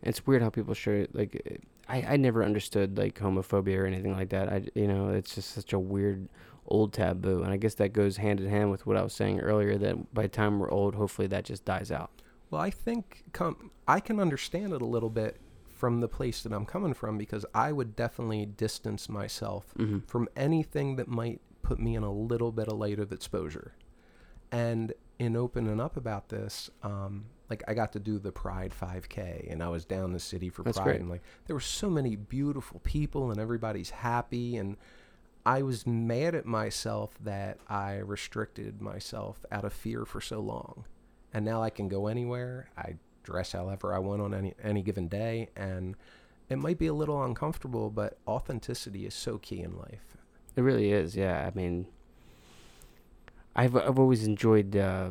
it's 0.02 0.26
weird 0.26 0.42
how 0.42 0.50
people 0.50 0.74
show 0.74 1.07
like 1.12 1.62
I 1.88 2.14
I 2.14 2.16
never 2.16 2.42
understood 2.42 2.96
like 2.98 3.14
homophobia 3.20 3.78
or 3.78 3.86
anything 3.86 4.12
like 4.12 4.30
that. 4.30 4.48
I 4.48 4.66
you 4.74 4.88
know 4.88 5.11
it's 5.11 5.34
just 5.36 5.50
such 5.50 5.72
a 5.72 5.78
weird 5.78 6.28
old 6.66 6.92
taboo, 6.92 7.42
and 7.42 7.52
I 7.52 7.56
guess 7.56 7.74
that 7.74 7.92
goes 7.92 8.16
hand 8.16 8.40
in 8.40 8.48
hand 8.48 8.70
with 8.70 8.86
what 8.86 8.96
I 8.96 9.02
was 9.02 9.12
saying 9.12 9.40
earlier 9.40 9.76
that 9.78 10.14
by 10.14 10.22
the 10.22 10.28
time 10.28 10.58
we're 10.58 10.70
old, 10.70 10.94
hopefully 10.94 11.28
that 11.28 11.44
just 11.44 11.64
dies 11.64 11.90
out. 11.90 12.10
Well, 12.50 12.60
I 12.60 12.70
think 12.70 13.24
com- 13.32 13.70
I 13.86 14.00
can 14.00 14.20
understand 14.20 14.72
it 14.72 14.80
a 14.82 14.86
little 14.86 15.10
bit 15.10 15.40
from 15.68 16.00
the 16.00 16.08
place 16.08 16.42
that 16.42 16.52
I'm 16.52 16.64
coming 16.64 16.94
from 16.94 17.18
because 17.18 17.44
I 17.54 17.72
would 17.72 17.96
definitely 17.96 18.46
distance 18.46 19.08
myself 19.08 19.72
hmm 19.76 19.98
from 20.06 20.28
anything 20.36 20.96
that 20.96 21.08
might 21.08 21.40
put 21.62 21.78
me 21.78 21.94
in 21.96 22.02
a 22.02 22.12
little 22.12 22.52
bit 22.52 22.68
of 22.68 22.78
light 22.78 22.98
of 22.98 23.12
exposure. 23.12 23.74
And 24.52 24.92
in 25.18 25.36
opening 25.36 25.80
up 25.80 25.96
about 25.96 26.28
this, 26.28 26.70
um, 26.82 27.26
like 27.50 27.62
I 27.68 27.74
got 27.74 27.92
to 27.92 27.98
do 28.00 28.18
the 28.18 28.32
Pride 28.32 28.72
5K 28.78 29.50
and 29.52 29.62
I 29.62 29.68
was 29.68 29.84
down 29.84 30.12
the 30.12 30.20
city 30.20 30.48
for 30.48 30.62
That's 30.62 30.76
Pride 30.78 30.84
great. 30.84 31.00
and 31.00 31.10
like 31.10 31.22
there 31.46 31.54
were 31.56 31.60
so 31.60 31.90
many 31.90 32.16
beautiful 32.16 32.80
people 32.80 33.30
and 33.30 33.40
everybody's 33.40 33.90
happy 33.90 34.56
and 34.56 34.76
I 35.47 35.62
was 35.62 35.86
mad 35.86 36.34
at 36.34 36.47
myself 36.47 37.16
that 37.22 37.59
I 37.68 37.97
restricted 37.97 38.80
myself 38.80 39.45
out 39.53 39.64
of 39.64 39.72
fear 39.72 40.05
for 40.05 40.20
so 40.20 40.40
long. 40.40 40.84
And 41.32 41.45
now 41.45 41.62
I 41.62 41.70
can 41.70 41.88
go 41.88 42.07
anywhere. 42.07 42.70
I 42.78 42.95
dress 43.22 43.53
however 43.53 43.95
I 43.95 43.99
want 43.99 44.22
on 44.22 44.34
any 44.34 44.55
any 44.62 44.82
given 44.82 45.09
day 45.09 45.49
and 45.57 45.97
it 46.49 46.59
might 46.59 46.78
be 46.78 46.86
a 46.86 46.95
little 46.95 47.22
uncomfortable, 47.24 47.90
but 47.90 48.18
authenticity 48.28 49.07
is 49.07 49.14
so 49.14 49.38
key 49.38 49.61
in 49.61 49.76
life. 49.78 50.16
It 50.57 50.61
really 50.61 50.92
is. 50.92 51.16
Yeah, 51.16 51.51
I 51.51 51.57
mean, 51.57 51.86
I've 53.57 53.74
I've 53.76 53.99
always 53.99 54.26
enjoyed 54.26 54.76
uh, 54.76 55.11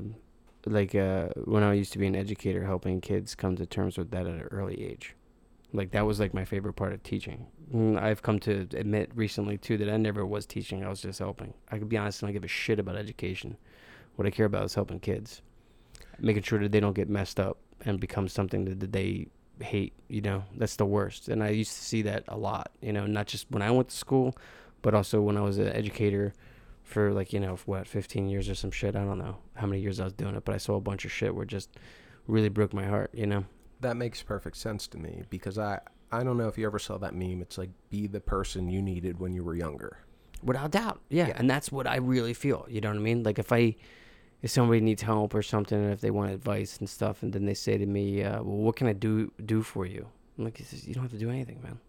like 0.66 0.96
uh, 0.96 1.30
when 1.44 1.64
I 1.64 1.74
used 1.74 1.92
to 1.94 2.00
be 2.00 2.08
an 2.08 2.16
educator, 2.16 2.66
helping 2.66 3.02
kids 3.02 3.36
come 3.36 3.56
to 3.58 3.66
terms 3.66 3.98
with 3.98 4.12
that 4.12 4.28
at 4.28 4.34
an 4.34 4.48
early 4.52 4.84
age. 4.84 5.16
Like 5.74 5.92
that 5.92 6.06
was 6.06 6.20
like 6.20 6.34
my 6.34 6.46
favorite 6.46 6.74
part 6.74 6.94
of 6.94 7.02
teaching. 7.02 7.48
Mm, 7.74 8.00
I've 8.00 8.22
come 8.22 8.40
to 8.42 8.68
admit 8.76 9.12
recently 9.16 9.58
too 9.58 9.78
that 9.78 9.90
I 9.90 9.98
never 9.98 10.26
was 10.26 10.46
teaching. 10.46 10.84
I 10.84 10.90
was 10.90 11.02
just 11.02 11.18
helping. 11.18 11.54
I 11.72 11.80
could 11.80 11.90
be 11.90 11.98
honest, 11.98 12.22
and 12.22 12.30
I 12.30 12.32
give 12.32 12.44
a 12.44 12.48
shit 12.48 12.80
about 12.80 12.96
education. 12.96 13.58
What 14.16 14.28
I 14.28 14.32
care 14.32 14.46
about 14.46 14.66
is 14.66 14.76
helping 14.76 15.00
kids, 15.00 15.42
making 16.20 16.44
sure 16.44 16.60
that 16.60 16.72
they 16.72 16.80
don't 16.80 16.94
get 16.94 17.10
messed 17.10 17.40
up 17.40 17.58
and 17.82 18.00
become 18.00 18.28
something 18.28 18.66
that, 18.66 18.80
that 18.82 18.92
they 18.92 19.28
hate. 19.60 19.94
You 20.08 20.22
know, 20.22 20.44
that's 20.56 20.76
the 20.76 20.86
worst. 20.86 21.28
And 21.28 21.44
I 21.44 21.50
used 21.50 21.74
to 21.74 21.84
see 21.84 22.04
that 22.04 22.24
a 22.28 22.38
lot. 22.38 22.72
You 22.82 22.94
know, 22.94 23.08
not 23.08 23.26
just 23.26 23.50
when 23.50 23.64
I 23.64 23.72
went 23.72 23.90
to 23.90 23.96
school, 23.96 24.38
but 24.84 24.94
also 24.94 25.22
when 25.22 25.38
I 25.38 25.42
was 25.42 25.58
an 25.58 25.70
educator 25.70 26.34
for 26.84 27.14
like 27.14 27.34
you 27.34 27.40
know 27.40 27.58
what 27.66 27.88
15 27.88 28.30
years 28.30 28.48
or 28.48 28.54
some 28.54 28.70
shit. 28.70 28.96
I 28.96 29.04
don't 29.04 29.18
know 29.18 29.38
how 29.56 29.66
many 29.66 29.82
years 29.82 30.00
I 30.00 30.04
was 30.04 30.14
doing 30.14 30.36
it, 30.36 30.46
but 30.46 30.54
I 30.54 30.60
saw 30.60 30.76
a 30.76 30.82
bunch 30.82 31.04
of 31.06 31.12
shit 31.12 31.34
where 31.34 31.46
just 31.46 31.72
really 32.28 32.50
broke 32.50 32.74
my 32.74 32.86
heart. 32.86 33.10
You 33.16 33.26
know. 33.26 33.46
That 33.84 33.96
makes 33.98 34.22
perfect 34.24 34.58
sense 34.58 34.88
to 34.88 34.98
me 34.98 35.24
because 35.30 35.58
I 35.58 35.80
I 36.12 36.24
don't 36.24 36.38
know 36.38 36.48
if 36.48 36.58
you 36.58 36.66
ever 36.66 36.80
saw 36.80 36.98
that 37.00 37.14
meme. 37.16 37.42
It's 37.42 37.58
like 37.58 37.70
be 37.90 38.08
the 38.08 38.20
person 38.20 38.70
you 38.70 38.82
needed 38.82 39.20
when 39.20 39.34
you 39.34 39.44
were 39.44 39.56
younger. 39.56 39.98
Without 40.44 40.72
doubt, 40.72 41.00
yeah. 41.10 41.28
Yeah. 41.30 41.34
and 41.38 41.50
that's 41.50 41.72
what 41.72 41.88
I 41.88 41.98
really 41.98 42.34
feel. 42.34 42.66
You 42.70 42.82
know 42.82 42.90
what 42.90 42.98
I 42.98 43.02
mean? 43.02 43.24
Like 43.24 43.40
if 43.40 43.52
I, 43.54 43.76
if 44.42 44.52
somebody 44.52 44.82
needs 44.82 45.02
help 45.02 45.34
or 45.34 45.42
something, 45.42 45.78
and 45.82 45.94
if 45.94 46.02
they 46.02 46.12
want 46.12 46.32
advice 46.32 46.78
and 46.78 46.90
stuff, 46.90 47.24
and 47.24 47.32
then 47.32 47.46
they 47.46 47.54
say 47.54 47.78
to 47.78 47.86
me, 47.86 48.24
uh, 48.24 48.44
"Well, 48.44 48.58
what 48.58 48.76
can 48.76 48.88
I 48.88 48.94
do 48.94 49.32
do 49.46 49.64
for 49.64 49.86
you?" 49.86 50.06
I'm 50.38 50.44
like, 50.46 50.60
"You 50.60 50.94
don't 50.94 51.04
have 51.04 51.12
to 51.12 51.18
do 51.18 51.30
anything, 51.30 51.62
man." 51.64 51.80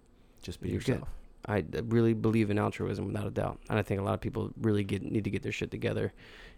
Just 0.42 0.60
be 0.60 0.68
You're 0.70 0.78
good. 0.80 0.88
yourself. 0.88 1.08
I 1.46 1.60
d- 1.62 1.80
really 1.88 2.14
believe 2.14 2.50
in 2.50 2.58
altruism 2.58 3.06
without 3.08 3.26
a 3.26 3.30
doubt, 3.30 3.58
and 3.68 3.78
I 3.78 3.82
think 3.82 4.00
a 4.00 4.04
lot 4.04 4.14
of 4.14 4.20
people 4.20 4.52
really 4.60 4.84
get 4.84 5.02
need 5.02 5.24
to 5.24 5.30
get 5.30 5.42
their 5.42 5.52
shit 5.52 5.70
together 5.70 6.12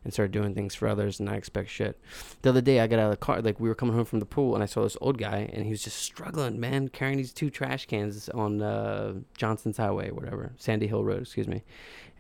and 0.07 0.13
start 0.13 0.31
doing 0.31 0.55
things 0.55 0.73
for 0.73 0.87
others 0.87 1.19
and 1.19 1.29
not 1.29 1.35
expect 1.35 1.69
shit. 1.69 2.01
The 2.43 2.51
other 2.51 2.61
day, 2.61 2.79
I 2.79 2.87
got 2.87 3.01
out 3.01 3.07
of 3.07 3.11
the 3.11 3.17
car, 3.17 3.43
like 3.43 3.59
we 3.59 3.69
were 3.69 3.75
coming 3.75 3.97
home 3.97 4.05
from 4.05 4.21
the 4.21 4.25
pool, 4.25 4.55
and 4.55 4.63
I 4.63 4.67
saw 4.67 4.85
this 4.85 4.97
old 5.01 5.19
guy, 5.19 5.51
and 5.53 5.65
he 5.65 5.71
was 5.71 5.83
just 5.83 5.99
struggling, 5.99 6.61
man, 6.61 6.91
carrying 6.91 7.17
these 7.17 7.33
two 7.33 7.51
trash 7.51 7.87
cans 7.87 8.29
on 8.29 8.63
uh, 8.63 9.15
Johnson's 9.37 9.79
Highway, 9.79 10.13
whatever, 10.13 10.53
Sandy 10.59 10.87
Hill 10.87 11.03
Road, 11.03 11.23
excuse 11.23 11.49
me. 11.49 11.65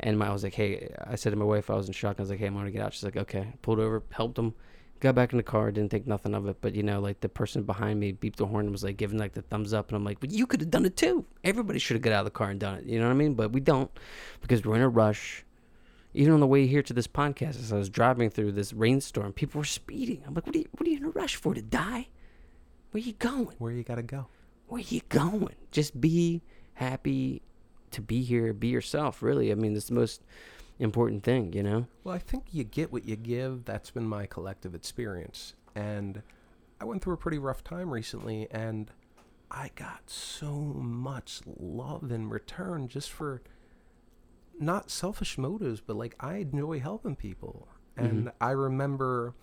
And 0.00 0.20
I 0.20 0.32
was 0.32 0.42
like, 0.42 0.54
hey, 0.54 0.92
I 1.06 1.14
said 1.14 1.30
to 1.30 1.36
my 1.36 1.44
wife, 1.44 1.70
I 1.70 1.74
was 1.74 1.86
in 1.86 1.92
shock. 1.92 2.16
I 2.18 2.22
was 2.22 2.30
like, 2.30 2.40
hey, 2.40 2.46
I'm 2.46 2.54
gonna 2.54 2.72
get 2.72 2.82
out. 2.82 2.92
She's 2.92 3.04
like, 3.04 3.16
okay. 3.16 3.52
Pulled 3.62 3.78
over, 3.78 4.02
helped 4.10 4.36
him, 4.36 4.52
got 4.98 5.14
back 5.14 5.32
in 5.32 5.36
the 5.36 5.44
car, 5.44 5.70
didn't 5.70 5.92
think 5.92 6.08
nothing 6.08 6.34
of 6.34 6.48
it. 6.48 6.56
But 6.60 6.74
you 6.74 6.82
know, 6.82 7.00
like 7.00 7.20
the 7.20 7.28
person 7.28 7.62
behind 7.62 8.00
me 8.00 8.12
beeped 8.12 8.36
the 8.36 8.46
horn 8.46 8.66
and 8.66 8.72
was 8.72 8.82
like 8.82 8.96
giving 8.96 9.18
like 9.18 9.34
the 9.34 9.42
thumbs 9.42 9.72
up, 9.72 9.90
and 9.90 9.96
I'm 9.96 10.04
like, 10.04 10.18
but 10.18 10.32
you 10.32 10.46
could 10.46 10.60
have 10.60 10.70
done 10.70 10.86
it 10.86 10.96
too. 10.96 11.24
Everybody 11.44 11.78
should 11.78 11.94
have 11.94 12.02
got 12.02 12.12
out 12.12 12.20
of 12.20 12.24
the 12.24 12.30
car 12.32 12.50
and 12.50 12.58
done 12.58 12.78
it. 12.78 12.84
You 12.86 12.98
know 12.98 13.06
what 13.06 13.12
I 13.12 13.16
mean? 13.16 13.34
But 13.34 13.52
we 13.52 13.60
don't 13.60 13.90
because 14.40 14.64
we're 14.64 14.74
in 14.74 14.82
a 14.82 14.88
rush. 14.88 15.45
Even 16.16 16.32
on 16.32 16.40
the 16.40 16.46
way 16.46 16.66
here 16.66 16.82
to 16.82 16.94
this 16.94 17.06
podcast, 17.06 17.60
as 17.60 17.74
I 17.74 17.76
was 17.76 17.90
driving 17.90 18.30
through 18.30 18.52
this 18.52 18.72
rainstorm, 18.72 19.34
people 19.34 19.58
were 19.58 19.66
speeding. 19.66 20.22
I'm 20.26 20.32
like, 20.32 20.46
what 20.46 20.56
are 20.56 20.60
you, 20.60 20.68
what 20.72 20.86
are 20.86 20.90
you 20.90 20.96
in 20.96 21.04
a 21.04 21.10
rush 21.10 21.36
for? 21.36 21.52
To 21.52 21.60
die? 21.60 22.08
Where 22.90 23.02
are 23.02 23.06
you 23.06 23.12
going? 23.12 23.54
Where 23.58 23.70
you 23.70 23.82
gotta 23.82 24.02
go. 24.02 24.28
where 24.68 24.80
you 24.80 25.02
going? 25.10 25.54
Just 25.70 26.00
be 26.00 26.40
happy 26.72 27.42
to 27.90 28.00
be 28.00 28.22
here. 28.22 28.54
Be 28.54 28.68
yourself, 28.68 29.22
really. 29.22 29.52
I 29.52 29.56
mean, 29.56 29.76
it's 29.76 29.88
the 29.88 29.94
most 29.94 30.22
important 30.78 31.22
thing, 31.22 31.52
you 31.52 31.62
know? 31.62 31.86
Well, 32.02 32.14
I 32.14 32.18
think 32.18 32.44
you 32.50 32.64
get 32.64 32.90
what 32.90 33.04
you 33.04 33.16
give. 33.16 33.66
That's 33.66 33.90
been 33.90 34.08
my 34.08 34.24
collective 34.24 34.74
experience. 34.74 35.54
And 35.74 36.22
I 36.80 36.86
went 36.86 37.02
through 37.02 37.12
a 37.12 37.18
pretty 37.18 37.38
rough 37.38 37.62
time 37.62 37.90
recently, 37.90 38.48
and 38.50 38.90
I 39.50 39.70
got 39.74 40.08
so 40.08 40.50
much 40.50 41.42
love 41.58 42.10
in 42.10 42.30
return 42.30 42.88
just 42.88 43.10
for 43.10 43.42
not 44.58 44.90
selfish 44.90 45.36
motives, 45.38 45.80
but 45.80 45.96
like 45.96 46.14
I 46.20 46.36
enjoy 46.36 46.80
helping 46.80 47.16
people. 47.16 47.68
And 47.96 48.26
Mhm. 48.28 48.32
I 48.40 48.50
remember, 48.50 49.34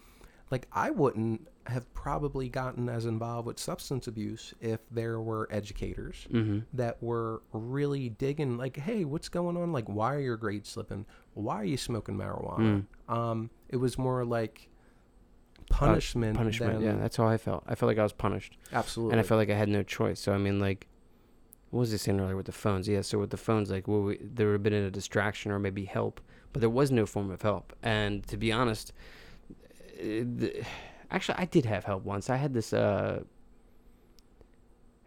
like, 0.52 0.68
I 0.72 0.92
wouldn't 0.92 1.48
have 1.68 1.92
probably 1.94 2.50
gotten 2.50 2.90
as 2.90 3.06
involved 3.06 3.48
with 3.48 3.58
substance 3.58 4.06
abuse 4.08 4.54
if 4.60 4.82
there 4.92 5.20
were 5.22 5.48
educators 5.50 6.28
Mm-hmm. 6.32 6.60
that 6.74 7.02
were 7.02 7.42
really 7.54 8.10
digging 8.10 8.58
like 8.58 8.76
hey 8.76 9.06
what's 9.06 9.30
going 9.30 9.56
on 9.56 9.72
like 9.72 9.88
why 9.88 10.14
are 10.14 10.20
your 10.20 10.36
grades 10.36 10.68
slipping 10.68 11.06
why 11.36 11.56
are 11.56 11.64
you 11.64 11.78
smoking 11.78 12.18
marijuana 12.18 12.86
um 13.08 13.50
it 13.70 13.78
was 13.78 13.98
more 13.98 14.26
like 14.26 14.68
punishment 15.70 16.36
Punishment, 16.38 16.74
than, 16.80 16.84
yeah. 16.84 16.96
That's 17.02 17.16
how 17.16 17.28
I 17.28 17.38
felt. 17.38 17.64
I 17.68 17.76
felt 17.76 17.88
like 17.88 17.98
I 17.98 18.04
was 18.04 18.14
punished. 18.14 18.58
absolutely 18.74 19.14
And 19.14 19.20
I 19.20 19.24
felt 19.24 19.38
like 19.40 19.50
I 19.50 19.56
had 19.56 19.70
no 19.70 19.84
choice. 19.84 20.20
So, 20.20 20.34
I 20.34 20.38
mean, 20.38 20.60
like, 20.60 20.88
what 21.74 21.82
was 21.82 21.94
I 21.94 21.98
saying 21.98 22.20
earlier 22.20 22.36
with 22.36 22.46
the 22.46 22.52
phones? 22.52 22.88
Yeah, 22.88 23.02
so 23.02 23.18
with 23.18 23.32
the 23.32 23.38
phones, 23.38 23.72
like, 23.72 23.88
well, 23.88 24.02
we, 24.02 24.20
there 24.22 24.48
would 24.48 24.54
have 24.54 24.64
been 24.64 24.74
a 24.74 24.92
distraction 24.92 25.52
or 25.52 25.58
maybe 25.58 25.86
help, 25.86 26.22
but 26.52 26.60
there 26.60 26.70
was 26.70 26.92
no 26.92 27.06
form 27.06 27.32
of 27.32 27.42
help. 27.42 27.74
And 27.82 28.26
to 28.28 28.38
be 28.38 28.52
honest, 28.52 28.94
eh, 30.00 30.24
the, 30.24 30.64
Actually, 31.14 31.38
I 31.38 31.46
did 31.46 31.66
have 31.66 31.84
help 31.84 32.04
once. 32.04 32.30
I 32.30 32.38
had 32.38 32.54
this. 32.54 32.74
uh 32.74 33.24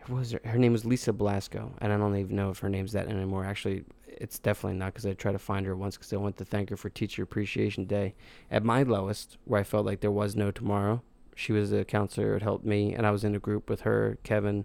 was 0.08 0.30
her? 0.30 0.40
Her 0.44 0.56
name 0.56 0.70
was 0.70 0.84
Lisa 0.84 1.12
Blasco, 1.12 1.72
and 1.80 1.92
I 1.92 1.96
don't 1.96 2.16
even 2.16 2.36
know 2.36 2.50
if 2.50 2.60
her 2.60 2.68
name's 2.68 2.92
that 2.92 3.08
anymore. 3.08 3.44
Actually, 3.44 3.84
it's 4.06 4.38
definitely 4.38 4.78
not 4.78 4.94
because 4.94 5.04
I 5.04 5.14
tried 5.14 5.32
to 5.32 5.40
find 5.40 5.66
her 5.66 5.76
once 5.76 5.96
because 5.96 6.12
I 6.12 6.16
went 6.16 6.36
to 6.36 6.44
thank 6.44 6.70
her 6.70 6.76
for 6.76 6.90
Teacher 6.90 7.24
Appreciation 7.24 7.86
Day. 7.86 8.14
At 8.50 8.62
my 8.62 8.84
lowest, 8.84 9.36
where 9.44 9.60
I 9.60 9.64
felt 9.64 9.84
like 9.84 10.00
there 10.00 10.12
was 10.12 10.36
no 10.36 10.52
tomorrow, 10.52 11.02
she 11.34 11.52
was 11.52 11.72
a 11.72 11.84
counselor. 11.84 12.36
It 12.36 12.42
helped 12.42 12.64
me, 12.64 12.94
and 12.94 13.04
I 13.04 13.10
was 13.10 13.24
in 13.24 13.34
a 13.34 13.40
group 13.40 13.68
with 13.68 13.80
her, 13.80 14.18
Kevin, 14.22 14.64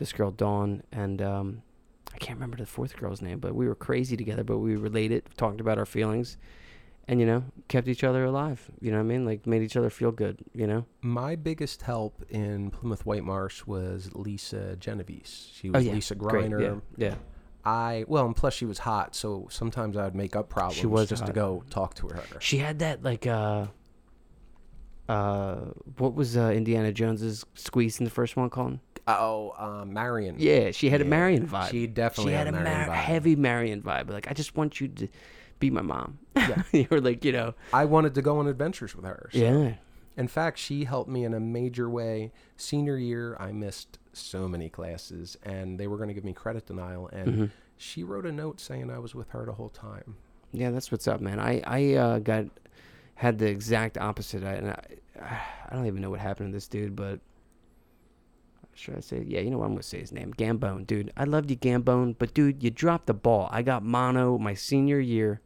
this 0.00 0.12
girl 0.12 0.32
Dawn, 0.32 0.82
and 0.90 1.22
um, 1.22 1.62
I 2.12 2.18
can't 2.18 2.36
remember 2.36 2.56
the 2.56 2.66
fourth 2.66 2.96
girl's 2.96 3.22
name, 3.22 3.38
but 3.38 3.54
we 3.54 3.68
were 3.68 3.76
crazy 3.76 4.16
together. 4.16 4.42
But 4.42 4.58
we 4.58 4.74
related, 4.74 5.24
talked 5.36 5.60
about 5.60 5.78
our 5.78 5.86
feelings, 5.86 6.38
and 7.06 7.20
you 7.20 7.26
know, 7.26 7.44
kept 7.68 7.86
each 7.86 8.02
other 8.02 8.24
alive. 8.24 8.68
You 8.80 8.90
know 8.90 8.96
what 8.96 9.04
I 9.04 9.06
mean? 9.06 9.24
Like 9.24 9.46
made 9.46 9.62
each 9.62 9.76
other 9.76 9.90
feel 9.90 10.10
good. 10.10 10.38
You 10.52 10.66
know? 10.66 10.86
My 11.02 11.36
biggest 11.36 11.82
help 11.82 12.24
in 12.30 12.70
Plymouth 12.70 13.04
Whitemarsh 13.04 13.66
was 13.66 14.10
Lisa 14.14 14.74
Genovese. 14.76 15.50
She 15.52 15.70
was 15.70 15.86
Lisa 15.86 16.14
Oh, 16.14 16.18
Great. 16.18 16.50
Yeah. 16.50 16.76
yeah. 16.96 17.14
I 17.62 18.06
well, 18.08 18.24
and 18.24 18.34
plus 18.34 18.54
she 18.54 18.64
was 18.64 18.78
hot, 18.78 19.14
so 19.14 19.46
sometimes 19.50 19.98
I 19.98 20.04
would 20.04 20.14
make 20.14 20.34
up 20.34 20.48
problems 20.48 20.78
she 20.80 20.86
was 20.86 21.10
just 21.10 21.26
to 21.26 21.32
go 21.32 21.62
talk 21.68 21.94
to 21.96 22.08
her. 22.08 22.22
She 22.40 22.56
had 22.56 22.78
that 22.78 23.02
like 23.02 23.26
uh 23.26 23.66
uh 25.10 25.56
what 25.98 26.14
was 26.14 26.36
uh 26.36 26.50
Indiana 26.50 26.92
Jones's 26.92 27.44
squeeze 27.54 27.98
in 27.98 28.04
the 28.04 28.10
first 28.10 28.36
one 28.36 28.48
called? 28.50 28.78
Oh, 29.08 29.54
um, 29.58 29.92
Marion. 29.92 30.36
Yeah, 30.38 30.70
she 30.70 30.88
had 30.88 31.00
a 31.00 31.04
Marion 31.04 31.46
vibe. 31.48 31.70
She 31.70 31.86
definitely 31.88 32.32
she 32.32 32.36
had, 32.36 32.46
a 32.46 32.52
Marion 32.52 32.86
Mar- 32.86 32.88
vibe. 32.96 33.00
heavy 33.00 33.34
Marion 33.36 33.82
vibe. 33.82 34.08
Like 34.10 34.30
I 34.30 34.34
just 34.34 34.56
want 34.56 34.80
you 34.80 34.86
to 34.88 35.08
be 35.58 35.68
my 35.70 35.82
mom. 35.82 36.18
Yeah. 36.36 36.62
you 36.72 36.86
were 36.90 37.00
like, 37.00 37.24
you 37.24 37.32
know. 37.32 37.54
I 37.72 37.86
wanted 37.86 38.14
to 38.14 38.22
go 38.22 38.38
on 38.38 38.46
adventures 38.46 38.94
with 38.94 39.04
her. 39.04 39.28
so- 39.32 39.38
Yeah. 39.38 39.72
In 40.16 40.28
fact, 40.28 40.58
she 40.58 40.84
helped 40.84 41.08
me 41.10 41.24
in 41.24 41.34
a 41.34 41.40
major 41.40 41.88
way. 41.88 42.30
Senior 42.56 42.96
year, 42.96 43.36
I 43.40 43.52
missed 43.52 43.98
so 44.12 44.46
many 44.48 44.68
classes, 44.68 45.36
and 45.42 45.78
they 45.80 45.86
were 45.86 45.96
going 45.96 46.08
to 46.08 46.14
give 46.14 46.24
me 46.24 46.32
credit 46.34 46.66
denial. 46.66 47.08
And 47.08 47.26
Mhm. 47.34 47.50
she 47.78 48.04
wrote 48.04 48.26
a 48.26 48.32
note 48.32 48.60
saying 48.60 48.90
I 48.90 48.98
was 48.98 49.14
with 49.14 49.30
her 49.30 49.44
the 49.46 49.52
whole 49.54 49.70
time. 49.70 50.16
Yeah, 50.52 50.70
that's 50.70 50.92
what's 50.92 51.08
up, 51.08 51.20
man. 51.20 51.40
I 51.40 51.62
I 51.66 51.94
uh, 51.94 52.18
got 52.20 52.46
had 53.20 53.36
the 53.36 53.46
exact 53.46 53.98
opposite. 53.98 54.42
I, 54.42 54.52
and 54.52 54.70
I 54.70 54.82
I 55.68 55.76
don't 55.76 55.86
even 55.86 56.00
know 56.00 56.08
what 56.08 56.20
happened 56.20 56.52
to 56.52 56.56
this 56.56 56.66
dude, 56.66 56.96
but 56.96 57.20
should 58.74 58.96
I 58.96 59.00
say? 59.00 59.22
Yeah, 59.26 59.40
you 59.40 59.50
know 59.50 59.58
what? 59.58 59.66
I'm 59.66 59.72
gonna 59.72 59.82
say 59.82 60.00
his 60.00 60.10
name, 60.10 60.32
Gambone, 60.32 60.86
dude. 60.86 61.12
I 61.18 61.24
loved 61.24 61.50
you, 61.50 61.56
Gambone, 61.56 62.16
but 62.18 62.32
dude, 62.32 62.62
you 62.62 62.70
dropped 62.70 63.06
the 63.06 63.14
ball. 63.14 63.50
I 63.52 63.60
got 63.60 63.84
mono 63.84 64.38
my 64.38 64.54
senior 64.54 64.98
year. 64.98 65.42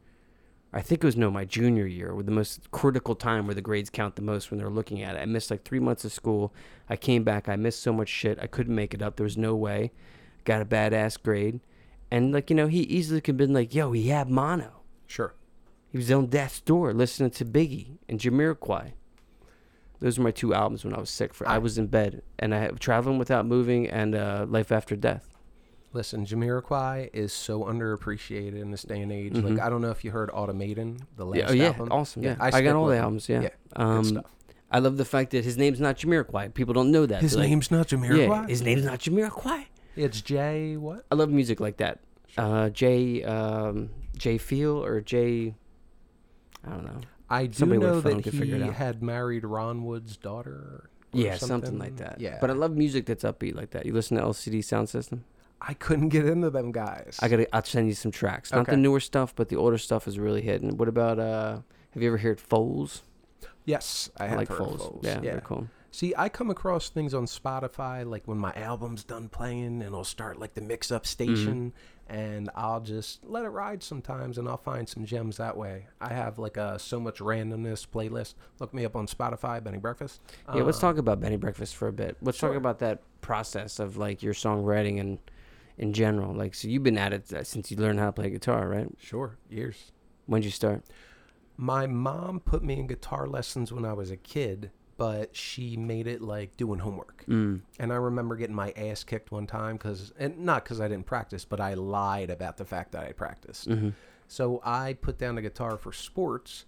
I 0.73 0.83
think 0.83 1.03
it 1.03 1.07
was 1.07 1.17
no, 1.17 1.33
my 1.33 1.45
junior 1.45 1.87
year, 1.87 2.15
with 2.15 2.27
the 2.27 2.33
most 2.33 2.71
critical 2.71 3.17
time 3.17 3.47
where 3.47 3.57
the 3.57 3.61
grades 3.61 3.91
count 3.91 4.15
the 4.15 4.23
most 4.23 4.51
when 4.51 4.59
they're 4.59 4.71
looking 4.71 5.03
at 5.03 5.17
it. 5.17 5.21
I 5.21 5.27
missed 5.27 5.51
like 5.51 5.65
three 5.65 5.81
months 5.81 6.05
of 6.05 6.13
school. 6.13 6.55
I 6.89 6.95
came 6.95 7.25
back. 7.25 7.49
I 7.49 7.57
missed 7.57 7.83
so 7.83 7.93
much 7.93 8.09
shit. 8.09 8.39
I 8.41 8.47
couldn't 8.47 8.75
make 8.75 8.95
it 8.95 9.03
up. 9.03 9.17
There 9.17 9.25
was 9.25 9.37
no 9.37 9.57
way. 9.57 9.91
Got 10.45 10.63
a 10.63 10.65
badass 10.65 11.21
grade, 11.21 11.59
and 12.09 12.33
like 12.33 12.51
you 12.51 12.57
know, 12.57 12.69
he 12.69 12.83
easily 12.83 13.21
could 13.21 13.33
have 13.33 13.39
been 13.39 13.53
like, 13.53 13.75
"Yo, 13.75 13.91
he 13.91 14.11
had 14.11 14.31
mono." 14.31 14.83
Sure. 15.09 15.35
He 15.95 15.99
was 15.99 16.11
on 16.11 16.27
death's 16.27 16.61
door 16.61 16.93
listening 16.93 17.31
to 17.31 17.45
Biggie 17.45 17.99
and 18.09 18.19
Jamiroquai. 18.19 18.95
Those 20.01 20.19
were 20.19 20.25
my 20.25 20.33
two 20.33 20.53
albums 20.53 20.85
when 20.85 20.93
I 20.93 20.99
was 20.99 21.09
sick. 21.09 21.33
For 21.33 21.49
I 21.49 21.55
I- 21.55 21.59
was 21.59 21.79
in 21.79 21.87
bed 21.87 22.23
and 22.37 22.53
I 22.53 22.59
had 22.59 22.81
traveling 22.81 23.17
without 23.17 23.47
moving 23.47 23.89
and 23.89 24.17
uh, 24.17 24.45
Life 24.49 24.73
After 24.73 24.97
Death. 24.97 25.37
Listen, 25.93 26.27
Jamiroquai 26.27 27.11
is 27.13 27.33
so 27.33 27.61
underappreciated 27.63 28.61
in 28.61 28.73
this 28.73 28.83
day 28.83 29.03
and 29.03 29.13
age. 29.13 29.35
Mhm. 29.35 29.51
Like, 29.51 29.61
I 29.65 29.71
don't 29.71 29.83
know 29.83 29.93
if 29.93 30.05
you 30.05 30.11
heard 30.11 30.31
Automaton, 30.35 30.99
the 31.17 31.25
last 31.25 31.39
Yeah, 31.39 31.47
oh 31.49 31.53
yeah, 31.53 31.65
album. 31.67 31.89
awesome. 31.93 32.25
Yeah, 32.25 32.35
I, 32.41 32.51
stick 32.51 32.65
got 32.65 32.75
all 32.75 32.87
the 32.89 32.99
albums. 32.99 33.29
Yeah, 33.29 33.43
Yeah, 33.43 33.49
Good 33.77 33.81
um, 33.87 34.05
stuff. 34.05 34.25
I 34.73 34.81
love 34.81 34.97
the 34.97 35.05
fact 35.05 35.31
that 35.31 35.45
his 35.45 35.57
name's 35.57 35.79
not 35.81 35.97
Jamiroquai. 35.97 36.55
People 36.55 36.75
don't 36.75 36.91
know 36.91 37.07
that. 37.07 37.23
His 37.23 37.35
They're 37.35 37.43
like, 37.43 37.51
name's 37.51 37.71
not 37.71 37.93
yeah, 37.93 37.99
Jamiroquai? 37.99 38.49
his 38.49 38.63
name's 38.63 38.83
not 38.85 38.99
Jamiroquai. 38.99 39.67
It's 39.95 40.21
Jay 40.21 40.77
what? 40.77 41.05
I 41.13 41.15
love 41.15 41.31
music 41.31 41.61
like 41.61 41.77
that. 41.77 42.01
Uh, 42.37 42.71
Jay 42.71 43.23
um, 43.23 43.91
Jay 44.17 44.39
Feel 44.39 44.85
or 44.85 45.01
Jay. 45.01 45.55
I 46.67 46.71
don't 46.71 46.85
know. 46.85 47.01
I 47.31 47.47
do 47.47 47.53
Somebody 47.59 47.81
know 47.81 48.01
that 48.01 48.25
he 48.27 48.61
had 48.73 49.03
married 49.03 49.45
Ron 49.45 49.85
Wood's 49.85 50.17
daughter. 50.17 50.51
or 50.53 50.91
Yeah, 51.13 51.37
something. 51.37 51.79
like 51.79 51.97
that. 51.97 52.21
Yeah. 52.21 52.39
But 52.41 52.51
I 52.51 52.53
love 52.53 52.77
music 52.77 53.07
that's 53.07 53.25
upbeat 53.25 53.55
like 53.55 53.71
that. 53.71 53.87
You 53.87 53.93
listen 53.93 54.17
to 54.19 54.23
LCD 54.23 54.59
Soundsystem? 54.61 55.21
I 55.61 55.73
couldn't 55.75 56.11
get 56.11 56.27
into 56.27 56.51
them 56.51 56.73
guys. 56.73 57.19
I 57.23 57.29
gotta. 57.29 57.53
I'll 57.55 57.65
send 57.65 57.89
you 57.89 57.95
some 57.95 58.11
tracks. 58.11 58.53
Not 58.53 58.67
the 58.67 58.77
newer 58.77 59.01
stuff, 59.01 59.35
but 59.35 59.49
the 59.49 59.57
older 59.57 59.79
stuff 59.79 60.07
is 60.07 60.19
really 60.19 60.43
hitting. 60.43 60.77
What 60.77 60.89
about 60.89 61.19
uh? 61.19 61.61
Have 61.93 62.03
you 62.03 62.09
ever 62.09 62.19
heard 62.19 62.39
Foals? 62.41 63.03
yes, 63.65 64.11
I, 64.19 64.27
have 64.27 64.37
like 64.39 64.49
heard 64.49 64.59
Foals. 64.59 64.81
Foals. 64.83 65.01
Yeah, 65.05 65.21
yeah. 65.23 65.33
they're 65.33 65.41
cool. 65.41 65.69
See, 65.91 66.13
I 66.19 66.29
come 66.29 66.51
across 66.51 66.89
things 66.91 67.15
on 67.15 67.25
Spotify, 67.27 68.05
like 68.05 68.27
when 68.27 68.37
my 68.37 68.53
album's 68.55 69.05
done 69.05 69.29
playing, 69.29 69.81
and 69.83 69.95
I'll 69.95 70.03
start 70.05 70.39
like 70.41 70.55
the 70.55 70.61
mix-up 70.61 71.07
station, 71.07 71.71
Mm-hmm. 71.71 71.94
And 72.09 72.51
I'll 72.55 72.81
just 72.81 73.25
let 73.25 73.45
it 73.45 73.49
ride 73.49 73.83
sometimes, 73.83 74.39
and 74.39 74.49
I'll 74.49 74.57
find 74.57 74.89
some 74.89 75.05
gems 75.05 75.37
that 75.39 75.57
way. 75.57 75.87
I 76.01 76.13
have 76.13 76.39
like 76.39 76.57
a 76.57 76.79
so 76.79 77.01
much 77.01 77.19
randomness 77.19 77.87
playlist. 77.87 78.35
Look 78.61 78.75
me 78.75 78.85
up 78.85 78.95
on 78.97 79.07
Spotify, 79.07 79.63
Benny 79.63 79.79
Breakfast. 79.79 80.21
Yeah, 80.55 80.63
let's 80.63 80.79
Uh, 80.79 80.83
talk 80.83 80.99
about 80.99 81.21
Benny 81.21 81.37
Breakfast 81.37 81.75
for 81.77 81.89
a 81.89 81.93
bit. 81.93 82.17
Let's 82.21 82.39
talk 82.39 82.55
about 82.55 82.79
that 82.81 83.03
process 83.21 83.79
of 83.79 83.97
like 83.97 84.23
your 84.23 84.35
songwriting 84.35 85.01
and 85.01 85.19
in 85.79 85.93
general. 85.93 86.35
Like, 86.35 86.55
so 86.55 86.69
you've 86.69 86.83
been 86.83 86.99
at 86.99 87.13
it 87.13 87.33
uh, 87.33 87.43
since 87.43 87.71
you 87.71 87.77
learned 87.77 87.99
how 87.99 88.07
to 88.07 88.13
play 88.13 88.31
guitar, 88.31 88.69
right? 88.69 88.89
Sure, 89.01 89.37
years. 89.49 89.91
When'd 90.27 90.45
you 90.45 90.51
start? 90.51 90.85
My 91.57 91.87
mom 91.87 92.41
put 92.41 92.63
me 92.65 92.79
in 92.79 92.87
guitar 92.87 93.27
lessons 93.27 93.73
when 93.73 93.85
I 93.85 93.93
was 93.93 94.11
a 94.11 94.17
kid, 94.17 94.71
but 94.97 95.35
she 95.35 95.77
made 95.77 96.07
it 96.07 96.21
like 96.23 96.57
doing 96.57 96.79
homework. 96.81 97.25
Mm. 97.29 97.61
And 97.79 97.93
I 97.93 97.97
remember 97.97 98.37
getting 98.37 98.55
my 98.55 98.73
ass 98.77 99.03
kicked 99.05 99.33
one 99.33 99.47
time 99.47 99.77
because, 99.77 100.13
and 100.19 100.39
not 100.41 100.65
because 100.65 100.81
I 100.81 100.89
didn't 100.89 101.07
practice, 101.07 101.45
but 101.45 101.61
I 101.61 101.75
lied 101.75 102.31
about 102.31 102.57
the 102.57 102.65
fact 102.65 102.93
that 102.93 103.05
I 103.05 103.13
practiced. 103.13 103.67
hmm 103.67 103.91
So 104.29 104.61
I 104.65 104.95
put 104.95 105.19
down 105.19 105.35
the 105.35 105.43
guitar 105.43 105.77
for 105.77 105.93
sports. 105.93 106.65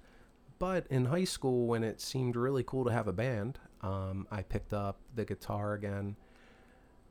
But 0.59 0.87
in 0.89 1.05
high 1.07 1.25
school, 1.25 1.67
when 1.67 1.85
it 1.85 2.01
seemed 2.01 2.35
really 2.35 2.63
cool 2.65 2.85
to 2.87 2.91
have 2.91 3.07
a 3.07 3.13
band, 3.13 3.59
um, 3.83 4.27
I 4.31 4.41
picked 4.43 4.73
up 4.73 4.99
the 5.15 5.25
guitar 5.27 5.75
again 5.75 6.17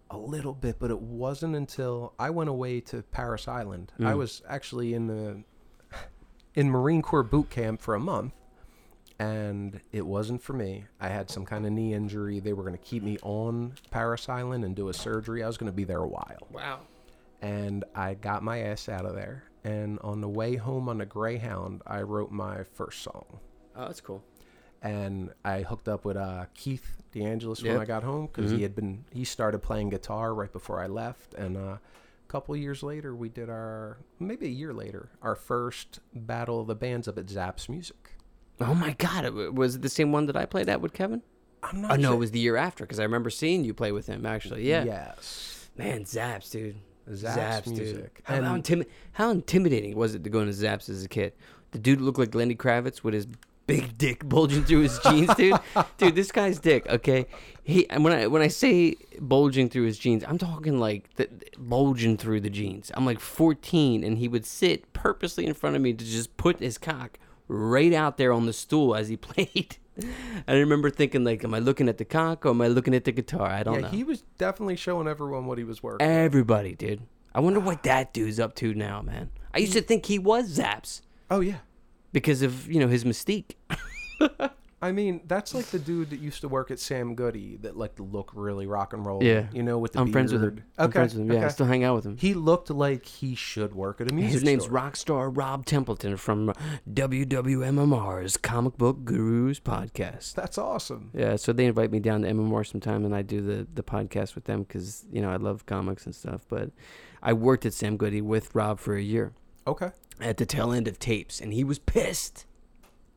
a 0.09 0.17
little 0.17 0.53
bit. 0.53 0.77
But 0.79 0.89
it 0.91 0.99
wasn't 0.99 1.55
until 1.55 2.13
I 2.17 2.31
went 2.31 2.49
away 2.49 2.81
to 2.81 3.03
Parris 3.03 3.47
Island. 3.47 3.93
I 3.99 4.13
Mm. 4.13 4.17
was 4.17 4.41
actually 4.49 4.93
in 4.95 5.07
the 5.07 5.43
in 6.55 6.69
Marine 6.69 7.01
Corps 7.01 7.21
boot 7.23 7.49
camp 7.49 7.81
for 7.81 7.95
a 7.95 7.99
month, 7.99 8.33
and 9.19 9.79
it 9.91 10.05
wasn't 10.05 10.41
for 10.41 10.53
me. 10.53 10.85
I 10.99 11.07
had 11.09 11.29
some 11.29 11.45
kind 11.45 11.65
of 11.65 11.71
knee 11.71 11.93
injury. 11.93 12.39
They 12.39 12.53
were 12.53 12.63
going 12.63 12.75
to 12.77 12.83
keep 12.83 13.01
me 13.03 13.17
on 13.23 13.73
Parris 13.91 14.27
Island 14.29 14.65
and 14.65 14.75
do 14.75 14.89
a 14.89 14.93
surgery. 14.93 15.43
I 15.43 15.47
was 15.47 15.57
going 15.57 15.71
to 15.71 15.75
be 15.75 15.83
there 15.85 15.99
a 15.99 16.07
while 16.07 16.47
Wow. 16.51 16.79
and 17.41 17.83
I 17.95 18.13
got 18.15 18.43
my 18.43 18.59
ass 18.59 18.89
out 18.89 19.05
of 19.05 19.15
there. 19.15 19.43
And 19.63 19.97
on 19.99 20.21
the 20.21 20.29
way 20.29 20.55
home 20.57 20.87
on 20.89 20.99
the 20.99 21.05
Greyhound, 21.05 21.81
I 21.87 22.01
wrote 22.01 22.31
my 22.31 22.63
first 22.63 23.01
song. 23.01 23.25
Oh, 23.75 23.85
that's 23.87 24.01
cool. 24.01 24.23
And 24.81 25.31
I 25.43 25.61
hooked 25.61 25.87
up 25.89 26.05
with 26.05 26.17
uh, 26.17 26.45
Keith 26.53 27.01
DeAngelis 27.13 27.63
when 27.63 27.77
I 27.79 27.85
got 27.85 28.03
home 28.03 28.27
because 28.27 28.51
Mhm. 28.51 28.57
he 28.57 28.61
had 28.63 28.75
been 28.75 29.05
he 29.11 29.23
started 29.23 29.59
playing 29.63 29.89
guitar 29.89 30.33
right 30.35 30.51
before 30.51 30.79
I 30.79 30.85
left. 30.87 31.33
And 31.33 31.57
uh, 31.57 31.59
a 31.77 31.79
couple 32.27 32.55
years 32.55 32.83
later, 32.83 33.15
we 33.15 33.27
did 33.29 33.49
our 33.49 33.97
maybe 34.19 34.45
a 34.45 34.49
year 34.49 34.73
later 34.73 35.09
our 35.23 35.33
first 35.35 35.99
battle 36.13 36.61
of 36.61 36.67
the 36.67 36.75
bands 36.75 37.07
up 37.07 37.17
at 37.17 37.25
Zaps 37.25 37.67
Music. 37.67 38.11
Oh 38.61 38.73
my 38.73 38.93
God! 38.93 39.31
Was 39.33 39.75
it 39.75 39.81
the 39.81 39.89
same 39.89 40.11
one 40.11 40.27
that 40.27 40.35
I 40.35 40.45
played 40.45 40.69
at 40.69 40.81
with 40.81 40.93
Kevin? 40.93 41.21
I'm 41.63 41.81
not. 41.81 41.91
Oh 41.91 41.95
no, 41.95 42.09
sure- 42.09 42.13
it 42.15 42.19
was 42.19 42.31
the 42.31 42.39
year 42.39 42.55
after 42.55 42.85
because 42.85 42.99
I 42.99 43.03
remember 43.03 43.29
seeing 43.29 43.63
you 43.63 43.73
play 43.73 43.91
with 43.91 44.07
him. 44.07 44.25
Actually, 44.25 44.67
yeah. 44.67 44.83
Yes. 44.83 45.69
Man, 45.77 46.05
Zaps, 46.05 46.51
dude. 46.51 46.77
Zaps, 47.09 47.65
dude. 47.65 47.77
Music. 47.77 48.21
How, 48.23 48.41
how, 48.41 48.57
intimi- 48.57 48.87
how 49.13 49.29
intimidating 49.29 49.95
was 49.95 50.15
it 50.15 50.23
to 50.23 50.29
go 50.29 50.39
into 50.39 50.53
Zaps 50.53 50.89
as 50.89 51.03
a 51.03 51.09
kid? 51.09 51.33
The 51.71 51.79
dude 51.79 52.01
looked 52.01 52.17
like 52.17 52.33
Lenny 52.33 52.55
Kravitz 52.55 53.03
with 53.03 53.13
his 53.13 53.27
big 53.67 53.97
dick 53.97 54.27
bulging 54.27 54.63
through 54.63 54.81
his 54.81 54.99
jeans, 54.99 55.33
dude. 55.35 55.59
dude, 55.97 56.15
this 56.15 56.31
guy's 56.31 56.59
dick. 56.59 56.87
Okay, 56.87 57.27
he 57.63 57.89
and 57.89 58.03
when 58.03 58.13
I 58.13 58.27
when 58.27 58.41
I 58.41 58.47
say 58.47 58.95
bulging 59.19 59.69
through 59.69 59.85
his 59.85 59.97
jeans, 59.99 60.23
I'm 60.25 60.37
talking 60.37 60.79
like 60.79 61.13
the, 61.15 61.29
bulging 61.57 62.17
through 62.17 62.41
the 62.41 62.49
jeans. 62.49 62.91
I'm 62.95 63.05
like 63.05 63.19
14, 63.19 64.03
and 64.03 64.17
he 64.17 64.27
would 64.27 64.45
sit 64.45 64.91
purposely 64.93 65.45
in 65.45 65.53
front 65.53 65.75
of 65.75 65.81
me 65.81 65.93
to 65.93 66.05
just 66.05 66.37
put 66.37 66.59
his 66.59 66.77
cock 66.77 67.19
right 67.47 67.93
out 67.93 68.17
there 68.17 68.33
on 68.33 68.45
the 68.45 68.53
stool 68.53 68.95
as 68.95 69.07
he 69.07 69.17
played. 69.17 69.77
I 70.47 70.53
remember 70.53 70.89
thinking 70.89 71.23
like, 71.23 71.43
am 71.43 71.53
I 71.53 71.59
looking 71.59 71.87
at 71.87 71.97
the 71.97 72.05
cock 72.05 72.45
or 72.45 72.49
am 72.49 72.61
I 72.61 72.67
looking 72.67 72.93
at 72.93 73.05
the 73.05 73.11
guitar? 73.11 73.47
I 73.47 73.63
don't 73.63 73.75
yeah, 73.75 73.81
know. 73.81 73.87
he 73.87 74.03
was 74.03 74.23
definitely 74.37 74.75
showing 74.75 75.07
everyone 75.07 75.45
what 75.45 75.57
he 75.57 75.63
was 75.63 75.81
working. 75.81 76.05
Everybody, 76.05 76.75
dude. 76.75 77.01
I 77.33 77.39
wonder 77.39 77.59
what 77.59 77.83
that 77.83 78.13
dude's 78.13 78.39
up 78.39 78.55
to 78.55 78.73
now, 78.73 79.01
man. 79.01 79.29
I 79.53 79.59
used 79.59 79.73
to 79.73 79.81
think 79.81 80.05
he 80.05 80.19
was 80.19 80.57
Zaps 80.57 81.01
oh 81.31 81.39
yeah. 81.39 81.59
because 82.11 82.41
of 82.41 82.69
you 82.69 82.79
know 82.79 82.87
his 82.87 83.03
mystique. 83.03 83.55
I 84.85 84.91
mean, 84.91 85.21
that's 85.25 85.53
like 85.55 85.65
the 85.65 85.79
dude 85.79 86.11
that 86.11 86.19
used 86.19 86.41
to 86.41 86.47
work 86.47 86.69
at 86.71 86.79
Sam 86.79 87.15
Goody 87.15 87.57
that 87.57 87.75
like 87.75 87.95
to 87.95 88.03
look 88.03 88.31
really 88.35 88.67
rock 88.67 88.93
and 88.93 89.05
roll. 89.05 89.23
Yeah. 89.23 89.47
you 89.51 89.63
know, 89.63 89.77
with 89.79 89.93
the 89.93 89.99
I'm 90.01 90.11
friends 90.11 90.31
with 90.31 90.43
him. 90.43 90.49
beard. 90.55 90.63
I'm 90.77 90.85
Okay, 90.85 90.93
friends 90.99 91.13
with 91.15 91.23
him. 91.23 91.31
Yeah, 91.31 91.45
I 91.45 91.47
still 91.49 91.65
hang 91.65 91.83
out 91.83 91.95
with 91.95 92.05
him. 92.05 92.17
He 92.17 92.33
looked 92.33 92.69
like 92.69 93.05
he 93.05 93.35
should 93.35 93.73
work 93.75 93.99
at 94.01 94.11
a 94.11 94.13
music 94.13 94.33
His 94.33 94.43
name's 94.43 94.63
store. 94.65 94.79
Rockstar 94.79 95.35
Rob 95.37 95.65
Templeton 95.65 96.17
from 96.17 96.53
WMMR's 96.91 98.37
Comic 98.37 98.77
Book 98.77 99.03
Gurus 99.05 99.59
podcast. 99.59 100.33
That's 100.33 100.57
awesome. 100.57 101.11
Yeah, 101.13 101.35
so 101.35 101.53
they 101.53 101.65
invite 101.65 101.91
me 101.91 101.99
down 101.99 102.21
to 102.21 102.27
MMR 102.29 102.65
sometime, 102.65 103.05
and 103.05 103.15
I 103.15 103.21
do 103.21 103.41
the 103.41 103.67
the 103.73 103.83
podcast 103.83 104.35
with 104.35 104.45
them 104.45 104.63
because 104.63 105.05
you 105.11 105.21
know 105.21 105.29
I 105.29 105.37
love 105.37 105.65
comics 105.65 106.05
and 106.05 106.13
stuff. 106.15 106.45
But 106.49 106.71
I 107.23 107.33
worked 107.33 107.65
at 107.65 107.73
Sam 107.73 107.97
Goody 107.97 108.21
with 108.21 108.53
Rob 108.53 108.79
for 108.79 108.95
a 108.95 109.01
year 109.01 109.33
Okay. 109.67 109.89
at 110.19 110.37
the 110.37 110.45
tail 110.45 110.71
end 110.71 110.87
of 110.87 110.99
tapes, 110.99 111.39
and 111.41 111.53
he 111.53 111.63
was 111.63 111.79
pissed, 111.79 112.45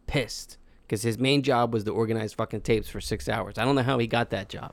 pissed, 0.06 0.56
because 0.89 1.03
his 1.03 1.18
main 1.18 1.43
job 1.43 1.74
was 1.74 1.84
to 1.84 1.91
organize 1.93 2.32
fucking 2.32 2.62
tapes 2.62 2.89
for 2.89 2.99
six 3.01 3.28
hours. 3.28 3.59
I 3.59 3.64
don't 3.66 3.74
know 3.74 3.82
how 3.82 3.99
he 3.99 4.07
got 4.07 4.30
that 4.30 4.49
job, 4.49 4.72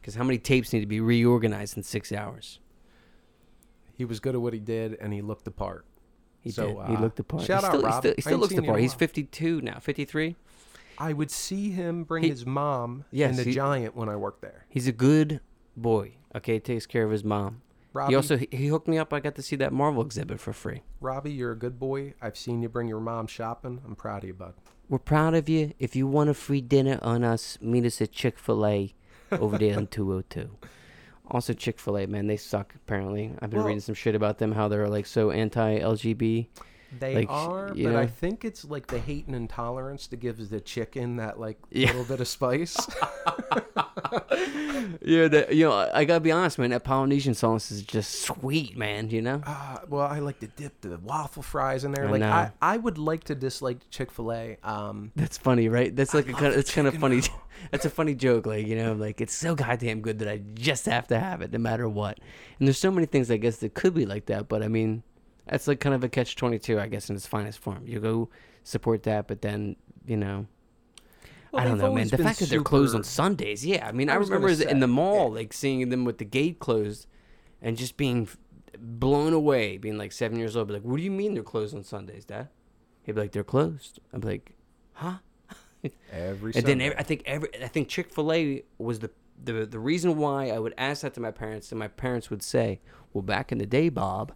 because 0.00 0.14
how 0.14 0.22
many 0.22 0.38
tapes 0.38 0.72
need 0.72 0.80
to 0.80 0.86
be 0.86 1.00
reorganized 1.00 1.76
in 1.76 1.82
six 1.82 2.12
hours? 2.12 2.60
He 3.94 4.04
was 4.04 4.20
good 4.20 4.36
at 4.36 4.40
what 4.40 4.52
he 4.52 4.60
did, 4.60 4.94
and 5.00 5.12
he 5.12 5.20
looked 5.20 5.44
the 5.44 5.50
part. 5.50 5.84
He 6.40 6.52
So, 6.52 6.66
did. 6.68 6.86
he 6.90 6.96
uh, 6.96 7.00
looked 7.00 7.16
the 7.16 7.24
part. 7.24 7.42
shout 7.42 7.62
he 7.62 7.66
out, 7.66 7.70
still, 7.72 7.80
he 7.80 7.86
Rob. 7.86 8.00
still, 8.00 8.14
he 8.14 8.20
still 8.22 8.38
looks 8.38 8.50
the 8.50 8.54
seen 8.58 8.64
you 8.64 8.68
in 8.70 8.72
part. 8.74 8.80
He's 8.80 8.94
52 8.94 9.60
now, 9.60 9.78
53. 9.80 10.36
I 11.00 11.12
would 11.12 11.32
see 11.32 11.70
him 11.70 12.04
bring 12.04 12.22
He- 12.22 12.30
his 12.30 12.46
mom 12.46 13.04
Yes, 13.10 13.30
in 13.30 13.36
the 13.38 13.42
he- 13.44 13.52
Giant 13.52 13.96
when 13.96 14.08
I 14.08 14.14
worked 14.14 14.40
there. 14.40 14.66
He's 14.68 14.86
a 14.86 14.92
good 14.92 15.40
boy. 15.76 16.12
Okay, 16.36 16.54
he 16.54 16.60
takes 16.60 16.86
care 16.86 17.04
of 17.04 17.10
his 17.10 17.24
mom. 17.24 17.62
Robbie, 17.92 18.12
He 18.12 18.16
also 18.16 18.36
he 18.36 18.48
he 18.52 18.66
hooked 18.68 18.86
me 18.86 18.98
up. 18.98 19.12
I 19.12 19.18
got 19.18 19.34
to 19.36 19.42
see 19.42 19.56
that 19.56 19.72
Marvel 19.72 20.02
exhibit 20.02 20.38
for 20.38 20.52
free. 20.52 20.82
Robbie, 21.00 21.32
you're 21.32 21.52
a 21.52 21.56
good 21.58 21.78
boy. 21.80 22.14
I've 22.22 22.36
seen 22.36 22.62
you 22.62 22.68
bring 22.68 22.86
your 22.86 23.00
mom 23.00 23.26
shopping. 23.26 23.80
I'm 23.84 23.96
proud 23.96 24.22
of 24.22 24.28
you, 24.28 24.34
bud. 24.34 24.54
We're 24.88 24.98
proud 24.98 25.34
of 25.34 25.48
you. 25.48 25.72
If 25.78 25.94
you 25.96 26.06
want 26.06 26.30
a 26.30 26.34
free 26.34 26.60
dinner 26.60 26.98
on 27.02 27.22
us, 27.24 27.58
meet 27.60 27.84
us 27.84 28.00
at 28.00 28.12
Chick 28.12 28.38
Fil 28.38 28.64
A 28.66 28.94
over 29.32 29.58
there 29.58 29.76
on 29.76 29.86
202. 29.90 30.50
Also, 31.30 31.52
Chick 31.52 31.78
Fil 31.78 31.98
A, 31.98 32.06
man, 32.06 32.26
they 32.26 32.38
suck. 32.38 32.74
Apparently, 32.74 33.32
I've 33.40 33.50
been 33.50 33.58
Well- 33.58 33.66
reading 33.66 33.80
some 33.80 33.94
shit 33.94 34.14
about 34.14 34.38
them. 34.38 34.52
How 34.52 34.68
they're 34.68 34.88
like 34.88 35.04
so 35.06 35.30
anti-LGB. 35.30 36.46
They 36.98 37.14
Like, 37.16 37.26
are, 37.30 37.74
but 37.74 37.94
I 37.96 38.06
think 38.06 38.44
it's 38.44 38.64
like 38.64 38.86
the 38.86 38.98
hate 38.98 39.26
and 39.26 39.36
intolerance 39.36 40.06
that 40.06 40.20
gives 40.20 40.48
the 40.48 40.60
chicken 40.60 41.16
that 41.16 41.38
like 41.38 41.58
Yeah. 41.70 41.88
little 41.88 42.04
bit 42.04 42.20
of 42.20 42.28
spice. 42.28 42.76
Yeah, 45.02 45.28
the, 45.28 45.46
you 45.54 45.64
know, 45.64 45.72
I 45.72 46.00
I 46.00 46.04
gotta 46.04 46.20
be 46.20 46.32
honest, 46.32 46.58
man. 46.58 46.70
That 46.70 46.84
Polynesian 46.84 47.34
sauce 47.34 47.70
is 47.70 47.82
just 47.82 48.22
sweet, 48.22 48.76
man. 48.76 49.10
You 49.10 49.22
know. 49.22 49.42
uh, 49.44 49.78
well, 49.88 50.06
I 50.06 50.18
like 50.20 50.38
to 50.40 50.46
dip 50.46 50.80
the 50.80 50.98
waffle 50.98 51.42
fries 51.42 51.84
in 51.84 51.92
there. 51.92 52.06
I 52.06 52.10
like 52.10 52.20
know. 52.20 52.30
I, 52.30 52.52
I 52.62 52.76
would 52.76 52.96
like 52.98 53.24
to 53.24 53.34
dislike 53.34 53.78
Chick 53.90 54.10
Fil 54.10 54.32
A. 54.32 54.56
Um, 54.62 55.12
That's 55.16 55.36
funny, 55.36 55.68
right? 55.68 55.94
That's 55.94 56.14
like 56.14 56.26
a 56.28 56.32
love 56.32 56.40
kind 56.40 56.46
of, 56.48 56.54
the 56.54 56.60
it's 56.60 56.72
kind 56.74 56.86
of 56.86 56.94
funny. 56.96 57.22
That's 57.70 57.84
a 57.84 57.90
funny 57.90 58.14
joke, 58.14 58.46
like 58.46 58.66
you 58.66 58.76
know, 58.76 58.92
like 58.92 59.20
it's 59.20 59.34
so 59.34 59.54
goddamn 59.54 60.00
good 60.00 60.20
that 60.20 60.28
I 60.28 60.38
just 60.54 60.86
have 60.86 61.08
to 61.08 61.18
have 61.18 61.42
it, 61.42 61.52
no 61.52 61.58
matter 61.58 61.88
what. 61.88 62.18
And 62.58 62.68
there's 62.68 62.78
so 62.78 62.90
many 62.90 63.06
things, 63.06 63.30
I 63.30 63.36
guess, 63.36 63.56
that 63.56 63.74
could 63.74 63.94
be 63.94 64.06
like 64.06 64.26
that. 64.26 64.48
But 64.48 64.62
I 64.62 64.68
mean, 64.68 65.02
that's 65.50 65.68
like 65.68 65.80
kind 65.80 65.94
of 65.94 66.04
a 66.04 66.08
catch 66.08 66.36
twenty 66.36 66.58
two, 66.58 66.78
I 66.80 66.86
guess, 66.86 67.10
in 67.10 67.16
its 67.16 67.26
finest 67.26 67.58
form. 67.58 67.82
You 67.86 68.00
go 68.00 68.28
support 68.64 69.02
that, 69.04 69.28
but 69.28 69.42
then 69.42 69.76
you 70.06 70.16
know, 70.16 70.46
well, 71.52 71.62
I 71.62 71.64
don't 71.64 71.78
know, 71.78 71.92
man. 71.92 72.08
The 72.08 72.18
fact 72.18 72.40
that 72.40 72.48
they're 72.50 72.62
closed 72.62 72.94
on 72.94 73.04
Sundays, 73.04 73.64
yeah. 73.64 73.86
I 73.86 73.92
mean, 73.92 74.10
I, 74.10 74.14
I 74.14 74.16
remember 74.16 74.48
in 74.48 74.80
the 74.80 74.86
mall, 74.86 75.28
yeah. 75.28 75.40
like 75.40 75.52
seeing 75.52 75.88
them 75.88 76.04
with 76.04 76.18
the 76.18 76.24
gate 76.24 76.58
closed, 76.58 77.06
and 77.62 77.76
just 77.76 77.96
being 77.96 78.28
blown 78.78 79.32
away, 79.32 79.78
being 79.78 79.98
like 79.98 80.12
seven 80.12 80.38
years 80.38 80.56
old. 80.56 80.68
Be 80.68 80.74
like, 80.74 80.82
what 80.82 80.96
do 80.96 81.02
you 81.02 81.10
mean 81.10 81.34
they're 81.34 81.42
closed 81.42 81.74
on 81.74 81.84
Sundays, 81.84 82.24
Dad? 82.24 82.48
He'd 83.02 83.14
be 83.14 83.20
like, 83.22 83.32
they're 83.32 83.44
closed. 83.44 84.00
I'd 84.12 84.20
be 84.20 84.28
like, 84.28 84.54
huh? 84.92 85.18
every. 86.12 86.52
And 86.54 86.66
then 86.66 86.80
every, 86.80 86.98
I 86.98 87.02
think 87.02 87.22
every 87.24 87.48
I 87.62 87.68
think 87.68 87.88
Chick 87.88 88.12
Fil 88.12 88.32
A 88.32 88.62
was 88.78 88.98
the, 88.98 89.10
the 89.42 89.64
the 89.64 89.78
reason 89.78 90.16
why 90.16 90.50
I 90.50 90.58
would 90.58 90.74
ask 90.76 91.02
that 91.02 91.14
to 91.14 91.20
my 91.20 91.30
parents, 91.30 91.72
and 91.72 91.78
my 91.78 91.88
parents 91.88 92.30
would 92.30 92.42
say, 92.42 92.80
"Well, 93.12 93.22
back 93.22 93.52
in 93.52 93.58
the 93.58 93.66
day, 93.66 93.88
Bob, 93.88 94.32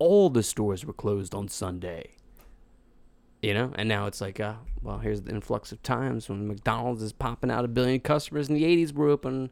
all 0.00 0.28
the 0.30 0.42
stores 0.42 0.84
were 0.84 0.92
closed 0.92 1.32
on 1.34 1.46
Sunday." 1.46 2.16
You 3.42 3.54
know, 3.54 3.72
and 3.76 3.88
now 3.88 4.06
it's 4.06 4.20
like, 4.20 4.38
uh, 4.38 4.54
well, 4.82 4.98
here's 4.98 5.22
the 5.22 5.30
influx 5.30 5.72
of 5.72 5.82
times 5.82 6.28
when 6.28 6.46
McDonald's 6.46 7.02
is 7.02 7.12
popping 7.12 7.50
out 7.50 7.64
a 7.64 7.68
billion 7.68 8.00
customers. 8.00 8.48
In 8.48 8.54
the 8.54 8.64
'80s, 8.64 8.92
were 8.92 9.08
open, 9.08 9.50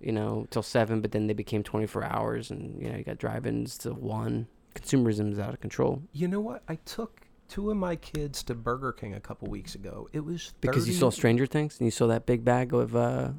you 0.00 0.12
know, 0.12 0.46
till 0.50 0.62
seven, 0.62 1.00
but 1.00 1.12
then 1.12 1.26
they 1.26 1.34
became 1.34 1.62
24 1.62 2.04
hours, 2.04 2.50
and 2.50 2.80
you 2.82 2.90
know, 2.90 2.96
you 2.96 3.04
got 3.04 3.18
drive-ins 3.18 3.76
till 3.76 3.94
one. 3.94 4.46
Consumerism 4.74 5.32
is 5.32 5.38
out 5.40 5.52
of 5.52 5.60
control 5.60 6.00
You 6.12 6.28
know 6.28 6.40
what? 6.40 6.62
I 6.68 6.76
took 6.76 7.22
two 7.48 7.70
of 7.70 7.76
my 7.76 7.96
kids 7.96 8.42
to 8.44 8.54
Burger 8.54 8.92
King 8.92 9.14
a 9.14 9.20
couple 9.20 9.48
weeks 9.48 9.74
ago. 9.74 10.08
It 10.12 10.24
was 10.24 10.54
because 10.60 10.86
you 10.86 10.94
saw 10.94 11.10
Stranger 11.10 11.44
Things 11.44 11.78
and 11.78 11.86
you 11.86 11.90
saw 11.90 12.06
that 12.06 12.24
big 12.24 12.44
bag 12.44 12.72
of 12.72 12.94
uh, 12.94 13.30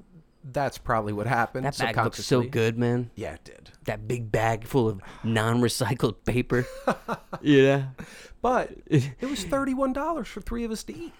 That's 0.43 0.77
probably 0.77 1.13
what 1.13 1.27
happened. 1.27 1.65
that 1.65 1.77
bag 1.77 1.97
looks 1.97 2.23
so 2.25 2.41
good, 2.41 2.77
man. 2.77 3.11
Yeah, 3.15 3.33
it 3.33 3.43
did. 3.43 3.69
that 3.85 4.07
big 4.07 4.31
bag 4.31 4.65
full 4.65 4.87
of 4.89 5.01
non-recycled 5.23 6.15
paper. 6.25 6.65
yeah. 7.41 7.89
But 8.41 8.71
it 8.87 9.21
was 9.21 9.43
thirty-one 9.45 9.93
dollars 9.93 10.27
for 10.27 10.41
three 10.41 10.63
of 10.63 10.71
us 10.71 10.83
to 10.85 10.95
eat. 10.95 11.13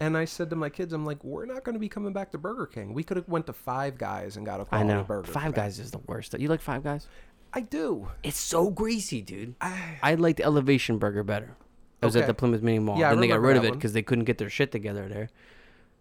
And 0.00 0.16
I 0.16 0.24
said 0.24 0.50
to 0.50 0.56
my 0.56 0.68
kids, 0.68 0.92
"I'm 0.92 1.06
like, 1.06 1.22
we're 1.22 1.46
not 1.46 1.62
going 1.62 1.74
to 1.74 1.78
be 1.78 1.88
coming 1.88 2.12
back 2.12 2.32
to 2.32 2.38
Burger 2.38 2.66
King. 2.66 2.92
We 2.92 3.04
could 3.04 3.16
have 3.16 3.28
went 3.28 3.46
to 3.46 3.52
Five 3.52 3.96
Guys 3.98 4.36
and 4.36 4.44
got 4.44 4.58
a 4.58 4.62
I 4.62 4.66
quality 4.66 4.88
know. 4.88 5.02
burger. 5.04 5.30
Five. 5.30 5.54
Guys 5.54 5.78
is 5.78 5.92
the 5.92 6.00
worst. 6.06 6.34
You 6.38 6.48
like 6.48 6.60
Five 6.60 6.82
Guys? 6.82 7.06
I 7.52 7.60
do. 7.60 8.08
It's 8.24 8.38
so 8.40 8.68
greasy, 8.70 9.22
dude. 9.22 9.54
I, 9.60 9.98
I 10.02 10.14
liked 10.16 10.40
Elevation 10.40 10.98
Burger 10.98 11.22
better. 11.22 11.56
It 12.02 12.04
was 12.06 12.16
at 12.16 12.26
the 12.26 12.34
Plymouth 12.34 12.60
Mini 12.62 12.80
Mall. 12.80 12.98
Yeah, 12.98 13.06
I 13.06 13.10
then 13.12 13.20
they 13.20 13.28
got 13.28 13.40
rid 13.40 13.56
of 13.56 13.64
it 13.64 13.72
because 13.72 13.92
they 13.92 14.02
couldn't 14.02 14.24
get 14.24 14.38
their 14.38 14.50
shit 14.50 14.72
together 14.72 15.08
there. 15.08 15.30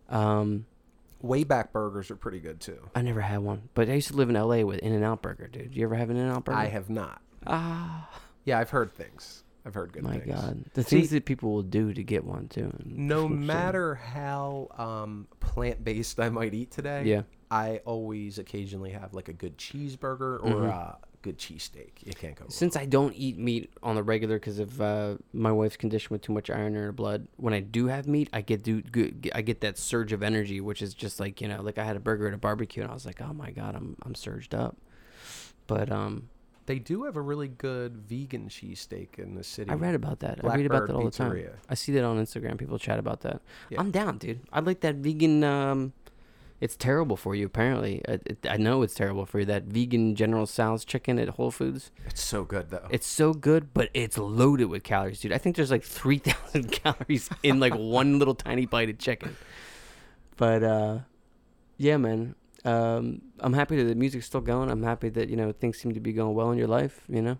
Um, 0.10 0.66
Wayback 1.24 1.72
Burgers 1.72 2.12
are 2.12 2.16
pretty 2.16 2.40
good 2.40 2.60
too. 2.60 2.90
I 2.96 3.02
never 3.02 3.22
had 3.22 3.40
one, 3.40 3.70
but 3.74 3.90
I 3.90 3.94
used 3.94 4.10
to 4.10 4.16
live 4.16 4.30
in 4.30 4.36
L.A. 4.36 4.64
with 4.66 4.80
In 4.80 4.92
and 4.94 5.04
Out 5.04 5.22
Burger, 5.22 5.48
dude. 5.48 5.76
You 5.76 5.86
ever 5.86 5.96
have 5.96 6.10
an 6.10 6.18
In 6.18 6.24
and 6.24 6.32
Out 6.36 6.46
Burger? 6.46 6.58
I 6.58 6.66
have 6.66 6.90
not. 6.90 7.22
Ah, 7.48 8.10
Yeah, 8.46 8.60
I've 8.60 8.70
heard 8.72 8.94
things. 8.94 9.44
I've 9.66 9.74
heard 9.74 9.94
good 9.94 10.04
things. 10.04 10.14
my 10.16 10.20
things. 10.20 10.36
God, 10.42 10.66
the 10.74 10.84
See- 10.84 10.98
things 10.98 11.12
that 11.12 11.24
people 11.24 11.54
will 11.54 11.62
do 11.64 11.94
to 11.94 12.04
get 12.04 12.26
one 12.26 12.50
too. 12.50 12.74
No 12.84 13.30
matter 13.30 13.96
how 13.96 14.68
um, 14.78 15.28
plant-based 15.40 16.20
I 16.20 16.30
might 16.30 16.54
eat 16.54 16.72
today, 16.72 17.04
Yeah. 17.06 17.22
I 17.50 17.78
always 17.86 18.40
occasionally 18.40 18.92
have 18.92 19.14
like 19.14 19.30
a 19.30 19.34
good 19.34 19.58
cheeseburger 19.58 20.44
or 20.44 20.64
Mhm. 20.64 20.70
a 20.70 20.98
good 21.24 21.40
cheesesteak. 21.40 22.06
You 22.06 22.14
can't 22.14 22.36
go. 22.36 22.44
wrong. 22.44 22.52
Since 22.52 22.76
I 22.76 22.86
don't 22.86 23.14
eat 23.16 23.40
meat 23.40 23.74
on 23.82 23.96
the 23.96 24.04
regular 24.04 24.38
because 24.38 24.60
of 24.60 24.80
uh, 24.80 25.16
my 25.34 25.52
wife's 25.52 25.78
condition 25.78 26.10
with 26.12 26.22
too 26.22 26.34
much 26.34 26.52
iron 26.52 26.76
in 26.76 26.84
her 26.84 26.92
blood, 26.92 27.28
when 27.38 27.56
I 27.56 27.62
do 27.62 27.88
have 27.88 28.06
meat, 28.08 28.30
I 28.32 28.42
get 28.42 28.62
do 28.62 28.82
good, 28.84 29.32
I 29.34 29.42
get 29.42 29.62
that 29.62 29.80
surge 29.80 30.14
of 30.14 30.22
energy, 30.22 30.62
which 30.62 30.84
is 30.84 30.94
just 30.94 31.20
like 31.20 31.42
you 31.42 31.48
know, 31.48 31.62
like 31.64 31.80
I 31.80 31.84
had 31.84 31.96
a 31.96 32.00
burger 32.00 32.28
at 32.28 32.34
a 32.36 32.38
barbecue 32.38 32.84
and 32.84 32.92
I 32.92 32.94
was 32.94 33.06
like, 33.08 33.20
oh 33.22 33.34
my 33.34 33.50
god, 33.50 33.76
I'm 33.76 33.98
I'm 34.04 34.14
surged 34.14 34.54
up. 34.54 34.78
But 35.66 35.92
um, 35.92 36.30
They 36.66 36.78
do 36.80 37.04
have 37.06 37.16
a 37.16 37.22
really 37.22 37.48
good 37.48 37.98
vegan 37.98 38.50
cheesesteak 38.50 39.18
in 39.18 39.36
the 39.36 39.44
city. 39.44 39.72
I 39.72 39.76
read 39.76 39.96
about 39.96 40.20
that. 40.20 40.40
I 40.44 40.56
read 40.56 40.66
about 40.66 40.88
Blackbird 40.88 40.90
that 40.90 40.96
all 40.96 41.06
the 41.06 41.12
time. 41.12 41.32
Pizzeria. 41.32 41.54
I 41.70 41.74
see 41.76 41.92
that 41.94 42.04
on 42.04 42.18
Instagram. 42.24 42.58
People 42.58 42.78
chat 42.78 43.00
about 43.00 43.22
that. 43.22 43.42
Yeah. 43.70 43.80
I'm 43.80 43.92
down, 43.92 44.18
dude. 44.18 44.42
I 44.52 44.60
like 44.60 44.82
that 44.82 44.96
vegan. 44.96 45.44
Um, 45.44 45.94
it's 46.64 46.78
terrible 46.78 47.18
for 47.18 47.36
you. 47.36 47.46
Apparently, 47.46 48.02
I, 48.08 48.14
it, 48.26 48.48
I 48.50 48.56
know 48.56 48.84
it's 48.84 48.94
terrible 48.96 49.26
for 49.26 49.40
you. 49.40 49.46
That 49.46 49.64
vegan 49.64 50.16
General 50.16 50.46
Tso's 50.46 50.86
chicken 50.86 51.20
at 51.20 51.28
Whole 51.28 51.52
Foods. 51.52 51.92
It's 52.06 52.24
so 52.24 52.46
good 52.46 52.70
though. 52.70 52.88
It's 52.90 53.06
so 53.06 53.34
good, 53.34 53.74
but 53.74 53.90
it's 53.94 54.18
loaded 54.18 54.68
with 54.70 54.82
calories, 54.84 55.20
dude. 55.20 55.34
I 55.34 55.38
think 55.40 55.58
there's 55.58 55.72
like 55.72 55.84
3,000 55.84 56.72
calories 56.84 57.30
in 57.44 57.60
like 57.60 57.74
one 57.76 58.18
little 58.18 58.34
tiny 58.34 58.66
bite 58.66 58.90
of 58.90 58.98
chicken. 58.98 59.36
But 60.38 60.64
uh, 60.64 61.00
yeah, 61.78 61.98
man. 61.98 62.36
Um, 62.64 63.22
I'm 63.42 63.52
happy 63.52 63.76
that 63.76 63.84
the 63.84 63.96
music's 63.96 64.26
still 64.26 64.40
going. 64.40 64.72
I'm 64.72 64.84
happy 64.84 65.10
that 65.10 65.28
you 65.28 65.36
know 65.36 65.52
things 65.52 65.78
seem 65.78 65.94
to 65.96 66.00
be 66.00 66.14
going 66.14 66.34
well 66.34 66.50
in 66.52 66.58
your 66.58 66.70
life. 66.70 67.02
You 67.10 67.22
know, 67.22 67.38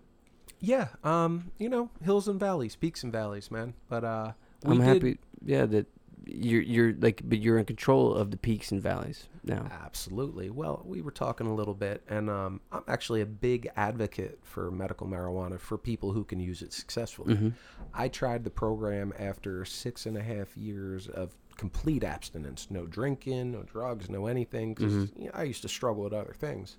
yeah. 0.60 0.88
Um. 1.02 1.50
You 1.58 1.70
know, 1.70 1.88
hills 2.04 2.28
and 2.28 2.38
valleys, 2.38 2.76
peaks 2.76 3.02
and 3.02 3.10
valleys, 3.10 3.50
man. 3.50 3.72
But 3.88 4.04
uh, 4.04 4.32
I'm 4.66 4.76
did- 4.80 4.86
happy. 4.86 5.18
Yeah, 5.42 5.64
that 5.64 5.86
you're 6.26 6.62
you're 6.62 6.94
like, 6.94 7.22
but 7.24 7.38
you're 7.38 7.58
in 7.58 7.64
control 7.64 8.14
of 8.14 8.30
the 8.30 8.36
peaks 8.36 8.70
and 8.72 8.80
valleys 8.82 9.28
now. 9.44 9.66
Absolutely. 9.84 10.50
Well, 10.50 10.82
we 10.84 11.00
were 11.02 11.10
talking 11.10 11.46
a 11.46 11.54
little 11.54 11.74
bit, 11.74 12.02
and 12.08 12.30
um, 12.30 12.60
I'm 12.72 12.82
actually 12.88 13.20
a 13.20 13.26
big 13.26 13.68
advocate 13.76 14.38
for 14.42 14.70
medical 14.70 15.06
marijuana 15.06 15.58
for 15.60 15.76
people 15.78 16.12
who 16.12 16.24
can 16.24 16.40
use 16.40 16.62
it 16.62 16.72
successfully. 16.72 17.34
hmm 17.34 17.48
I 17.92 18.08
tried 18.08 18.42
the 18.44 18.50
program 18.50 19.12
after 19.18 19.64
six 19.64 20.06
and 20.06 20.16
a 20.16 20.22
half 20.22 20.56
years 20.56 21.06
of 21.08 21.36
complete 21.56 22.02
abstinence 22.02 22.66
no 22.70 22.84
drinking, 22.86 23.52
no 23.52 23.62
drugs, 23.62 24.10
no 24.10 24.26
anything, 24.26 24.74
because 24.74 24.92
Mhm. 24.92 25.18
you 25.20 25.24
know, 25.26 25.30
I 25.34 25.44
used 25.44 25.62
to 25.62 25.68
struggle 25.68 26.02
with 26.04 26.12
other 26.12 26.34
things. 26.36 26.76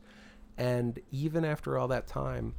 And 0.57 0.99
even 1.11 1.45
after 1.45 1.77
all 1.77 1.87
that 1.89 2.07
time, 2.07 2.55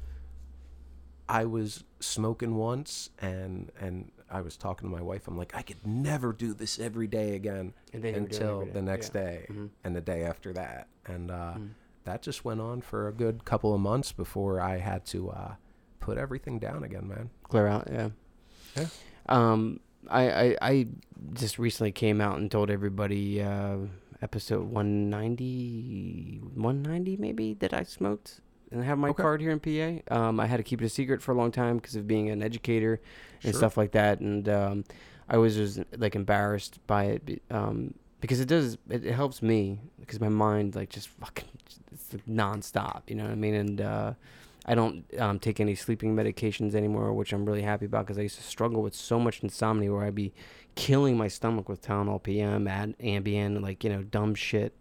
I 1.28 1.44
was 1.44 1.84
smoking 2.00 2.54
once, 2.56 3.10
and 3.18 3.70
and 3.80 4.12
I 4.30 4.40
was 4.40 4.56
talking 4.56 4.88
to 4.88 4.94
my 4.94 5.02
wife. 5.02 5.28
I'm 5.28 5.36
like, 5.38 5.54
I 5.54 5.62
could 5.62 5.86
never 5.86 6.32
do 6.32 6.52
this 6.54 6.78
every 6.78 7.06
day 7.06 7.34
again 7.36 7.74
And 7.92 8.02
then 8.02 8.14
you 8.14 8.20
were 8.22 8.26
doing 8.28 8.32
it 8.32 8.34
until 8.42 8.64
day. 8.66 8.70
the 8.72 8.82
next 8.82 9.14
Yeah. 9.14 9.22
day 9.22 9.46
Mhm. 9.50 9.70
and 9.84 9.94
the 9.96 10.00
day 10.00 10.24
after 10.24 10.52
that. 10.54 10.88
And 11.06 11.30
uh, 11.30 11.54
Mm. 11.56 11.70
that 12.04 12.22
just 12.22 12.44
went 12.44 12.60
on 12.60 12.80
for 12.80 13.06
a 13.08 13.12
good 13.12 13.44
couple 13.44 13.72
of 13.74 13.80
months 13.80 14.12
before 14.12 14.60
I 14.60 14.78
had 14.78 15.04
to 15.06 15.30
uh, 15.30 15.54
put 16.00 16.18
everything 16.18 16.58
down 16.58 16.82
again, 16.84 17.06
man. 17.08 17.30
Clear 17.44 17.66
out, 17.68 17.88
yeah. 17.90 18.10
Yeah. 18.76 18.88
Um, 19.28 19.80
I, 20.08 20.30
I 20.30 20.56
I 20.60 20.86
just 21.32 21.58
recently 21.58 21.90
came 21.92 22.20
out 22.20 22.38
and 22.38 22.48
told 22.50 22.70
everybody 22.70 23.42
uh, 23.42 23.78
episode 24.22 24.70
190 24.70 26.40
190 26.54 27.16
maybe 27.16 27.54
that 27.54 27.72
I 27.74 27.82
smoked 27.82 28.40
and 28.70 28.82
have 28.84 28.98
my 28.98 29.10
Okay. 29.10 29.22
card 29.22 29.40
here 29.40 29.50
in 29.50 29.60
PA. 29.60 30.14
Um, 30.14 30.40
I 30.40 30.46
had 30.46 30.56
to 30.58 30.62
keep 30.62 30.82
it 30.82 30.84
a 30.84 30.88
secret 30.88 31.22
for 31.22 31.32
a 31.32 31.34
long 31.34 31.52
time 31.52 31.76
because 31.76 31.96
of 31.96 32.06
being 32.06 32.28
an 32.30 32.42
educator 32.42 33.00
and 33.42 33.52
Sure. 33.52 33.60
stuff 33.60 33.76
like 33.76 33.92
that, 33.92 34.20
and 34.20 34.48
um, 34.48 34.84
I 35.28 35.36
was 35.38 35.54
just 35.56 35.80
like 35.96 36.14
embarrassed 36.16 36.78
by 36.86 37.04
it 37.04 37.42
um, 37.50 37.94
because 38.20 38.40
it 38.40 38.48
does 38.48 38.74
it, 38.88 39.04
it 39.04 39.12
helps 39.14 39.42
me 39.42 39.78
because 40.00 40.20
my 40.20 40.28
mind 40.28 40.74
like 40.74 40.90
just 40.90 41.08
fucking 41.08 41.48
it's 41.92 42.12
like 42.12 42.26
nonstop, 42.26 43.02
you 43.08 43.14
know 43.16 43.24
what 43.24 43.32
I 43.32 43.36
mean? 43.36 43.54
And 43.54 43.80
uh, 43.80 44.12
I 44.66 44.74
don't 44.74 45.04
um, 45.20 45.38
take 45.38 45.60
any 45.60 45.74
sleeping 45.76 46.16
medications 46.16 46.74
anymore, 46.74 47.12
which 47.12 47.32
I'm 47.32 47.44
really 47.44 47.62
happy 47.62 47.86
about 47.86 48.06
because 48.06 48.18
I 48.18 48.22
used 48.22 48.36
to 48.36 48.42
struggle 48.42 48.82
with 48.82 48.94
so 48.94 49.18
much 49.20 49.42
insomnia 49.42 49.92
where 49.92 50.04
I'd 50.04 50.14
be 50.14 50.32
killing 50.74 51.16
my 51.16 51.28
stomach 51.28 51.68
with 51.68 51.82
Tylenol 51.82 52.22
PM, 52.22 52.66
Ad, 52.66 52.96
Ambien, 52.98 53.62
like 53.62 53.84
you 53.84 53.90
know 53.90 54.02
dumb 54.02 54.34
shit. 54.34 54.72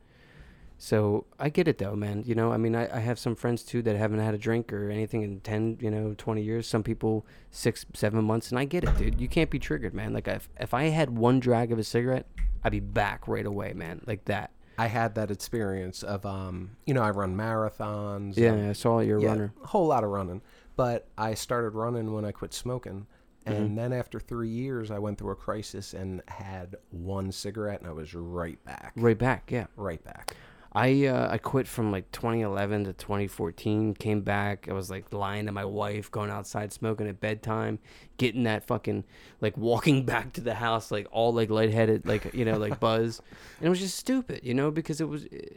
So 0.77 1.25
I 1.39 1.49
get 1.49 1.67
it 1.67 1.77
though, 1.77 1.95
man. 1.95 2.23
You 2.25 2.35
know, 2.35 2.51
I 2.51 2.57
mean, 2.57 2.75
I, 2.75 2.93
I 2.95 2.99
have 2.99 3.17
some 3.17 3.35
friends 3.35 3.63
too 3.63 3.81
that 3.83 3.95
haven't 3.95 4.19
had 4.19 4.33
a 4.33 4.37
drink 4.37 4.73
or 4.73 4.89
anything 4.89 5.21
in 5.23 5.39
10, 5.39 5.77
you 5.79 5.89
know, 5.89 6.13
20 6.17 6.41
years. 6.41 6.67
Some 6.67 6.83
people 6.83 7.25
six, 7.51 7.85
seven 7.93 8.23
months. 8.25 8.49
And 8.49 8.59
I 8.59 8.65
get 8.65 8.83
it, 8.83 8.97
dude. 8.97 9.19
You 9.21 9.27
can't 9.29 9.49
be 9.49 9.59
triggered, 9.59 9.93
man. 9.93 10.13
Like, 10.13 10.27
if, 10.27 10.49
if 10.59 10.73
I 10.73 10.85
had 10.85 11.17
one 11.17 11.39
drag 11.39 11.71
of 11.71 11.79
a 11.79 11.83
cigarette, 11.83 12.27
I'd 12.63 12.71
be 12.73 12.79
back 12.81 13.27
right 13.27 13.45
away, 13.45 13.73
man. 13.73 14.01
Like 14.05 14.25
that. 14.25 14.51
I 14.77 14.87
had 14.87 15.15
that 15.15 15.31
experience 15.31 16.03
of, 16.03 16.25
um, 16.25 16.71
you 16.85 16.93
know, 16.93 17.01
I 17.01 17.11
run 17.11 17.35
marathons. 17.35 18.35
Yeah, 18.35 18.51
and- 18.53 18.69
I 18.69 18.73
saw 18.73 18.99
you're 18.99 19.19
a 19.19 19.21
yeah, 19.21 19.27
runner. 19.29 19.53
a 19.63 19.67
whole 19.67 19.87
lot 19.87 20.03
of 20.03 20.09
running. 20.09 20.41
But 20.75 21.07
I 21.17 21.35
started 21.35 21.69
running 21.69 22.11
when 22.13 22.25
I 22.25 22.31
quit 22.33 22.53
smoking. 22.53 23.07
And 23.47 23.71
Mhm. 23.71 23.75
then 23.75 23.93
after 23.93 24.19
three 24.19 24.49
years, 24.49 24.89
I 24.89 24.97
went 24.97 25.19
through 25.19 25.29
a 25.31 25.35
crisis 25.35 25.93
and 25.93 26.21
had 26.27 26.75
one 26.89 27.31
cigarette, 27.31 27.79
and 27.79 27.87
I 27.87 27.93
was 27.93 28.13
right 28.15 28.61
back. 28.65 28.93
Right 28.97 29.17
back, 29.17 29.51
yeah. 29.51 29.67
Right 29.77 30.03
back. 30.03 30.35
I 30.75 31.05
uh, 31.05 31.31
I 31.31 31.37
quit 31.37 31.67
from 31.67 31.91
like 31.91 32.11
2011 32.11 32.83
to 32.85 32.93
2014. 32.93 33.93
Came 33.93 34.21
back. 34.21 34.67
I 34.69 34.73
was 34.73 34.89
like 34.89 35.13
lying 35.13 35.45
to 35.45 35.53
my 35.53 35.63
wife, 35.63 36.11
going 36.11 36.29
outside 36.29 36.73
smoking 36.73 37.07
at 37.07 37.21
bedtime, 37.21 37.79
getting 38.17 38.43
that 38.43 38.67
fucking 38.67 39.05
like 39.39 39.55
walking 39.57 40.05
back 40.05 40.33
to 40.33 40.41
the 40.41 40.55
house 40.55 40.91
like 40.91 41.07
all 41.11 41.33
like 41.33 41.49
lightheaded, 41.49 42.05
like 42.05 42.33
you 42.33 42.43
know 42.43 42.57
like 42.57 42.79
buzz, 42.79 43.21
and 43.59 43.67
it 43.67 43.69
was 43.69 43.79
just 43.79 43.97
stupid, 43.97 44.41
you 44.43 44.53
know, 44.53 44.69
because 44.69 44.99
it 44.99 45.07
was 45.07 45.25
eh, 45.31 45.47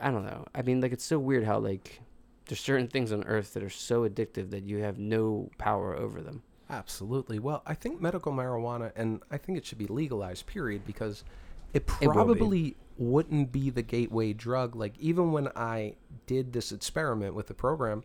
I 0.00 0.10
don't 0.12 0.24
know. 0.24 0.46
I 0.54 0.62
mean, 0.62 0.80
like 0.80 0.92
it's 0.92 1.04
so 1.04 1.18
weird 1.18 1.44
how 1.44 1.58
like 1.58 2.00
there's 2.46 2.60
certain 2.60 2.86
things 2.86 3.12
on 3.12 3.24
earth 3.24 3.54
that 3.54 3.62
are 3.62 3.70
so 3.70 4.08
addictive 4.08 4.50
that 4.50 4.62
you 4.62 4.78
have 4.78 4.98
no 4.98 5.50
power 5.58 5.96
over 5.96 6.22
them. 6.22 6.42
Absolutely. 6.70 7.38
Well, 7.38 7.62
I 7.66 7.74
think 7.74 8.00
medical 8.00 8.32
marijuana, 8.32 8.92
and 8.94 9.22
I 9.30 9.38
think 9.38 9.58
it 9.58 9.66
should 9.66 9.78
be 9.78 9.86
legalized, 9.86 10.46
period, 10.46 10.86
because 10.86 11.24
it 11.72 11.90
It 12.00 12.08
probably 12.10 12.76
wouldn't 12.98 13.52
be 13.52 13.70
the 13.70 13.82
gateway 13.82 14.32
drug. 14.32 14.76
Like, 14.76 14.98
even 14.98 15.32
when 15.32 15.48
I 15.56 15.94
did 16.26 16.52
this 16.52 16.72
experiment 16.72 17.34
with 17.34 17.46
the 17.46 17.54
program, 17.54 18.02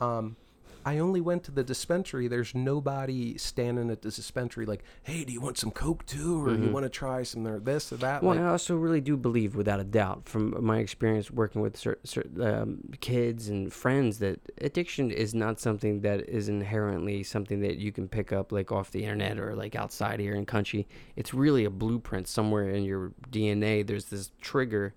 um, 0.00 0.36
I 0.84 0.98
only 0.98 1.20
went 1.20 1.44
to 1.44 1.50
the 1.50 1.64
dispensary. 1.64 2.28
There's 2.28 2.54
nobody 2.54 3.38
standing 3.38 3.90
at 3.90 4.02
the 4.02 4.10
dispensary 4.10 4.66
like, 4.66 4.84
hey, 5.02 5.24
do 5.24 5.32
you 5.32 5.40
want 5.40 5.58
some 5.58 5.70
Coke 5.70 6.04
too? 6.06 6.46
Or 6.46 6.54
you 6.54 6.70
want 6.70 6.84
to 6.84 6.90
try 6.90 7.22
some 7.22 7.46
or 7.46 7.58
this 7.58 7.92
or 7.92 7.96
that? 7.96 8.16
Mm-hmm. 8.16 8.26
Well, 8.26 8.36
like, 8.36 8.44
I 8.44 8.48
also 8.48 8.76
really 8.76 9.00
do 9.00 9.16
believe, 9.16 9.56
without 9.56 9.80
a 9.80 9.84
doubt, 9.84 10.28
from 10.28 10.62
my 10.64 10.78
experience 10.78 11.30
working 11.30 11.62
with 11.62 11.76
cer- 11.76 11.98
cer- 12.04 12.28
um, 12.40 12.80
kids 13.00 13.48
and 13.48 13.72
friends, 13.72 14.18
that 14.18 14.40
addiction 14.60 15.10
is 15.10 15.34
not 15.34 15.58
something 15.58 16.00
that 16.02 16.28
is 16.28 16.48
inherently 16.48 17.22
something 17.22 17.60
that 17.60 17.78
you 17.78 17.90
can 17.90 18.08
pick 18.08 18.32
up 18.32 18.52
like 18.52 18.70
off 18.70 18.90
the 18.90 19.02
internet 19.04 19.38
or 19.38 19.54
like 19.54 19.74
outside 19.74 20.20
here 20.20 20.34
in 20.34 20.44
country. 20.44 20.86
It's 21.16 21.32
really 21.32 21.64
a 21.64 21.70
blueprint 21.70 22.28
somewhere 22.28 22.68
in 22.70 22.84
your 22.84 23.12
DNA. 23.30 23.86
There's 23.86 24.06
this 24.06 24.30
trigger 24.40 24.94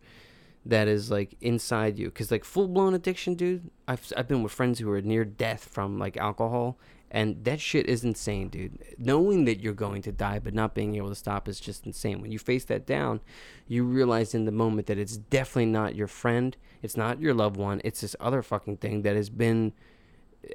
that 0.69 0.87
is 0.87 1.09
like 1.09 1.35
inside 1.41 1.97
you 1.97 2.07
because 2.07 2.31
like 2.31 2.43
full 2.43 2.67
blown 2.67 2.93
addiction, 2.93 3.35
dude. 3.35 3.69
I've 3.87 4.11
I've 4.15 4.27
been 4.27 4.43
with 4.43 4.51
friends 4.51 4.79
who 4.79 4.89
are 4.91 5.01
near 5.01 5.25
death 5.25 5.65
from 5.65 5.97
like 5.97 6.17
alcohol. 6.17 6.77
And 7.09 7.45
that 7.45 7.61
shit 7.61 7.87
is 7.87 8.03
insane, 8.03 8.49
dude. 8.49 8.79
Knowing 8.97 9.45
that 9.45 9.61
you're 9.61 9.73
going 9.73 10.01
to 10.01 10.11
die, 10.11 10.39
but 10.39 10.53
not 10.53 10.75
being 10.75 10.95
able 10.95 11.07
to 11.07 11.15
stop 11.15 11.47
is 11.47 11.59
just 11.59 11.85
insane. 11.85 12.21
When 12.21 12.33
you 12.33 12.39
face 12.39 12.65
that 12.65 12.85
down, 12.85 13.21
you 13.65 13.85
realize 13.85 14.35
in 14.35 14.43
the 14.43 14.51
moment 14.51 14.87
that 14.87 14.97
it's 14.97 15.15
definitely 15.15 15.67
not 15.67 15.95
your 15.95 16.07
friend, 16.07 16.57
it's 16.81 16.97
not 16.97 17.21
your 17.21 17.33
loved 17.33 17.55
one, 17.55 17.79
it's 17.85 18.01
this 18.01 18.15
other 18.19 18.41
fucking 18.41 18.77
thing 18.77 19.03
that 19.03 19.15
has 19.15 19.29
been 19.29 19.71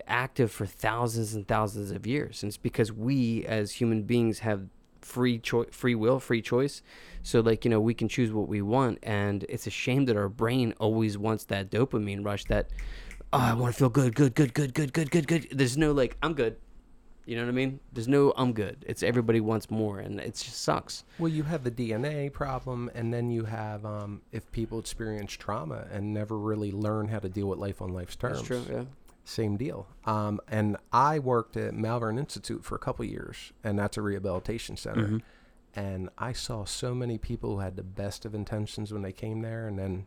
active 0.06 0.52
for 0.52 0.66
thousands 0.66 1.34
and 1.34 1.48
thousands 1.48 1.90
of 1.90 2.06
years. 2.06 2.42
And 2.42 2.50
it's 2.50 2.58
because 2.58 2.92
we 2.92 3.46
as 3.46 3.72
human 3.72 4.02
beings 4.02 4.40
have 4.40 4.66
free 5.04 5.38
choice, 5.38 5.68
free 5.70 5.94
will, 5.94 6.20
free 6.20 6.42
choice. 6.42 6.82
So 7.22 7.40
like, 7.40 7.64
you 7.64 7.70
know, 7.70 7.80
we 7.80 7.94
can 7.94 8.08
choose 8.08 8.32
what 8.32 8.48
we 8.48 8.62
want 8.62 8.98
and 9.02 9.44
it's 9.48 9.66
a 9.66 9.70
shame 9.70 10.06
that 10.06 10.16
our 10.16 10.28
brain 10.28 10.74
always 10.78 11.18
wants 11.18 11.44
that 11.44 11.70
dopamine 11.70 12.24
rush 12.24 12.44
that 12.46 12.70
oh, 13.32 13.38
I 13.38 13.54
want 13.54 13.74
to 13.74 13.78
feel 13.78 13.88
good, 13.88 14.14
good, 14.14 14.34
good, 14.34 14.54
good, 14.54 14.74
good, 14.74 14.92
good, 14.92 15.10
good, 15.10 15.26
good. 15.26 15.48
There's 15.50 15.76
no 15.76 15.92
like 15.92 16.16
I'm 16.22 16.34
good. 16.34 16.56
You 17.24 17.36
know 17.36 17.42
what 17.42 17.50
I 17.50 17.52
mean? 17.52 17.78
There's 17.92 18.08
no 18.08 18.32
I'm 18.36 18.52
good. 18.52 18.84
It's 18.86 19.02
everybody 19.02 19.40
wants 19.40 19.70
more 19.70 20.00
and 20.00 20.18
it 20.18 20.34
just 20.34 20.62
sucks. 20.62 21.04
Well, 21.18 21.30
you 21.30 21.44
have 21.44 21.62
the 21.62 21.70
DNA 21.70 22.32
problem, 22.32 22.90
and 22.94 23.14
then 23.14 23.30
you 23.30 23.44
have 23.44 23.86
um, 23.86 24.22
if 24.32 24.50
people 24.50 24.80
experience 24.80 25.32
trauma 25.32 25.86
and 25.92 26.12
never 26.12 26.36
really 26.36 26.72
learn 26.72 27.08
how 27.08 27.20
to 27.20 27.28
deal 27.28 27.46
with 27.46 27.60
life 27.60 27.80
on 27.80 27.92
life's 27.92 28.16
terms. 28.16 28.38
That's 28.38 28.46
true, 28.48 28.64
yeah. 28.68 28.84
Same 29.24 29.56
deal. 29.56 29.86
Um, 30.04 30.40
and 30.48 30.76
I 30.92 31.18
worked 31.18 31.56
at 31.56 31.74
Malvern 31.74 32.18
Institute 32.18 32.64
for 32.64 32.74
a 32.74 32.78
couple 32.78 33.04
years, 33.04 33.52
and 33.62 33.78
that's 33.78 33.96
a 33.96 34.02
rehabilitation 34.02 34.76
center. 34.76 35.06
Mhm. 35.06 35.22
And 35.74 36.10
I 36.18 36.32
saw 36.32 36.64
so 36.64 36.94
many 36.94 37.18
people 37.18 37.54
who 37.54 37.58
had 37.60 37.76
the 37.76 37.82
best 37.82 38.24
of 38.24 38.34
intentions 38.34 38.92
when 38.92 39.02
they 39.02 39.12
came 39.12 39.40
there, 39.42 39.66
and 39.68 39.78
then 39.78 40.06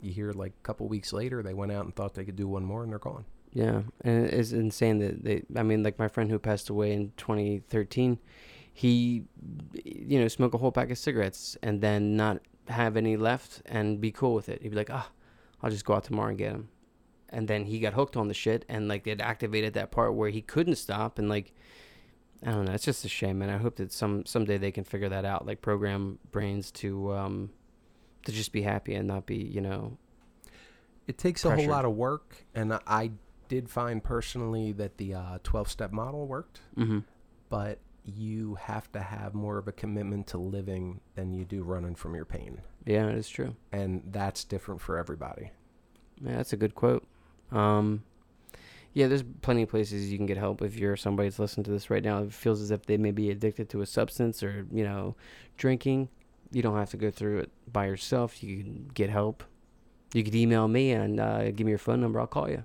you 0.00 0.12
hear 0.12 0.32
like 0.32 0.52
a 0.52 0.62
couple 0.62 0.88
weeks 0.88 1.12
later 1.12 1.42
they 1.42 1.54
went 1.54 1.72
out 1.72 1.84
and 1.84 1.94
thought 1.94 2.14
they 2.14 2.24
could 2.24 2.36
do 2.36 2.48
one 2.48 2.64
more, 2.64 2.82
and 2.82 2.90
they're 2.92 2.98
gone. 2.98 3.24
Yeah, 3.52 3.82
and 4.02 4.26
it's 4.26 4.52
insane 4.52 4.98
that 4.98 5.24
they. 5.24 5.44
I 5.54 5.62
mean, 5.62 5.82
like 5.82 5.98
my 5.98 6.08
friend 6.08 6.30
who 6.30 6.38
passed 6.38 6.68
away 6.68 6.92
in 6.92 7.12
2013, 7.16 8.18
he, 8.70 9.24
you 9.84 10.20
know, 10.20 10.28
smoke 10.28 10.52
a 10.52 10.58
whole 10.58 10.72
pack 10.72 10.90
of 10.90 10.98
cigarettes 10.98 11.56
and 11.62 11.80
then 11.80 12.16
not 12.16 12.42
have 12.68 12.96
any 12.98 13.16
left 13.16 13.62
and 13.64 13.98
be 14.00 14.10
cool 14.10 14.34
with 14.34 14.50
it. 14.50 14.60
He'd 14.60 14.70
be 14.70 14.76
like, 14.76 14.90
ah, 14.90 15.10
I'll 15.62 15.70
just 15.70 15.86
go 15.86 15.94
out 15.94 16.04
tomorrow 16.04 16.28
and 16.28 16.36
get 16.36 16.52
them. 16.52 16.68
And 17.30 17.48
then 17.48 17.64
he 17.64 17.80
got 17.80 17.94
hooked 17.94 18.16
on 18.16 18.28
the 18.28 18.34
shit, 18.34 18.64
and 18.68 18.88
like 18.88 19.06
it 19.06 19.20
activated 19.20 19.74
that 19.74 19.90
part 19.90 20.14
where 20.14 20.30
he 20.30 20.40
couldn't 20.42 20.76
stop, 20.76 21.18
and 21.18 21.28
like, 21.28 21.52
I 22.44 22.52
don't 22.52 22.66
know, 22.66 22.72
it's 22.72 22.84
just 22.84 23.04
a 23.04 23.08
shame, 23.08 23.38
man. 23.38 23.50
I 23.50 23.56
hope 23.56 23.76
that 23.76 23.92
some 23.92 24.24
someday 24.26 24.58
they 24.58 24.70
can 24.70 24.84
figure 24.84 25.08
that 25.08 25.24
out, 25.24 25.44
like 25.46 25.60
program 25.60 26.18
brains 26.30 26.70
to 26.72 27.12
um, 27.14 27.50
to 28.24 28.32
just 28.32 28.52
be 28.52 28.62
happy 28.62 28.94
and 28.94 29.08
not 29.08 29.26
be, 29.26 29.36
you 29.36 29.60
know, 29.60 29.98
It 31.08 31.18
takes 31.18 31.44
a 31.44 31.54
whole 31.54 31.66
lot 31.66 31.84
of 31.84 31.92
work, 31.96 32.44
and 32.54 32.72
I- 32.86 33.12
did 33.48 33.68
find 33.68 34.02
personally 34.02 34.72
that 34.72 34.98
the 34.98 35.14
uh, 35.14 35.38
12 35.42 35.70
step 35.70 35.92
model 35.92 36.26
worked, 36.26 36.60
mm-hmm. 36.76 37.00
but 37.48 37.78
you 38.04 38.56
have 38.56 38.90
to 38.92 39.00
have 39.00 39.34
more 39.34 39.58
of 39.58 39.68
a 39.68 39.72
commitment 39.72 40.26
to 40.28 40.38
living 40.38 41.00
than 41.14 41.32
you 41.32 41.44
do 41.44 41.62
running 41.62 41.94
from 41.94 42.14
your 42.14 42.24
pain. 42.24 42.60
yeah, 42.84 43.06
it's 43.08 43.28
true. 43.28 43.54
And 43.72 44.02
that's 44.10 44.44
different 44.44 44.80
for 44.80 44.96
everybody. 44.96 45.50
Yeah, 46.20 46.36
that's 46.36 46.52
a 46.52 46.56
good 46.56 46.74
quote. 46.74 47.06
Um, 47.52 48.02
yeah, 48.92 49.08
there's 49.08 49.24
plenty 49.42 49.62
of 49.62 49.68
places 49.68 50.10
you 50.10 50.16
can 50.16 50.26
get 50.26 50.38
help 50.38 50.62
if 50.62 50.76
you're 50.76 50.96
somebody 50.96 51.28
that's 51.28 51.38
listening 51.38 51.64
to 51.64 51.70
this 51.70 51.90
right 51.90 52.02
now 52.02 52.22
It 52.22 52.32
feels 52.32 52.62
as 52.62 52.70
if 52.70 52.86
they 52.86 52.96
may 52.96 53.10
be 53.10 53.30
addicted 53.30 53.68
to 53.70 53.82
a 53.82 53.86
substance 53.86 54.42
or, 54.42 54.66
you 54.72 54.84
know, 54.84 55.16
drinking. 55.58 56.08
You 56.50 56.62
don't 56.62 56.76
have 56.76 56.90
to 56.90 56.96
go 56.96 57.10
through 57.10 57.40
it 57.40 57.50
by 57.70 57.86
yourself. 57.86 58.42
You 58.42 58.62
can 58.62 58.90
get 58.94 59.10
help. 59.10 59.44
You 60.14 60.24
could 60.24 60.34
email 60.34 60.66
me 60.66 60.92
and 60.92 61.20
uh, 61.20 61.50
give 61.50 61.66
me 61.66 61.72
your 61.72 61.78
phone 61.78 62.00
number. 62.00 62.18
I'll 62.18 62.26
call 62.26 62.48
you. 62.48 62.64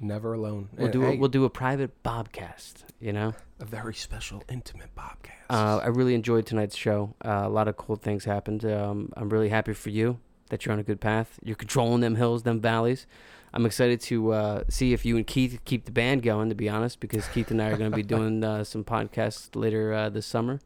Never 0.00 0.32
alone. 0.32 0.68
We'll 0.76 0.90
do 0.90 1.04
a, 1.04 1.10
hey, 1.10 1.16
we'll 1.16 1.28
do 1.28 1.44
a 1.44 1.50
private 1.50 2.02
Bobcast. 2.02 2.84
You 3.00 3.12
know. 3.12 3.34
a 3.60 3.64
very 3.64 3.94
special, 3.94 4.42
intimate 4.48 4.94
Bobcast. 4.96 5.48
Uh, 5.50 5.78
I 5.78 5.86
really 5.88 6.14
enjoyed 6.14 6.46
tonight's 6.46 6.76
show. 6.76 7.14
Uh, 7.24 7.42
a 7.44 7.48
lot 7.48 7.68
of 7.68 7.76
cool 7.76 7.96
things 7.96 8.24
happened. 8.24 8.64
Um, 8.64 9.12
I'm 9.16 9.28
really 9.28 9.48
happy 9.48 9.74
for 9.74 9.90
you 9.90 10.18
that 10.50 10.64
you're 10.64 10.72
on 10.72 10.78
a 10.78 10.84
good 10.84 11.00
path. 11.00 11.38
You're 11.44 11.56
controlling 11.56 12.00
them 12.00 12.16
hills, 12.16 12.42
them 12.42 12.60
valleys. 12.60 13.06
I'm 13.52 13.66
excited 13.66 14.00
to 14.02 14.32
uh, 14.32 14.64
see 14.68 14.92
if 14.92 15.04
you 15.04 15.16
and 15.16 15.26
Keith 15.26 15.60
keep 15.64 15.84
the 15.84 15.92
band 15.92 16.22
going. 16.22 16.48
To 16.48 16.54
be 16.54 16.68
honest, 16.68 17.00
because 17.00 17.26
Keith 17.28 17.50
and 17.50 17.60
I 17.62 17.70
are 17.70 17.76
going 17.76 17.90
to 17.90 17.96
be 17.96 18.02
doing 18.16 18.44
uh, 18.44 18.64
some 18.64 18.84
podcasts 18.84 19.54
later 19.54 19.92
uh, 19.92 20.08
this 20.08 20.26
summer. 20.26 20.60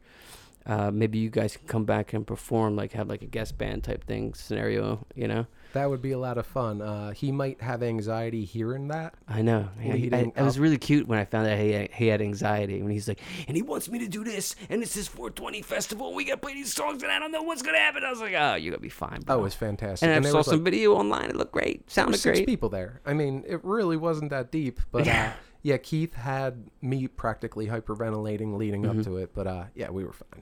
Uh, 0.65 0.91
maybe 0.91 1.17
you 1.17 1.29
guys 1.29 1.57
can 1.57 1.67
come 1.67 1.83
back 1.83 2.13
and 2.13 2.25
perform, 2.25 2.75
like 2.75 2.93
have 2.93 3.09
like 3.09 3.21
a 3.21 3.25
guest 3.25 3.57
band 3.57 3.83
type 3.83 4.03
thing 4.05 4.33
scenario. 4.33 5.05
You 5.15 5.27
know, 5.27 5.47
that 5.73 5.89
would 5.89 6.01
be 6.01 6.11
a 6.11 6.17
lot 6.17 6.37
of 6.37 6.45
fun. 6.45 6.81
Uh, 6.81 7.11
he 7.11 7.31
might 7.31 7.61
have 7.61 7.83
anxiety 7.83 8.45
hearing 8.45 8.87
that. 8.87 9.13
I 9.27 9.41
know. 9.41 9.69
I, 9.79 10.09
I, 10.11 10.31
it 10.35 10.41
was 10.41 10.57
really 10.59 10.77
cute 10.77 11.07
when 11.07 11.19
I 11.19 11.25
found 11.25 11.47
out 11.47 11.57
he 11.59 11.71
had, 11.71 11.91
he 11.91 12.07
had 12.07 12.21
anxiety 12.21 12.81
when 12.81 12.91
he's 12.91 13.07
like, 13.07 13.19
and 13.47 13.55
he 13.57 13.61
wants 13.63 13.89
me 13.89 13.99
to 13.99 14.07
do 14.07 14.23
this, 14.23 14.55
and 14.69 14.81
it's 14.81 14.93
his 14.93 15.07
420 15.07 15.61
festival, 15.61 16.07
and 16.07 16.15
we 16.15 16.23
got 16.25 16.33
to 16.35 16.37
play 16.37 16.53
these 16.53 16.73
songs, 16.73 17.03
and 17.03 17.11
I 17.11 17.19
don't 17.19 17.31
know 17.31 17.43
what's 17.43 17.61
gonna 17.61 17.77
happen. 17.77 18.03
I 18.03 18.09
was 18.09 18.21
like, 18.21 18.33
oh, 18.37 18.55
you're 18.55 18.71
gonna 18.71 18.81
be 18.81 18.89
fine, 18.89 19.21
bro. 19.21 19.35
Oh, 19.35 19.39
it 19.39 19.43
was 19.43 19.53
fantastic. 19.55 20.07
and 20.07 20.25
I 20.25 20.29
saw 20.29 20.41
some 20.41 20.55
like, 20.63 20.63
video 20.63 20.93
online. 20.93 21.29
It 21.29 21.35
looked 21.35 21.51
great. 21.53 21.87
there 21.87 22.05
were 22.05 22.13
Sounded 22.13 22.17
six 22.17 22.39
great. 22.39 22.47
people 22.47 22.69
there. 22.69 23.01
I 23.05 23.13
mean, 23.13 23.43
it 23.47 23.63
really 23.63 23.97
wasn't 23.97 24.29
that 24.31 24.51
deep, 24.51 24.79
but 24.91 25.07
uh, 25.07 25.31
Yeah, 25.61 25.77
Keith 25.77 26.13
had 26.13 26.69
me 26.81 27.07
practically 27.07 27.67
hyperventilating 27.67 28.57
leading 28.57 28.83
Mhm. 28.83 28.99
up 28.99 29.05
to 29.05 29.17
it, 29.17 29.33
but 29.33 29.47
uh, 29.47 29.63
yeah, 29.75 29.89
we 29.89 30.03
were 30.03 30.13
fine. 30.13 30.41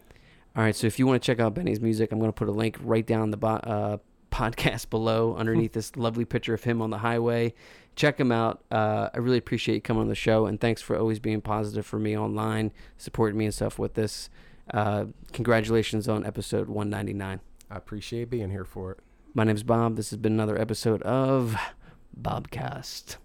All 0.56 0.64
right, 0.64 0.76
so 0.76 0.86
if 0.88 1.00
you 1.00 1.08
want 1.08 1.22
to 1.22 1.26
check 1.26 1.40
out 1.40 1.54
Benny's 1.54 1.80
music, 1.80 2.12
I'm 2.12 2.20
going 2.20 2.30
to 2.32 2.36
put 2.38 2.50
a 2.50 2.52
link 2.52 2.78
right 2.84 3.06
down 3.08 3.32
the 3.32 3.38
bo- 3.38 3.48
uh, 3.48 3.98
podcast 4.32 4.90
below 4.90 5.36
underneath 5.38 5.74
this 5.74 5.96
lovely 5.96 6.26
picture 6.26 6.54
of 6.54 6.64
him 6.64 6.82
on 6.82 6.90
the 6.90 7.00
highway. 7.00 7.54
Check 7.96 8.20
him 8.20 8.32
out. 8.32 8.64
Uh, 8.72 9.10
I 9.14 9.18
really 9.18 9.38
appreciate 9.38 9.76
you 9.76 9.82
coming 9.82 10.02
on 10.02 10.08
the 10.08 10.16
show, 10.16 10.46
and 10.46 10.60
thanks 10.60 10.82
for 10.82 10.98
always 10.98 11.20
being 11.20 11.42
positive 11.42 11.86
for 11.86 12.00
me 12.00 12.18
online, 12.18 12.72
supporting 12.98 13.38
me 13.38 13.46
and 13.46 13.54
stuff 13.54 13.78
with 13.78 13.96
this. 13.96 14.30
Uh, 14.74 15.06
congratulations 15.34 16.08
on 16.08 16.26
episode 16.26 16.68
199. 16.70 17.42
I 17.70 17.76
appreciate 17.76 18.30
being 18.30 18.50
here 18.50 18.66
for 18.66 18.92
it. 18.92 19.00
My 19.34 19.44
name's 19.44 19.64
Bob. 19.64 19.96
This 19.96 20.10
has 20.10 20.18
been 20.18 20.34
another 20.34 20.60
episode 20.60 21.02
of 21.04 21.56
Bobcast. 22.20 23.18